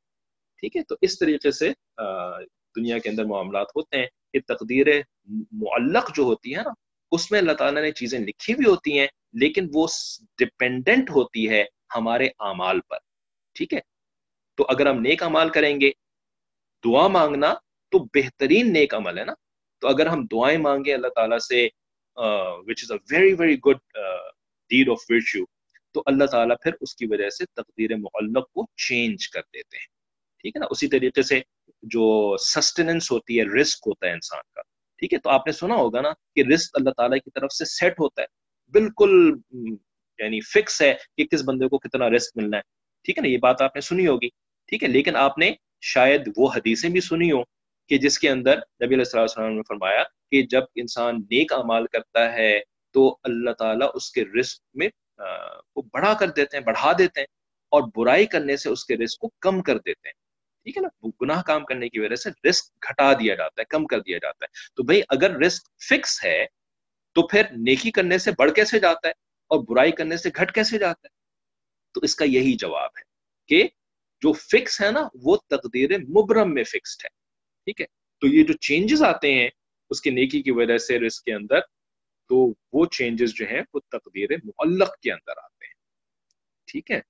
ٹھیک 0.63 0.77
ہے، 0.77 0.83
تو 0.83 0.97
اس 1.01 1.19
طریقے 1.19 1.51
سے 1.51 1.71
دنیا 2.77 2.99
کے 2.99 3.09
اندر 3.09 3.25
معاملات 3.25 3.77
ہوتے 3.77 3.99
ہیں 3.99 4.07
کہ 4.33 4.41
تقدیر 4.49 4.87
معلق 5.63 6.15
جو 6.17 6.23
ہوتی 6.23 6.55
ہے 6.57 6.63
نا، 6.63 6.73
اس 7.13 7.31
میں 7.31 7.39
اللہ 7.41 7.53
تعالیٰ 7.53 7.83
نے 7.83 7.91
چیزیں 7.93 8.19
لکھی 8.19 8.55
بھی 8.55 8.65
ہوتی 8.67 8.99
ہیں، 8.99 9.07
لیکن 9.41 9.69
وہ 9.75 9.87
ڈپینڈنٹ 10.39 11.11
ہوتی 11.11 11.49
ہے 11.51 11.65
ہمارے 11.97 12.27
اعمال 12.41 12.81
پر۔ 12.81 12.99
ٹھیک 13.57 13.75
ہے، 13.75 13.81
تو 14.59 14.65
اگر 14.69 14.87
ہم 14.87 15.01
نیک 15.03 15.23
امال 15.23 15.49
کریں 15.51 15.75
گے، 15.81 15.91
دعا 16.85 17.07
مانگنا 17.09 17.53
تو 17.93 17.99
بہترین 18.15 18.73
نیک 18.73 18.95
عمل 18.95 19.19
ہے 19.19 19.25
نا۔ 19.25 19.35
تو 19.83 19.89
اگر 19.89 20.07
ہم 20.07 20.25
دعائیں 20.33 20.59
مانگیں 20.59 20.93
اللہ 20.95 21.09
تعالیٰ 21.17 21.39
سے 21.41 21.67
which 22.17 22.83
is 22.83 22.93
a 22.93 23.19
very 23.19 23.35
very 23.35 23.59
good 23.59 23.77
deed 24.69 24.89
of 24.89 24.99
virtue 25.09 25.45
تو 25.93 26.03
اللہ 26.07 26.25
تعالیٰ 26.25 26.57
پھر 26.63 26.73
اس 26.81 26.95
کی 26.95 27.07
وجہ 27.07 27.31
سے 27.31 27.45
تقدیر 27.47 27.97
معلق 27.97 28.51
کو 28.53 28.67
چینج 28.77 29.29
کر 29.29 29.41
دیتے 29.41 29.77
ہیں۔ 29.77 29.87
ٹھیک 30.39 30.57
ہے 30.57 30.61
نا؟ 30.61 30.67
اسی 30.71 30.89
طریقے 30.89 31.23
سے 31.23 31.41
جو 31.83 32.37
سسٹیننس 32.39 33.13
ہوتی 33.13 33.39
ہے 33.39 33.45
رسک 33.45 33.79
ہوتا 33.87 34.07
ہے 34.07 34.13
انسان 34.13 34.41
کا۔ 34.55 34.63
ٹھیک 34.99 35.13
ہے؟ 35.13 35.19
تو 35.19 35.31
آپ 35.31 35.47
نے 35.47 35.53
سنا 35.53 35.75
ہوگا 35.75 36.01
نا 36.01 36.13
کہ 36.35 36.43
رسک 36.55 36.71
اللہ 36.75 36.91
تعالیٰ 36.91 37.19
کی 37.19 37.31
طرف 37.31 37.53
سے 37.53 37.65
سیٹ 37.65 37.93
ہوتا 37.93 38.23
ہے۔ 38.23 38.27
بالکل 38.71 39.37
یعنی 40.19 40.41
فکس 40.41 40.83
ہے 40.83 40.95
کہ 41.17 41.25
کس 41.27 41.43
بندے 41.45 41.69
کو 41.69 41.79
کتنا 41.79 42.11
رسک 42.11 42.37
ملنا 42.37 42.57
ہے۔ 42.57 42.63
ٹھیک 43.05 43.19
ہے 43.19 43.23
نا؟ 43.23 43.29
یہ 43.29 43.39
بات 43.39 43.63
آپ 43.63 43.75
نے 43.75 43.81
سنی 43.81 44.07
ہوگی۔ 44.07 44.29
ٹھیک 44.67 44.83
ہے؟ 44.83 44.89
لیکن 44.89 45.17
آپ 45.17 45.39
نے 45.39 45.53
شاید 45.81 46.31
وہ 46.37 46.49
حدیثیں 46.57 46.91
بھی 46.91 47.01
سنی 47.01 47.33
ہو 47.33 47.43
کہ 47.89 47.99
جس 47.99 48.19
کے 48.19 48.31
اندر 48.31 48.57
نبی 48.57 48.95
علیہ 48.95 49.15
السلام 49.15 49.53
نے 49.53 49.63
فرمایا 49.69 50.03
کہ 50.33 50.43
جب 50.43 50.63
انسان 50.75 51.17
نیک 51.17 51.53
اعمال 51.53 51.87
کرتا 51.87 52.33
ہے 52.33 52.61
تو 52.91 53.19
اللہ 53.23 53.51
تعالیٰ 53.51 53.89
اس 53.95 54.11
کے 54.11 54.25
رزق 54.41 54.63
میں 54.75 54.89
کو 55.73 55.83
بڑھا 55.83 56.15
کر 56.15 56.31
دیتے 56.31 56.57
ہیں، 56.57 56.65
بڑھا 56.65 56.93
دیتے 56.99 57.21
ہیں 57.21 57.27
اور 57.69 57.83
برائی 57.97 58.27
کرنے 58.27 58.57
سے 58.57 58.69
اس 58.69 58.85
کے 58.85 58.97
رزق 58.97 59.19
کو 59.19 59.31
کم 59.41 59.63
کر 59.63 59.79
دیتے 59.79 60.09
ہیں۔ 60.09 60.13
ٹھیک 60.65 60.77
ہے 60.77 60.83
نا؟ 60.83 61.09
گناہ 61.21 61.43
کام 61.43 61.65
کرنے 61.65 61.89
کی 61.89 61.99
وجہ 61.99 62.15
سے 62.15 62.49
رسک 62.49 62.65
گھٹا 62.89 63.13
دیا 63.13 63.35
جاتا 63.35 63.61
ہے، 63.61 63.65
کم 63.65 63.87
کر 63.87 64.01
دیا 64.01 64.19
جاتا 64.19 64.45
ہے۔ 64.45 64.75
تو 64.77 64.83
بھائی، 64.83 65.03
اگر 65.09 65.31
رسک 65.31 65.63
فکس 65.91 66.25
ہے 66.25 66.47
تو 67.15 67.27
پھر 67.27 67.43
نیکی 67.57 67.91
کرنے 67.91 68.19
سے 68.19 68.31
بڑھ 68.39 68.53
کیسے 68.53 68.79
جاتا 68.79 69.09
ہے 69.09 69.13
اور 69.47 69.65
برائی 69.69 69.93
کرنے 69.93 70.17
سے 70.17 70.31
گھٹ 70.37 70.53
کیسے 70.55 70.79
جاتا 70.79 71.01
ہے؟ 71.05 71.15
تو 71.95 72.01
اس 72.01 72.15
کا 72.15 72.25
یہی 72.25 72.53
جواب 72.53 72.91
ہے 72.99 73.03
کہ 73.49 73.69
جو 74.21 74.33
فکس 74.33 74.81
ہے 74.81 74.91
نا، 74.91 75.09
وہ 75.15 75.37
تقدیر 75.37 75.99
مبرم 75.99 76.55
میں 76.55 76.65
فکسڈ 76.65 77.05
ہے۔ 77.05 77.09
ٹھیک 77.65 77.81
ہے؟ 77.81 77.87
تو 78.21 78.27
یہ 78.27 78.45
جو 78.45 78.53
چینجز 78.53 79.03
آتے 79.03 79.35
ہیں 79.35 79.49
اس 79.93 80.01
کے 80.01 80.11
نیکی 80.11 80.43
کی 80.43 80.51
وجہ 80.51 80.79
سے 80.79 81.07
اس 81.07 81.21
کے 81.23 81.35
اندر 81.35 81.61
تو 82.29 82.53
وہ 82.73 82.87
چینجز 82.87 83.35
جو 83.35 83.47
ہیں 83.51 83.63
وہ 83.75 83.81
تقدیر 83.89 84.31
معلق 84.45 84.99
کے 84.99 85.13
اندر 85.13 85.39
آتے 85.39 85.67
ہیں۔ 85.67 85.73
ٹھیک 86.67 86.91
ہے؟ 86.91 87.01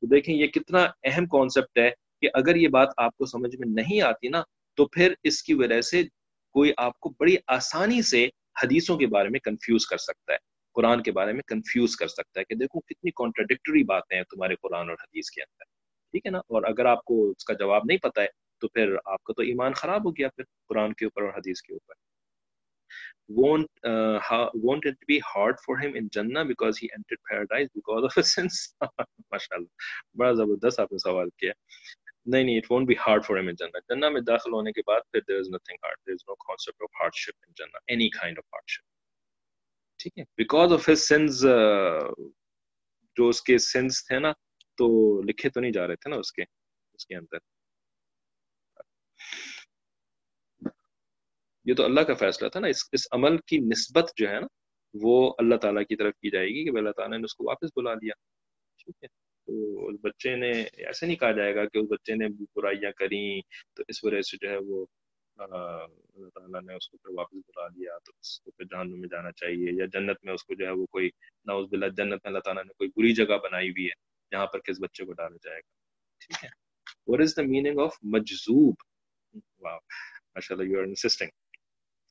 تو 0.00 0.06
دیکھیں 0.06 0.34
یہ 0.34 0.46
کتنا 0.46 0.86
اہم 1.02 1.26
کانسیپٹ 1.26 1.78
ہے 1.78 1.90
کہ 2.20 2.28
اگر 2.34 2.56
یہ 2.56 2.68
بات 2.68 2.88
آپ 2.96 3.16
کو 3.16 3.26
سمجھ 3.26 3.56
میں 3.56 3.82
نہیں 3.82 4.00
آتی 4.00 4.28
نا 4.28 4.42
تو 4.76 4.86
پھر 4.86 5.14
اس 5.22 5.42
کی 5.42 5.54
وجہ 5.54 5.80
سے 5.80 6.02
کوئی 6.54 6.72
آپ 6.76 7.00
کو 7.00 7.10
بڑی 7.20 7.36
آسانی 7.46 8.02
سے 8.02 8.24
حدیثوں 8.62 8.96
کے 8.98 9.06
بارے 9.06 9.28
میں 9.28 9.40
کنفیوز 9.40 9.86
کر 9.86 9.96
سکتا 9.96 10.32
ہے، 10.32 10.38
قرآن 10.72 11.02
کے 11.02 11.12
بارے 11.12 11.32
میں 11.32 11.42
کنفیوز 11.46 11.96
کر 11.96 12.08
سکتا 12.08 12.40
ہے 12.40 12.44
کہ 12.44 12.54
دیکھو 12.54 12.80
کتنی 12.80 13.10
کانٹراڈکٹری 13.10 13.84
باتیں 13.84 14.16
ہیں 14.16 14.24
تمہارے 14.24 14.54
قرآن 14.54 14.88
اور 14.88 14.96
حدیث 15.00 15.30
کے 15.30 15.42
اندر۔ 15.42 15.64
ٹھیک 16.10 16.26
ہے 16.26 16.30
نا؟ 16.30 16.38
اور 16.38 16.62
اگر 16.62 16.84
آپ 16.84 17.04
کو 17.04 17.30
اس 17.30 17.44
کا 17.44 17.54
جواب 17.54 17.82
نہیں 17.84 17.98
پتا 17.98 18.22
ہے 18.22 18.28
تو 18.64 18.68
پھر 18.68 18.96
آپ 19.04 19.22
کا 19.22 19.32
تو 19.32 19.42
ایمان 19.42 19.72
خراب 19.82 20.06
ہو 20.06 20.16
گیا 20.16 20.28
پھر 20.36 20.44
قرآن 20.68 20.92
کے 20.92 21.04
اوپر 21.04 21.22
اور 21.22 21.38
حدیث 21.38 21.62
کے 21.62 21.72
اوپر۔ 21.72 22.02
Won't 23.28 23.68
uh, 23.90 24.18
how, 24.20 24.38
won't 24.54 24.84
it 24.84 24.96
be 25.06 25.16
hard 25.26 25.60
for 25.60 25.74
him 25.78 25.94
in 25.96 26.08
Jannah 26.16 26.44
because 26.44 26.78
he 26.78 26.88
entered 26.96 27.20
paradise 27.28 27.68
because 27.74 28.04
of 28.08 28.16
his 28.18 28.32
sins 28.32 28.58
بڑا 30.18 30.32
زبردست 30.40 30.80
آپ 30.80 30.92
نے 30.92 30.98
سوال 30.98 31.30
کیا۔ 31.36 31.52
نہیں 32.26 32.44
نہیں 32.44 32.58
it 32.58 32.68
won't 32.72 32.90
be 32.90 32.96
hard 33.04 33.24
for 33.28 33.38
him 33.38 33.48
in 33.52 33.58
Jannah 33.62 33.80
جنہ 33.88 34.08
میں 34.08 34.20
داخل 34.26 34.52
ہونے 34.52 34.72
کے 34.72 34.82
بعد 34.86 35.00
پھر 35.12 35.20
there 35.30 35.44
is 35.44 35.50
nothing 35.54 35.80
hard 35.86 36.02
there 36.06 36.18
is 36.20 36.26
no 36.30 36.36
concept 36.44 36.86
of 36.86 36.92
hardship 37.00 37.48
in 37.48 37.56
Jannah 37.60 37.82
any 37.96 38.10
kind 38.18 38.42
of 38.42 38.48
hardship 38.56 38.86
ٹھیک 40.00 40.18
ہے۔ 40.18 40.24
بیکاز 40.36 40.72
آف 40.72 40.88
ہز 40.88 41.00
سینس 41.00 41.40
جو 43.16 43.28
اس 43.28 43.42
کے 43.42 43.58
سینس 43.58 44.06
تھے 44.06 44.18
نا 44.18 44.32
تو 44.78 44.86
لکھے 45.22 45.50
تو 45.50 45.60
نہیں 45.60 45.72
جا 45.72 45.86
رہے 45.88 45.96
تھے 45.96 46.10
نا 46.10 46.16
اس 46.16 46.32
کے 46.32 46.42
اس 46.94 47.06
کے 47.06 47.16
اندر۔ 47.16 47.53
یہ 51.64 51.74
تو 51.74 51.84
اللہ 51.84 52.00
کا 52.00 52.14
فیصلہ 52.14 52.48
تھا 52.48 52.60
نا، 52.60 52.68
اس 52.68 52.82
اس 52.92 53.06
عمل 53.12 53.36
کی 53.46 53.58
نسبت 53.58 54.10
جو 54.16 54.28
ہے 54.28 54.40
نا، 54.40 54.46
وہ 54.94 55.34
اللہ 55.38 55.56
تعالیٰ 55.56 55.82
کی 55.88 55.96
طرف 55.96 56.14
کی 56.14 56.30
جائے 56.30 56.48
گی 56.48 56.64
کہ 56.64 56.76
اللہ 56.78 56.90
تعالیٰ 56.96 57.18
نے 57.18 57.24
اس 57.24 57.34
کو 57.34 57.44
واپس 57.44 57.70
بلا 57.76 57.94
لیا۔ 57.94 58.14
ٹھیک 58.78 58.96
ہے، 59.02 59.08
تو 59.48 59.86
اس 59.88 59.96
بچے 60.02 60.34
نے 60.36 60.50
ایسے 60.86 61.06
نہیں 61.06 61.16
کہا 61.16 61.32
جائے 61.32 61.54
گا 61.54 61.64
کہ 61.64 61.78
اس 61.78 61.86
بچے 61.90 62.14
نے 62.14 62.28
برائیاں 62.56 62.92
کریں 62.98 63.40
تو 63.76 63.82
اس 63.88 64.04
وجہ 64.04 64.20
سے 64.30 64.36
جو 64.42 64.50
ہے 64.50 64.58
وہ 64.66 64.84
اللہ 65.38 66.28
تعالیٰ 66.34 66.60
نے 66.62 66.74
اس 66.74 66.88
کو 66.88 66.96
پھر 66.96 67.14
واپس 67.14 67.36
بلا 67.48 67.66
لیا۔ 67.68 67.98
تو 68.04 68.12
اس 68.20 68.40
کو 68.40 68.50
پھر 68.50 68.64
جہنم 68.64 69.00
میں 69.00 69.08
جانا 69.12 69.32
چاہیے 69.32 69.72
یا 69.78 69.86
جنت 69.92 70.24
میں 70.24 70.34
اس 70.34 70.44
کو 70.44 70.54
جو 70.54 70.66
ہے 70.66 70.70
وہ 70.70 70.86
کوئی 70.86 71.08
ناؤز 71.46 71.66
بلا 71.70 71.88
جنت 71.88 72.10
میں 72.10 72.30
اللہ 72.30 72.38
تعالیٰ 72.44 72.64
نے 72.64 72.72
کوئی 72.72 72.90
بری 72.96 73.12
جگہ 73.14 73.38
بنائی 73.44 73.70
ہوئی 73.70 73.86
ہے 73.86 73.94
جہاں 74.32 74.46
پر 74.46 74.60
کس 74.60 74.80
بچے 74.80 75.04
کو 75.04 75.12
ڈالا 75.12 75.36
جائے 75.44 75.58
گا۔ 75.58 75.70
ٹھیک 76.20 76.44
ہے 76.44 76.48
what 77.06 77.20
is 77.20 77.36
the 77.36 77.42
meaning 77.42 77.80
of 77.80 77.96
مجزوب 78.14 78.74
ماشاء 79.62 80.54
اللہ 80.54 80.68
یو 80.68 80.78
آر 80.78 80.84
انسسٹنگ 80.84 81.30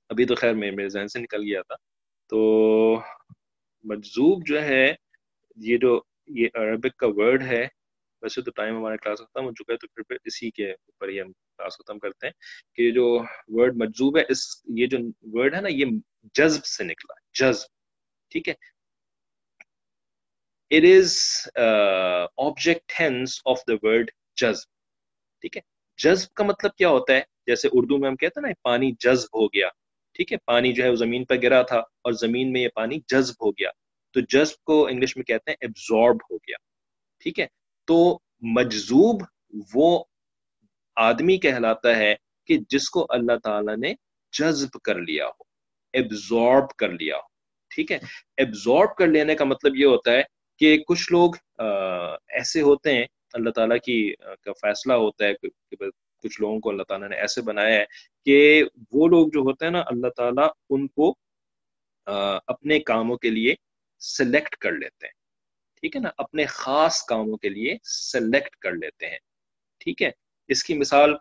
ابھی 0.09 0.25
تو 0.25 0.35
خیر 0.35 0.53
میرے 0.53 0.89
ذہن 0.89 1.07
سے 1.07 1.19
نکل 1.19 1.41
گیا 1.41 1.61
تھا۔ 1.61 1.75
تو 2.29 2.39
مجذوب 3.83 4.47
جو 4.47 4.61
ہے، 4.63 4.93
یہ 5.57 5.77
جو 5.77 6.01
یہ 6.27 6.47
عربک 6.53 6.97
کا 6.97 7.07
ورڈ 7.07 7.43
ہے، 7.43 7.67
ویسے 8.21 8.41
تو 8.41 8.51
ٹائم 8.51 8.77
ہمارے 8.77 8.97
کلاس 8.97 9.19
ختم 9.19 9.45
ہو 9.45 9.51
چکا 9.51 9.73
ہے، 9.73 9.77
تو 9.77 10.03
پھر 10.03 10.17
اسی 10.25 10.51
کے 10.51 10.71
اوپر 10.71 11.09
ہی 11.09 11.21
ہم 11.21 11.31
کلاس 11.31 11.77
ختم 11.77 11.99
کرتے 11.99 12.27
ہیں 12.27 12.33
کہ 12.75 12.91
جو 12.91 13.07
ورڈ 13.47 13.77
مجذوب 13.77 14.17
ہے، 14.17 14.23
اس 14.29 14.45
یہ 14.77 14.87
جو 14.87 14.97
ورڈ 15.33 15.55
ہے 15.55 15.61
نا، 15.61 15.69
یہ 15.69 15.85
جذب 16.35 16.65
سے 16.65 16.83
نکلا، 16.83 17.13
جذب، 17.33 17.67
ٹھیک 18.31 18.49
ہے؟ 18.49 18.53
It 20.71 20.83
is 20.83 21.17
object 22.37 22.91
hence 22.99 23.39
of 23.45 23.59
the 23.67 23.73
word 23.83 24.11
جذب، 24.35 24.69
ٹھیک 25.41 25.57
ہے؟ 25.57 25.61
جذب 25.97 26.33
کا 26.33 26.43
مطلب 26.43 26.75
کیا 26.75 26.89
ہوتا 26.89 27.13
ہے؟ 27.13 27.21
جیسے 27.47 27.69
اردو 27.71 27.97
میں 27.97 28.09
ہم 28.09 28.15
کہتے 28.15 28.39
ہیں 28.39 28.47
نا 28.47 28.53
پانی 28.61 28.91
جذب 28.99 29.39
ہو 29.39 29.47
گیا۔ 29.47 29.69
ٹھیک 30.15 30.31
ہے، 30.31 30.37
پانی 30.45 30.71
جو 30.73 30.83
ہے 30.83 30.89
وہ 30.89 30.95
زمین 30.95 31.23
پہ 31.25 31.35
گرا 31.43 31.61
تھا 31.61 31.77
اور 31.77 32.11
زمین 32.21 32.51
میں 32.53 32.61
یہ 32.61 32.67
پانی 32.75 32.99
جذب 33.11 33.45
ہو 33.45 33.51
گیا۔ 33.51 33.69
تو 34.15 34.19
جذب 34.33 34.63
کو 34.63 34.85
انگلش 34.87 35.15
میں 35.17 35.23
کہتے 35.23 35.51
ہیں 35.51 35.57
ایبزارب 35.61 36.23
ہو 36.31 36.35
گیا۔ 36.37 36.57
ٹھیک 37.23 37.39
ہے، 37.39 37.47
تو 37.87 37.97
مجذوب 38.55 39.21
وہ 39.73 40.03
آدمی 40.97 41.37
کہلاتا 41.37 41.95
ہے 41.97 42.13
کہ 42.49 42.57
جس 42.69 42.89
کو 42.89 43.05
اللہ 43.09 43.37
تعالی 43.43 43.75
نے 43.81 43.93
جذب 44.33 44.79
کر 44.83 44.99
لیا 45.01 45.25
ہو 45.25 45.43
ایبزارب 45.93 46.69
کر 46.79 46.89
لیا 46.91 47.15
ہو۔ 47.15 47.27
ٹھیک 47.71 47.91
ہے 47.91 47.97
ایبزارب 48.37 48.95
کر 48.97 49.07
لینے 49.07 49.35
کا 49.35 49.45
مطلب 49.45 49.75
یہ 49.75 49.85
ہوتا 49.85 50.11
ہے 50.11 50.21
کہ 50.61 50.77
کچھ 50.87 51.11
لوگ 51.11 51.35
ایسے 51.59 52.61
ہوتے 52.61 52.93
ہیں، 52.93 53.05
اللہ 53.33 53.49
تعالیٰ 53.49 53.77
کی 53.85 53.97
کا 54.43 54.51
فیصلہ 54.61 54.93
ہوتا 54.95 55.25
ہے 55.25 55.33
کچھ 56.23 56.41
لوگوں 56.41 56.59
کو 56.59 56.69
اللہ 56.69 56.83
تعالیٰ 56.83 57.09
نے 57.09 57.15
ایسے 57.15 57.41
بنایا 57.41 57.79
ہے 57.79 57.85
کہ 58.25 58.63
وہ 58.91 59.07
لوگ 59.07 59.27
جو 59.33 59.39
ہوتے 59.39 59.65
ہیں 59.65 59.71
نا 59.71 59.83
اللہ 59.85 60.07
تعالیٰ 60.17 60.47
ان 60.69 60.87
کو 60.87 61.15
اپنے 62.47 62.79
کاموں 62.79 63.17
کے 63.17 63.29
لیے 63.29 63.55
سلیکٹ 63.99 64.55
کر 64.55 64.71
لیتے 64.71 65.05
ہیں۔ 65.07 65.13
ٹھیک 65.81 65.95
ہے 65.95 66.01
نا؟ 66.01 66.09
اپنے 66.17 66.45
خاص 66.45 67.03
کاموں 67.03 67.37
کے 67.37 67.49
لیے 67.49 67.77
سلیکٹ 67.83 68.55
کر 68.55 68.71
لیتے 68.71 69.09
ہیں۔ 69.09 69.17
ٹھیک 69.79 70.01
ہے؟ 70.01 70.11
اس 70.47 70.63
کی 70.63 70.73
مثال 70.73 71.13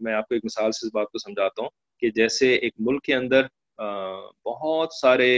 میں 0.00 0.14
آپ 0.14 0.28
کو 0.28 0.34
ایک 0.34 0.44
مثال 0.44 0.72
سے 0.72 0.86
اس 0.86 0.94
بات 0.94 1.10
کو 1.10 1.18
سمجھاتا 1.18 1.62
ہوں 1.62 1.70
کہ 2.00 2.10
جیسے 2.10 2.54
ایک 2.54 2.72
ملک 2.78 3.02
کے 3.02 3.14
اندر 3.14 3.42
بہت 4.44 4.92
سارے 4.92 5.28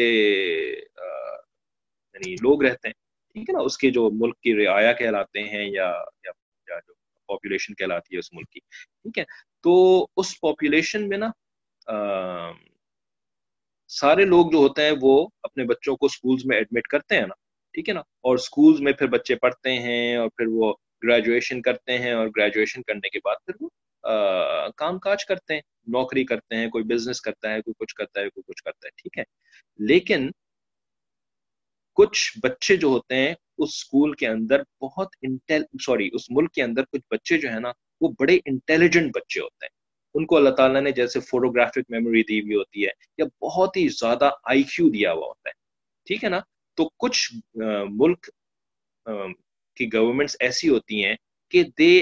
یعنی 2.15 2.35
لوگ 2.35 2.65
رہتے 2.65 2.89
ہیں۔ 2.89 2.95
ٹھیک 3.33 3.51
ہے 3.51 3.53
نا؟ 3.53 3.61
اس 3.61 3.79
کے 3.79 3.91
جو 3.91 4.11
ملک 4.13 4.41
کی 4.41 4.67
رعایا 4.67 4.93
کہلاتے 4.93 5.43
ہیں 5.43 5.65
یا 5.71 6.03
یا, 6.25 6.79
جو 6.87 6.93
پاپولیشن 7.29 7.75
کہلاتی 7.75 8.15
ہے 8.15 8.19
اس 8.19 8.33
ملک 8.33 8.51
کی، 8.51 8.61
ٹھیک 8.61 9.19
ہے؟ 9.19 9.25
تو 9.65 9.75
اس 10.17 10.39
پاپولیشن 10.41 11.09
میں 11.09 11.19
نا 11.19 11.31
سارے 13.91 14.25
لوگ 14.25 14.51
جو 14.53 14.59
ہوتے 14.59 14.85
ہیں 14.85 14.93
وہ 15.01 15.27
اپنے 15.43 15.65
بچوں 15.65 15.97
کو 15.97 16.07
اسکولس 16.07 16.45
میں 16.47 16.57
ایڈمٹ 16.57 16.87
کرتے 16.89 17.15
ہیں 17.15 17.27
نا، 17.27 17.35
ٹھیک 17.75 17.89
ہے 17.89 17.95
نا؟ 17.95 18.01
اور 18.01 18.35
اسکولس 18.35 18.81
میں 18.81 18.93
پھر 18.93 19.07
بچے 19.09 19.35
پڑھتے 19.35 19.73
ہیں 19.79 20.17
اور 20.17 20.29
پھر 20.29 20.47
وہ 20.53 20.73
گریجویشن 21.03 21.61
کرتے 21.63 21.99
ہیں 21.99 22.13
اور 22.13 22.29
گریجویشن 22.37 22.83
کرنے 22.83 23.09
کے 23.09 23.19
بعد 23.25 23.45
پھر 23.47 23.55
وہ 23.61 23.69
کام 24.77 24.99
کاج 24.99 25.25
کرتے 25.27 25.55
ہیں، 25.55 25.61
نوکری 25.87 26.25
کرتے 26.25 26.57
ہیں، 26.57 26.69
کوئی 26.71 26.85
بزنس 26.85 27.21
کرتا 27.21 27.53
ہے، 27.53 27.61
کوئی 27.63 27.75
کچھ 27.79 27.95
کرتا 27.95 28.21
ہے، 28.21 28.29
کوئی 28.31 28.53
کچھ 28.53 28.63
کرتا 28.63 28.87
ہے، 28.87 28.91
ٹھیک 28.97 29.19
ہے؟ 29.19 29.25
لیکن 29.79 30.31
کچھ 31.97 32.39
بچے 32.43 32.77
جو 32.77 32.89
ہوتے 32.89 33.17
ہیں 33.17 33.35
اس 33.59 33.69
اسکول 33.69 34.13
کے 34.15 34.27
اندر 34.29 34.63
بہت 34.83 35.17
انٹیل 35.23 35.63
سوری 35.85 36.09
اس 36.13 36.31
ملک 36.31 36.53
کے 36.55 36.63
اندر 36.63 36.85
کچھ 36.85 37.03
بچے 37.11 37.39
جو 37.39 37.49
ہے 37.51 37.61
نا، 37.61 37.73
وہ 38.01 38.09
بڑے 38.21 38.39
انٹیلیجنٹ 38.45 39.15
بچے 39.15 39.41
ہوتے 39.41 39.67
ہیں۔ 39.67 39.75
ان 40.15 40.27
کو 40.27 40.37
اللہ 40.37 40.51
تعالیٰ 40.51 40.83
نے 40.83 40.91
جیسے 40.93 41.21
فوٹوگرافک 41.21 41.91
میموری 41.91 42.23
دی 42.29 42.41
ہوئی 42.41 42.55
ہوتی 42.57 42.85
ہے 42.85 42.91
یا 43.19 43.25
بہت 43.43 43.77
ہی 43.77 43.87
زیادہ 43.89 44.31
آئی 44.45 44.63
کیو 44.75 44.89
دیا 44.91 45.13
ہوا 45.13 45.27
ہوتا 45.27 45.49
ہے۔ 45.49 45.55
ٹھیک 46.07 46.25
ہے 46.25 46.29
نا؟ 46.29 46.41
تو 46.79 46.89
کچھ 46.99 47.33
ملک 48.01 48.29
کی 49.77 49.87
گورنمنٹس 49.93 50.37
ایسی 50.41 50.69
ہوتی 50.69 51.05
ہیں 51.05 51.15
کہ 51.53 51.63
they 51.79 51.93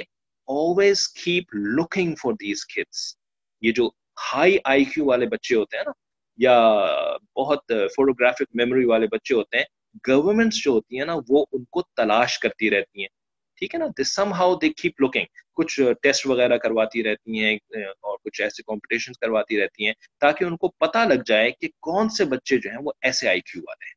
always 0.49 1.09
keep 1.15 1.55
looking 1.55 2.15
for 2.15 2.33
these 2.33 2.67
kids 2.67 3.15
یہ 3.63 3.73
جو 3.73 3.89
ہائی 4.33 4.57
آئی 4.65 4.85
کیو 4.85 5.05
والے 5.07 5.27
بچے 5.27 5.55
ہوتے 5.55 5.77
ہیں 5.77 5.85
نا، 5.87 5.93
یا 6.39 6.57
بہت 7.37 7.73
فوٹوگرافک 7.95 8.55
میموری 8.55 8.85
والے 8.85 9.07
بچے 9.07 9.35
ہوتے 9.35 9.57
ہیں 9.57 9.65
گورنمنٹس 10.09 10.63
جو 10.65 10.71
ہوتی 10.71 10.99
ہیں 10.99 11.07
نا، 11.07 11.15
وہ 11.29 11.45
ان 11.53 11.65
کو 11.65 11.83
تلاش 11.97 12.39
کرتی 12.39 12.71
رہتی 12.71 13.01
ہیں۔ 13.01 13.09
ٹھیک 13.59 13.75
ہے 13.75 13.79
نا؟ 13.79 13.87
This 14.01 14.15
somehow 14.33 14.55
they 14.55 14.69
keep 14.73 15.01
looking 15.01 15.25
کچھ 15.57 15.81
ٹیسٹ 16.03 16.27
وغیرہ 16.27 16.57
کرواتی 16.57 17.03
رہتی 17.03 17.43
ہیں، 17.45 17.57
اور 17.77 18.17
کچھ 18.25 18.41
ایسے 18.43 18.63
کمپٹیشن 18.63 19.13
کرواتی 19.13 19.61
رہتی 19.61 19.87
ہیں، 19.87 19.93
تاکہ 20.21 20.45
ان 20.45 20.57
کو 20.57 20.69
پتا 20.79 21.05
لگ 21.05 21.23
جائے 21.27 21.51
کہ 21.51 21.69
کون 21.81 22.09
سے 22.09 22.25
بچے 22.25 22.59
جو 22.59 22.71
ہیں 22.71 22.79
وہ 22.85 22.93
ایسے 23.03 23.29
آئی 23.29 23.41
کیو 23.41 23.63
والے 23.63 23.85
ہیں۔ 23.85 23.95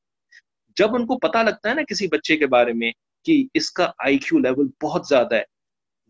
جب 0.77 0.95
ان 0.95 1.05
کو 1.07 1.17
پتا 1.19 1.43
لگتا 1.43 1.69
ہے 1.69 1.73
نا 1.73 1.83
کسی 1.89 2.07
بچے 2.07 2.37
کے 2.37 2.47
بارے 2.47 2.73
میں 2.73 2.91
کہ 3.25 3.43
اس 3.53 3.71
کا 3.71 3.91
آئی 3.99 4.17
کیو 4.17 4.39
لیول 4.39 4.67
بہت 4.83 5.07
زیادہ 5.09 5.35
ہے 5.35 5.43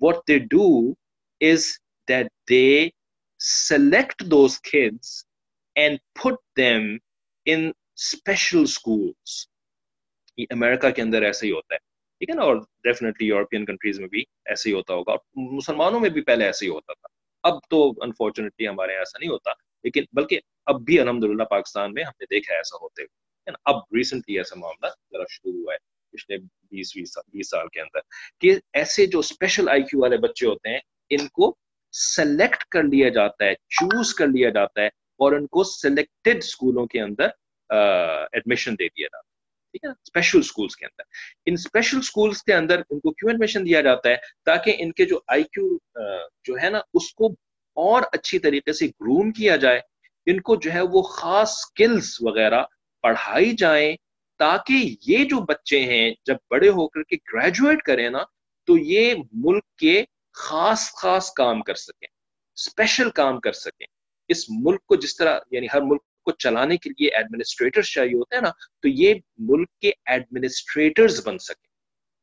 what 0.01 0.27
they 0.27 0.37
do 0.51 0.67
is 1.41 1.65
that 2.07 2.27
they 2.49 2.87
select 3.39 4.23
those 4.31 4.59
kids 4.61 5.23
and 5.75 5.99
put 6.13 6.39
them 6.57 6.95
in 7.45 7.69
special 7.95 8.61
schools 8.61 9.45
امریکہ 10.49 10.89
کے 10.89 11.01
اندر 11.01 11.21
ایسا 11.21 11.45
ہی 11.45 11.51
ہوتا 11.51 11.75
ہے۔ 11.75 11.79
ٹھیک 12.19 12.29
ہے 12.29 12.35
نا؟ 12.35 12.41
اور 12.41 12.55
ڈیفینیٹلی 12.55 13.27
یورپین 13.27 13.65
کنٹریز 13.65 13.99
میں 13.99 14.07
بھی 14.07 14.23
ایسے 14.45 14.69
ہی 14.69 14.75
ہوتا 14.75 14.93
ہوگا۔ 14.93 15.11
اور 15.11 15.19
مسلمانوں 15.35 15.99
میں 15.99 16.09
بھی 16.09 16.21
پہلے 16.21 16.45
ایسے 16.45 16.65
ہی 16.65 16.71
ہوتا 16.71 16.93
تھا۔ 16.93 17.07
اب 17.43 17.59
تو 17.69 17.89
انفارچونیٹلی 18.01 18.67
ہمارے 18.67 18.91
یہاں 18.91 19.01
ایسا 19.01 19.19
نہیں 19.19 19.29
ہوتا۔ 19.29 19.51
لیکن 19.83 20.03
بلکہ 20.13 20.39
اب 20.65 20.81
بھی 20.81 20.99
الحمد 20.99 21.23
للہ 21.23 21.43
پاکستان 21.43 21.93
میں 21.93 22.03
ہم 22.03 22.11
نے 22.19 22.25
دیکھا 22.25 22.53
ہے 22.53 22.57
ایسا 22.57 22.77
ہوتے 22.81 23.01
ہوئے۔ 23.01 23.27
اب 23.65 23.75
ریسنٹلی 23.75 24.37
ایسا 24.37 24.55
معاملہ 24.59 24.89
ذرا 25.11 25.23
شروع 25.29 25.53
ہوا 25.53 25.73
ہے 25.73 25.77
پچھلے 26.11 26.37
بیس 26.37 26.97
بیس 26.97 27.49
سال 27.49 27.67
کے 27.67 27.81
اندر 27.81 27.99
کہ 28.41 28.55
ایسے 28.73 29.05
جو 29.05 29.19
اسپیشل 29.19 29.69
آئی 29.69 29.81
کیو 29.81 30.01
والے 30.01 30.17
بچے 30.17 30.45
ہوتے 30.45 30.69
ہیں، 30.69 30.79
ان 31.09 31.27
کو 31.27 31.55
سلیکٹ 31.91 32.63
کر 32.63 32.83
لیا 32.83 33.09
جاتا 33.09 33.45
ہے 33.45 33.53
چوز 33.55 34.13
کر 34.15 34.27
لیا 34.27 34.49
جاتا 34.49 34.81
ہے 34.81 34.87
اور 34.87 35.31
ان 35.31 35.47
کو 35.47 35.63
سلیکٹڈ 35.63 36.37
اسکولوں 36.37 36.85
کے 36.85 37.01
اندر 37.01 37.27
ایڈمیشن 38.31 38.73
دے 38.73 38.87
دیا 38.87 39.05
جاتا 39.05 39.17
ہے۔ 39.17 39.36
ٹھیک 39.71 39.83
ہے 39.83 39.89
اسپیشل 39.89 40.39
اسکولس 40.39 40.75
کے 40.75 40.85
اندر۔ 40.85 41.03
ان 41.45 41.53
اسپیشل 41.53 41.97
اسکولس 41.97 42.43
کے 42.43 42.53
اندر 42.53 42.81
ان 42.89 42.99
کو 42.99 43.11
کیوں 43.11 43.31
ایڈمیشن 43.31 43.65
دیا 43.65 43.81
جاتا 43.81 44.09
ہے؟ 44.09 44.15
تاکہ 44.45 44.75
ان 44.79 44.91
کے 44.91 45.05
جو 45.05 45.19
آئی 45.27 45.43
کیو 45.43 45.77
جو 46.43 46.55
ہے 46.63 46.69
نا، 46.69 46.79
اس 46.93 47.13
کو 47.13 47.27
اور 47.75 48.01
اچھی 48.13 48.39
طریقے 48.39 48.73
سے 48.73 48.85
گروم 48.85 49.31
کیا 49.31 49.55
جائے۔ 49.55 49.79
ان 50.25 50.41
کو 50.41 50.55
جو 50.55 50.73
ہے 50.73 50.81
وہ 50.81 51.01
خاص 51.01 51.51
اسکلس 51.51 52.17
وغیرہ 52.21 52.63
پڑھائی 53.01 53.55
جائیں۔ 53.55 53.95
تاکہ 54.39 54.95
یہ 55.07 55.25
جو 55.25 55.39
بچے 55.39 55.83
ہیں، 55.83 56.13
جب 56.25 56.35
بڑے 56.49 56.69
ہو 56.69 56.87
کر 56.87 57.03
کے 57.03 57.15
گریجویٹ 57.15 57.81
کریں 57.81 58.09
نا، 58.09 58.23
تو 58.65 58.77
یہ 58.77 59.15
ملک 59.33 59.63
کے 59.77 60.03
خاص 60.33 60.91
خاص 60.91 61.33
کام 61.33 61.61
کر 61.61 61.75
سکیں۔ 61.75 62.07
اسپیشل 62.55 63.09
کام 63.09 63.39
کر 63.39 63.51
سکیں۔ 63.51 63.87
اس 64.27 64.45
ملک 64.49 64.85
کو 64.85 64.95
جس 64.95 65.15
طرح 65.15 65.39
یعنی 65.51 65.67
ہر 65.73 65.81
ملک 65.81 66.01
کو 66.27 66.31
چلانے 66.31 66.77
کے 66.77 66.89
لیے 66.89 67.09
ایڈمنسٹریٹر 67.15 67.81
چاہیے 67.81 68.17
ہوتے 68.17 68.35
ہیں 68.35 68.41
نا، 68.41 68.49
تو 68.49 68.87
یہ 68.87 69.13
ملک 69.37 69.69
کے 69.81 69.91
ایڈمنسٹریٹرز 70.05 71.27
بن 71.27 71.37
سکیں۔ 71.37 71.69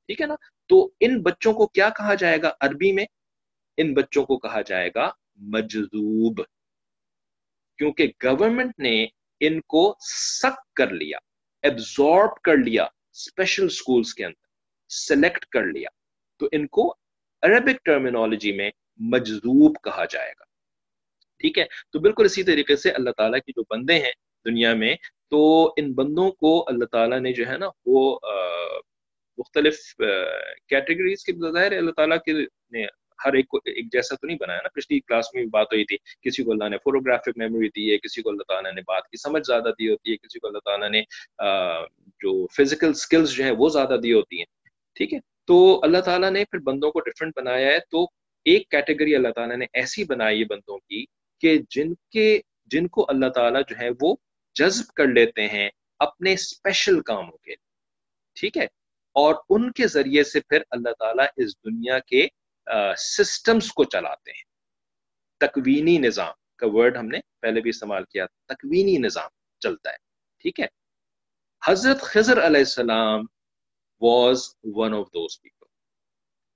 ٹھیک 0.07 0.20
ہے 0.20 0.26
نا؟ 0.26 0.34
تو 0.68 0.90
ان 1.00 1.22
بچوں 1.22 1.52
کو 1.52 1.66
کیا 1.66 1.88
کہا 1.88 2.14
جائے 2.14 2.42
گا 2.42 2.52
عربی 2.61 2.92
میں؟ 2.92 3.05
ان 3.76 3.94
بچوں 3.94 4.24
کو 4.24 4.38
کہا 4.38 4.61
جائے 4.61 4.90
گا 4.94 5.11
مجذوب۔ 5.36 6.42
کیونکہ 7.78 8.12
گورنمنٹ 8.24 8.78
نے 8.78 9.07
ان 9.40 9.61
کو 9.61 9.96
سک 10.40 10.74
کر 10.74 10.90
لیا 10.90 11.18
ایبزارب 11.62 12.42
کر 12.42 12.57
لیا 12.57 12.84
اسپیشل 12.84 13.64
اسکولس 13.64 14.14
کے 14.14 14.24
اندر 14.24 14.46
سلیکٹ 14.88 15.46
کر 15.46 15.64
لیا۔ 15.64 15.88
تو 16.36 16.48
ان 16.52 16.66
کو 16.66 16.94
عربک 17.42 17.84
ٹرمینالوجی 17.84 18.52
میں 18.52 18.70
مجذوب 18.96 19.76
کہا 19.84 20.05
جائے 20.05 20.32
گا۔ 20.40 20.53
ٹھیک 21.45 21.59
ہے؟ 21.59 21.64
تو 21.92 21.99
بالکل 22.01 22.24
اسی 22.24 22.42
طریقے 22.42 22.76
سے 22.76 22.90
اللہ 22.90 23.11
تعالیٰ 23.16 23.38
کی 23.47 23.53
جو 23.57 23.62
بندے 23.70 23.95
ہیں 23.95 24.12
دنیا 24.47 24.74
میں، 24.74 24.95
تو 25.30 25.40
ان 25.76 25.92
بندوں 25.95 26.30
کو 26.42 26.53
اللہ 26.68 26.84
تعالیٰ 26.92 27.18
نے 27.20 27.32
جو 27.32 27.47
ہے 27.49 27.57
نا، 27.59 27.68
وہ 27.86 28.18
مختلف 29.38 29.78
کیٹیگریز 30.68 31.24
کے 31.24 31.32
بظاہر 31.32 31.76
اللہ 31.76 31.90
تعالیٰ 31.90 32.18
کے 32.24 32.32
نے 32.72 32.84
ہر 33.24 33.32
ایک 33.32 33.49
کو 33.49 33.59
ایک 33.64 33.92
جیسا 33.92 34.14
تو 34.14 34.26
نہیں 34.26 34.36
بنایا 34.40 34.61
نا۔ 34.62 34.68
پچھلی 34.74 34.99
کلاس 35.01 35.32
میں 35.34 35.42
بھی 35.42 35.51
بات 35.51 35.72
ہوئی 35.72 35.84
تھی، 35.84 35.97
کسی 36.22 36.42
کو 36.42 36.53
اللہ 36.53 36.68
نے 36.68 36.76
فوٹوگرافک 36.84 37.36
میموری 37.36 37.68
دی 37.76 37.90
ہے، 37.92 37.99
کسی 37.99 38.22
کو 38.22 38.30
اللہ 38.30 38.42
تعالیٰ 38.49 38.72
نے 38.72 38.80
بات 38.86 39.09
کی 39.09 39.16
سمجھ 39.16 39.42
زیادہ 39.47 39.70
دی 39.78 39.88
ہوتی 39.90 40.11
ہے، 40.11 40.16
کسی 40.16 40.38
کو 40.38 40.47
اللہ 40.47 40.64
تعالیٰ 40.64 40.90
نے 40.90 41.03
جو 42.24 42.47
فزیکل 42.57 42.90
اسکلس 42.90 43.32
جو 43.32 43.45
ہیں 43.45 43.55
وہ 43.59 43.68
زیادہ 43.68 43.97
دی 44.03 44.12
ہوتی 44.12 44.38
ہیں۔ 44.38 44.45
ٹھیک 44.97 45.14
ہے؟ 45.14 45.18
تو 45.47 45.80
اللہ 45.82 46.01
تعالیٰ 46.01 46.30
نے 46.30 46.45
پھر 46.45 46.59
بندوں 46.66 46.90
کو 46.90 47.01
ڈفرینٹ 47.01 47.32
بنایا 47.36 47.72
ہے، 47.72 47.78
تو 47.90 48.07
ایک 48.47 48.68
کیٹیگری 48.70 49.14
اللہ 49.14 49.28
تعالیٰ 49.28 49.57
نے 49.57 49.66
ایسی 49.72 50.05
بنائی 50.05 50.40
ہے 50.40 50.45
بندوں 50.45 50.78
کی 50.78 51.05
کہ 51.41 51.57
جن 51.70 51.95
کے 52.11 52.41
جن 52.66 52.87
کو 52.89 53.07
اللہ 53.09 53.28
تعالیٰ 53.28 53.61
جو 53.68 53.76
ہے 53.78 53.89
وہ 54.01 54.14
جذب 54.57 54.93
کر 54.95 55.07
لیتے 55.07 55.47
ہیں 55.49 55.68
اپنے 56.01 56.32
اسپیشل 56.32 57.01
کاموں 57.01 57.37
کے 57.39 57.55
ٹھیک 58.37 58.57
ہے؟ 58.57 58.64
اور 59.16 59.35
ان 59.49 59.70
کے 59.72 59.87
ذریعے 59.87 60.24
سے 60.24 60.41
پھر 60.41 60.62
اللہ 60.70 60.93
تعالیٰ 60.99 61.26
اس 61.37 61.57
دنیا 61.57 61.99
کے 61.99 62.26
سسٹمز 62.99 63.72
کو 63.72 63.85
چلاتے 63.85 64.30
ہیں۔ 64.30 64.43
تکوینی 65.41 65.97
نظام، 65.99 66.32
کا 66.57 66.66
ورڈ 66.70 66.97
ہم 66.97 67.07
نے 67.07 67.18
پہلے 67.41 67.61
بھی 67.61 67.70
استعمال 67.70 68.05
کیا 68.05 68.26
تکوینی 68.47 68.97
نظام 68.99 69.30
چلتا 69.62 69.91
ہے، 69.91 69.97
ٹھیک 70.43 70.61
ہے؟ 70.61 70.66
حضرت 71.62 72.01
خضر 72.03 72.47
علیہ 72.47 72.61
السلام 72.61 73.24
was 74.03 74.43
one 74.76 74.95
of 74.95 75.07
those 75.09 75.41
people 75.41 75.66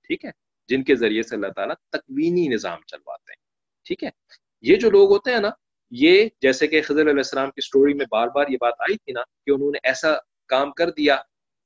ٹھیک 0.09 0.25
ہے؟ 0.25 0.31
جن 0.69 0.83
کے 0.83 0.95
ذریعے 0.95 1.23
سے 1.23 1.35
اللہ 1.35 1.51
تعالیٰ 1.55 1.75
تکوینی 1.89 2.47
نظام 2.47 2.81
چلواتے 2.87 3.31
ہیں، 3.31 3.41
ٹھیک 3.85 4.03
ہے؟ 4.03 4.09
یہ 4.63 4.75
جو 4.75 4.89
لوگ 4.89 5.11
ہوتے 5.11 5.31
ہیں 5.31 5.39
نا، 5.39 5.49
یہ 5.91 6.27
جیسے 6.41 6.67
کہ 6.67 6.81
خضر 6.81 7.01
علیہ 7.01 7.23
السلام 7.25 7.51
کی 7.51 7.61
سٹوری 7.61 7.93
میں 7.93 8.05
بار 8.11 8.27
بار 8.27 8.47
یہ 8.49 8.57
بات 8.61 8.73
آئی 8.79 8.95
تھی 8.97 9.13
نا 9.13 9.21
کہ 9.45 9.51
انہوں 9.51 9.71
نے 9.71 9.77
ایسا 9.83 10.13
کام 10.49 10.71
کر 10.71 10.89
دیا 10.89 11.17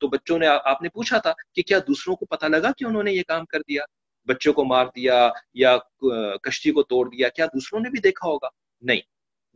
تو 0.01 0.07
بچوں 0.07 0.37
نے، 0.39 0.47
آپ 0.47 0.81
نے 0.81 0.89
پوچھا 0.89 1.17
تھا 1.17 1.33
کہ 1.55 1.61
کیا 1.61 1.79
دوسروں 1.87 2.15
کو 2.15 2.25
پتا 2.25 2.47
لگا 2.47 2.71
کہ 2.77 2.85
انہوں 2.85 3.03
نے 3.03 3.13
یہ 3.13 3.23
کام 3.27 3.45
کر 3.45 3.59
دیا؟ 3.59 3.83
بچوں 4.27 4.53
کو 4.53 4.63
مار 4.63 4.85
دیا 4.95 5.29
یا 5.53 5.77
کشتی 6.43 6.71
کو 6.71 6.83
توڑ 6.83 7.07
دیا، 7.09 7.29
کیا 7.29 7.45
دوسروں 7.45 7.79
نے 7.79 7.89
بھی 7.89 7.99
دیکھا 7.99 8.27
ہوگا؟ 8.27 8.47
نہیں، 8.83 9.01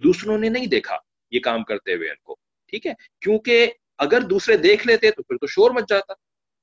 دوسروں 0.01 0.37
نے 0.37 0.49
نہیں 0.49 0.65
دیکھا 0.67 0.97
یہ 1.31 1.39
کام 1.39 1.63
کرتے 1.63 1.95
ہوئے 1.95 2.09
ان 2.09 2.15
کو، 2.23 2.35
ٹھیک 2.69 2.87
ہے؟ 2.87 2.93
کیونکہ 3.21 3.71
اگر 3.97 4.21
دوسرے 4.21 4.57
دیکھ 4.57 4.87
لیتے 4.87 5.11
تو 5.11 5.23
پھر 5.23 5.37
تو 5.37 5.47
شور 5.47 5.71
مچ 5.71 5.89
جاتا۔ 5.89 6.13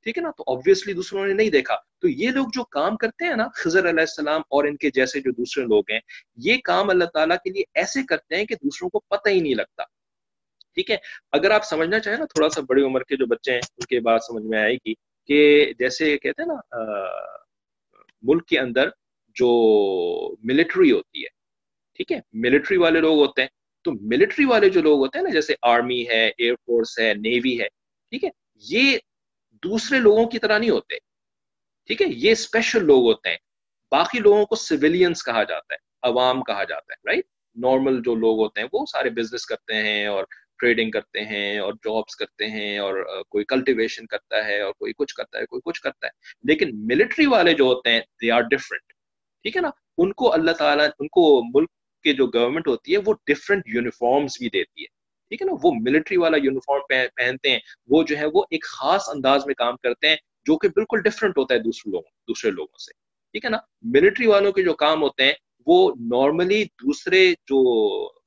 ٹھیک 0.05 0.19
ہے 0.19 0.23
نا؟ 0.23 0.31
تو 0.31 0.45
آبویسلی 0.47 0.93
دوسروں 0.93 1.27
نے 1.27 1.35
نہیں 1.35 1.51
دیکھا۔ 1.51 1.77
تو 1.99 2.09
یہ 2.09 2.31
لوگ 2.31 2.47
جو 2.53 2.65
کام 2.65 2.97
کرتے 2.97 3.25
ہیں 3.25 3.37
نا 3.37 3.47
خضر 3.55 3.89
علیہ 3.89 4.01
السلام 4.01 4.41
اور 4.41 4.65
ان 4.65 4.77
کے 4.77 4.91
جیسے 4.91 5.21
جو 5.21 5.31
دوسرے 5.31 5.65
لوگ 5.65 5.83
ہیں، 5.91 6.01
یہ 6.37 6.57
کام 6.65 6.91
اللہ 6.91 7.05
تعالیٰ 7.05 7.37
کے 7.45 7.51
لیے 7.51 7.63
ایسے 7.75 8.03
کرتے 8.03 8.37
ہیں 8.37 8.45
کہ 8.45 8.55
دوسروں 8.55 8.91
کو 8.91 8.99
پتہ 8.99 9.29
ہی 9.29 9.41
نہیں 9.41 9.55
لگتا۔ 9.55 9.83
ٹھیک 10.75 10.91
ہے؟ 10.91 10.97
اگر 11.33 11.51
آپ 11.51 11.65
سمجھنا 11.65 11.99
چاہیں 11.99 12.19
نا، 12.19 12.25
تھوڑا 12.25 12.49
سا 12.49 12.61
بڑی 12.69 12.83
عمر 12.83 13.03
کے 13.03 13.17
جو 13.17 13.27
بچے 13.27 13.53
ہیں، 13.53 13.61
ان 13.77 13.87
کے 13.87 14.01
بات 14.01 14.21
سمجھ 14.25 14.45
میں 14.45 14.59
آئے 14.59 14.75
گی 14.75 14.95
کہ 15.27 15.73
جیسے 15.79 16.19
کہتے 16.19 16.43
ہیں 16.43 16.49
نا 16.49 16.85
ملک 18.23 18.47
کے 18.47 18.59
اندر 18.59 18.89
جو 19.35 19.49
ملٹری 20.43 20.93
ہوتی 20.93 21.23
ہے، 21.23 21.29
ٹھیک 21.97 22.13
ہے؟ 22.13 22.21
ملٹری 22.33 22.77
والے 22.77 23.01
لوگ 23.01 23.19
ہوتے 23.19 23.41
ہیں۔ 23.43 23.49
تو 23.83 23.93
ملٹری 24.01 24.45
والے 24.45 24.69
جو 24.69 24.83
لوگ 24.83 24.99
ہوتے 24.99 25.19
ہیں 25.19 25.25
نا، 25.25 25.31
جیسے 25.31 25.55
آرمی 25.63 26.09
ہے 26.09 26.31
ایئر 26.39 26.55
فورس 26.55 26.99
ہے 26.99 27.15
نیوی 27.15 27.61
ہے، 27.61 27.69
ٹھیک 28.11 28.25
ہے؟ 28.25 28.29
یہ 28.55 28.99
دوسرے 29.65 29.99
لوگوں 29.99 30.27
کی 30.27 30.39
طرح 30.39 30.59
نہیں 30.59 30.71
ہوتے۔ 30.71 30.95
ٹھیک 31.87 32.03
ہے، 32.03 32.07
یہ 32.11 32.31
اسپیشل 32.31 32.85
لوگ 32.85 33.03
ہوتے 33.03 33.31
ہیں۔ 33.31 33.37
باقی 33.91 34.19
لوگوں 34.19 34.47
کو 34.47 34.57
سویلینس 34.57 35.25
کہا 35.25 35.43
جاتا 35.43 35.75
ہے، 35.75 35.79
عوام 36.03 36.43
کہا 36.43 36.65
جاتا 36.65 36.93
ہے 36.93 37.09
رائٹ 37.09 37.25
نارمل 37.57 38.03
جو 38.05 38.15
لوگ 38.15 38.39
ہوتے 38.39 38.61
ہیں، 38.61 38.69
وہ 38.73 38.87
سارے 38.93 39.11
بزنس 39.11 39.47
کرتے 39.47 39.75
ہیں 39.75 40.07
اور 40.07 40.25
ٹریڈنگ 40.59 40.91
کرتے 40.91 41.21
ہیں 41.21 41.59
اور 41.59 41.73
جابس 41.73 42.17
کرتے 42.17 42.47
ہیں 42.47 42.79
اور 42.79 43.23
کوئی 43.29 43.45
کلٹیویشن 43.45 44.07
کرتا 44.07 44.45
ہے 44.45 44.61
اور 44.61 44.73
کوئی 44.73 44.93
کچھ 44.97 45.15
کرتا 45.15 45.39
ہے، 45.39 45.47
کوئی 45.47 45.61
کچھ 45.65 45.81
کرتا 45.81 46.07
ہے۔ 46.07 46.11
لیکن 46.45 46.71
ملٹری 46.75 47.27
والے 47.27 47.55
جو 47.55 47.65
ہوتے 47.65 47.91
ہیں 47.91 48.01
دے 48.01 48.31
آر 48.31 48.41
ڈفرنٹ 48.41 48.93
ٹھیک 49.43 49.57
ہے 49.57 49.63
نا؟ 49.63 49.71
ان 49.99 50.13
کو 50.13 50.33
اللہ 50.33 50.51
تعالیٰ، 50.51 50.87
ان 50.99 51.09
کو 51.09 51.43
ملک 51.59 51.71
کے 52.03 52.13
جو 52.13 52.27
گورنمنٹ 52.27 52.69
ہوتی 52.69 52.93
ہے، 52.93 52.99
وہ 53.05 53.15
ڈفرنٹ 53.27 53.63
یونیفارمس 53.67 54.39
بھی 54.39 54.49
دیتی 54.49 54.83
ہے۔ 54.83 54.94
ٹھیک 55.29 55.43
ہے 55.43 55.47
نا، 55.47 55.53
وہ 55.63 55.73
ملٹری 55.81 56.17
والا 56.17 56.37
یونیفارم 56.37 57.05
پہنتے 57.17 57.51
ہیں، 57.51 57.59
وہ 57.87 58.03
جو 58.03 58.19
ہے 58.19 58.25
وہ 58.35 58.45
ایک 58.51 58.65
خاص 58.65 59.09
انداز 59.09 59.47
میں 59.47 59.55
کام 59.55 59.77
کرتے 59.83 60.09
ہیں، 60.09 60.17
جو 60.47 60.59
کہ 60.59 60.69
بالکل 60.69 61.03
ڈفرنٹ 61.03 61.39
ہوتا 61.39 61.55
ہے 61.55 61.59
دوسرے 61.59 61.91
لوگوں 61.91 62.11
دوسرے 62.29 62.51
لوگوں 62.51 62.79
سے۔ 62.79 62.93
ٹھیک 63.33 63.45
ہے 63.45 63.51
نا؟ 63.51 63.57
ملٹری 63.83 64.27
والوں 64.27 64.53
کے 64.53 64.63
جو 64.63 64.75
کام 64.75 65.03
ہوتے 65.03 65.25
ہیں، 65.25 65.33
وہ 65.67 65.93
نارملی 66.11 66.65
دوسرے 66.65 67.33
جو 67.33 67.59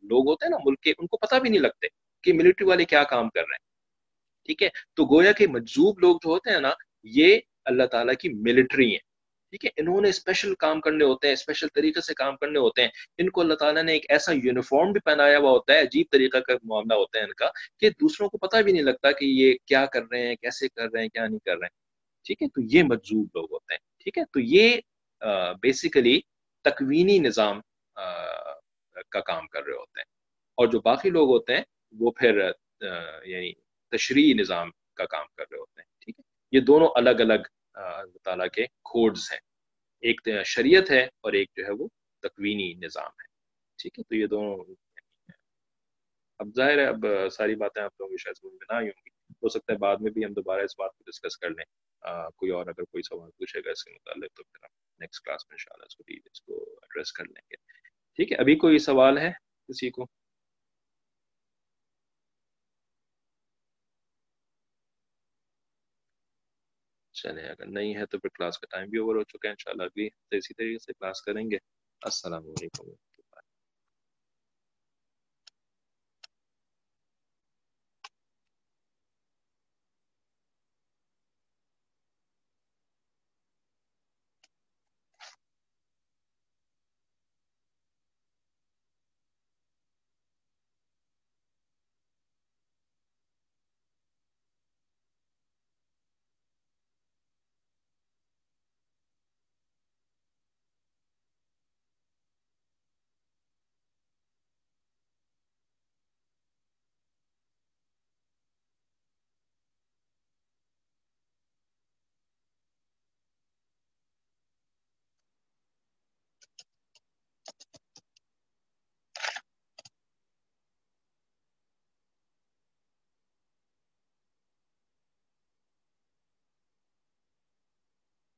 لوگ 0.01 0.29
ہوتے 0.29 0.45
ہیں 0.45 0.51
نا 0.51 0.57
ملک 0.65 0.79
کے، 0.79 0.93
ان 0.97 1.07
کو 1.07 1.17
پتہ 1.17 1.35
بھی 1.35 1.49
نہیں 1.49 1.61
لگتے 1.61 1.87
کہ 2.23 2.33
ملٹری 2.33 2.65
والے 2.65 2.85
کیا 2.85 3.03
کام 3.03 3.29
کر 3.29 3.41
رہے 3.41 3.53
ہیں۔ 3.53 3.67
ٹھیک 4.45 4.63
ہے؟ 4.63 4.69
تو 4.93 5.05
گویا 5.05 5.31
کہ 5.31 5.47
مجزوب 5.47 5.99
لوگ 5.99 6.15
جو 6.15 6.29
ہوتے 6.29 6.51
ہیں 6.51 6.59
نا، 6.59 6.71
یہ 7.03 7.37
اللہ 7.65 7.83
تعالیٰ 7.83 8.13
کی 8.19 8.29
ملٹری 8.29 8.91
ہیں۔ 8.91 9.06
ٹھیک 9.49 9.65
ہے؟ 9.65 9.69
انہوں 9.77 10.01
نے 10.01 10.09
اسپیشل 10.09 10.55
کام 10.55 10.81
کرنے 10.81 11.03
ہوتے 11.05 11.27
ہیں 11.27 11.33
اسپیشل 11.33 11.67
طریقے 11.67 12.01
سے 12.01 12.13
کام 12.13 12.35
کرنے 12.35 12.59
ہوتے 12.59 12.81
ہیں۔ 12.81 12.89
ان 13.17 13.29
کو 13.29 13.41
اللہ 13.41 13.53
تعالیٰ 13.53 13.83
نے 13.83 13.93
ایک 13.93 14.05
ایسا 14.09 14.31
یونیفارم 14.31 14.91
بھی 14.91 14.99
پہنایا 14.99 15.37
ہوا 15.37 15.51
ہوتا 15.51 15.73
ہے، 15.73 15.79
عجیب 15.79 16.05
طریقہ 16.11 16.37
کا 16.37 16.53
معاملہ 16.63 16.93
ہوتا 16.93 17.19
ہے 17.19 17.23
ان 17.23 17.33
کا، 17.33 17.49
کہ 17.79 17.89
دوسروں 17.89 18.29
کو 18.29 18.37
پتہ 18.37 18.57
بھی 18.57 18.71
نہیں 18.71 18.83
لگتا 18.83 19.11
کہ 19.11 19.25
یہ 19.25 19.53
کیا 19.65 19.85
کر 19.85 20.01
رہے 20.11 20.27
ہیں، 20.27 20.35
کیسے 20.35 20.67
کر 20.69 20.87
رہے 20.93 21.01
ہیں، 21.01 21.09
کیا 21.09 21.27
نہیں 21.27 21.39
کر 21.39 21.57
رہے 21.57 21.65
ہیں۔ 21.65 21.77
ٹھیک 22.25 22.41
ہے؟ 22.41 22.47
تو 22.47 22.61
یہ 22.61 22.83
مجزوب 22.83 23.27
لوگ 23.35 23.47
ہوتے 23.51 23.73
ہیں۔ 23.73 24.03
ٹھیک 24.03 24.17
ہے؟ 24.17 24.23
تو 24.25 24.39
یہ 24.39 24.75
بیسیکلی 25.61 26.21
تکوینی 26.63 27.19
نظام 27.19 27.61
کا 29.09 29.19
کام 29.19 29.47
کر 29.47 29.63
رہے 29.63 29.73
ہوتے 29.73 29.99
ہیں۔ 29.99 30.11
اور 30.55 30.67
جو 30.67 30.79
باقی 30.79 31.09
لوگ 31.09 31.29
ہوتے 31.29 31.55
ہیں، 31.55 31.63
وہ 31.99 32.11
پھر 32.11 32.51
یعنی 33.25 33.53
تشریحی 33.91 34.33
نظام 34.33 34.69
کا 34.93 35.05
کام 35.05 35.25
کر 35.37 35.43
رہے 35.51 35.59
ہوتے 35.59 35.81
ہیں۔ 35.81 35.87
ٹھیک 35.99 36.15
ہے؟ 36.19 36.23
یہ 36.51 36.59
دونوں 36.59 36.87
الگ 36.95 37.09
الگ 37.09 37.47
اللہ 37.77 38.17
تعالیٰ 38.23 38.49
کے 38.49 38.65
کھوڈز 38.65 39.31
ہیں۔ 39.31 39.39
ایک 40.01 40.21
شریعت 40.45 40.91
ہے 40.91 41.03
اور 41.03 41.33
ایک 41.33 41.49
جو 41.55 41.65
ہے 41.65 41.71
وہ 41.71 41.87
تکوینی 42.19 42.73
نظام 42.73 43.07
ہے۔ 43.07 43.25
ٹھیک 43.77 43.99
ہے، 43.99 44.03
تو 44.03 44.15
یہ 44.15 44.27
دونوں۔ 44.27 44.75
اب 46.39 46.47
ظاہر 46.55 46.77
ہے، 46.77 46.85
اب 46.85 47.05
ساری 47.31 47.55
باتیں 47.55 47.81
آپ 47.81 47.91
لوگوں 47.99 48.09
کی 48.09 48.23
شاید 48.23 48.35
سمجھ 48.35 48.53
میں 48.53 48.65
نہ 48.69 48.75
آئی 48.75 48.87
ہوں 48.87 49.01
گی۔ 49.05 49.33
ہو 49.33 49.49
سکتا 49.49 49.73
ہے 49.73 49.77
بعد 49.77 49.97
میں 49.99 50.11
بھی 50.11 50.25
ہم 50.25 50.33
دوبارہ 50.33 50.61
اس 50.61 50.79
بات 50.79 50.91
کو 50.97 51.03
ڈسکس 51.05 51.37
کر 51.37 51.49
لیں۔ 51.49 51.65
کوئی 52.35 52.51
اور 52.51 52.67
اگر 52.67 52.83
کوئی 52.83 53.03
سوال 53.03 53.29
پوچھے 53.31 53.59
گا 53.65 53.71
اس 53.71 53.83
کے 53.83 53.91
متعلق، 53.91 54.33
تو 54.33 54.43
پھر 54.43 54.63
ہم 54.63 54.69
نیکسٹ 54.99 55.25
کلاس 55.25 55.49
میں 55.49 55.57
ان 55.73 55.81
اس 55.85 55.95
کو 55.95 56.03
اس 56.31 56.41
کو 56.41 56.55
ایڈریس 56.63 57.11
کر 57.11 57.23
لیں 57.23 57.41
گے۔ 57.51 57.55
ٹھیک 58.15 58.31
ہے، 58.31 58.37
ابھی 58.37 58.55
کوئی 58.55 58.79
سوال 58.79 59.17
ہے 59.17 59.31
کسی 59.67 59.89
کو؟ 59.89 60.05
چلے 67.23 67.41
اگر 67.41 67.65
نہیں 67.65 67.95
ہے 67.95 68.05
تو 68.05 68.19
پھر 68.19 68.29
کلاس 68.29 68.59
کا 68.59 68.67
ٹائم 68.71 68.89
بھی 68.89 68.97
اوور 68.99 69.15
ہو 69.15 69.23
چکا 69.23 69.47
ہے 69.47 69.49
انشاءاللہ، 69.49 69.83
ابھی 69.83 70.09
اسی 70.31 70.53
طریقے 70.53 70.77
سے 70.77 70.93
کلاس 70.93 71.21
کریں 71.21 71.51
گے۔ 71.51 71.57
السلام 72.01 72.47
علیکم۔ 72.47 73.06